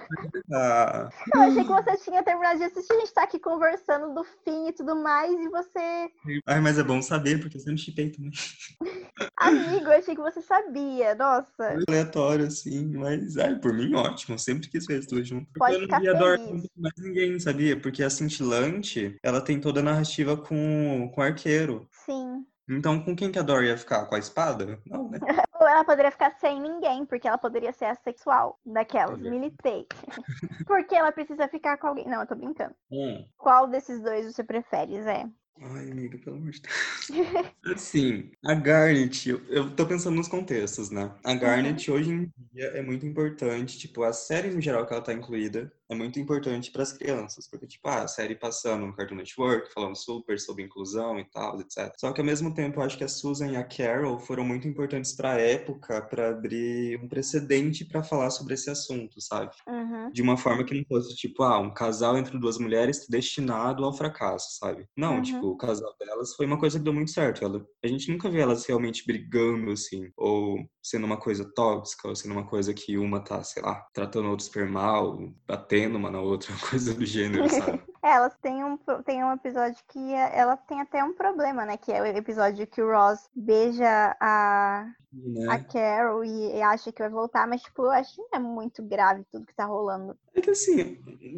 Eu 0.49 1.41
achei 1.41 1.63
que 1.63 1.69
você 1.69 1.97
tinha 1.97 2.23
terminado 2.23 2.57
de 2.59 2.65
assistir. 2.65 2.93
A 2.93 2.99
gente 2.99 3.13
tá 3.13 3.23
aqui 3.23 3.39
conversando 3.39 4.13
do 4.13 4.23
fim 4.43 4.67
e 4.67 4.73
tudo 4.73 4.95
mais, 4.95 5.31
e 5.31 5.49
você. 5.49 6.09
Ai, 6.45 6.61
mas 6.61 6.77
é 6.77 6.83
bom 6.83 7.01
saber, 7.01 7.39
porque 7.39 7.57
eu 7.57 7.61
sempre 7.61 7.79
chipei 7.79 8.11
também. 8.11 8.31
Amigo, 9.37 9.85
eu 9.85 9.97
achei 9.97 10.15
que 10.15 10.21
você 10.21 10.41
sabia. 10.41 11.15
Nossa. 11.15 11.77
Aleatório, 11.87 12.45
assim, 12.45 12.85
mas 12.95 13.37
ai, 13.37 13.55
por 13.55 13.73
mim, 13.73 13.93
ótimo. 13.95 14.35
Eu 14.35 14.39
sempre 14.39 14.69
quis 14.69 14.85
ver 14.85 14.99
as 14.99 15.07
duas 15.07 15.27
juntas. 15.27 15.51
Pode 15.57 15.75
eu 15.75 15.87
não 15.87 15.99
via 15.99 16.13
Dor 16.13 16.37
com 16.37 16.61
mais 16.77 16.93
ninguém, 16.97 17.39
sabia? 17.39 17.79
Porque 17.79 18.03
a 18.03 18.09
Cintilante, 18.09 19.17
ela 19.23 19.41
tem 19.41 19.59
toda 19.59 19.79
a 19.79 19.83
narrativa 19.83 20.37
com, 20.37 21.11
com 21.13 21.21
arqueiro. 21.21 21.87
Sim. 22.05 22.45
Então, 22.67 22.99
com 22.99 23.15
quem 23.15 23.31
que 23.31 23.37
a 23.37 23.43
Dor 23.43 23.63
ia 23.63 23.77
ficar? 23.77 24.05
Com 24.05 24.15
a 24.15 24.19
espada? 24.19 24.79
Não, 24.85 25.09
né? 25.09 25.19
Ou 25.66 25.70
ela 25.70 25.84
poderia 25.84 26.11
ficar 26.11 26.30
sem 26.39 26.61
ninguém, 26.61 27.07
porque 27.07 27.28
ela 27.28 27.39
poderia 27.39 27.74
ser 27.74 27.86
assexual 27.86 28.59
daquelas. 28.63 29.20
Militei. 29.20 29.88
porque 30.68 30.93
ela 30.93 31.11
precisa 31.11 31.47
ficar 31.47 31.78
com 31.78 31.88
alguém. 31.88 32.07
Não, 32.07 32.22
eu 32.22 32.28
tô 32.28 32.36
brincando. 32.36 32.76
Hum. 32.91 33.26
Qual 33.36 33.66
desses 33.66 33.99
dois 33.99 34.28
você 34.28 34.43
prefere, 34.43 35.01
Zé? 35.01 35.28
Ai, 35.59 35.89
amiga, 35.89 36.20
pelo 36.20 36.36
amor 36.36 36.51
de 36.51 36.61
Deus. 36.61 37.53
assim, 37.74 38.30
a 38.45 38.53
Garnet, 38.53 39.28
eu, 39.28 39.41
eu 39.47 39.76
tô 39.76 39.88
pensando 39.88 40.18
nos 40.18 40.28
contextos, 40.28 40.91
né? 40.91 41.11
A 41.24 41.34
Garnet 41.34 41.89
uhum. 41.89 41.97
hoje 41.97 42.11
em 42.11 42.32
dia 42.53 42.66
é 42.68 42.84
muito 42.84 43.03
importante, 43.07 43.80
tipo, 43.80 44.03
a 44.03 44.13
série 44.13 44.51
no 44.51 44.61
geral 44.61 44.86
que 44.86 44.93
ela 44.93 45.01
tá 45.01 45.13
incluída, 45.13 45.74
é 45.89 45.95
muito 45.95 46.19
importante 46.19 46.71
para 46.71 46.83
as 46.83 46.93
crianças, 46.93 47.47
porque, 47.49 47.67
tipo, 47.67 47.88
ah, 47.88 48.03
a 48.03 48.07
série 48.07 48.36
passando 48.36 48.86
no 48.88 48.95
Cartoon 48.95 49.15
Network, 49.15 49.71
falando 49.73 49.95
super 49.95 50.39
sobre 50.39 50.63
inclusão 50.63 51.19
e 51.19 51.25
tal, 51.29 51.59
etc. 51.61 51.93
Só 51.99 52.11
que, 52.13 52.19
ao 52.21 52.25
mesmo 52.25 52.53
tempo, 52.53 52.79
eu 52.79 52.83
acho 52.83 52.97
que 52.97 53.03
a 53.03 53.07
Susan 53.07 53.47
e 53.51 53.55
a 53.55 53.63
Carol 53.63 54.19
foram 54.19 54.43
muito 54.43 54.67
importantes 54.67 55.15
para 55.15 55.33
a 55.33 55.39
época, 55.41 56.01
para 56.01 56.29
abrir 56.29 56.99
um 57.03 57.07
precedente 57.07 57.86
para 57.86 58.03
falar 58.03 58.29
sobre 58.31 58.53
esse 58.55 58.69
assunto, 58.69 59.21
sabe? 59.21 59.55
Uhum. 59.67 60.11
De 60.11 60.21
uma 60.21 60.38
forma 60.38 60.63
que 60.63 60.73
não 60.73 60.83
fosse, 60.88 61.15
tipo, 61.15 61.43
ah, 61.43 61.59
um 61.59 61.73
casal 61.73 62.17
entre 62.17 62.38
duas 62.39 62.57
mulheres 62.57 63.05
destinado 63.09 63.83
ao 63.83 63.93
fracasso, 63.93 64.57
sabe? 64.57 64.88
Não, 64.97 65.21
Uhum. 65.21 65.21
tipo, 65.21 65.47
o 65.47 65.57
casal 65.57 65.93
delas 65.99 66.33
foi 66.36 66.45
uma 66.45 66.59
coisa 66.59 66.77
que 66.79 66.83
deu 66.86 66.93
muito 66.93 67.11
certo. 67.11 67.43
Ela, 67.43 67.65
a 67.83 67.88
gente 67.88 68.09
nunca 68.11 68.29
viu 68.29 68.41
elas 68.41 68.65
realmente 68.65 69.05
brigando, 69.05 69.71
assim, 69.71 70.09
ou 70.15 70.57
sendo 70.86 71.03
uma 71.05 71.17
coisa 71.17 71.43
tóxica, 71.43 72.07
ou 72.07 72.15
sendo 72.15 72.33
uma 72.33 72.45
coisa 72.45 72.71
que 72.71 72.95
uma 72.95 73.19
tá, 73.19 73.43
sei 73.43 73.63
lá, 73.63 73.88
tratando 73.91 74.27
a 74.27 74.29
outra 74.29 74.45
super 74.45 74.69
mal, 74.69 75.17
batendo 75.47 75.97
uma 75.97 76.11
na 76.11 76.21
outra, 76.21 76.53
coisa 76.69 76.93
do 76.93 77.03
gênero, 77.03 77.49
sabe? 77.49 77.81
É, 78.06 78.12
elas 78.12 78.36
têm 78.39 78.64
um, 78.64 78.78
tem 79.03 79.24
um 79.24 79.34
episódio 79.34 79.84
que 79.88 80.14
é- 80.14 80.38
ela 80.38 80.56
tem 80.56 80.80
até 80.80 81.03
um 81.03 81.12
problema, 81.14 81.66
né? 81.66 81.76
Que 81.76 81.91
é 81.91 81.99
o 82.03 82.06
episódio 82.06 82.68
que 82.68 82.80
o 82.80 82.91
Ross 82.91 83.28
beija 83.36 84.16
a, 84.22 84.86
Né? 85.12 85.47
a 85.49 85.58
Carol 85.64 86.24
e, 86.24 86.62
acha 86.62 86.91
que 86.91 87.01
vai 87.01 87.10
voltar, 87.10 87.47
mas, 87.47 87.64
tipo, 87.64 87.82
eu 87.82 87.89
acho 87.91 88.14
que 88.16 88.22
não 88.22 88.30
é 88.34 88.39
muito 88.39 88.84
grave 88.84 89.24
tudo 89.32 89.45
que 89.47 89.56
tá 89.56 89.66
rolando. 89.66 90.16
É 90.36 90.41
que 90.41 90.51
assim, 90.51 90.97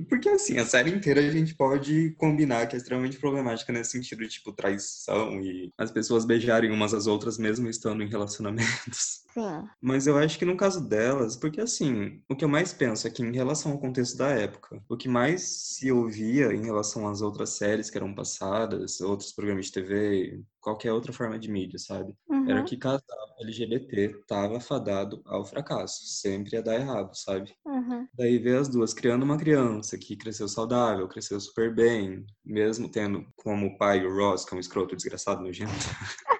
porque 0.09 0.27
assim, 0.27 0.57
a 0.57 0.65
série 0.65 0.89
inteira 0.91 1.21
a 1.21 1.29
gente 1.29 1.55
pode 1.55 2.15
combinar 2.17 2.65
que 2.67 2.75
é 2.75 2.77
extremamente 2.79 3.19
problemática 3.19 3.71
nesse 3.71 3.91
sentido 3.91 4.23
de, 4.23 4.29
tipo, 4.29 4.51
traição 4.51 5.39
e 5.39 5.71
as 5.77 5.91
pessoas 5.91 6.25
beijarem 6.25 6.71
umas 6.71 6.93
às 6.93 7.05
outras 7.07 7.37
mesmo 7.37 7.69
estando 7.69 8.01
em 8.03 8.09
relacionamentos. 8.09 9.23
Sim. 9.37 9.69
Mas 9.79 10.07
eu 10.07 10.17
acho 10.17 10.39
que 10.39 10.45
no 10.45 10.57
caso 10.57 10.81
delas, 10.81 11.35
porque 11.35 11.61
assim, 11.61 12.19
o 12.27 12.35
que 12.35 12.43
eu 12.43 12.49
mais 12.49 12.73
penso 12.73 13.05
é 13.05 13.11
que 13.11 13.21
em 13.21 13.31
relação 13.31 13.71
ao 13.73 13.77
contexto 13.77 14.17
da 14.17 14.29
época, 14.29 14.81
o 14.89 14.97
que 14.97 15.07
mais 15.07 15.43
se 15.75 15.91
ouvia 15.91 16.51
em 16.57 16.65
relação 16.65 17.07
às 17.07 17.21
outras 17.21 17.51
séries 17.51 17.89
que 17.89 17.97
eram 17.97 18.13
passadas, 18.13 18.99
outros 19.01 19.31
programas 19.31 19.67
de 19.67 19.71
TV, 19.73 20.41
qualquer 20.59 20.91
outra 20.91 21.13
forma 21.13 21.37
de 21.39 21.49
mídia, 21.49 21.79
sabe? 21.79 22.13
Era 22.47 22.59
Uhum. 22.59 22.65
que 22.65 22.77
casal 22.77 23.01
LGBT 23.39 24.23
tava 24.27 24.59
fadado 24.59 25.21
ao 25.25 25.45
fracasso, 25.45 26.05
sempre 26.05 26.55
ia 26.55 26.61
dar 26.63 26.75
errado, 26.75 27.13
sabe? 27.15 27.53
Uhum. 27.65 28.07
Daí 28.13 28.37
ver 28.39 28.57
as 28.57 28.67
duas 28.67 28.93
criando 28.93 29.23
uma 29.23 29.37
criança 29.37 29.97
que 29.97 30.15
cresceu 30.15 30.47
saudável, 30.47 31.07
cresceu 31.07 31.39
super 31.39 31.73
bem, 31.73 32.25
mesmo 32.43 32.89
tendo 32.89 33.25
como 33.35 33.77
pai 33.77 34.05
o 34.05 34.13
Ross, 34.15 34.43
que 34.43 34.53
é 34.53 34.57
um 34.57 34.59
escroto 34.59 34.95
desgraçado 34.95 35.41
nojento. 35.43 35.71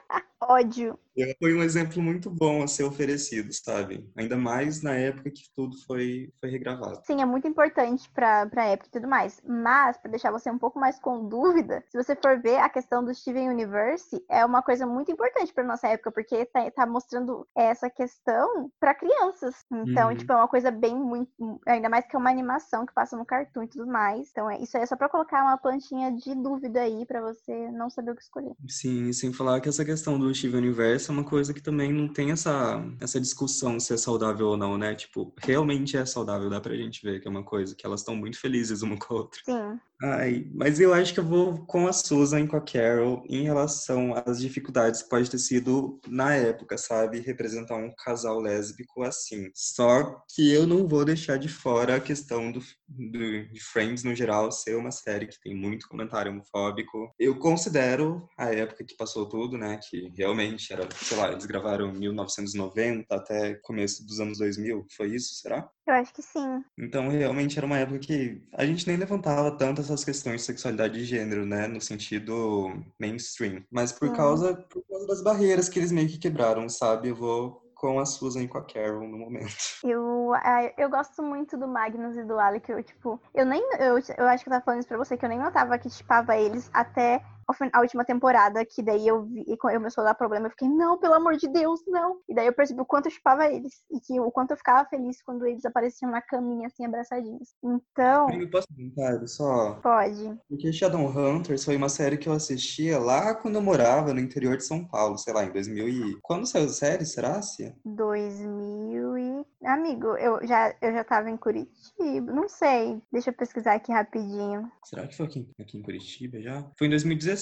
Ódio. 0.48 1.00
Foi 1.40 1.52
um 1.56 1.64
exemplo 1.64 2.00
muito 2.00 2.30
bom 2.30 2.62
a 2.62 2.68
ser 2.68 2.84
oferecido, 2.84 3.52
sabe? 3.52 4.08
Ainda 4.16 4.38
mais 4.38 4.84
na 4.84 4.94
época 4.94 5.32
que 5.32 5.50
tudo 5.56 5.76
foi, 5.88 6.32
foi 6.40 6.50
regravado. 6.52 7.02
Sim, 7.08 7.24
é 7.24 7.26
muito 7.26 7.48
importante 7.48 8.08
pra, 8.12 8.46
pra 8.46 8.66
época 8.68 8.88
e 8.88 8.92
tudo 8.92 9.08
mais. 9.08 9.42
Mas, 9.44 9.98
pra 9.98 10.12
deixar 10.12 10.30
você 10.32 10.52
um 10.52 10.60
pouco 10.60 10.80
mais 10.80 11.00
com 11.00 11.28
dúvida, 11.28 11.84
se 11.90 11.98
você 11.98 12.16
for 12.16 12.40
ver 12.40 12.58
a 12.58 12.70
questão 12.70 13.04
do 13.04 13.12
Steven 13.16 13.50
Universe, 13.50 14.24
é 14.30 14.46
uma 14.46 14.62
coisa 14.62 14.86
muito 14.86 15.12
importante 15.12 15.52
pra 15.52 15.64
nossa 15.64 15.88
época, 15.88 16.12
porque 16.12 16.46
tá, 16.46 16.70
tá 16.70 16.86
mostrando 16.86 17.48
essa 17.56 17.90
questão 17.90 18.72
pra 18.80 18.94
crianças. 18.94 19.56
Então, 19.72 20.10
Uhum. 20.12 20.16
tipo, 20.16 20.32
é 20.32 20.36
uma 20.36 20.48
coisa 20.48 20.70
bem 20.70 20.96
muito. 20.96 21.32
Ainda 21.68 21.90
mais 21.90 22.06
que 22.06 22.16
é 22.16 22.20
uma 22.20 22.30
animação 22.30 22.86
que 22.86 22.94
passa 22.94 23.18
no 23.18 23.26
cartoon 23.26 23.64
e 23.64 23.68
tudo 23.68 23.88
mais. 23.88 24.30
Então, 24.30 24.52
é, 24.52 24.60
isso 24.62 24.78
aí 24.78 24.84
é 24.84 24.86
só 24.86 24.96
pra 24.96 25.10
colocar 25.10 25.42
uma 25.42 25.58
plantinha 25.58 26.12
de 26.12 26.36
dúvida 26.36 26.82
aí 26.82 27.08
pra 27.08 27.22
você 27.22 27.72
não 27.72 27.90
saber 27.90 28.12
o 28.12 28.16
que 28.16 28.22
escolher. 28.22 28.54
Sim, 28.68 29.12
sem 29.12 29.34
falar 29.34 29.60
que 29.62 29.68
essa 29.70 29.84
questão 29.84 30.20
do 30.20 30.28
Steven 30.38 30.60
Universe 30.60 31.10
é 31.10 31.14
uma 31.14 31.24
coisa 31.24 31.54
que 31.54 31.62
também 31.62 31.92
não 31.92 32.08
tem 32.08 32.32
essa, 32.32 32.84
essa 33.00 33.20
discussão 33.20 33.80
se 33.80 33.94
é 33.94 33.98
saudável 33.98 34.48
ou 34.48 34.58
não, 34.58 34.78
né? 34.78 34.96
Tipo, 34.96 35.34
realmente 35.38 35.98
é 35.98 36.06
saudável, 36.06 36.50
dá 36.50 36.62
pra 36.62 36.76
gente 36.76 37.02
ver 37.04 37.20
que 37.20 37.28
é 37.28 37.32
uma 37.32 37.44
coisa 37.44 37.76
que 37.76 37.86
elas 37.86 38.02
estão 38.02 38.16
muito 38.16 38.40
felizes 38.40 38.82
uma 38.82 38.98
com 38.98 39.14
a 39.14 39.18
outra. 39.18 39.42
Sim. 39.44 39.80
Ai, 40.00 40.46
mas 40.54 40.80
eu 40.80 40.94
acho 40.94 41.12
que 41.12 41.20
eu 41.20 41.26
vou 41.26 41.66
com 41.66 41.88
a 41.88 41.94
Susan 41.94 42.42
e 42.42 42.48
com 42.48 42.56
a 42.56 42.62
Carol 42.62 43.24
em 43.28 43.42
relação 43.44 44.14
às 44.28 44.40
dificuldades 44.40 45.02
que 45.02 45.10
pode 45.10 45.28
ter 45.28 45.40
sido 45.40 46.00
na 46.08 46.36
época, 46.36 46.78
sabe? 46.78 47.20
Representar 47.20 47.78
um 47.78 47.92
casal 47.96 48.40
lésbico 48.40 49.02
assim. 49.02 49.50
Só 49.56 50.22
que 50.36 50.54
eu 50.54 50.68
não 50.68 50.88
vou 50.88 51.04
deixar 51.04 51.38
de 51.40 51.50
fora 51.50 51.96
a 51.96 52.00
questão 52.00 52.52
do, 52.52 52.60
do- 52.88 53.48
de 53.52 53.60
Friends 53.60 54.04
no 54.04 54.14
geral 54.14 54.52
ser 54.52 54.76
uma 54.76 54.92
série 54.92 55.26
que 55.26 55.40
tem 55.42 55.56
muito 55.56 55.88
comentário 55.90 56.32
homofóbico. 56.32 57.12
Eu 57.18 57.40
considero 57.40 58.30
a 58.38 58.54
época 58.54 58.86
que 58.86 58.96
passou 58.96 59.28
tudo, 59.28 59.58
né? 59.58 59.80
Que 59.90 60.12
realmente 60.16 60.72
era, 60.72 60.88
sei 60.96 61.18
lá, 61.18 61.32
eles 61.32 61.48
gravaram 61.48 61.90
em 61.90 61.98
1990 62.00 63.16
até 63.16 63.56
começo 63.64 64.06
dos 64.06 64.20
anos 64.20 64.38
2000. 64.38 64.86
Foi 64.96 65.08
isso, 65.16 65.34
será? 65.42 65.68
Eu 65.88 65.94
acho 65.94 66.14
que 66.14 66.22
sim. 66.22 66.64
Então, 66.78 67.08
realmente 67.08 67.58
era 67.58 67.66
uma 67.66 67.78
época 67.78 68.00
que 68.00 68.42
a 68.54 68.66
gente 68.66 68.86
nem 68.86 68.98
levantava 68.98 69.52
tanto 69.52 69.80
essas 69.80 70.04
questões 70.04 70.42
de 70.42 70.48
sexualidade 70.48 71.00
e 71.00 71.06
gênero, 71.06 71.46
né, 71.46 71.66
no 71.66 71.80
sentido 71.80 72.74
mainstream. 73.00 73.64
Mas 73.72 73.94
por 73.94 74.14
causa, 74.14 74.54
por 74.54 74.84
causa 74.86 75.08
das 75.08 75.24
barreiras 75.24 75.70
que 75.70 75.80
eles 75.80 75.92
meio 75.94 76.10
que 76.10 76.18
quebraram, 76.18 76.68
sabe? 76.68 77.08
Eu 77.08 77.16
vou 77.16 77.68
com 77.74 78.00
a 78.00 78.06
Susan 78.06 78.42
e 78.42 78.48
com 78.48 78.58
a 78.58 78.66
Carol 78.66 79.08
no 79.08 79.18
momento. 79.18 79.48
Eu, 79.84 80.34
ah, 80.34 80.74
eu 80.78 80.90
gosto 80.90 81.22
muito 81.22 81.56
do 81.56 81.68
Magnus 81.68 82.18
e 82.18 82.24
do 82.24 82.38
Alec. 82.38 82.70
Eu, 82.70 82.84
tipo, 82.84 83.22
eu 83.34 83.46
nem. 83.46 83.62
Eu, 83.80 84.00
eu 84.18 84.28
acho 84.28 84.44
que 84.44 84.50
eu 84.50 84.54
tava 84.54 84.66
falando 84.66 84.80
isso 84.80 84.88
pra 84.88 84.98
você, 84.98 85.16
que 85.16 85.24
eu 85.24 85.30
nem 85.30 85.40
notava 85.40 85.78
que 85.78 85.90
tipava 85.90 86.36
eles 86.36 86.70
até 86.74 87.24
a 87.72 87.80
última 87.80 88.04
temporada, 88.04 88.66
que 88.66 88.84
daí 88.84 89.08
eu 89.08 89.24
vi, 89.24 89.46
e 89.48 89.58
começou 89.58 90.02
a 90.02 90.08
dar 90.08 90.16
problema, 90.16 90.48
eu 90.48 90.52
fiquei, 90.52 90.68
não, 90.68 90.98
pelo 90.98 91.14
amor 91.14 91.38
de 91.38 91.48
Deus, 91.48 91.82
não. 91.88 92.20
E 92.28 92.36
daí 92.36 92.46
eu 92.46 92.54
percebi 92.54 92.82
o 92.82 92.86
quanto 92.86 93.06
eu 93.06 93.12
chipava 93.12 93.48
eles. 93.48 93.84
E 93.90 94.00
que 94.00 94.20
o 94.20 94.30
quanto 94.30 94.52
eu 94.52 94.58
ficava 94.58 94.88
feliz 94.90 95.22
quando 95.24 95.46
eles 95.46 95.64
apareciam 95.66 96.12
na 96.12 96.22
caminha, 96.22 96.68
assim, 96.68 96.86
abraçadinhos. 96.86 97.56
Então, 97.64 98.30
Eu 98.30 98.50
posso 98.50 98.68
comentar 98.68 99.28
só? 99.28 99.76
pode. 99.82 100.38
Porque 100.50 100.74
Shadowhunters 100.74 101.64
foi 101.64 101.78
uma 101.78 101.90
série 101.90 102.18
que 102.18 102.28
eu 102.28 102.34
assistia 102.34 103.00
lá 103.00 103.34
quando 103.34 103.56
eu 103.56 103.62
morava 103.62 104.14
no 104.14 104.20
interior 104.20 104.58
de 104.58 104.64
São 104.64 104.86
Paulo, 104.86 105.18
sei 105.18 105.34
lá, 105.34 105.46
em 105.46 105.52
2000 105.52 105.90
e... 105.90 106.20
Quando 106.22 106.46
saiu 106.46 106.66
a 106.66 106.70
série, 106.70 107.06
será, 107.06 107.42
Cia? 107.42 107.74
2000 107.86 109.18
e... 109.18 109.46
Amigo, 109.64 110.16
eu 110.18 110.46
já, 110.46 110.76
eu 110.82 110.92
já 110.92 111.04
tava 111.04 111.30
em 111.30 111.38
Curitiba. 111.38 112.32
Não 112.32 112.48
sei. 112.48 113.02
Deixa 113.12 113.30
eu 113.30 113.34
pesquisar 113.34 113.74
aqui 113.74 113.92
rapidinho. 113.92 114.72
Será 114.84 115.08
que 115.08 115.16
foi 115.16 115.26
aqui, 115.26 115.50
aqui 115.60 115.78
em 115.78 115.82
Curitiba 115.82 116.42
já? 116.42 116.64
Foi 116.78 116.88
em 116.88 116.90
2016. 116.92 117.37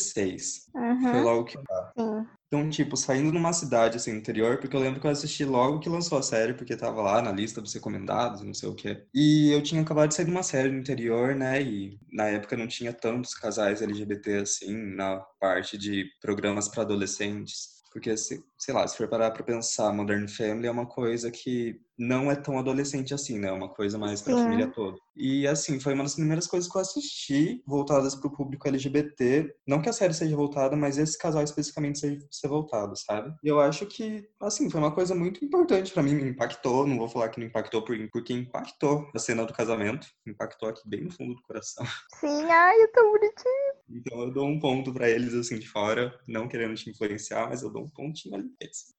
Foi 1.09 1.19
Uhum, 1.19 1.23
logo 1.23 1.45
que 1.45 1.57
sim. 1.97 2.27
Então, 2.47 2.69
tipo, 2.69 2.95
saindo 2.95 3.31
numa 3.31 3.53
cidade 3.53 3.97
assim, 3.97 4.11
interior, 4.11 4.59
porque 4.59 4.75
eu 4.75 4.79
lembro 4.79 5.01
que 5.01 5.07
eu 5.07 5.11
assisti 5.11 5.43
logo 5.45 5.79
que 5.79 5.89
lançou 5.89 6.17
a 6.17 6.23
série, 6.23 6.53
porque 6.53 6.77
tava 6.77 7.01
lá 7.01 7.21
na 7.21 7.31
lista 7.31 7.61
dos 7.61 7.73
recomendados, 7.73 8.41
não 8.43 8.53
sei 8.53 8.69
o 8.69 8.75
quê. 8.75 9.05
E 9.13 9.51
eu 9.51 9.61
tinha 9.63 9.81
acabado 9.81 10.09
de 10.09 10.15
sair 10.15 10.25
de 10.25 10.31
uma 10.31 10.43
série 10.43 10.69
no 10.69 10.79
interior, 10.79 11.35
né? 11.35 11.61
E 11.61 11.99
na 12.11 12.25
época 12.27 12.55
não 12.55 12.67
tinha 12.67 12.93
tantos 12.93 13.33
casais 13.33 13.81
LGBT 13.81 14.37
assim, 14.37 14.73
na 14.95 15.19
parte 15.39 15.77
de 15.77 16.05
programas 16.21 16.69
para 16.69 16.83
adolescentes. 16.83 17.75
Porque, 17.91 18.15
se- 18.17 18.43
sei 18.57 18.73
lá, 18.73 18.87
se 18.87 18.97
for 18.97 19.07
parar 19.09 19.31
pra 19.31 19.43
pensar, 19.43 19.91
Modern 19.93 20.27
Family 20.27 20.67
é 20.67 20.71
uma 20.71 20.85
coisa 20.85 21.31
que 21.31 21.81
não 21.97 22.29
é 22.31 22.35
tão 22.35 22.57
adolescente 22.59 23.13
assim, 23.13 23.39
né? 23.39 23.47
É 23.47 23.51
uma 23.51 23.69
coisa 23.69 23.97
mais 23.97 24.21
pra 24.21 24.35
Sim. 24.35 24.43
família 24.43 24.67
toda. 24.71 24.97
E, 25.15 25.47
assim, 25.47 25.79
foi 25.79 25.93
uma 25.93 26.03
das 26.03 26.15
primeiras 26.15 26.45
coisas 26.45 26.69
que 26.69 26.77
eu 26.77 26.81
assisti 26.81 27.63
voltadas 27.65 28.15
pro 28.15 28.29
público 28.31 28.67
LGBT. 28.67 29.53
Não 29.65 29.81
que 29.81 29.87
a 29.89 29.93
série 29.93 30.13
seja 30.13 30.35
voltada, 30.35 30.75
mas 30.75 30.97
esse 30.97 31.17
casal 31.17 31.41
especificamente 31.43 31.99
seja 31.99 32.19
ser 32.29 32.47
voltado, 32.49 32.93
sabe? 32.97 33.33
E 33.43 33.47
eu 33.47 33.59
acho 33.61 33.85
que, 33.85 34.27
assim, 34.41 34.69
foi 34.69 34.79
uma 34.79 34.91
coisa 34.93 35.15
muito 35.15 35.43
importante 35.43 35.93
pra 35.93 36.03
mim. 36.03 36.15
Me 36.15 36.29
impactou. 36.29 36.85
Não 36.85 36.97
vou 36.97 37.07
falar 37.07 37.29
que 37.29 37.39
não 37.39 37.47
impactou 37.47 37.81
por- 37.83 37.95
porque 38.11 38.33
impactou 38.33 39.09
a 39.15 39.19
cena 39.19 39.45
do 39.45 39.53
casamento. 39.53 40.07
Impactou 40.27 40.67
aqui 40.69 40.81
bem 40.85 41.01
no 41.05 41.11
fundo 41.11 41.35
do 41.35 41.41
coração. 41.43 41.85
Sim, 42.19 42.43
ai, 42.51 42.81
eu 42.81 42.91
tô 42.91 43.01
bonitinho. 43.11 43.75
Então 43.89 44.19
eu 44.21 44.31
dou 44.31 44.47
um 44.47 44.59
ponto 44.59 44.91
pra 44.93 45.09
eles, 45.09 45.33
assim, 45.33 45.59
de 45.59 45.67
fora. 45.69 46.13
Não 46.27 46.47
querendo 46.47 46.75
te 46.75 46.89
influenciar, 46.89 47.47
mas 47.49 47.61
eu 47.61 47.69
dou 47.71 47.83
um 47.83 47.89
pontinho 47.89 48.35
ali. 48.35 48.49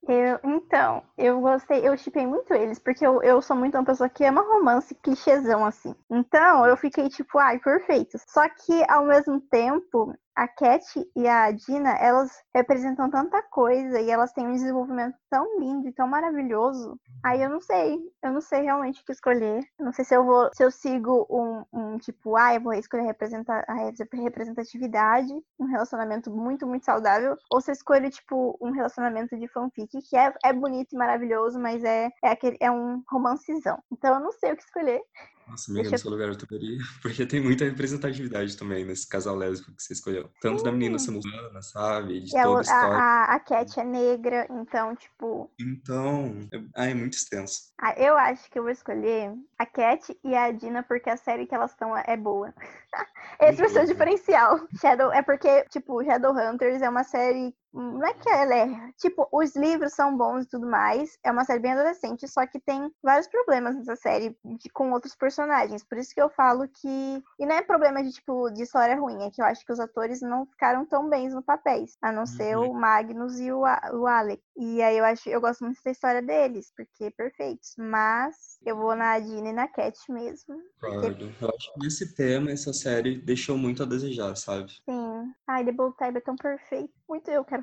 Eu, 0.08 0.38
então, 0.44 1.02
eu 1.18 1.40
gostei, 1.40 1.86
eu 1.86 1.96
chipei 1.96 2.26
muito 2.26 2.54
eles, 2.54 2.78
porque 2.86 3.04
eu, 3.04 3.20
eu 3.20 3.42
sou 3.42 3.56
muito 3.56 3.76
uma 3.76 3.84
pessoa 3.84 4.08
que 4.08 4.24
ama 4.24 4.42
romance 4.42 4.94
clichêzão, 5.02 5.66
assim. 5.66 5.92
Então, 6.08 6.64
eu 6.64 6.76
fiquei 6.76 7.08
tipo, 7.08 7.36
ai, 7.36 7.58
perfeitos. 7.58 8.22
Só 8.28 8.48
que, 8.48 8.84
ao 8.88 9.04
mesmo 9.04 9.40
tempo, 9.40 10.14
a 10.36 10.46
Cat 10.46 10.84
e 11.16 11.26
a 11.26 11.50
Dina, 11.50 11.96
elas 11.98 12.30
representam 12.54 13.10
tanta 13.10 13.42
coisa 13.42 13.98
e 13.98 14.10
elas 14.10 14.32
têm 14.32 14.46
um 14.46 14.52
desenvolvimento 14.52 15.16
tão 15.30 15.58
lindo 15.58 15.88
e 15.88 15.92
tão 15.92 16.06
maravilhoso. 16.06 17.00
Aí 17.24 17.42
eu 17.42 17.48
não 17.48 17.60
sei, 17.60 17.98
eu 18.22 18.32
não 18.32 18.40
sei 18.42 18.62
realmente 18.62 19.00
o 19.00 19.04
que 19.04 19.12
escolher. 19.12 19.64
Eu 19.78 19.86
não 19.86 19.92
sei 19.92 20.04
se 20.04 20.14
eu 20.14 20.24
vou, 20.24 20.50
se 20.52 20.62
eu 20.62 20.70
sigo 20.70 21.26
um, 21.30 21.64
um 21.72 21.98
tipo, 21.98 22.36
ah, 22.36 22.54
eu 22.54 22.60
vou 22.60 22.74
escolher 22.74 23.04
representar 23.04 23.64
a 23.66 23.74
representatividade, 23.74 25.32
um 25.58 25.64
relacionamento 25.64 26.30
muito, 26.30 26.66
muito 26.66 26.84
saudável, 26.84 27.36
ou 27.50 27.60
se 27.60 27.70
eu 27.70 27.72
escolho, 27.72 28.10
tipo, 28.10 28.58
um 28.60 28.70
relacionamento 28.70 29.36
de 29.38 29.48
fanfic, 29.48 30.02
que 30.02 30.16
é, 30.16 30.34
é 30.44 30.52
bonito 30.52 30.92
e 30.92 30.98
maravilhoso, 30.98 31.58
mas 31.58 31.82
é, 31.82 32.10
é, 32.22 32.28
aquele, 32.28 32.58
é 32.60 32.70
um 32.70 33.02
romancezão. 33.10 33.82
Então 33.90 34.14
eu 34.14 34.20
não 34.20 34.32
sei 34.32 34.52
o 34.52 34.56
que 34.56 34.62
escolher. 34.62 35.00
Nossa, 35.46 35.70
amiga, 35.70 35.90
no 35.90 35.98
seu 35.98 36.10
lugar 36.10 36.28
eu 36.28 36.36
toparia. 36.36 36.76
Porque 37.02 37.24
tem 37.26 37.40
muita 37.40 37.64
representatividade 37.64 38.56
também 38.56 38.84
nesse 38.84 39.08
casal 39.08 39.36
lésbico 39.36 39.74
que 39.74 39.82
você 39.82 39.92
escolheu. 39.92 40.28
Tanto 40.40 40.62
da 40.62 40.72
menina 40.72 40.96
humana, 40.98 41.62
sabe? 41.62 42.20
De 42.20 42.34
E 42.34 42.38
a, 42.38 42.42
toda 42.42 42.58
a 42.58 42.62
história. 42.62 42.96
a, 42.98 43.34
a, 43.34 43.40
Cat 43.40 43.80
é 43.80 43.84
negra, 43.84 44.46
então, 44.50 44.96
tipo, 44.96 45.50
Então, 45.60 46.40
é- 46.52 46.64
ah, 46.74 46.86
é 46.86 46.94
muito 46.94 47.14
extenso. 47.14 47.72
ah, 47.78 47.94
eu 47.96 48.16
acho 48.16 48.50
que 48.50 48.58
eu 48.58 48.62
vou 48.64 48.72
escolher 48.72 49.32
a 49.58 49.64
Cat 49.66 50.18
e 50.24 50.34
a 50.34 50.50
Dina 50.50 50.82
porque 50.82 51.08
a 51.10 51.16
série 51.16 51.46
que 51.46 51.54
elas 51.54 51.70
estão 51.70 51.96
é 51.96 52.16
boa. 52.16 52.52
Esse 53.40 53.58
vai 53.60 53.68
ser 53.68 53.78
o 53.78 53.82
Uhum. 53.82 53.86
diferencial. 53.86 54.68
Shadow 54.80 55.12
é 55.12 55.22
porque, 55.22 55.64
tipo, 55.68 56.02
Shadowhunters 56.02 56.82
é 56.82 56.88
uma 56.88 57.04
série. 57.04 57.54
Não 57.76 58.04
é 58.06 58.14
que 58.14 58.28
ela 58.28 58.54
é. 58.54 58.92
Tipo, 58.98 59.28
os 59.32 59.54
livros 59.54 59.92
são 59.92 60.16
bons 60.16 60.44
e 60.44 60.48
tudo 60.48 60.66
mais. 60.66 61.18
É 61.24 61.30
uma 61.30 61.44
série 61.44 61.60
bem 61.60 61.72
adolescente, 61.72 62.26
só 62.28 62.46
que 62.46 62.58
tem 62.60 62.90
vários 63.02 63.26
problemas 63.28 63.76
nessa 63.76 63.96
série 63.96 64.36
de- 64.44 64.70
com 64.70 64.90
outros 64.92 65.14
personagens. 65.14 65.84
Por 65.84 65.98
isso 65.98 66.14
que 66.14 66.20
eu 66.20 66.30
falo 66.30 66.66
que. 66.68 67.22
E 67.38 67.46
não 67.46 67.54
é 67.56 67.62
problema 67.62 68.02
de, 68.02 68.12
tipo, 68.12 68.50
de 68.50 68.62
história 68.62 68.96
ruim, 68.98 69.22
é 69.24 69.30
que 69.30 69.40
eu 69.42 69.44
acho 69.46 69.64
que 69.64 69.72
os 69.72 69.80
atores 69.80 70.20
não 70.22 70.46
ficaram 70.46 70.84
tão 70.86 71.08
bens 71.08 71.34
no 71.34 71.42
papéis. 71.42 71.96
A 72.00 72.10
não 72.10 72.24
ser 72.26 72.56
Uhum. 72.56 72.70
o 72.70 72.74
Magnus 72.74 73.38
e 73.40 73.52
o, 73.52 73.64
A- 73.64 73.90
o 73.92 74.06
Alec. 74.06 74.42
E 74.56 74.80
aí 74.82 74.96
eu 74.96 75.04
acho, 75.04 75.28
eu 75.28 75.40
gosto 75.40 75.64
muito 75.64 75.80
da 75.84 75.90
história 75.90 76.22
deles, 76.22 76.72
porque 76.74 77.10
perfeitos. 77.10 77.74
Mas 77.76 78.58
eu 78.64 78.76
vou 78.76 78.94
na 78.96 79.18
Dina 79.18 79.50
e 79.50 79.52
na 79.52 79.68
Cat 79.68 79.98
mesmo. 80.10 80.56
Concordo. 80.80 81.34
Eu 81.40 81.48
acho 81.48 81.72
que 81.74 81.80
nesse 81.80 82.14
tema, 82.14 82.50
essa 82.50 82.72
série 82.72 83.18
deixou 83.20 83.56
muito 83.58 83.82
a 83.82 83.86
desejar, 83.86 84.34
sabe? 84.36 84.72
Sim. 84.88 85.34
Ai, 85.46 85.64
The 85.64 85.72
Bold 85.72 85.96
Type 85.96 86.18
é 86.18 86.20
tão 86.20 86.36
perfeito. 86.36 86.92
Muito 87.08 87.30
eu 87.30 87.44
quero 87.44 87.62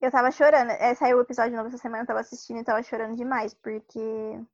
Eu 0.00 0.10
tava 0.10 0.30
chorando. 0.30 0.70
É, 0.70 0.94
saiu 0.94 1.18
o 1.18 1.20
episódio 1.20 1.56
novo 1.56 1.68
essa 1.68 1.78
semana, 1.78 2.02
eu 2.02 2.06
tava 2.06 2.20
assistindo 2.20 2.60
e 2.60 2.64
tava 2.64 2.82
chorando 2.82 3.16
demais, 3.16 3.54
porque 3.54 4.00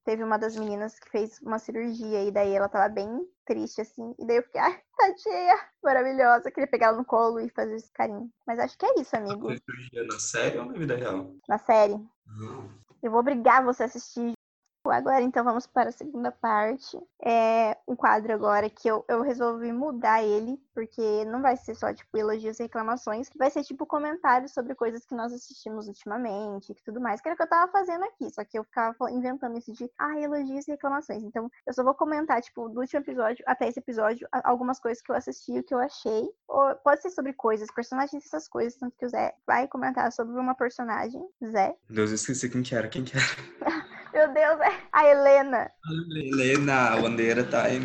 teve 0.04 0.22
uma 0.22 0.38
das 0.38 0.56
meninas 0.56 0.98
que 0.98 1.10
fez 1.10 1.40
uma 1.40 1.58
cirurgia 1.58 2.24
e 2.24 2.30
daí 2.30 2.52
ela 2.52 2.68
tava 2.68 2.88
bem 2.88 3.26
triste, 3.46 3.80
assim. 3.80 4.14
E 4.18 4.26
daí 4.26 4.36
eu 4.36 4.42
fiquei, 4.42 4.60
ai, 4.60 4.80
tadinha, 4.96 5.58
maravilhosa. 5.82 6.48
Eu 6.48 6.52
queria 6.52 6.70
pegar 6.70 6.88
ela 6.88 6.98
no 6.98 7.04
colo 7.04 7.40
e 7.40 7.48
fazer 7.50 7.76
esse 7.76 7.92
carinho. 7.92 8.30
Mas 8.46 8.58
acho 8.58 8.76
que 8.76 8.86
é 8.86 9.00
isso, 9.00 9.16
amigo. 9.16 9.48
Cirurgia 9.48 10.04
na 10.06 10.18
série 10.18 10.58
ou 10.58 10.66
na 10.66 10.72
vida 10.72 10.96
real? 10.96 11.34
Na 11.48 11.58
série. 11.58 11.98
Eu 13.02 13.10
vou 13.10 13.20
obrigar 13.20 13.64
você 13.64 13.84
a 13.84 13.86
assistir. 13.86 14.32
Agora, 14.90 15.22
então, 15.22 15.44
vamos 15.44 15.66
para 15.66 15.90
a 15.90 15.92
segunda 15.92 16.30
parte. 16.30 16.98
É 17.22 17.76
um 17.86 17.96
quadro 17.96 18.32
agora 18.32 18.68
que 18.70 18.88
eu, 18.88 19.04
eu 19.08 19.22
resolvi 19.22 19.72
mudar 19.72 20.22
ele, 20.22 20.60
porque 20.74 21.24
não 21.24 21.42
vai 21.42 21.56
ser 21.56 21.74
só, 21.74 21.92
tipo, 21.92 22.16
elogios 22.16 22.58
e 22.60 22.64
reclamações, 22.64 23.28
vai 23.36 23.50
ser, 23.50 23.64
tipo, 23.64 23.86
comentários 23.86 24.52
sobre 24.52 24.74
coisas 24.74 25.04
que 25.04 25.14
nós 25.14 25.32
assistimos 25.32 25.88
ultimamente 25.88 26.72
e 26.72 26.74
tudo 26.84 27.00
mais, 27.00 27.20
que 27.20 27.28
era 27.28 27.34
o 27.34 27.36
que 27.36 27.42
eu 27.42 27.48
tava 27.48 27.70
fazendo 27.70 28.04
aqui, 28.04 28.30
só 28.32 28.44
que 28.44 28.58
eu 28.58 28.64
ficava 28.64 29.10
inventando 29.10 29.58
isso 29.58 29.72
de, 29.72 29.90
ah, 29.98 30.18
elogios 30.20 30.66
e 30.68 30.70
reclamações. 30.70 31.22
Então, 31.22 31.50
eu 31.66 31.72
só 31.72 31.82
vou 31.82 31.94
comentar, 31.94 32.40
tipo, 32.40 32.68
do 32.68 32.80
último 32.80 33.00
episódio 33.00 33.44
até 33.46 33.68
esse 33.68 33.78
episódio, 33.78 34.28
algumas 34.44 34.78
coisas 34.78 35.02
que 35.02 35.10
eu 35.10 35.16
assisti, 35.16 35.58
o 35.58 35.62
que 35.62 35.74
eu 35.74 35.78
achei, 35.78 36.28
ou 36.46 36.74
pode 36.76 37.02
ser 37.02 37.10
sobre 37.10 37.32
coisas, 37.32 37.70
personagens, 37.70 38.24
essas 38.24 38.48
coisas, 38.48 38.78
tanto 38.78 38.96
que 38.96 39.06
o 39.06 39.08
Zé 39.08 39.34
vai 39.46 39.66
comentar 39.66 40.10
sobre 40.12 40.38
uma 40.38 40.54
personagem, 40.54 41.26
Zé. 41.44 41.76
Deus, 41.88 42.10
eu 42.10 42.16
esqueci 42.16 42.48
quem 42.48 42.62
que 42.62 42.74
era. 42.74 42.88
Quem 42.88 43.04
que 43.04 43.16
era? 43.16 43.26
Meu 44.18 44.34
Deus, 44.34 44.60
é 44.62 44.88
a 44.90 45.06
Helena. 45.06 45.70
Helena, 46.12 46.88
a 46.88 47.00
bandeira 47.00 47.44
tá 47.44 47.62
aí 47.62 47.78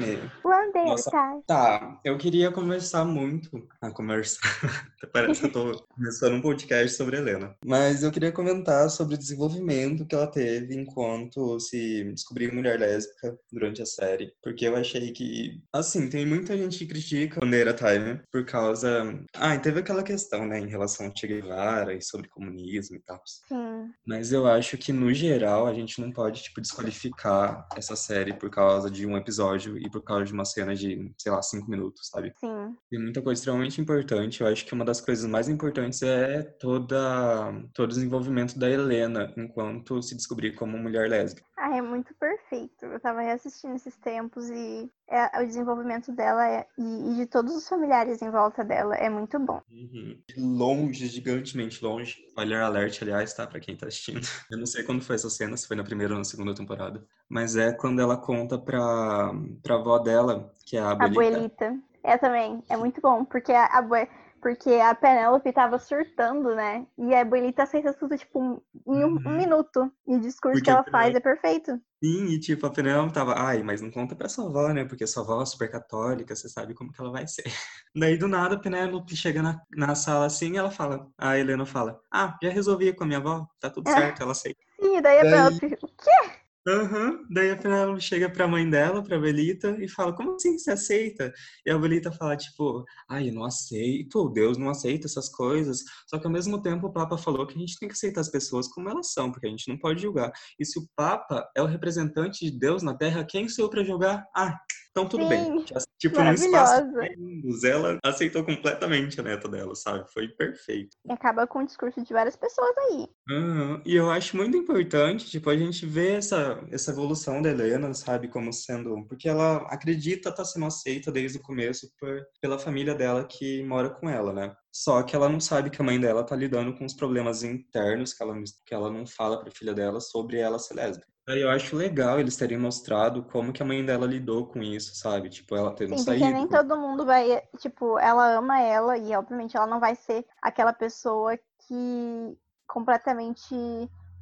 a 0.83 0.89
Nossa. 0.89 1.09
time. 1.11 1.43
Tá, 1.45 1.99
eu 2.03 2.17
queria 2.17 2.51
conversar 2.51 3.05
muito. 3.05 3.67
Ah, 3.81 3.91
conversar. 3.91 4.41
Parece 5.13 5.41
que 5.41 5.45
eu 5.47 5.51
tô 5.51 5.85
começando 5.95 6.33
um 6.33 6.41
podcast 6.41 6.97
sobre 6.97 7.17
a 7.17 7.19
Helena. 7.19 7.55
Mas 7.65 8.03
eu 8.03 8.11
queria 8.11 8.31
comentar 8.31 8.89
sobre 8.89 9.15
o 9.15 9.17
desenvolvimento 9.17 10.05
que 10.05 10.15
ela 10.15 10.27
teve 10.27 10.75
enquanto 10.75 11.59
se 11.59 12.03
descobriu 12.13 12.53
mulher 12.53 12.79
lésbica 12.79 13.37
durante 13.51 13.81
a 13.81 13.85
série. 13.85 14.33
Porque 14.41 14.65
eu 14.65 14.75
achei 14.75 15.11
que, 15.11 15.61
assim, 15.71 16.09
tem 16.09 16.25
muita 16.25 16.57
gente 16.57 16.79
que 16.79 16.87
critica 16.87 17.39
Bandeira 17.39 17.73
Time 17.73 18.21
por 18.31 18.45
causa. 18.45 19.23
Ah, 19.35 19.55
e 19.55 19.59
teve 19.59 19.79
aquela 19.79 20.03
questão, 20.03 20.45
né, 20.45 20.59
em 20.59 20.67
relação 20.67 21.05
ao 21.05 21.15
Che 21.15 21.27
Guevara 21.27 21.93
e 21.93 22.01
sobre 22.01 22.29
comunismo 22.29 22.95
e 22.95 23.01
tal. 23.01 23.21
Sim, 23.25 23.91
Mas 24.05 24.31
eu 24.31 24.47
acho 24.47 24.77
que, 24.77 24.91
no 24.91 25.13
geral, 25.13 25.67
a 25.67 25.73
gente 25.73 26.01
não 26.01 26.11
pode, 26.11 26.22
tipo, 26.31 26.61
desqualificar 26.61 27.67
essa 27.75 27.95
série 27.95 28.33
por 28.33 28.49
causa 28.49 28.89
de 28.89 29.05
um 29.05 29.17
episódio 29.17 29.77
e 29.77 29.89
por 29.89 30.01
causa 30.03 30.25
de 30.25 30.33
uma 30.33 30.45
cena 30.45 30.75
de, 30.75 31.13
sei 31.17 31.31
lá, 31.31 31.41
cinco 31.41 31.69
minutos, 31.69 32.07
sabe? 32.09 32.33
sim. 32.39 32.75
Tem 32.89 32.99
muita 33.01 33.21
coisa 33.21 33.39
extremamente 33.39 33.81
importante. 33.81 34.41
Eu 34.41 34.47
acho 34.47 34.65
que 34.65 34.73
uma 34.73 34.85
das 34.85 35.01
coisas 35.01 35.25
mais 35.29 35.49
importantes 35.49 36.01
é 36.03 36.43
toda, 36.43 37.51
todo 37.73 37.85
o 37.85 37.93
desenvolvimento 37.93 38.57
da 38.57 38.69
Helena 38.69 39.33
enquanto 39.37 40.01
se 40.01 40.15
descobrir 40.15 40.53
como 40.55 40.77
mulher 40.77 41.09
lésbica. 41.09 41.45
Ah, 41.57 41.77
é 41.77 41.81
muito 41.81 42.13
perfeito. 42.15 42.85
Eu 42.85 42.99
tava 42.99 43.21
reassistindo 43.21 43.75
esses 43.75 43.95
tempos 43.97 44.49
e 44.49 44.91
é- 45.09 45.41
o 45.41 45.45
desenvolvimento 45.47 46.11
dela 46.11 46.45
é- 46.47 46.67
e, 46.77 47.11
e 47.11 47.15
de 47.15 47.25
todos 47.25 47.55
os 47.55 47.67
familiares 47.67 48.21
em 48.21 48.29
volta 48.29 48.63
dela 48.65 48.95
é 48.95 49.09
muito 49.09 49.39
bom. 49.39 49.61
Uhum. 49.71 50.19
Longe, 50.37 51.07
gigantemente 51.07 51.83
longe. 51.83 52.23
Spoiler 52.27 52.61
alert, 52.61 53.01
aliás, 53.01 53.33
tá? 53.33 53.47
Pra 53.47 53.59
quem 53.59 53.77
tá 53.77 53.87
assistindo. 53.87 54.21
Eu 54.51 54.57
não 54.57 54.65
sei 54.65 54.83
quando 54.83 55.01
foi 55.03 55.15
essa 55.15 55.29
cena, 55.29 55.55
se 55.55 55.67
foi 55.67 55.77
na 55.77 55.83
primeira 55.83 56.02
ou 56.11 56.17
na 56.17 56.23
segunda 56.23 56.53
temporada. 56.53 57.05
Mas 57.29 57.55
é 57.55 57.71
quando 57.71 58.01
ela 58.01 58.17
conta 58.17 58.57
pra, 58.57 59.31
pra 59.61 59.75
avó 59.75 59.97
dela, 59.99 60.51
que 60.65 60.75
é 60.77 60.79
a 60.81 60.89
A 60.89 60.91
abuelita. 60.91 61.21
abuelita. 61.21 61.79
É 62.03 62.17
também, 62.17 62.61
é 62.69 62.75
muito 62.75 62.99
bom, 62.99 63.23
porque 63.23 63.51
a, 63.53 63.65
abue- 63.67 64.09
porque 64.41 64.71
a 64.73 64.93
Penélope 64.93 65.53
tava 65.53 65.79
surtando, 65.79 66.53
né? 66.53 66.85
E 66.97 67.15
a 67.15 67.21
abuelita 67.21 67.63
aceita 67.63 67.93
tudo, 67.93 68.17
tipo, 68.17 68.41
um- 68.41 68.61
em 68.85 69.05
um, 69.05 69.07
um 69.25 69.29
Uhum. 69.29 69.37
minuto. 69.37 69.89
E 70.05 70.15
o 70.15 70.19
discurso 70.19 70.55
Porque 70.57 70.65
que 70.65 70.69
a 70.69 70.73
ela 70.73 70.83
faz 70.83 71.15
é 71.15 71.19
perfeito. 71.21 71.79
Sim, 72.03 72.25
e 72.25 72.37
tipo, 72.37 72.65
a 72.65 72.69
Penélope 72.69 73.13
tava, 73.13 73.33
ai, 73.39 73.63
mas 73.63 73.79
não 73.79 73.89
conta 73.89 74.13
pra 74.13 74.27
sua 74.27 74.45
avó, 74.49 74.73
né? 74.73 74.83
Porque 74.83 75.07
sua 75.07 75.23
avó 75.23 75.41
é 75.41 75.45
super 75.45 75.71
católica, 75.71 76.35
você 76.35 76.49
sabe 76.49 76.73
como 76.73 76.91
que 76.91 76.99
ela 76.99 77.09
vai 77.11 77.25
ser. 77.25 77.43
Daí, 77.95 78.17
do 78.17 78.27
nada, 78.27 78.55
a 78.55 78.59
Penélope 78.59 79.15
chega 79.15 79.41
na, 79.41 79.61
na 79.71 79.95
sala 79.95 80.25
assim 80.25 80.51
e 80.53 80.57
ela 80.57 80.69
fala, 80.69 81.07
a 81.17 81.37
Helena 81.39 81.65
fala, 81.65 81.97
ah, 82.11 82.37
já 82.43 82.49
resolvi 82.49 82.91
com 82.93 83.05
a 83.05 83.07
minha 83.07 83.19
avó, 83.19 83.47
tá 83.61 83.69
tudo 83.69 83.87
É. 83.87 83.93
certo, 83.93 84.21
ela 84.21 84.33
aceita. 84.33 84.59
E 84.83 85.01
daí 85.01 85.19
a 85.19 85.23
Daí- 85.23 85.59
Penélope, 85.59 85.77
o 85.81 85.87
quê? 85.87 86.31
Aham. 86.65 87.25
Daí 87.29 87.51
a 87.51 87.57
Penélope 87.57 87.99
chega 88.01 88.29
pra 88.29 88.47
mãe 88.47 88.69
dela, 88.69 89.03
pra 89.03 89.19
Belita, 89.19 89.75
e 89.81 89.87
fala, 89.89 90.13
como 90.15 90.35
assim 90.35 90.57
você 90.57 90.71
aceita? 90.71 91.33
E 91.65 91.71
a 91.71 91.77
Belita 91.77 92.09
fala, 92.11 92.37
tipo, 92.37 92.85
ai, 93.09 93.29
eu 93.29 93.33
não 93.33 93.43
aceito, 93.43 94.29
Deus 94.29 94.57
não 94.57 94.69
aceita 94.69 95.05
essas 95.07 95.27
coisas. 95.27 95.83
Só 96.07 96.17
que 96.17 96.25
ao 96.25 96.31
mesmo 96.31 96.61
tempo 96.61 96.87
o 96.87 96.93
Papa 96.93 97.17
falou 97.17 97.45
que 97.45 97.55
a 97.55 97.59
gente 97.59 97.77
tem 97.77 97.89
que 97.89 97.93
aceitar 97.93 98.21
as 98.21 98.29
pessoas 98.29 98.67
como 98.69 98.89
elas 98.89 99.11
são, 99.11 99.29
porque 99.31 99.45
a 99.47 99.49
gente 99.49 99.67
não 99.67 99.77
pode 99.77 100.01
julgar. 100.01 100.31
E 100.57 100.65
se 100.65 100.79
o 100.79 100.87
Papa 100.95 101.45
é 101.55 101.61
o 101.61 101.65
representante 101.65 102.45
de 102.49 102.57
Deus 102.57 102.81
na 102.81 102.93
Terra, 102.95 103.25
quem 103.25 103.49
sou 103.49 103.65
eu 103.65 103.69
pra 103.69 103.83
julgar? 103.83 104.25
Ah, 104.35 104.57
então 104.93 105.09
tudo 105.09 105.27
bem. 105.27 105.43
Sim, 105.43 105.65
Tipo, 105.99 106.21
num 106.21 106.33
espaço 106.33 106.83
segundos, 106.93 107.63
ela 107.63 107.97
aceitou 108.03 108.43
completamente 108.43 109.19
a 109.19 109.23
neta 109.23 109.49
dela, 109.49 109.73
sabe? 109.73 110.05
Foi 110.13 110.27
perfeito. 110.27 110.95
E 111.03 111.11
acaba 111.11 111.47
com 111.47 111.59
o 111.59 111.65
discurso 111.65 112.03
de 112.03 112.13
várias 112.13 112.35
pessoas 112.35 112.73
aí. 112.77 113.07
Aham, 113.31 113.81
E 113.85 113.95
eu 113.95 114.11
acho 114.11 114.37
muito 114.37 114.55
importante, 114.55 115.29
tipo, 115.29 115.49
a 115.49 115.57
gente 115.57 115.85
ver 115.85 116.17
essa, 116.17 116.63
essa 116.69 116.91
evolução 116.91 117.41
da 117.41 117.49
Helena, 117.49 117.91
sabe, 117.93 118.27
como 118.27 118.53
sendo... 118.53 119.03
Porque 119.07 119.27
ela 119.27 119.57
acredita 119.69 120.29
estar 120.29 120.45
sendo 120.45 120.65
aceita 120.65 121.11
desde 121.11 121.39
o 121.39 121.41
começo 121.41 121.89
por, 121.99 122.21
pela 122.39 122.59
família 122.59 122.93
dela 122.93 123.25
que 123.25 123.63
mora 123.63 123.89
com 123.89 124.07
ela, 124.07 124.31
né? 124.31 124.53
Só 124.71 125.01
que 125.03 125.15
ela 125.15 125.29
não 125.29 125.39
sabe 125.39 125.69
que 125.69 125.81
a 125.81 125.85
mãe 125.85 125.99
dela 125.99 126.23
tá 126.23 126.35
lidando 126.35 126.77
com 126.77 126.85
os 126.85 126.93
problemas 126.93 127.43
internos 127.43 128.13
que 128.13 128.21
ela, 128.21 128.35
que 128.65 128.73
ela 128.73 128.91
não 128.91 129.07
fala 129.07 129.39
pra 129.39 129.51
filha 129.51 129.73
dela 129.73 130.01
sobre 130.01 130.37
ela 130.37 130.59
ser 130.59 130.75
lésbica. 130.75 131.12
Eu 131.27 131.49
acho 131.49 131.75
legal 131.75 132.19
eles 132.19 132.35
terem 132.35 132.57
mostrado 132.57 133.23
como 133.23 133.53
que 133.53 133.63
a 133.63 133.65
mãe 133.65 133.85
dela 133.85 134.05
lidou 134.05 134.47
com 134.47 134.61
isso, 134.61 134.93
sabe? 134.95 135.29
Tipo, 135.29 135.55
ela 135.55 135.73
tendo 135.73 135.91
Sim, 135.97 136.03
porque 136.03 136.19
saído. 136.19 136.33
nem 136.33 136.47
com- 136.47 136.49
todo 136.49 136.77
mundo 136.77 137.05
vai, 137.05 137.41
tipo, 137.59 137.97
ela 137.97 138.35
ama 138.37 138.59
ela 138.59 138.97
e 138.97 139.15
obviamente 139.15 139.55
ela 139.55 139.65
não 139.67 139.79
vai 139.79 139.95
ser 139.95 140.25
aquela 140.41 140.73
pessoa 140.73 141.37
que 141.67 142.37
completamente 142.67 143.55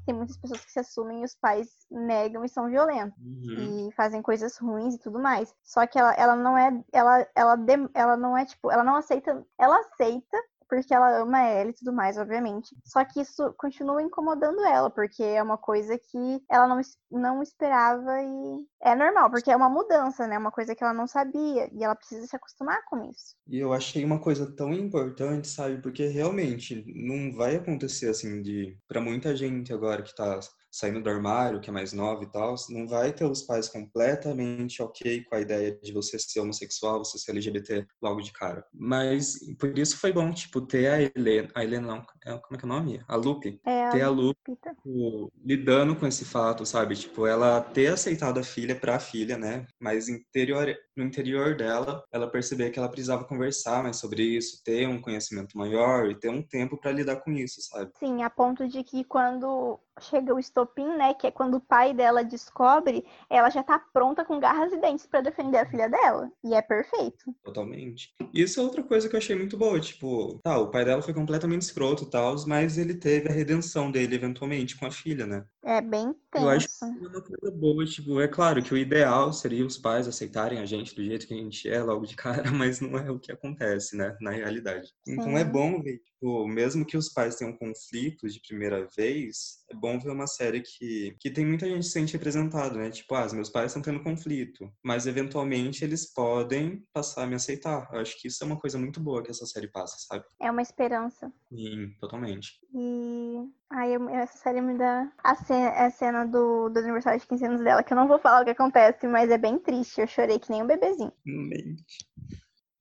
tem 0.06 0.16
muitas 0.16 0.38
pessoas 0.38 0.64
que 0.64 0.72
se 0.72 0.80
assumem 0.80 1.22
e 1.22 1.26
os 1.26 1.36
pais 1.36 1.70
negam 1.90 2.44
e 2.44 2.50
são 2.50 2.68
violentos 2.70 3.18
Uhum. 3.20 3.88
e 3.90 3.92
fazem 3.94 4.22
coisas 4.22 4.58
ruins 4.58 4.96
e 4.96 5.00
tudo 5.00 5.20
mais. 5.20 5.54
Só 5.64 5.86
que 5.88 5.98
ela, 5.98 6.14
ela 6.14 6.36
não 6.36 6.58
é 6.58 6.72
ela 6.92 7.28
ela 7.36 7.58
ela 7.94 8.18
não 8.18 8.38
é 8.38 8.46
tipo, 8.46 8.72
ela 8.72 8.84
não 8.84 8.96
aceita, 8.96 9.46
ela 9.58 9.80
aceita 9.80 10.38
porque 10.72 10.94
ela 10.94 11.18
ama 11.20 11.42
ela 11.42 11.70
e 11.70 11.74
tudo 11.74 11.92
mais, 11.92 12.18
obviamente. 12.18 12.74
Só 12.86 13.04
que 13.04 13.20
isso 13.20 13.54
continua 13.58 14.02
incomodando 14.02 14.64
ela, 14.64 14.90
porque 14.90 15.22
é 15.22 15.44
uma 15.44 15.58
coisa 15.58 15.98
que 15.98 16.42
ela 16.50 16.66
não, 16.66 16.80
não 17.12 17.44
esperava 17.44 18.22
e 18.22 18.66
é 18.82 18.96
normal, 18.96 19.30
porque 19.30 19.52
é 19.52 19.56
uma 19.56 19.70
mudança, 19.70 20.26
né? 20.26 20.38
Uma 20.38 20.52
coisa 20.52 20.74
que 20.74 20.82
ela 20.82 20.94
não 20.94 21.08
sabia 21.08 21.70
e 21.74 21.84
ela 21.84 21.94
precisa 21.94 22.26
se 22.26 22.38
acostumar 22.38 22.86
com 22.86 23.04
isso. 23.12 23.36
E 23.50 23.60
eu 23.60 23.74
achei 23.74 24.06
uma 24.06 24.18
coisa 24.18 24.50
tão 24.56 24.72
importante, 24.74 25.50
sabe? 25.50 25.82
Porque 25.82 26.08
realmente 26.08 26.86
não 26.96 27.36
vai 27.36 27.58
acontecer 27.58 28.08
assim 28.08 28.42
de 28.42 28.78
para 28.88 29.02
muita 29.02 29.36
gente 29.36 29.74
agora 29.74 30.02
que 30.02 30.16
tá 30.16 30.40
saindo 30.72 31.02
do 31.02 31.10
armário, 31.10 31.60
que 31.60 31.70
é 31.70 31.74
mais 31.74 31.92
nova 31.94 32.24
e 32.24 32.32
tal, 32.32 32.56
não 32.70 32.88
vai 32.88 33.12
ter 33.12 33.26
os 33.26 33.42
pais 33.42 33.68
completamente 33.68 34.82
ok 34.82 35.24
com 35.26 35.36
a 35.36 35.42
ideia 35.42 35.78
de 35.82 35.92
você 35.92 36.18
ser 36.18 36.40
homossexual, 36.40 37.04
você 37.04 37.18
ser 37.18 37.32
LGBT 37.32 37.86
logo 38.02 38.22
de 38.22 38.32
cara. 38.32 38.66
Mas 38.74 39.38
por 39.60 39.78
isso 39.78 39.98
foi 39.98 40.14
bom, 40.14 40.32
tipo, 40.32 40.62
ter 40.62 40.88
a 40.88 41.02
Helena, 41.02 41.50
a 41.54 41.64
Helena 41.64 41.88
não, 41.88 42.06
é, 42.26 42.38
como 42.38 42.56
é 42.56 42.58
que 42.58 42.66
é 42.66 42.68
o 42.68 42.70
nome? 42.70 43.02
A 43.08 43.16
Lupe. 43.16 43.60
É, 43.66 43.90
ter 43.90 44.02
a 44.02 44.10
Lupe, 44.10 44.56
tipo, 44.56 45.32
lidando 45.44 45.96
com 45.96 46.08
esse 46.08 46.24
fato, 46.24 46.66
sabe? 46.66 46.96
Tipo, 46.96 47.28
ela 47.28 47.62
ter 47.62 47.88
aceitado 47.88 48.40
a 48.40 48.44
filha 48.44 48.76
pra 48.76 49.00
filha, 49.00 49.38
né? 49.38 49.66
Mas 49.80 50.08
interior, 50.08 50.74
no 50.96 51.04
interior 51.04 51.56
dela, 51.56 52.04
ela 52.12 52.30
perceber 52.30 52.70
que 52.70 52.80
ela 52.80 52.90
precisava 52.90 53.26
conversar 53.26 53.84
mais 53.84 53.98
sobre 53.98 54.24
isso, 54.24 54.64
ter 54.64 54.88
um 54.88 55.02
conhecimento 55.02 55.58
maior 55.58 56.10
e 56.10 56.20
ter 56.20 56.30
um 56.30 56.42
tempo 56.42 56.78
para 56.78 56.92
lidar 56.92 57.18
com 57.18 57.32
isso, 57.32 57.62
sabe? 57.62 57.92
Sim, 58.00 58.24
a 58.24 58.30
ponto 58.30 58.68
de 58.68 58.84
que 58.84 59.04
quando 59.04 59.80
chega 60.00 60.34
o 60.34 60.40
estopim, 60.62 60.88
né, 60.98 61.14
que 61.14 61.28
é 61.28 61.32
quando 61.32 61.56
o 61.56 61.62
pai 61.62 61.94
dela 61.94 62.24
descobre, 62.24 63.04
ela 63.30 63.50
já 63.50 63.64
tá 63.64 63.80
pronta 63.94 64.24
com 64.24 64.40
garras 64.40 64.72
e 64.72 64.78
dentes 64.78 65.06
para 65.06 65.22
defender 65.22 65.58
a 65.58 65.70
filha 65.70 65.90
dela. 65.90 66.32
E 66.44 66.54
é 66.54 66.62
perfeito. 66.62 67.36
Totalmente. 67.44 68.14
Isso 68.34 68.60
é 68.60 68.64
outra 68.64 68.84
coisa 68.84 69.10
que 69.10 69.16
eu 69.16 69.20
achei 69.20 69.36
muito 69.36 69.58
boa, 69.58 69.80
tipo, 69.80 70.40
tá, 70.44 70.58
o 70.58 70.70
pai 70.70 70.86
dela 70.86 71.02
foi 71.02 71.14
completamente 71.14 71.64
escroto 71.64 72.04
e 72.04 72.10
tal, 72.10 72.36
mas 72.48 72.78
ele 72.78 72.94
teve 72.94 73.30
a 73.30 73.34
redenção 73.34 73.92
dele 73.92 74.16
eventualmente 74.16 74.78
com 74.78 74.86
a 74.86 74.92
filha, 74.92 75.26
né? 75.26 75.44
É 75.64 75.82
bem 75.82 76.16
Eu 76.34 76.50
acho 76.50 76.68
que 76.68 76.86
é 76.86 76.88
uma 76.88 77.22
coisa 77.22 77.58
boa, 77.58 77.86
tipo, 77.86 78.22
é 78.22 78.28
claro 78.28 78.64
que 78.64 78.74
o 78.74 78.78
ideal 78.78 79.34
seria 79.34 79.66
os 79.66 79.78
pais 79.78 80.08
aceitarem 80.08 80.60
a 80.60 80.66
gente 80.66 80.96
do 80.96 81.04
jeito 81.04 81.28
que 81.28 81.34
a 81.34 81.38
gente 81.38 81.70
é 81.70 81.84
logo 81.84 82.06
de 82.06 82.16
cara, 82.16 82.44
mas 82.52 82.80
não 82.80 82.98
é 82.98 83.12
o 83.12 83.20
que 83.20 83.32
acontece, 83.32 83.98
né, 83.98 84.16
na 84.22 84.32
realidade. 84.32 84.94
Então 85.06 85.38
é 85.38 85.44
bom 85.44 85.82
ver, 85.82 85.98
tipo, 86.00 86.48
mesmo 86.48 86.86
que 86.86 86.96
os 86.96 87.10
pais 87.10 87.36
tenham 87.36 87.58
conflitos 87.58 88.34
de 88.34 88.42
primeira 88.48 88.88
vez, 88.96 89.66
é 89.70 89.76
bom 89.76 90.00
ver 90.00 90.12
uma 90.12 90.28
série 90.28 90.62
que, 90.62 91.16
que 91.20 91.30
tem 91.30 91.46
muita 91.46 91.68
gente 91.68 91.86
se 91.86 91.92
sente 91.92 92.14
representado, 92.14 92.78
né? 92.78 92.90
Tipo, 92.90 93.16
ah, 93.16 93.28
meus 93.34 93.50
pais 93.50 93.68
estão 93.68 93.82
tendo 93.82 94.04
conflito, 94.04 94.72
mas 94.84 95.08
eventualmente 95.08 95.84
eles 95.84 96.14
podem 96.14 96.84
passar 96.94 97.24
a 97.24 97.28
me 97.28 97.36
aceitar. 97.36 97.90
Eu 97.92 98.00
acho 98.00 98.20
que 98.20 98.28
isso 98.28 98.44
é 98.44 98.48
uma 98.48 98.60
coisa 98.60 98.78
muito 98.78 99.00
boa 99.00 99.22
que 99.22 99.32
essa 99.32 99.46
série 99.46 99.68
passa, 99.68 99.98
sabe? 100.00 100.24
É 100.40 100.50
uma 100.50 100.62
esperança. 100.62 101.32
Sim, 101.50 101.94
totalmente. 102.00 102.60
E 102.74 103.50
Ai, 103.74 103.96
eu, 103.96 104.10
essa 104.10 104.38
série 104.38 104.60
me 104.60 104.78
dá 104.78 105.10
a 105.24 105.34
cena, 105.34 105.70
a 105.70 105.90
cena 105.90 106.28
do, 106.28 106.68
do 106.70 106.80
aniversário 106.80 107.20
de 107.20 107.26
15 107.26 107.46
anos 107.46 107.62
dela, 107.62 107.82
que 107.82 107.94
eu 107.94 107.96
não 107.98 108.08
vou 108.08 108.20
falar 108.20 108.42
o 108.42 108.44
que 108.44 108.52
acontece, 108.52 109.08
mas 109.08 109.32
é 109.32 109.38
bem 109.38 109.58
triste. 109.58 110.02
Eu 110.02 110.08
chorei 110.08 110.40
que 110.40 110.52
nem 110.52 110.62
um 110.62 110.68
bebezinho. 110.68 111.14
Mente. 111.26 112.06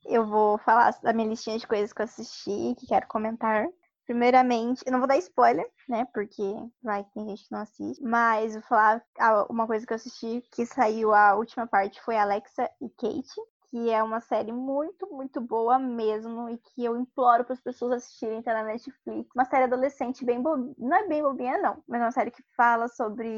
Eu 0.04 0.26
vou 0.26 0.58
falar 0.58 0.90
da 1.00 1.12
minha 1.12 1.28
listinha 1.28 1.58
de 1.58 1.66
coisas 1.66 1.92
que 1.92 2.02
eu 2.02 2.04
assisti, 2.04 2.74
que 2.76 2.88
quero 2.88 3.06
comentar. 3.06 3.68
Primeiramente, 4.04 4.82
eu 4.84 4.90
não 4.90 4.98
vou 4.98 5.06
dar 5.06 5.16
spoiler, 5.18 5.64
né? 5.88 6.04
Porque 6.12 6.42
vai 6.82 7.04
tem 7.14 7.28
gente 7.28 7.44
que 7.44 7.52
não 7.52 7.60
assiste. 7.60 8.02
Mas 8.02 8.54
vou 8.54 8.62
falar 8.62 9.00
uma 9.48 9.68
coisa 9.68 9.86
que 9.86 9.92
eu 9.92 9.96
assisti 9.96 10.42
que 10.50 10.66
saiu 10.66 11.14
a 11.14 11.36
última 11.36 11.68
parte 11.68 12.02
foi 12.02 12.16
Alexa 12.16 12.68
e 12.80 12.88
Kate 12.88 13.40
que 13.70 13.90
é 13.90 14.02
uma 14.02 14.20
série 14.20 14.52
muito, 14.52 15.06
muito 15.12 15.40
boa 15.40 15.78
mesmo 15.78 16.48
e 16.48 16.58
que 16.58 16.84
eu 16.84 16.96
imploro 16.96 17.44
para 17.44 17.54
as 17.54 17.60
pessoas 17.60 17.92
assistirem, 17.92 18.42
tá 18.42 18.52
na 18.52 18.64
Netflix. 18.64 19.30
Uma 19.34 19.44
série 19.44 19.64
adolescente 19.64 20.24
bem 20.24 20.42
bobinha, 20.42 20.74
não 20.76 20.96
é 20.96 21.06
bem 21.06 21.22
bobinha 21.22 21.58
não, 21.58 21.82
mas 21.86 22.00
é 22.00 22.04
uma 22.04 22.12
série 22.12 22.30
que 22.30 22.42
fala 22.56 22.88
sobre 22.88 23.28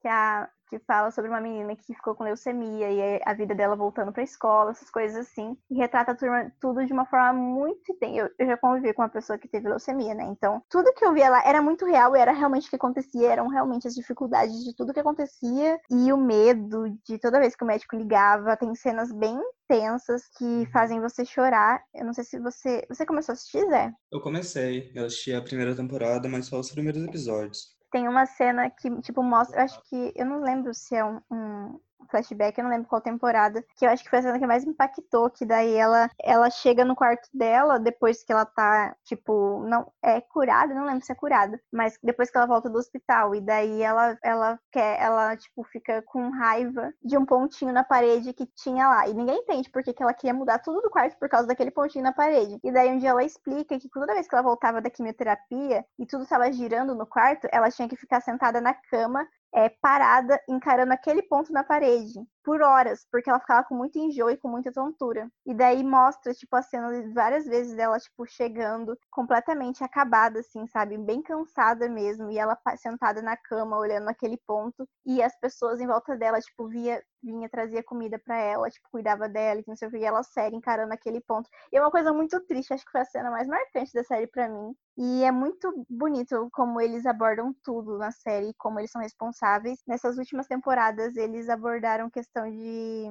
que 0.00 0.08
a 0.08 0.50
que 0.70 0.78
fala 0.78 1.10
sobre 1.10 1.28
uma 1.28 1.40
menina 1.40 1.74
que 1.74 1.92
ficou 1.92 2.14
com 2.14 2.22
leucemia 2.22 2.88
e 2.90 3.20
a 3.26 3.34
vida 3.34 3.54
dela 3.54 3.74
voltando 3.74 4.12
para 4.12 4.22
a 4.22 4.24
escola, 4.24 4.70
essas 4.70 4.88
coisas 4.88 5.26
assim, 5.26 5.56
e 5.68 5.74
retrata 5.74 6.16
tudo 6.60 6.86
de 6.86 6.92
uma 6.92 7.04
forma 7.04 7.32
muito 7.32 7.80
eu, 8.00 8.30
eu 8.38 8.46
já 8.46 8.56
convivi 8.56 8.94
com 8.94 9.02
uma 9.02 9.08
pessoa 9.08 9.38
que 9.38 9.48
teve 9.48 9.68
leucemia, 9.68 10.14
né? 10.14 10.24
Então, 10.24 10.62
tudo 10.70 10.94
que 10.94 11.04
eu 11.04 11.12
via 11.12 11.28
lá 11.28 11.42
era 11.44 11.60
muito 11.60 11.84
real, 11.84 12.14
era 12.14 12.32
realmente 12.32 12.68
o 12.68 12.70
que 12.70 12.76
acontecia, 12.76 13.30
eram 13.30 13.48
realmente 13.48 13.88
as 13.88 13.94
dificuldades 13.94 14.64
de 14.64 14.74
tudo 14.74 14.94
que 14.94 15.00
acontecia 15.00 15.78
e 15.90 16.12
o 16.12 16.16
medo 16.16 16.84
de 17.04 17.18
toda 17.18 17.40
vez 17.40 17.56
que 17.56 17.64
o 17.64 17.66
médico 17.66 17.96
ligava, 17.96 18.56
tem 18.56 18.72
cenas 18.74 19.12
bem 19.12 19.38
tensas 19.66 20.22
que 20.36 20.44
uhum. 20.44 20.66
fazem 20.72 21.00
você 21.00 21.24
chorar. 21.24 21.82
Eu 21.94 22.04
não 22.04 22.12
sei 22.12 22.24
se 22.24 22.38
você. 22.38 22.84
Você 22.88 23.06
começou 23.06 23.32
a 23.32 23.34
assistir, 23.34 23.64
Zé? 23.68 23.92
Eu 24.10 24.20
comecei. 24.20 24.90
Eu 24.94 25.06
assisti 25.06 25.32
a 25.32 25.42
primeira 25.42 25.74
temporada, 25.74 26.28
mas 26.28 26.46
só 26.46 26.58
os 26.58 26.70
primeiros 26.70 27.02
episódios 27.04 27.79
tem 27.90 28.08
uma 28.08 28.26
cena 28.26 28.70
que, 28.70 28.90
tipo, 29.02 29.22
mostra. 29.22 29.60
Eu 29.60 29.64
acho 29.64 29.82
que. 29.84 30.12
Eu 30.16 30.26
não 30.26 30.42
lembro 30.42 30.72
se 30.74 30.94
é 30.96 31.04
um, 31.04 31.20
um 31.30 31.80
flashback, 32.08 32.58
eu 32.58 32.64
não 32.64 32.70
lembro 32.70 32.88
qual 32.88 33.00
temporada, 33.00 33.64
que 33.76 33.84
eu 33.84 33.90
acho 33.90 34.02
que 34.02 34.10
foi 34.10 34.18
a 34.18 34.22
cena 34.22 34.38
que 34.38 34.46
mais 34.46 34.64
impactou, 34.64 35.30
que 35.30 35.44
daí 35.44 35.74
ela, 35.74 36.08
ela 36.22 36.50
chega 36.50 36.84
no 36.84 36.96
quarto 36.96 37.28
dela, 37.32 37.78
depois 37.78 38.22
que 38.22 38.32
ela 38.32 38.44
tá, 38.44 38.94
tipo, 39.04 39.64
não, 39.66 39.90
é 40.02 40.20
curada, 40.20 40.74
não 40.74 40.84
lembro 40.86 41.04
se 41.04 41.12
é 41.12 41.14
curada, 41.14 41.60
mas 41.72 41.98
depois 42.02 42.30
que 42.30 42.36
ela 42.36 42.46
volta 42.46 42.68
do 42.68 42.78
hospital, 42.78 43.34
e 43.34 43.40
daí 43.40 43.82
ela, 43.82 44.18
ela 44.22 44.58
quer, 44.70 45.00
ela, 45.00 45.36
tipo, 45.36 45.62
fica 45.64 46.02
com 46.02 46.30
raiva 46.30 46.92
de 47.02 47.16
um 47.16 47.24
pontinho 47.24 47.72
na 47.72 47.84
parede 47.84 48.32
que 48.32 48.46
tinha 48.46 48.88
lá, 48.88 49.08
e 49.08 49.14
ninguém 49.14 49.38
entende 49.38 49.70
porque 49.70 49.92
que 49.92 50.02
ela 50.02 50.14
queria 50.14 50.34
mudar 50.34 50.58
tudo 50.58 50.80
do 50.80 50.90
quarto 50.90 51.18
por 51.18 51.28
causa 51.28 51.46
daquele 51.46 51.70
pontinho 51.70 52.04
na 52.04 52.12
parede, 52.12 52.58
e 52.62 52.72
daí 52.72 52.90
um 52.90 52.98
dia 52.98 53.10
ela 53.10 53.24
explica 53.24 53.78
que 53.78 53.88
toda 53.88 54.14
vez 54.14 54.28
que 54.28 54.34
ela 54.34 54.42
voltava 54.42 54.80
da 54.80 54.90
quimioterapia 54.90 55.84
e 55.98 56.06
tudo 56.06 56.24
estava 56.24 56.50
girando 56.52 56.94
no 56.94 57.06
quarto, 57.06 57.48
ela 57.52 57.70
tinha 57.70 57.88
que 57.88 57.96
ficar 57.96 58.20
sentada 58.20 58.60
na 58.60 58.74
cama 58.74 59.26
é, 59.54 59.68
parada 59.68 60.40
encarando 60.48 60.92
aquele 60.92 61.22
ponto 61.22 61.52
na 61.52 61.64
parede 61.64 62.20
por 62.42 62.62
horas, 62.62 63.06
porque 63.10 63.28
ela 63.30 63.40
ficava 63.40 63.64
com 63.64 63.74
muito 63.74 63.98
enjoo 63.98 64.30
e 64.30 64.36
com 64.36 64.48
muita 64.48 64.72
tontura. 64.72 65.30
E 65.46 65.54
daí 65.54 65.82
mostra, 65.84 66.32
tipo, 66.34 66.56
a 66.56 66.62
cena 66.62 66.90
de 67.02 67.12
várias 67.12 67.44
vezes 67.46 67.74
dela, 67.74 67.98
tipo, 67.98 68.26
chegando 68.26 68.96
completamente 69.10 69.84
acabada, 69.84 70.40
assim, 70.40 70.66
sabe? 70.66 70.96
Bem 70.98 71.22
cansada 71.22 71.88
mesmo. 71.88 72.30
E 72.30 72.38
ela 72.38 72.58
sentada 72.76 73.20
na 73.22 73.36
cama, 73.36 73.78
olhando 73.78 74.08
aquele 74.08 74.38
ponto. 74.46 74.88
E 75.04 75.22
as 75.22 75.38
pessoas 75.38 75.80
em 75.80 75.86
volta 75.86 76.16
dela, 76.16 76.40
tipo, 76.40 76.68
via, 76.68 77.02
vinha, 77.22 77.48
trazia 77.48 77.82
comida 77.82 78.18
para 78.18 78.36
ela, 78.38 78.70
tipo, 78.70 78.88
cuidava 78.90 79.28
dela, 79.28 79.62
não 79.66 79.76
sei 79.76 79.88
o 79.88 79.90
que. 79.90 79.98
E 79.98 80.04
ela 80.04 80.22
série 80.22 80.56
encarando 80.56 80.92
aquele 80.94 81.20
ponto. 81.20 81.48
E 81.72 81.76
é 81.76 81.80
uma 81.80 81.90
coisa 81.90 82.12
muito 82.12 82.40
triste, 82.46 82.72
acho 82.72 82.84
que 82.84 82.90
foi 82.92 83.02
a 83.02 83.04
cena 83.04 83.30
mais 83.30 83.46
marcante 83.48 83.92
da 83.92 84.02
série 84.04 84.26
para 84.26 84.48
mim. 84.48 84.74
E 84.96 85.24
é 85.24 85.30
muito 85.32 85.86
bonito 85.88 86.48
como 86.52 86.80
eles 86.80 87.06
abordam 87.06 87.54
tudo 87.64 87.96
na 87.98 88.10
série, 88.10 88.54
como 88.58 88.78
eles 88.78 88.90
são 88.90 89.00
responsáveis. 89.00 89.78
Nessas 89.86 90.18
últimas 90.18 90.46
temporadas, 90.46 91.16
eles 91.16 91.48
abordaram 91.48 92.10
questões 92.10 92.29
questão 92.30 92.50
de, 92.50 93.06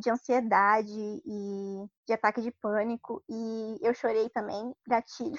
de 0.00 0.10
ansiedade 0.10 0.92
e 1.24 1.86
de 2.06 2.12
ataque 2.12 2.42
de 2.42 2.50
pânico. 2.50 3.22
E 3.28 3.78
eu 3.80 3.94
chorei 3.94 4.28
também, 4.30 4.74
gatilho, 4.86 5.38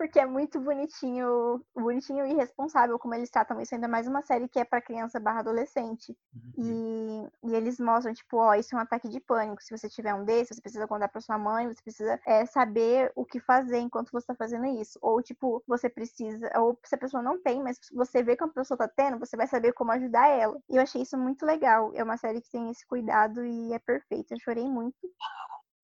porque 0.00 0.18
é 0.18 0.24
muito 0.24 0.58
bonitinho, 0.58 1.62
bonitinho 1.76 2.24
e 2.24 2.32
responsável 2.32 2.98
como 2.98 3.14
eles 3.14 3.28
tratam 3.28 3.60
isso, 3.60 3.74
ainda 3.74 3.86
mais 3.86 4.08
uma 4.08 4.22
série 4.22 4.48
que 4.48 4.58
é 4.58 4.64
para 4.64 4.80
criança 4.80 5.20
barra 5.20 5.40
adolescente. 5.40 6.16
Uhum. 6.56 7.28
E, 7.44 7.50
e, 7.50 7.54
eles 7.54 7.78
mostram, 7.78 8.14
tipo, 8.14 8.38
ó, 8.38 8.54
isso 8.54 8.74
é 8.74 8.78
um 8.78 8.80
ataque 8.80 9.10
de 9.10 9.20
pânico. 9.20 9.62
Se 9.62 9.76
você 9.76 9.90
tiver 9.90 10.14
um 10.14 10.24
desses, 10.24 10.56
você 10.56 10.62
precisa 10.62 10.88
contar 10.88 11.08
para 11.08 11.20
sua 11.20 11.36
mãe, 11.36 11.68
você 11.68 11.82
precisa 11.82 12.18
é, 12.26 12.46
saber 12.46 13.12
o 13.14 13.26
que 13.26 13.40
fazer 13.40 13.76
enquanto 13.76 14.10
você 14.10 14.28
tá 14.28 14.34
fazendo 14.34 14.64
isso. 14.80 14.98
Ou, 15.02 15.20
tipo, 15.20 15.62
você 15.66 15.90
precisa, 15.90 16.50
ou 16.58 16.78
se 16.82 16.94
a 16.94 16.98
pessoa 16.98 17.22
não 17.22 17.38
tem, 17.38 17.62
mas 17.62 17.78
você 17.92 18.22
vê 18.22 18.36
que 18.36 18.44
a 18.44 18.48
pessoa 18.48 18.78
tá 18.78 18.88
tendo, 18.88 19.18
você 19.18 19.36
vai 19.36 19.48
saber 19.48 19.74
como 19.74 19.92
ajudar 19.92 20.28
ela. 20.28 20.58
E 20.70 20.76
eu 20.76 20.82
achei 20.82 21.02
isso 21.02 21.18
muito 21.18 21.44
legal. 21.44 21.92
É 21.94 22.02
uma 22.02 22.16
série 22.16 22.40
que 22.40 22.50
tem 22.50 22.70
esse 22.70 22.86
cuidado 22.86 23.44
e 23.44 23.74
é 23.74 23.78
perfeita. 23.78 24.32
Eu 24.32 24.40
chorei 24.40 24.66
muito. 24.66 24.96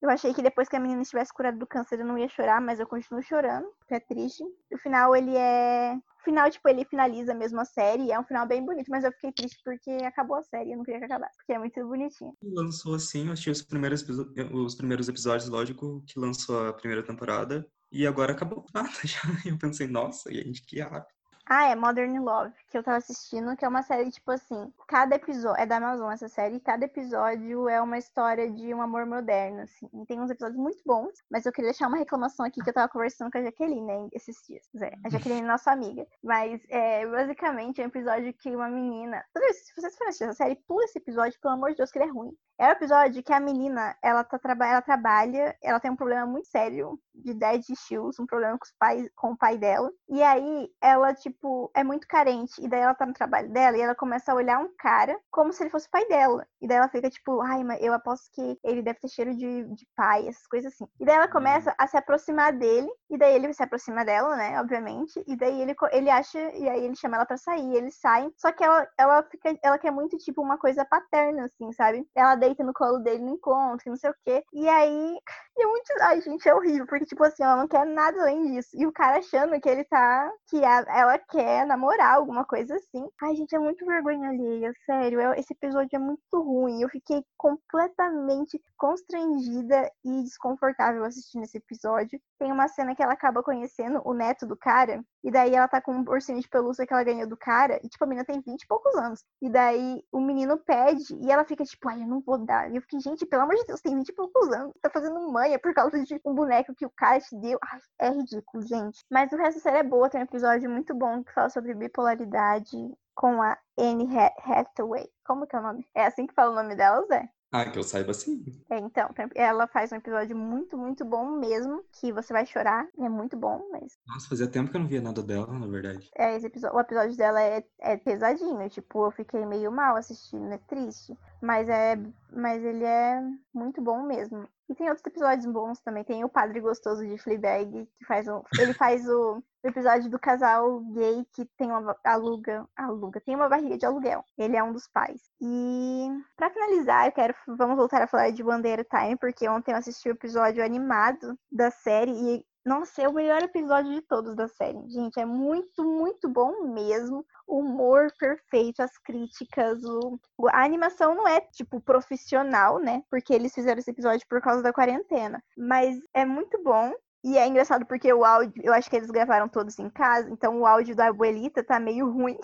Eu 0.03 0.11
achei 0.11 0.35
que 0.35 0.43
depois 0.43 0.69
que 0.69 0.77
a 0.77 0.81
menina 0.81 1.03
estivesse 1.03 1.33
curada 1.33 1.57
do 1.57 1.67
câncer 1.67 1.99
eu 1.99 2.07
não 2.07 2.19
ia 2.19 2.29
chorar, 2.29 2.61
mas 2.61 2.79
eu 2.79 2.87
continuo 2.87 3.23
chorando, 3.23 3.67
porque 3.79 3.95
é 3.95 4.01
triste. 4.01 4.45
O 4.73 4.79
final, 4.79 5.17
ele 5.17 5.35
é. 5.37 5.95
O 5.95 6.25
final, 6.25 6.51
tipo, 6.51 6.69
ele 6.69 6.85
finaliza 6.85 7.35
mesmo 7.35 7.61
a 7.61 7.65
série. 7.65 8.11
É 8.11 8.19
um 8.19 8.25
final 8.25 8.47
bem 8.47 8.65
bonito, 8.65 8.91
mas 8.91 9.05
eu 9.05 9.13
fiquei 9.13 9.33
triste 9.33 9.59
porque 9.65 9.91
acabou 10.05 10.37
a 10.37 10.43
série. 10.43 10.73
Eu 10.73 10.77
não 10.77 10.85
queria 10.85 11.01
que 11.01 11.07
acabasse, 11.07 11.37
porque 11.37 11.53
é 11.53 11.59
muito 11.59 11.87
bonitinho. 11.87 12.35
Lançou 12.43 12.95
assim, 12.95 13.27
eu 13.27 13.33
achei 13.33 13.53
os 13.53 13.63
primeiros, 13.63 14.05
os 14.53 14.75
primeiros 14.75 15.09
episódios, 15.09 15.49
lógico, 15.49 16.03
que 16.07 16.19
lançou 16.19 16.69
a 16.69 16.73
primeira 16.75 17.03
temporada. 17.03 17.67
E 17.91 18.07
agora 18.07 18.33
acabou 18.33 18.67
nada 18.75 18.91
já. 19.05 19.21
Eu 19.45 19.57
pensei, 19.57 19.87
nossa, 19.87 20.33
gente 20.33 20.63
que 20.67 20.81
rápido. 20.81 21.16
Ah, 21.49 21.69
é 21.69 21.77
Modern 21.77 22.19
Love, 22.19 22.53
que 22.69 22.77
eu 22.77 22.83
tava 22.83 22.97
assistindo, 22.97 23.57
que 23.57 23.65
é 23.65 23.69
uma 23.69 23.83
série, 23.83 24.11
tipo 24.11 24.33
assim, 24.33 24.73
cada 24.89 25.15
episódio, 25.15 25.63
é 25.63 25.65
da 25.65 25.77
Amazon 25.77 26.11
essa 26.11 26.29
série, 26.29 26.59
cada 26.59 26.87
episódio 26.87 27.69
é 27.69 27.81
uma 27.81 27.97
história 27.99 28.51
de 28.51 28.75
um 28.75 28.83
amor 28.83 29.07
moderno, 29.07 29.61
assim. 29.61 29.89
E 29.95 30.05
tem 30.07 30.21
uns 30.21 30.29
episódios 30.29 30.59
muito 30.59 30.83
bons, 30.85 31.23
mas 31.31 31.47
eu 31.47 31.53
queria 31.53 31.71
deixar 31.71 31.87
uma 31.87 31.99
reclamação 31.99 32.45
aqui 32.45 32.61
que 32.61 32.69
eu 32.69 32.75
tava 32.75 32.89
conversando 32.89 33.31
com 33.31 33.39
a 33.39 33.43
Jaqueline, 33.43 33.81
né, 33.81 34.09
esses 34.13 34.43
dias. 34.45 34.65
É, 34.83 34.93
a 35.05 35.09
Jaqueline 35.09 35.43
é 35.43 35.45
nossa 35.45 35.71
amiga. 35.71 36.05
Mas, 36.21 36.61
é, 36.69 37.07
basicamente, 37.07 37.81
é 37.81 37.85
um 37.85 37.89
episódio 37.89 38.35
que 38.35 38.55
uma 38.55 38.69
menina... 38.69 39.25
Se 39.53 39.73
vocês 39.77 39.97
forem 39.97 40.09
assistir 40.09 40.25
essa 40.25 40.35
série, 40.35 40.57
pula 40.67 40.83
esse 40.83 40.99
episódio, 40.99 41.39
pelo 41.41 41.55
amor 41.55 41.71
de 41.71 41.77
Deus, 41.77 41.93
que 41.93 41.99
ele 41.99 42.11
é 42.11 42.13
ruim. 42.13 42.37
É 42.59 42.65
o 42.65 42.69
um 42.69 42.73
episódio 42.73 43.23
que 43.23 43.33
a 43.35 43.39
menina, 43.39 43.95
ela, 44.03 44.25
tá, 44.25 44.41
ela 44.43 44.81
trabalha, 44.81 45.55
ela 45.63 45.79
tem 45.79 45.91
um 45.91 45.97
problema 45.97 46.25
muito 46.25 46.49
sério 46.49 46.99
de 47.15 47.35
dead 47.35 47.63
issues, 47.69 48.19
um 48.19 48.25
problema 48.25 48.59
com, 48.59 48.65
os 48.65 48.73
pais, 48.79 49.11
com 49.15 49.33
o 49.33 49.37
pai 49.37 49.59
dela. 49.59 49.93
E 50.09 50.23
aí, 50.23 50.71
ela, 50.81 51.13
tipo, 51.13 51.36
é 51.75 51.85
muito 51.85 52.07
carente. 52.07 52.53
e 52.63 52.69
daí 52.69 52.81
ela 52.81 52.95
tá 52.95 53.07
no 53.07 53.13
trabalho 53.13 53.49
dela 53.51 53.77
e 53.77 53.81
ela 53.81 53.95
começa 53.95 54.33
a 54.33 54.35
olhar 54.35 54.59
um 54.59 54.71
cara 54.79 55.19
como 55.31 55.53
se 55.53 55.63
ele 55.63 55.71
fosse 55.71 55.89
o 55.89 55.91
pai 55.91 56.07
dela. 56.09 56.47
E 56.61 56.67
daí 56.67 56.79
ela 56.79 56.89
fica 56.89 57.11
tipo, 57.11 57.41
ai, 57.43 57.63
mas 57.65 57.83
eu 57.83 57.93
aposto 57.93 58.31
que 58.33 58.59
ele 58.65 58.83
deve 58.83 58.99
ter 59.01 59.09
cheiro 59.09 59.35
de, 59.37 59.65
de 59.75 59.87
pai, 59.97 60.27
essas 60.29 60.47
coisas 60.47 60.73
assim. 60.73 60.87
E 61.01 61.05
daí 61.05 61.17
ela 61.17 61.29
começa 61.29 61.75
a 61.79 61.87
se 61.87 61.97
aproximar 61.97 62.53
dele, 62.53 62.89
e 63.11 63.19
daí 63.19 63.35
ele 63.35 63.53
se 63.53 63.63
aproxima 63.63 64.05
dela, 64.05 64.37
né, 64.37 64.61
obviamente, 64.61 65.23
e 65.27 65.37
daí 65.37 65.61
ele, 65.61 65.75
ele 65.93 66.11
acha, 66.11 66.39
e 66.57 66.69
aí 66.69 66.85
ele 66.85 66.97
chama 66.97 67.17
ela 67.17 67.27
pra 67.27 67.37
sair, 67.37 67.75
eles 67.77 67.97
saem, 67.97 68.33
só 68.37 68.51
que 68.53 68.65
ela, 68.65 68.89
ela 68.99 69.23
fica, 69.25 69.57
ela 69.63 69.79
quer 69.79 69.91
muito, 69.91 70.17
tipo, 70.19 70.43
uma 70.43 70.59
coisa 70.59 70.85
paterna, 70.85 71.45
assim, 71.45 71.73
sabe? 71.73 72.07
Ela 72.15 72.35
deita 72.35 72.65
no 72.65 72.73
colo 72.73 72.99
dele 72.99 73.23
no 73.23 73.35
encontro, 73.35 73.91
não 73.91 73.97
sei 73.97 74.11
o 74.11 74.15
quê, 74.25 74.45
e 74.53 74.69
aí, 74.69 75.19
e 75.57 75.63
é 75.63 75.67
muito, 75.67 75.93
ai, 76.03 76.21
gente, 76.21 76.49
é 76.49 76.55
horrível, 76.55 76.87
porque, 76.87 77.07
tipo 77.07 77.23
assim, 77.25 77.43
ela 77.43 77.57
não 77.57 77.69
quer 77.69 77.87
nada 77.87 78.21
além 78.21 78.53
disso, 78.53 78.71
e 78.75 78.87
o 78.87 78.93
cara 78.93 79.19
achando 79.19 79.61
que 79.61 79.69
ele 79.69 79.85
tá, 79.85 80.31
que 80.49 80.65
a, 80.65 80.85
ela 80.89 81.19
quer 81.31 81.67
namorar, 81.67 82.15
alguma 82.17 82.45
coisa 82.45 82.75
assim. 82.77 83.09
Ai, 83.23 83.35
gente, 83.37 83.55
é 83.55 83.59
muito 83.59 83.85
vergonha 83.87 84.29
alheia, 84.29 84.73
sério, 84.85 85.21
esse 85.35 85.53
episódio 85.53 85.97
é 85.97 85.99
muito 85.99 86.21
ruim, 86.35 86.83
eu 86.83 86.89
fiquei 86.89 87.25
completamente 87.37 88.61
constrangida 88.77 89.91
e 90.05 90.23
desconfortável 90.23 91.05
assistindo 91.05 91.45
esse 91.45 91.59
episódio. 91.59 92.21
Tem 92.39 92.53
uma 92.53 92.69
cena 92.69 92.95
que 92.95 93.03
ela 93.03 93.13
acaba 93.13 93.43
conhecendo 93.43 94.01
o 94.05 94.13
neto 94.15 94.47
do 94.47 94.57
cara, 94.57 95.05
e 95.25 95.31
daí 95.31 95.55
ela 95.55 95.69
tá 95.69 95.81
com 95.81 95.93
um 95.93 96.05
ursinho 96.09 96.41
de 96.41 96.49
pelúcia 96.49 96.87
que 96.87 96.93
ela 96.93 97.05
ganhou 97.05 97.27
do 97.27 97.37
cara, 97.37 97.81
e 97.83 97.89
tipo, 97.89 98.05
a 98.05 98.07
menina 98.07 98.25
tem 98.25 98.41
20 98.41 98.63
e 98.63 98.67
poucos 98.67 98.95
anos. 98.97 99.25
E 99.43 99.49
daí 99.49 100.03
o 100.13 100.21
menino 100.21 100.59
pede, 100.59 101.15
e 101.21 101.31
ela 101.31 101.45
fica 101.45 101.65
tipo, 101.65 101.89
ai, 101.89 102.03
eu 102.03 102.07
não 102.07 102.21
vou 102.21 102.39
dar. 102.39 102.71
E 102.71 102.77
eu 102.77 102.83
fiquei, 102.83 103.01
gente, 103.01 103.27
pelo 103.27 103.43
amor 103.43 103.57
de 103.57 103.65
Deus, 103.65 103.81
tem 103.81 103.95
20 103.95 104.09
e 104.09 104.15
poucos 104.15 104.49
anos, 104.53 104.73
tá 104.81 104.91
fazendo 104.91 105.21
manha 105.33 105.59
por 105.59 105.75
causa 105.75 106.03
de 106.03 106.21
um 106.25 106.35
boneco 106.35 106.75
que 106.75 106.87
o 106.87 106.91
cara 106.91 107.21
te 107.21 107.37
deu. 107.41 107.59
Ai, 107.63 107.81
é 108.01 108.11
ridículo, 108.11 108.63
gente. 108.67 109.05
Mas 109.11 109.33
o 109.33 109.37
resto 109.37 109.59
da 109.59 109.63
série 109.63 109.79
é 109.79 109.83
boa, 109.83 110.11
tem 110.11 110.21
um 110.21 110.25
episódio 110.25 110.71
muito 110.71 110.95
bom 110.95 111.23
que 111.25 111.33
fala 111.33 111.49
sobre 111.51 111.75
bipolaridade 111.75 112.77
com 113.15 113.43
a 113.43 113.59
Anne 113.79 114.07
Hathaway. 114.45 115.09
Como 115.25 115.47
que 115.47 115.57
é 115.57 115.59
o 115.59 115.63
nome? 115.63 115.87
É 115.95 116.07
assim 116.07 116.27
que 116.27 116.35
fala 116.35 116.53
o 116.53 116.55
nome 116.55 116.77
dela, 116.77 117.05
Zé? 117.07 117.29
Ah, 117.53 117.65
que 117.71 117.79
eu 117.79 117.83
saiba 117.83 118.13
sim. 118.13 118.45
É, 118.69 118.79
então, 118.79 119.09
ela 119.35 119.67
faz 119.67 119.93
um 119.93 119.97
episódio 119.97 120.37
muito, 120.37 120.77
muito 120.77 121.05
bom 121.05 121.39
mesmo, 121.39 121.85
que 121.93 122.13
você 122.13 122.33
vai 122.33 122.45
chorar. 122.45 122.87
É 122.99 123.09
muito 123.09 123.37
bom, 123.37 123.69
mas. 123.71 123.97
Nossa, 124.07 124.29
fazia 124.29 124.49
tempo 124.49 124.71
que 124.71 124.77
eu 124.77 124.81
não 124.81 124.89
via 124.89 125.01
nada 125.01 125.23
dela, 125.23 125.47
na 125.47 125.67
verdade. 125.67 126.11
É, 126.17 126.35
esse 126.37 126.47
episódio, 126.47 126.77
o 126.77 126.81
episódio 126.81 127.17
dela 127.17 127.41
é, 127.41 127.65
é 127.79 127.97
pesadinho, 127.97 128.69
tipo, 128.69 129.07
eu 129.07 129.11
fiquei 129.11 129.47
meio 129.47 129.71
mal 129.71 129.97
assistindo, 129.97 130.53
é 130.53 130.59
triste. 130.59 131.17
Mas 131.41 131.69
é. 131.69 131.97
Mas 132.33 132.65
ele 132.65 132.85
é 132.85 133.23
muito 133.55 133.81
bom 133.81 134.03
mesmo. 134.03 134.47
E 134.69 134.75
tem 134.75 134.89
outros 134.89 135.07
episódios 135.07 135.47
bons 135.47 135.81
também. 135.81 136.03
Tem 136.03 136.25
o 136.25 136.29
Padre 136.29 136.61
Gostoso 136.61 137.07
de 137.07 137.19
Fleabag, 137.19 137.89
que 137.99 138.05
faz 138.05 138.27
um. 138.27 138.43
Ele 138.59 138.73
faz 138.75 139.09
o, 139.09 139.43
episódio 139.63 140.11
do 140.11 140.19
casal 140.19 140.81
gay 140.93 141.25
que 141.33 141.45
tem 141.57 141.71
uma 141.71 141.97
aluga. 142.05 142.67
Aluga, 142.77 143.21
tem 143.21 143.35
uma 143.35 143.49
barriga 143.49 143.77
de 143.77 143.87
aluguel. 143.87 144.25
Ele 144.37 144.57
é 144.57 144.63
um 144.63 144.73
dos 144.73 144.89
pais. 144.89 145.21
E 145.41 146.09
para 146.37 146.51
finalizar, 146.51 147.07
eu 147.07 147.13
quero. 147.13 147.35
Vamos 147.47 147.77
voltar 147.77 148.03
a 148.03 148.07
falar 148.07 148.31
de 148.31 148.43
Bandeira 148.43 148.85
Time, 148.85 149.17
porque 149.17 149.49
ontem 149.49 149.73
eu 149.73 149.77
assisti 149.77 150.09
o 150.09 150.13
episódio 150.13 150.65
animado 150.65 151.39
da 151.51 151.71
série 151.71 152.13
e 152.13 152.45
nossa, 152.67 153.01
é 153.01 153.09
o 153.09 153.13
melhor 153.13 153.41
episódio 153.45 153.95
de 153.95 154.03
todos 154.03 154.35
da 154.35 154.49
série. 154.49 154.91
Gente, 154.91 155.21
é 155.21 155.25
muito, 155.25 155.85
muito 155.85 156.29
bom 156.29 156.65
mesmo. 156.75 157.25
O 157.47 157.61
humor 157.61 158.09
perfeito, 158.19 158.83
as 158.83 158.99
críticas, 158.99 159.85
o... 159.85 160.19
a 160.49 160.65
animação 160.65 161.15
não 161.15 161.29
é, 161.29 161.41
tipo, 161.41 161.81
profissional, 161.81 162.81
né? 162.81 163.05
Porque 163.09 163.33
eles 163.33 163.55
fizeram 163.55 163.79
esse 163.79 163.93
episódio 163.93 164.27
por 164.29 164.41
causa 164.41 164.65
da 164.65 164.73
quarentena. 164.73 165.41
Mas 165.57 165.97
é 166.13 166.25
muito 166.25 166.61
bom. 166.65 166.93
E 167.23 167.39
é 167.39 167.47
engraçado 167.47 167.87
porque 167.87 168.13
o 168.13 168.25
áudio, 168.25 168.61
eu 168.65 168.73
acho 168.73 168.91
que 168.91 168.97
eles 168.97 169.11
gravaram 169.11 169.49
todos 169.49 169.79
em 169.79 169.89
casa, 169.91 170.29
então 170.31 170.61
o 170.61 170.67
áudio 170.67 170.95
da 170.95 171.07
abuelita 171.07 171.63
tá 171.63 171.79
meio 171.79 172.11
ruim. 172.11 172.37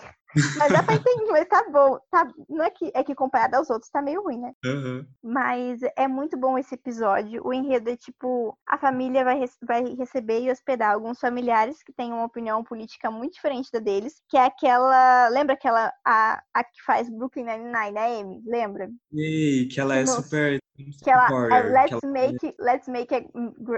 Mas 0.57 0.71
dá 0.71 0.83
pra 0.83 0.95
entender, 0.95 1.31
mas 1.31 1.47
tá 1.47 1.65
bom. 1.69 1.99
Tá, 2.09 2.27
não 2.49 2.63
é 2.63 2.69
que, 2.69 2.91
é 2.93 3.03
que 3.03 3.15
comparado 3.15 3.55
aos 3.55 3.69
outros 3.69 3.91
tá 3.91 4.01
meio 4.01 4.23
ruim, 4.23 4.39
né? 4.39 4.53
Uhum. 4.65 5.05
Mas 5.23 5.79
é 5.95 6.07
muito 6.07 6.37
bom 6.37 6.57
esse 6.57 6.75
episódio. 6.75 7.45
O 7.45 7.53
enredo 7.53 7.89
é 7.89 7.95
tipo: 7.95 8.57
a 8.67 8.77
família 8.77 9.23
vai, 9.23 9.43
vai 9.61 9.83
receber 9.95 10.41
e 10.41 10.51
hospedar 10.51 10.93
alguns 10.93 11.19
familiares 11.19 11.83
que 11.83 11.93
têm 11.93 12.11
uma 12.11 12.25
opinião 12.25 12.63
política 12.63 13.11
muito 13.11 13.33
diferente 13.33 13.71
da 13.71 13.79
deles. 13.79 14.21
Que 14.29 14.37
é 14.37 14.45
aquela. 14.45 15.27
Lembra 15.29 15.53
aquela. 15.53 15.91
A, 16.05 16.41
a 16.53 16.63
que 16.63 16.81
faz 16.85 17.09
Brooklyn 17.09 17.45
Nine-Nine, 17.45 17.97
a 17.97 18.05
Amy? 18.05 18.41
Lembra? 18.45 18.89
Ei, 19.13 19.67
que 19.67 19.79
ela 19.79 19.95
é 19.95 20.01
Nossa. 20.01 20.21
super. 20.21 20.59
Que 21.03 21.11
ela, 21.11 21.55
é, 21.55 21.63
let's, 21.69 21.99
make, 22.03 22.55
let's 22.59 22.87
make 22.87 23.13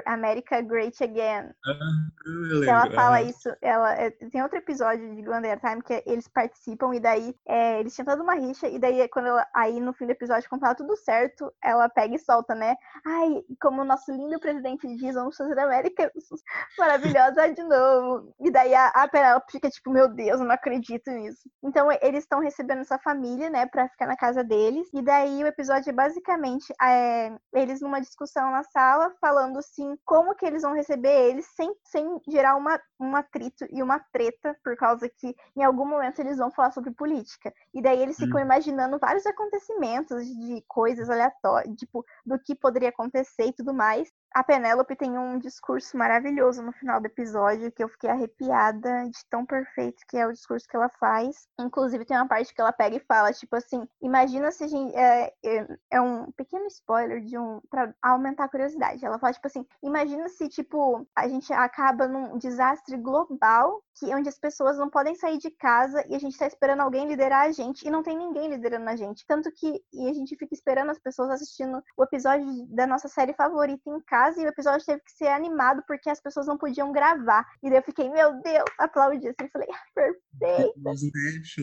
America 0.06 0.62
Great 0.62 1.04
Again. 1.04 1.52
Uhum, 1.68 2.62
que 2.62 2.70
ela 2.70 2.90
fala 2.92 3.22
isso. 3.22 3.50
Ela, 3.62 3.94
é, 3.96 4.12
tem 4.12 4.42
outro 4.42 4.58
episódio 4.58 5.14
de 5.14 5.22
Glendale 5.22 5.60
Time 5.60 5.82
que 5.82 6.02
eles 6.06 6.26
participam 6.30 6.45
e 6.94 7.00
daí 7.00 7.36
é, 7.48 7.80
eles 7.80 7.94
tinham 7.94 8.06
toda 8.06 8.24
uma 8.24 8.36
rixa 8.36 8.68
e 8.68 8.80
daí 8.80 9.08
quando 9.10 9.28
ela, 9.28 9.48
aí 9.54 9.80
no 9.80 9.94
fim 9.94 10.06
do 10.06 10.12
episódio 10.12 10.50
quando 10.50 10.62
tá 10.62 10.76
tudo 10.76 10.96
certo, 10.96 11.52
ela 11.64 11.90
pega 11.90 12.16
e 12.16 12.20
solta, 12.20 12.56
né? 12.56 12.76
Ai, 13.06 13.44
como 13.62 13.82
o 13.82 13.86
nosso 13.86 14.12
lindo 14.12 14.40
presidente 14.40 14.88
diz, 14.96 15.16
vamos 15.16 15.36
fazer 15.36 15.58
a 15.60 15.64
América 15.64 16.12
maravilhosa 16.78 17.54
de 17.54 17.64
novo. 17.64 18.34
E 18.40 18.52
daí 18.52 18.74
a, 18.74 18.88
a 18.88 19.08
Penelope 19.08 19.52
fica 19.52 19.70
tipo, 19.70 19.92
meu 19.92 20.08
Deus, 20.08 20.40
eu 20.40 20.46
não 20.46 20.54
acredito 20.54 21.10
nisso. 21.12 21.50
Então 21.64 21.90
eles 22.02 22.24
estão 22.24 22.40
recebendo 22.40 22.82
essa 22.82 23.00
família, 23.00 23.50
né, 23.50 23.66
pra 23.66 23.90
ficar 23.90 24.08
na 24.08 24.16
casa 24.16 24.44
deles. 24.44 24.88
E 24.94 25.02
daí 25.02 25.44
o 25.44 25.48
episódio 25.48 25.90
é 25.90 25.94
basicamente 25.94 26.74
é, 26.82 27.36
eles 27.54 27.82
numa 27.82 28.02
discussão 28.02 28.52
na 28.52 28.64
sala, 28.64 29.14
falando 29.20 29.60
assim, 29.60 29.96
como 30.06 30.36
que 30.36 30.46
eles 30.46 30.62
vão 30.62 30.74
receber 30.74 31.30
eles 31.30 31.46
sem, 31.56 31.74
sem 31.84 32.20
gerar 32.28 32.56
uma, 32.56 32.80
um 33.00 33.16
atrito 33.16 33.66
e 33.72 33.82
uma 33.82 34.00
treta, 34.12 34.56
por 34.64 34.76
causa 34.76 35.10
que 35.10 35.36
em 35.56 35.64
algum 35.64 35.86
momento 35.86 36.20
eles 36.20 36.35
vão 36.38 36.52
falar 36.52 36.72
sobre 36.72 36.92
política. 36.92 37.54
E 37.74 37.82
daí 37.82 38.02
eles 38.02 38.18
ficam 38.18 38.40
hum. 38.40 38.44
imaginando 38.44 39.00
vários 39.00 39.26
acontecimentos 39.26 40.26
de 40.26 40.64
coisas 40.68 41.10
aleatórias, 41.10 41.76
tipo, 41.76 42.06
do 42.26 42.40
que 42.40 42.56
poderia 42.56 42.90
acontecer 42.90 43.46
e 43.46 43.54
tudo 43.54 43.74
mais. 43.74 44.12
A 44.36 44.44
Penélope 44.44 44.98
tem 44.98 45.18
um 45.18 45.40
discurso 45.40 45.98
maravilhoso 45.98 46.62
no 46.62 46.74
final 46.74 47.00
do 47.00 47.06
episódio 47.06 47.72
que 47.72 47.82
eu 47.82 47.88
fiquei 47.88 48.10
arrepiada 48.10 49.10
de 49.10 49.26
tão 49.30 49.46
perfeito 49.46 50.04
que 50.10 50.18
é 50.18 50.28
o 50.28 50.34
discurso 50.34 50.68
que 50.68 50.76
ela 50.76 50.90
faz. 51.00 51.48
Inclusive, 51.58 52.04
tem 52.04 52.18
uma 52.18 52.28
parte 52.28 52.54
que 52.54 52.60
ela 52.60 52.74
pega 52.74 52.98
e 52.98 53.06
fala, 53.08 53.32
tipo 53.32 53.56
assim, 53.56 53.88
imagina 54.02 54.52
se 54.52 54.66
a 54.66 54.68
gente. 54.68 54.94
É, 54.94 55.34
é, 55.42 55.78
é 55.92 56.02
um 56.02 56.30
pequeno 56.34 56.68
spoiler 56.68 57.22
de 57.22 57.38
um. 57.38 57.62
pra 57.70 57.94
aumentar 58.02 58.44
a 58.44 58.50
curiosidade. 58.50 59.06
Ela 59.06 59.18
fala, 59.20 59.32
tipo 59.32 59.48
assim, 59.48 59.66
imagina 59.82 60.28
se, 60.28 60.50
tipo, 60.50 61.08
a 61.16 61.30
gente 61.30 61.54
acaba 61.54 62.06
num 62.06 62.38
desastre 62.38 62.98
global 62.98 63.82
que 63.98 64.14
onde 64.14 64.28
as 64.28 64.38
pessoas 64.38 64.78
não 64.78 64.90
podem 64.90 65.16
sair 65.16 65.38
de 65.38 65.50
casa 65.50 66.04
e 66.10 66.16
a 66.16 66.20
gente 66.20 66.25
tá 66.32 66.48
esperando 66.48 66.82
alguém 66.82 67.08
liderar 67.08 67.46
a 67.46 67.52
gente 67.52 67.86
e 67.86 67.92
não 67.92 68.04
tem 68.04 68.18
ninguém 68.18 68.50
liderando 68.50 68.90
a 68.90 68.96
gente. 68.96 69.26
Tanto 69.28 69.52
que 69.52 69.82
e 69.94 70.10
a 70.10 70.14
gente 70.14 70.36
fica 70.36 70.54
esperando 70.54 70.92
as 70.92 71.00
pessoas 71.00 71.30
assistindo 71.30 71.82
o 71.98 72.04
episódio 72.04 72.46
da 72.68 72.88
nossa 72.88 73.08
série 73.08 73.34
favorita 73.34 73.90
em 73.90 74.00
casa 74.02 74.42
e 74.42 74.46
o 74.46 74.50
episódio 74.50 74.86
teve 74.86 75.02
que 75.02 75.12
ser 75.12 75.28
animado 75.28 75.84
porque 75.88 76.10
as 76.10 76.22
pessoas 76.22 76.48
não 76.48 76.58
podiam 76.58 76.92
gravar. 76.92 77.46
E 77.62 77.70
daí 77.70 77.80
eu 77.80 77.84
fiquei, 77.84 78.10
meu 78.10 78.42
Deus, 78.42 78.66
aplaudi 78.80 79.28
assim, 79.28 79.50
falei, 79.52 79.68
ah, 79.72 79.84
perfeito. 79.94 80.74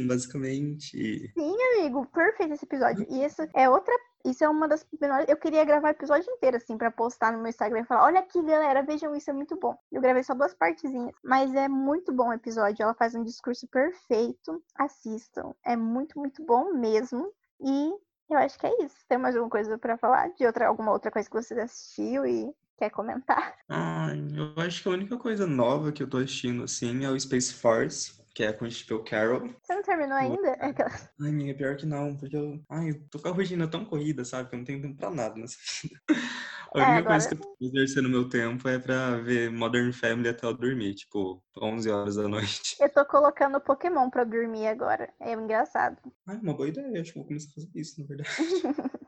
basicamente. 0.07 1.33
Sim, 1.37 1.57
amigo, 1.75 2.07
perfeito 2.07 2.55
esse 2.55 2.65
episódio. 2.65 3.07
E 3.09 3.25
isso 3.25 3.43
é 3.55 3.69
outra 3.69 3.95
isso 4.25 4.45
é 4.45 4.49
uma 4.49 4.69
das 4.69 4.87
menores. 5.01 5.27
Eu 5.29 5.37
queria 5.37 5.65
gravar 5.65 5.89
o 5.89 5.91
episódio 5.91 6.31
inteiro, 6.31 6.57
assim, 6.57 6.79
para 6.79 6.91
postar 6.91 7.33
no 7.33 7.39
meu 7.39 7.49
Instagram 7.49 7.81
e 7.81 7.85
falar: 7.85 8.05
olha 8.05 8.21
aqui, 8.21 8.41
galera, 8.43 8.83
vejam 8.83 9.15
isso, 9.15 9.31
é 9.31 9.33
muito 9.33 9.57
bom. 9.57 9.77
Eu 9.91 10.01
gravei 10.01 10.23
só 10.23 10.35
duas 10.35 10.55
partezinhas, 10.55 11.15
mas 11.25 11.55
é 11.55 11.69
muito 11.69 12.13
bom 12.13 12.29
o 12.29 12.33
episódio. 12.33 12.83
Ela 12.83 12.95
faz 12.95 13.15
um 13.15 13.23
discurso 13.25 13.67
perfeito. 13.67 14.63
Assistam. 14.77 15.55
É 15.65 15.77
muito, 15.77 16.19
muito 16.19 16.45
bom 16.45 16.73
mesmo. 16.73 17.33
E 17.61 17.93
eu 18.31 18.39
acho 18.39 18.59
que 18.59 18.67
é 18.67 18.85
isso. 18.85 18.97
Tem 19.09 19.19
mais 19.19 19.35
alguma 19.35 19.51
coisa 19.51 19.77
para 19.77 19.99
falar? 19.99 20.29
De 20.31 20.47
outra, 20.47 20.69
alguma 20.69 20.93
outra 20.93 21.11
coisa 21.11 21.29
que 21.29 21.35
você 21.35 21.55
assistiu 21.55 22.25
e 22.25 22.55
quer 22.79 22.91
comentar? 22.91 23.57
Ah, 23.69 24.09
eu 24.35 24.63
acho 24.63 24.83
que 24.83 24.89
a 24.89 24.93
única 24.93 25.17
coisa 25.17 25.47
nova 25.47 25.93
que 25.93 26.03
eu 26.03 26.09
tô 26.09 26.19
assistindo, 26.19 26.65
assim, 26.65 27.05
é 27.05 27.11
o 27.11 27.19
Space 27.19 27.53
Force 27.55 28.22
que 28.35 28.43
é 28.43 28.53
com 28.53 28.71
Steve 28.71 29.03
Carroll. 29.05 29.55
Você 29.63 29.75
não 29.75 29.83
terminou 29.83 30.17
ainda? 30.17 30.49
É. 30.49 30.75
Ai, 31.21 31.31
minha, 31.31 31.55
pior 31.55 31.77
que 31.77 31.87
não, 31.87 32.17
porque 32.17 32.37
eu. 32.37 32.63
Ai, 32.71 32.91
eu 32.91 33.09
tô 33.11 33.19
com 33.19 33.29
a 33.29 33.33
rotina 33.33 33.69
tão 33.69 33.85
corrida, 33.85 34.25
sabe? 34.25 34.49
Que 34.49 34.55
eu 34.55 34.59
não 34.59 34.65
tenho 34.65 34.83
tempo 34.83 34.97
pra 34.97 35.11
nada 35.11 35.35
nessa 35.37 35.57
vida. 35.83 36.01
A 36.75 36.79
única 36.79 36.93
é, 36.93 36.97
agora... 36.97 37.05
coisa 37.05 37.29
que 37.29 37.35
eu 37.35 37.39
tô 37.39 37.57
exercendo 37.61 38.09
meu 38.09 38.29
tempo 38.29 38.67
é 38.67 38.79
pra 38.79 39.17
ver 39.17 39.51
Modern 39.51 39.93
Family 39.93 40.31
até 40.31 40.47
eu 40.47 40.55
dormir, 40.55 40.95
tipo, 40.95 41.43
11 41.61 41.91
horas 41.91 42.17
da 42.17 42.27
noite. 42.27 42.77
Eu 42.81 42.89
tô 42.89 43.05
colocando 43.05 43.61
Pokémon 43.61 44.09
pra 44.09 44.25
dormir 44.25 44.67
agora. 44.67 45.13
É 45.21 45.35
engraçado. 45.35 45.99
Ai, 46.27 46.39
uma 46.39 46.55
boa 46.55 46.69
ideia. 46.69 47.01
Acho 47.01 47.13
que 47.13 47.19
vou 47.19 47.27
começar 47.27 47.51
a 47.51 47.55
fazer 47.55 47.71
isso, 47.75 48.01
na 48.01 48.07
verdade. 48.07 48.31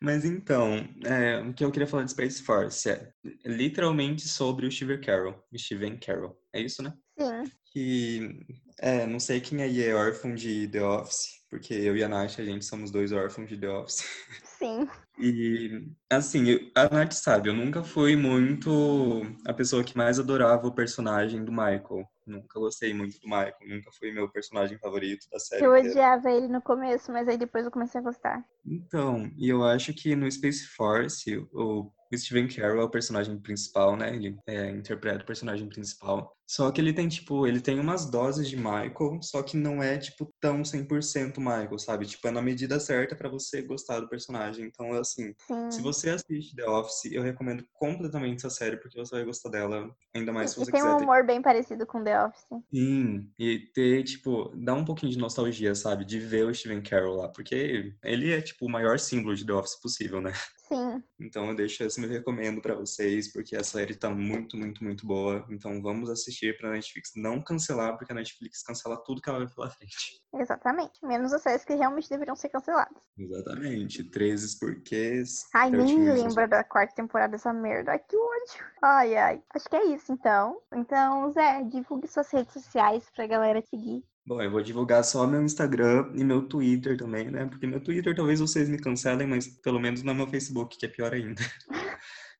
Mas 0.00 0.24
então, 0.26 0.86
é, 1.04 1.40
o 1.40 1.54
que 1.54 1.64
eu 1.64 1.72
queria 1.72 1.88
falar 1.88 2.04
de 2.04 2.10
Space 2.10 2.42
Force 2.42 2.88
é 2.88 3.10
literalmente 3.44 4.28
sobre 4.28 4.66
o 4.66 4.70
Steve 4.70 4.98
Carroll. 4.98 5.42
Steven 5.56 5.98
Carroll. 5.98 6.38
É 6.52 6.60
isso, 6.60 6.82
né? 6.82 6.92
Sim. 7.18 7.50
Que, 7.76 8.40
é, 8.78 9.06
não 9.06 9.20
sei 9.20 9.38
quem 9.38 9.60
aí 9.62 9.82
é 9.82 9.94
órfão 9.94 10.34
de 10.34 10.66
The 10.66 10.82
Office, 10.82 11.42
porque 11.50 11.74
eu 11.74 11.94
e 11.94 12.02
a 12.02 12.08
Nath, 12.08 12.38
a 12.38 12.42
gente 12.42 12.64
somos 12.64 12.90
dois 12.90 13.12
órfãos 13.12 13.50
de 13.50 13.58
The 13.58 13.68
Office. 13.68 14.02
Sim. 14.42 14.88
E, 15.18 15.88
assim, 16.10 16.70
a 16.74 16.90
Nath 16.90 17.12
sabe, 17.12 17.48
eu 17.48 17.54
nunca 17.54 17.82
fui 17.82 18.14
muito 18.16 19.22
a 19.46 19.54
pessoa 19.54 19.82
que 19.82 19.96
mais 19.96 20.18
adorava 20.18 20.66
o 20.66 20.74
personagem 20.74 21.42
do 21.42 21.50
Michael. 21.50 22.06
Nunca 22.26 22.60
gostei 22.60 22.92
muito 22.92 23.18
do 23.20 23.26
Michael, 23.26 23.54
nunca 23.66 23.90
foi 23.98 24.12
meu 24.12 24.28
personagem 24.30 24.78
favorito 24.78 25.26
da 25.32 25.38
série. 25.38 25.64
Eu 25.64 25.74
inteira. 25.74 25.90
odiava 25.90 26.30
ele 26.30 26.48
no 26.48 26.60
começo, 26.60 27.10
mas 27.10 27.28
aí 27.28 27.38
depois 27.38 27.64
eu 27.64 27.70
comecei 27.70 27.98
a 27.98 28.04
gostar. 28.04 28.44
Então, 28.66 29.30
e 29.38 29.48
eu 29.48 29.64
acho 29.64 29.94
que 29.94 30.14
no 30.14 30.30
Space 30.30 30.66
Force, 30.66 31.34
o 31.50 31.90
Steven 32.14 32.48
Carell 32.48 32.80
é 32.80 32.84
o 32.84 32.90
personagem 32.90 33.38
principal, 33.38 33.96
né? 33.96 34.14
Ele 34.14 34.36
é, 34.46 34.70
interpreta 34.70 35.22
o 35.22 35.26
personagem 35.26 35.68
principal. 35.68 36.36
Só 36.48 36.70
que 36.70 36.80
ele 36.80 36.92
tem, 36.92 37.08
tipo, 37.08 37.44
ele 37.44 37.60
tem 37.60 37.80
umas 37.80 38.08
doses 38.08 38.48
de 38.48 38.56
Michael, 38.56 39.20
só 39.20 39.42
que 39.42 39.56
não 39.56 39.82
é, 39.82 39.98
tipo, 39.98 40.32
tão 40.40 40.62
100% 40.62 41.38
Michael, 41.38 41.78
sabe? 41.78 42.06
Tipo, 42.06 42.28
é 42.28 42.30
na 42.30 42.40
medida 42.40 42.78
certa 42.78 43.16
pra 43.16 43.28
você 43.28 43.62
gostar 43.62 43.98
do 43.98 44.08
personagem. 44.08 44.64
Então, 44.64 44.92
assim, 44.92 45.34
Sim. 45.46 45.70
se 45.72 45.82
você 45.82 46.10
assiste 46.10 46.54
The 46.54 46.64
Office, 46.64 47.10
eu 47.10 47.22
recomendo 47.22 47.64
completamente 47.72 48.46
essa 48.46 48.50
série, 48.50 48.76
porque 48.76 48.96
você 48.96 49.16
vai 49.16 49.24
gostar 49.24 49.50
dela, 49.50 49.90
ainda 50.14 50.32
mais 50.32 50.52
se 50.52 50.60
E 50.60 50.64
você 50.64 50.70
tem 50.70 50.80
quiser 50.80 50.94
um 50.94 50.98
ter 50.98 51.04
humor 51.04 51.26
bem 51.26 51.42
parecido 51.42 51.84
com 51.84 52.04
The 52.04 52.26
Office. 52.26 52.46
Sim, 52.72 53.28
e 53.36 53.58
ter, 53.74 54.04
tipo, 54.04 54.52
dá 54.54 54.72
um 54.74 54.84
pouquinho 54.84 55.10
de 55.10 55.18
nostalgia, 55.18 55.74
sabe? 55.74 56.04
De 56.04 56.20
ver 56.20 56.44
o 56.46 56.54
Steven 56.54 56.80
Carell 56.80 57.14
lá, 57.14 57.28
porque 57.28 57.92
ele 58.04 58.32
é, 58.32 58.40
tipo, 58.40 58.66
o 58.66 58.70
maior 58.70 59.00
símbolo 59.00 59.34
de 59.34 59.44
The 59.44 59.52
Office 59.52 59.80
possível, 59.80 60.20
né? 60.20 60.32
Sim. 60.68 61.02
Então 61.20 61.48
eu 61.48 61.54
deixo 61.54 61.84
esse 61.84 62.00
meu 62.00 62.10
recomendo 62.10 62.60
pra 62.60 62.74
vocês, 62.74 63.32
porque 63.32 63.54
a 63.54 63.62
série 63.62 63.94
tá 63.94 64.10
muito, 64.10 64.56
muito, 64.56 64.82
muito 64.82 65.06
boa. 65.06 65.46
Então 65.48 65.80
vamos 65.80 66.10
assistir 66.10 66.56
pra 66.58 66.72
Netflix 66.72 67.12
não 67.14 67.40
cancelar, 67.40 67.96
porque 67.96 68.12
a 68.12 68.16
Netflix 68.16 68.62
cancela 68.62 68.96
tudo 69.04 69.22
que 69.22 69.28
ela 69.28 69.38
vai 69.38 69.48
pela 69.48 69.70
frente. 69.70 70.20
Exatamente. 70.34 71.04
Menos 71.04 71.32
as 71.32 71.42
séries 71.42 71.64
que 71.64 71.74
realmente 71.74 72.10
deveriam 72.10 72.34
ser 72.34 72.48
canceladas. 72.48 73.02
Exatamente. 73.16 74.04
13 74.04 74.58
porquês. 74.58 75.44
Ai, 75.54 75.70
13 75.70 75.96
nem 75.96 76.12
lembra 76.12 76.48
da 76.48 76.64
quarta 76.64 76.94
temporada 76.94 77.32
dessa 77.32 77.52
merda. 77.52 77.92
Ai, 77.92 77.98
que 78.00 78.16
ódio. 78.16 78.66
Ai, 78.82 79.16
ai. 79.16 79.42
Acho 79.54 79.68
que 79.68 79.76
é 79.76 79.84
isso, 79.86 80.12
então. 80.12 80.60
Então, 80.74 81.32
Zé, 81.32 81.62
divulgue 81.64 82.08
suas 82.08 82.30
redes 82.30 82.52
sociais 82.52 83.04
pra 83.14 83.26
galera 83.26 83.62
seguir. 83.62 84.04
Bom, 84.26 84.42
eu 84.42 84.50
vou 84.50 84.60
divulgar 84.60 85.04
só 85.04 85.24
meu 85.24 85.40
Instagram 85.42 86.10
e 86.14 86.24
meu 86.24 86.42
Twitter 86.48 86.96
também, 86.96 87.30
né? 87.30 87.46
Porque 87.46 87.64
meu 87.64 87.80
Twitter 87.80 88.12
talvez 88.12 88.40
vocês 88.40 88.68
me 88.68 88.76
cancelem, 88.76 89.24
mas 89.26 89.46
pelo 89.46 89.78
menos 89.78 90.02
não 90.02 90.12
é 90.12 90.16
meu 90.16 90.26
Facebook, 90.26 90.76
que 90.76 90.84
é 90.84 90.88
pior 90.88 91.14
ainda. 91.14 91.40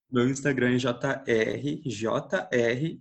Meu 0.08 0.28
Instagram 0.28 0.76
é 0.76 0.76
JR, 0.76 1.82
J-R-I-G-N, 1.84 2.96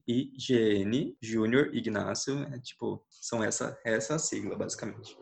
Júnior 1.22 1.70
Ignácio. 1.72 2.42
É 2.52 2.58
tipo, 2.60 3.06
são 3.08 3.44
essa, 3.44 3.80
essa 3.86 4.18
sigla, 4.18 4.58
basicamente. 4.58 5.16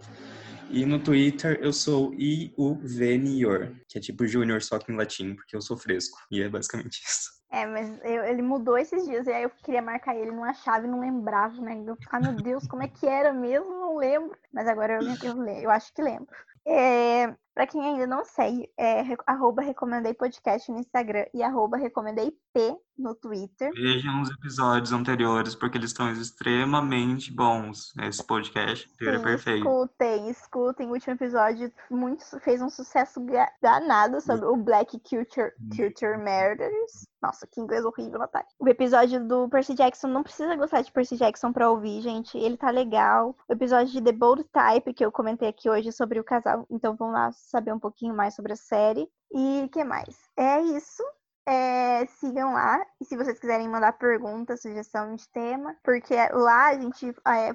E 0.74 0.86
no 0.88 0.98
Twitter 0.98 1.60
eu 1.62 1.72
sou 1.72 2.12
IUVNIOR, 2.16 3.76
que 3.88 4.00
é 4.00 4.02
tipo 4.02 4.26
Júnior, 4.26 4.62
só 4.64 4.80
que 4.80 4.92
em 4.92 4.96
latim, 4.96 5.36
porque 5.36 5.56
eu 5.56 5.62
sou 5.62 5.78
fresco. 5.78 6.18
E 6.32 6.42
é 6.42 6.50
basicamente 6.50 7.00
isso. 7.06 7.30
É, 7.52 7.68
mas 7.68 7.88
eu- 8.04 8.24
ele 8.24 8.42
mudou 8.42 8.76
esses 8.76 9.06
dias 9.06 9.28
e 9.28 9.32
aí 9.32 9.44
eu 9.44 9.52
queria 9.64 9.84
marcar 9.84 10.16
ele 10.16 10.32
numa 10.32 10.52
chave 10.56 10.88
e 10.88 10.90
não 10.90 11.00
lembrava, 11.00 11.62
né? 11.62 11.80
Eu, 11.86 11.96
ah, 12.10 12.20
meu 12.20 12.34
Deus, 12.42 12.66
como 12.66 12.82
é 12.82 12.88
que 12.88 13.06
era 13.06 13.32
mesmo? 13.32 13.70
Não 13.70 13.96
lembro. 13.98 14.36
Mas 14.52 14.68
agora 14.68 14.94
eu, 15.04 15.08
eu, 15.22 15.48
eu 15.48 15.70
acho 15.70 15.94
que 15.94 16.02
lembro. 16.02 16.28
É, 16.66 17.36
pra 17.54 17.68
quem 17.68 17.82
ainda 17.82 18.08
não 18.08 18.26
segue, 18.26 18.70
é 18.78 19.04
arroba 19.26 19.62
recomendei 19.62 20.14
podcast 20.14 20.72
no 20.72 20.80
Instagram 20.80 21.26
e 21.34 21.44
arroba 21.44 21.78
recomendei 21.78 22.32
P 22.54 22.78
no 22.98 23.16
Twitter. 23.16 23.72
Vejam 23.74 24.22
os 24.22 24.30
episódios 24.30 24.92
anteriores, 24.92 25.56
porque 25.56 25.78
eles 25.78 25.90
estão 25.90 26.12
extremamente 26.12 27.34
bons. 27.34 27.94
Esse 28.00 28.24
podcast 28.24 28.90
inteiro 28.94 29.16
é 29.16 29.18
Sim, 29.18 29.24
perfeito. 29.24 29.68
escutem, 29.68 30.30
escutem. 30.30 30.88
O 30.88 30.94
último 30.94 31.14
episódio 31.14 31.72
muito, 31.90 32.24
fez 32.42 32.62
um 32.62 32.70
sucesso 32.70 33.20
danado 33.62 34.22
sobre 34.22 34.46
o 34.46 34.56
Black 34.56 35.00
Culture, 35.00 35.52
Culture 35.76 36.18
Murders. 36.18 37.08
Nossa, 37.22 37.48
que 37.48 37.62
inglês 37.62 37.86
horrível, 37.86 38.20
Natália. 38.20 38.48
O 38.60 38.68
episódio 38.68 39.26
do 39.26 39.48
Percy 39.50 39.74
Jackson, 39.74 40.08
não 40.08 40.24
precisa 40.24 40.56
gostar 40.56 40.82
de 40.82 40.92
Percy 40.92 41.16
Jackson 41.16 41.52
pra 41.54 41.72
ouvir, 41.72 42.02
gente. 42.02 42.38
Ele 42.38 42.58
tá 42.58 42.70
legal. 42.70 43.36
O 43.48 43.54
episódio 43.54 43.94
de 43.94 44.02
The 44.02 44.12
Bold 44.12 44.44
Type, 44.46 44.94
que 44.94 45.06
eu 45.06 45.12
comentei 45.12 45.48
aqui 45.48 45.70
hoje 45.70 45.92
sobre 45.92 46.20
o 46.20 46.24
casal. 46.24 46.68
Então 46.70 46.96
vamos 46.96 47.14
lá 47.14 47.32
saber 47.50 47.74
um 47.74 47.80
pouquinho 47.80 48.16
mais 48.16 48.36
sobre 48.36 48.54
a 48.54 48.58
série. 48.58 49.08
E 49.32 49.64
o 49.66 49.70
que 49.70 49.84
mais? 49.84 50.16
É 50.38 50.62
isso. 50.62 51.04
É, 51.46 52.06
sigam 52.06 52.54
lá. 52.54 52.82
E 53.02 53.06
se 53.06 53.18
vocês 53.18 53.38
quiserem 53.38 53.68
mandar 53.68 53.92
pergunta, 53.98 54.56
sugestão 54.56 55.14
de 55.14 55.28
tema, 55.28 55.76
porque 55.84 56.16
lá 56.32 56.70
a 56.70 56.80
gente, 56.80 57.14
é, 57.28 57.54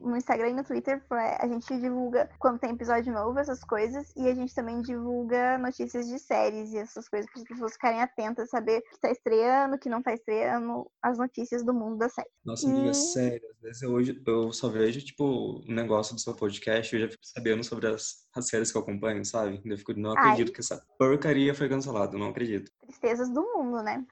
no 0.00 0.16
Instagram 0.16 0.48
e 0.48 0.54
no 0.54 0.64
Twitter, 0.64 1.00
é, 1.12 1.36
a 1.40 1.46
gente 1.46 1.78
divulga 1.78 2.28
quando 2.40 2.58
tem 2.58 2.70
episódio 2.70 3.12
novo, 3.12 3.38
essas 3.38 3.62
coisas, 3.62 4.12
e 4.16 4.28
a 4.28 4.34
gente 4.34 4.52
também 4.52 4.82
divulga 4.82 5.56
notícias 5.56 6.08
de 6.08 6.18
séries 6.18 6.72
e 6.72 6.78
essas 6.78 7.08
coisas, 7.08 7.30
para 7.30 7.42
as 7.42 7.48
pessoas 7.48 7.72
ficarem 7.74 8.02
atentas, 8.02 8.50
saber 8.50 8.80
que 8.80 8.98
tá 8.98 9.08
estreando, 9.08 9.78
que 9.78 9.88
não 9.88 10.02
tá 10.02 10.12
estreando, 10.12 10.90
as 11.00 11.16
notícias 11.16 11.64
do 11.64 11.72
mundo 11.72 11.96
da 11.96 12.08
série. 12.08 12.28
Nossa, 12.44 12.66
amiga, 12.66 12.90
E- 12.90 12.94
sério, 12.94 13.48
às 13.54 13.60
vezes 13.60 13.82
eu, 13.82 13.92
hoje, 13.92 14.20
eu 14.26 14.52
só 14.52 14.68
vejo, 14.68 15.00
tipo, 15.00 15.62
o 15.64 15.72
negócio 15.72 16.12
do 16.12 16.20
seu 16.20 16.34
podcast 16.34 16.92
eu 16.92 17.02
já 17.02 17.08
fico 17.08 17.24
sabendo 17.24 17.62
sobre 17.62 17.86
as, 17.86 18.26
as 18.38 18.48
séries 18.48 18.70
que 18.70 18.78
eu 18.78 18.82
acompanho, 18.82 19.24
sabe? 19.24 19.60
Eu 19.64 19.78
fico, 19.78 19.92
não 19.94 20.10
Ai. 20.10 20.18
acredito 20.18 20.52
que 20.52 20.60
essa 20.60 20.82
porcaria 20.98 21.54
foi 21.54 21.68
cancelada, 21.68 22.16
não 22.16 22.28
acredito. 22.28 22.70
tristezas 22.80 23.28
do 23.28 23.42
mundo, 23.42 23.82
né? 23.82 24.04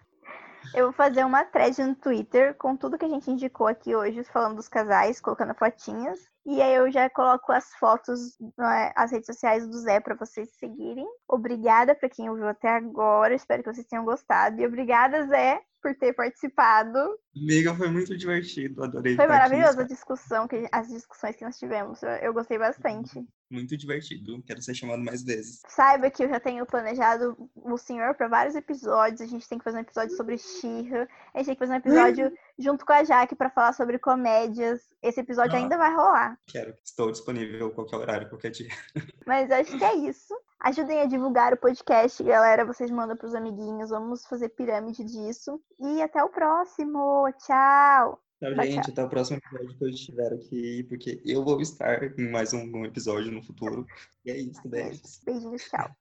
Eu 0.74 0.86
vou 0.86 0.92
fazer 0.92 1.24
uma 1.24 1.44
thread 1.44 1.82
no 1.82 1.94
Twitter 1.94 2.54
com 2.54 2.76
tudo 2.76 2.98
que 2.98 3.04
a 3.04 3.08
gente 3.08 3.30
indicou 3.30 3.66
aqui 3.66 3.94
hoje, 3.94 4.24
falando 4.24 4.56
dos 4.56 4.68
casais, 4.68 5.20
colocando 5.20 5.54
fotinhas. 5.54 6.18
E 6.44 6.60
aí 6.62 6.74
eu 6.74 6.90
já 6.90 7.08
coloco 7.10 7.52
as 7.52 7.72
fotos, 7.74 8.36
né, 8.56 8.92
as 8.94 9.10
redes 9.10 9.26
sociais 9.26 9.66
do 9.66 9.78
Zé 9.78 10.00
para 10.00 10.14
vocês 10.14 10.48
seguirem. 10.58 11.06
Obrigada 11.28 11.94
para 11.94 12.08
quem 12.08 12.30
ouviu 12.30 12.46
até 12.46 12.68
agora, 12.68 13.34
espero 13.34 13.62
que 13.62 13.72
vocês 13.72 13.86
tenham 13.86 14.04
gostado. 14.04 14.60
E 14.60 14.66
obrigada, 14.66 15.26
Zé, 15.26 15.60
por 15.82 15.94
ter 15.96 16.12
participado. 16.12 16.98
Amiga, 17.36 17.74
foi 17.74 17.88
muito 17.88 18.16
divertido, 18.16 18.84
adorei 18.84 19.16
Foi 19.16 19.26
maravilhosa 19.26 19.82
a 19.82 19.86
discussão, 19.86 20.46
que, 20.46 20.68
as 20.70 20.88
discussões 20.88 21.36
que 21.36 21.44
nós 21.44 21.58
tivemos. 21.58 22.02
Eu, 22.02 22.10
eu 22.10 22.32
gostei 22.32 22.58
bastante. 22.58 23.24
Muito 23.50 23.76
divertido, 23.76 24.42
quero 24.42 24.60
ser 24.60 24.74
chamado 24.74 25.02
mais 25.04 25.22
vezes. 25.22 25.60
Saiba 25.68 26.10
que 26.10 26.24
eu 26.24 26.28
já 26.28 26.40
tenho 26.40 26.66
planejado 26.66 27.36
o 27.54 27.78
senhor 27.78 28.14
para 28.14 28.26
vários 28.26 28.56
episódios. 28.56 29.20
A 29.20 29.26
gente 29.26 29.48
tem 29.48 29.56
que 29.58 29.62
fazer 29.64 29.78
um 29.78 29.82
episódio 29.82 30.16
sobre 30.16 30.36
She-Ra. 30.36 31.06
A 31.32 31.38
gente 31.38 31.46
tem 31.46 31.54
que 31.54 31.58
fazer 31.60 31.72
um 31.72 31.76
episódio 31.76 32.32
junto 32.58 32.84
com 32.84 32.92
a 32.92 33.04
Jaque 33.04 33.36
para 33.36 33.48
falar 33.50 33.72
sobre 33.72 33.98
comédias. 34.00 34.80
Esse 35.00 35.20
episódio 35.20 35.54
Ah. 35.54 35.58
ainda 35.58 35.76
vai 35.78 35.94
rolar. 35.94 36.38
Quero, 36.46 36.74
estou 36.84 37.12
disponível 37.12 37.70
qualquer 37.70 37.96
horário, 37.96 38.28
qualquer 38.28 38.50
dia. 38.50 38.68
Mas 39.26 39.48
acho 39.50 39.78
que 39.78 39.84
é 39.84 39.94
isso. 39.94 40.34
Ajudem 40.58 41.00
a 41.02 41.06
divulgar 41.06 41.52
o 41.52 41.56
podcast, 41.56 42.20
galera. 42.24 42.64
Vocês 42.64 42.90
mandam 42.90 43.16
pros 43.16 43.34
amiguinhos. 43.34 43.90
Vamos 43.90 44.26
fazer 44.26 44.48
pirâmide 44.48 45.04
disso. 45.04 45.60
E 45.78 46.02
até 46.02 46.24
o 46.24 46.30
próximo. 46.30 47.30
Tchau, 47.38 48.20
Tchau, 48.38 48.54
gente, 48.64 48.90
até 48.90 49.02
o 49.02 49.08
próximo 49.08 49.38
episódio 49.38 49.78
que 49.78 49.84
eu 49.84 49.88
estiver 49.88 50.32
aqui, 50.32 50.82
porque 50.84 51.22
eu 51.24 51.42
vou 51.42 51.60
estar 51.60 52.02
em 52.18 52.30
mais 52.30 52.52
um, 52.52 52.64
um 52.76 52.84
episódio 52.84 53.32
no 53.32 53.42
futuro. 53.42 53.86
E 54.24 54.30
é 54.30 54.36
isso, 54.38 54.60
beijos. 54.68 55.22
Beijinhos, 55.24 55.62
tchau. 55.64 55.94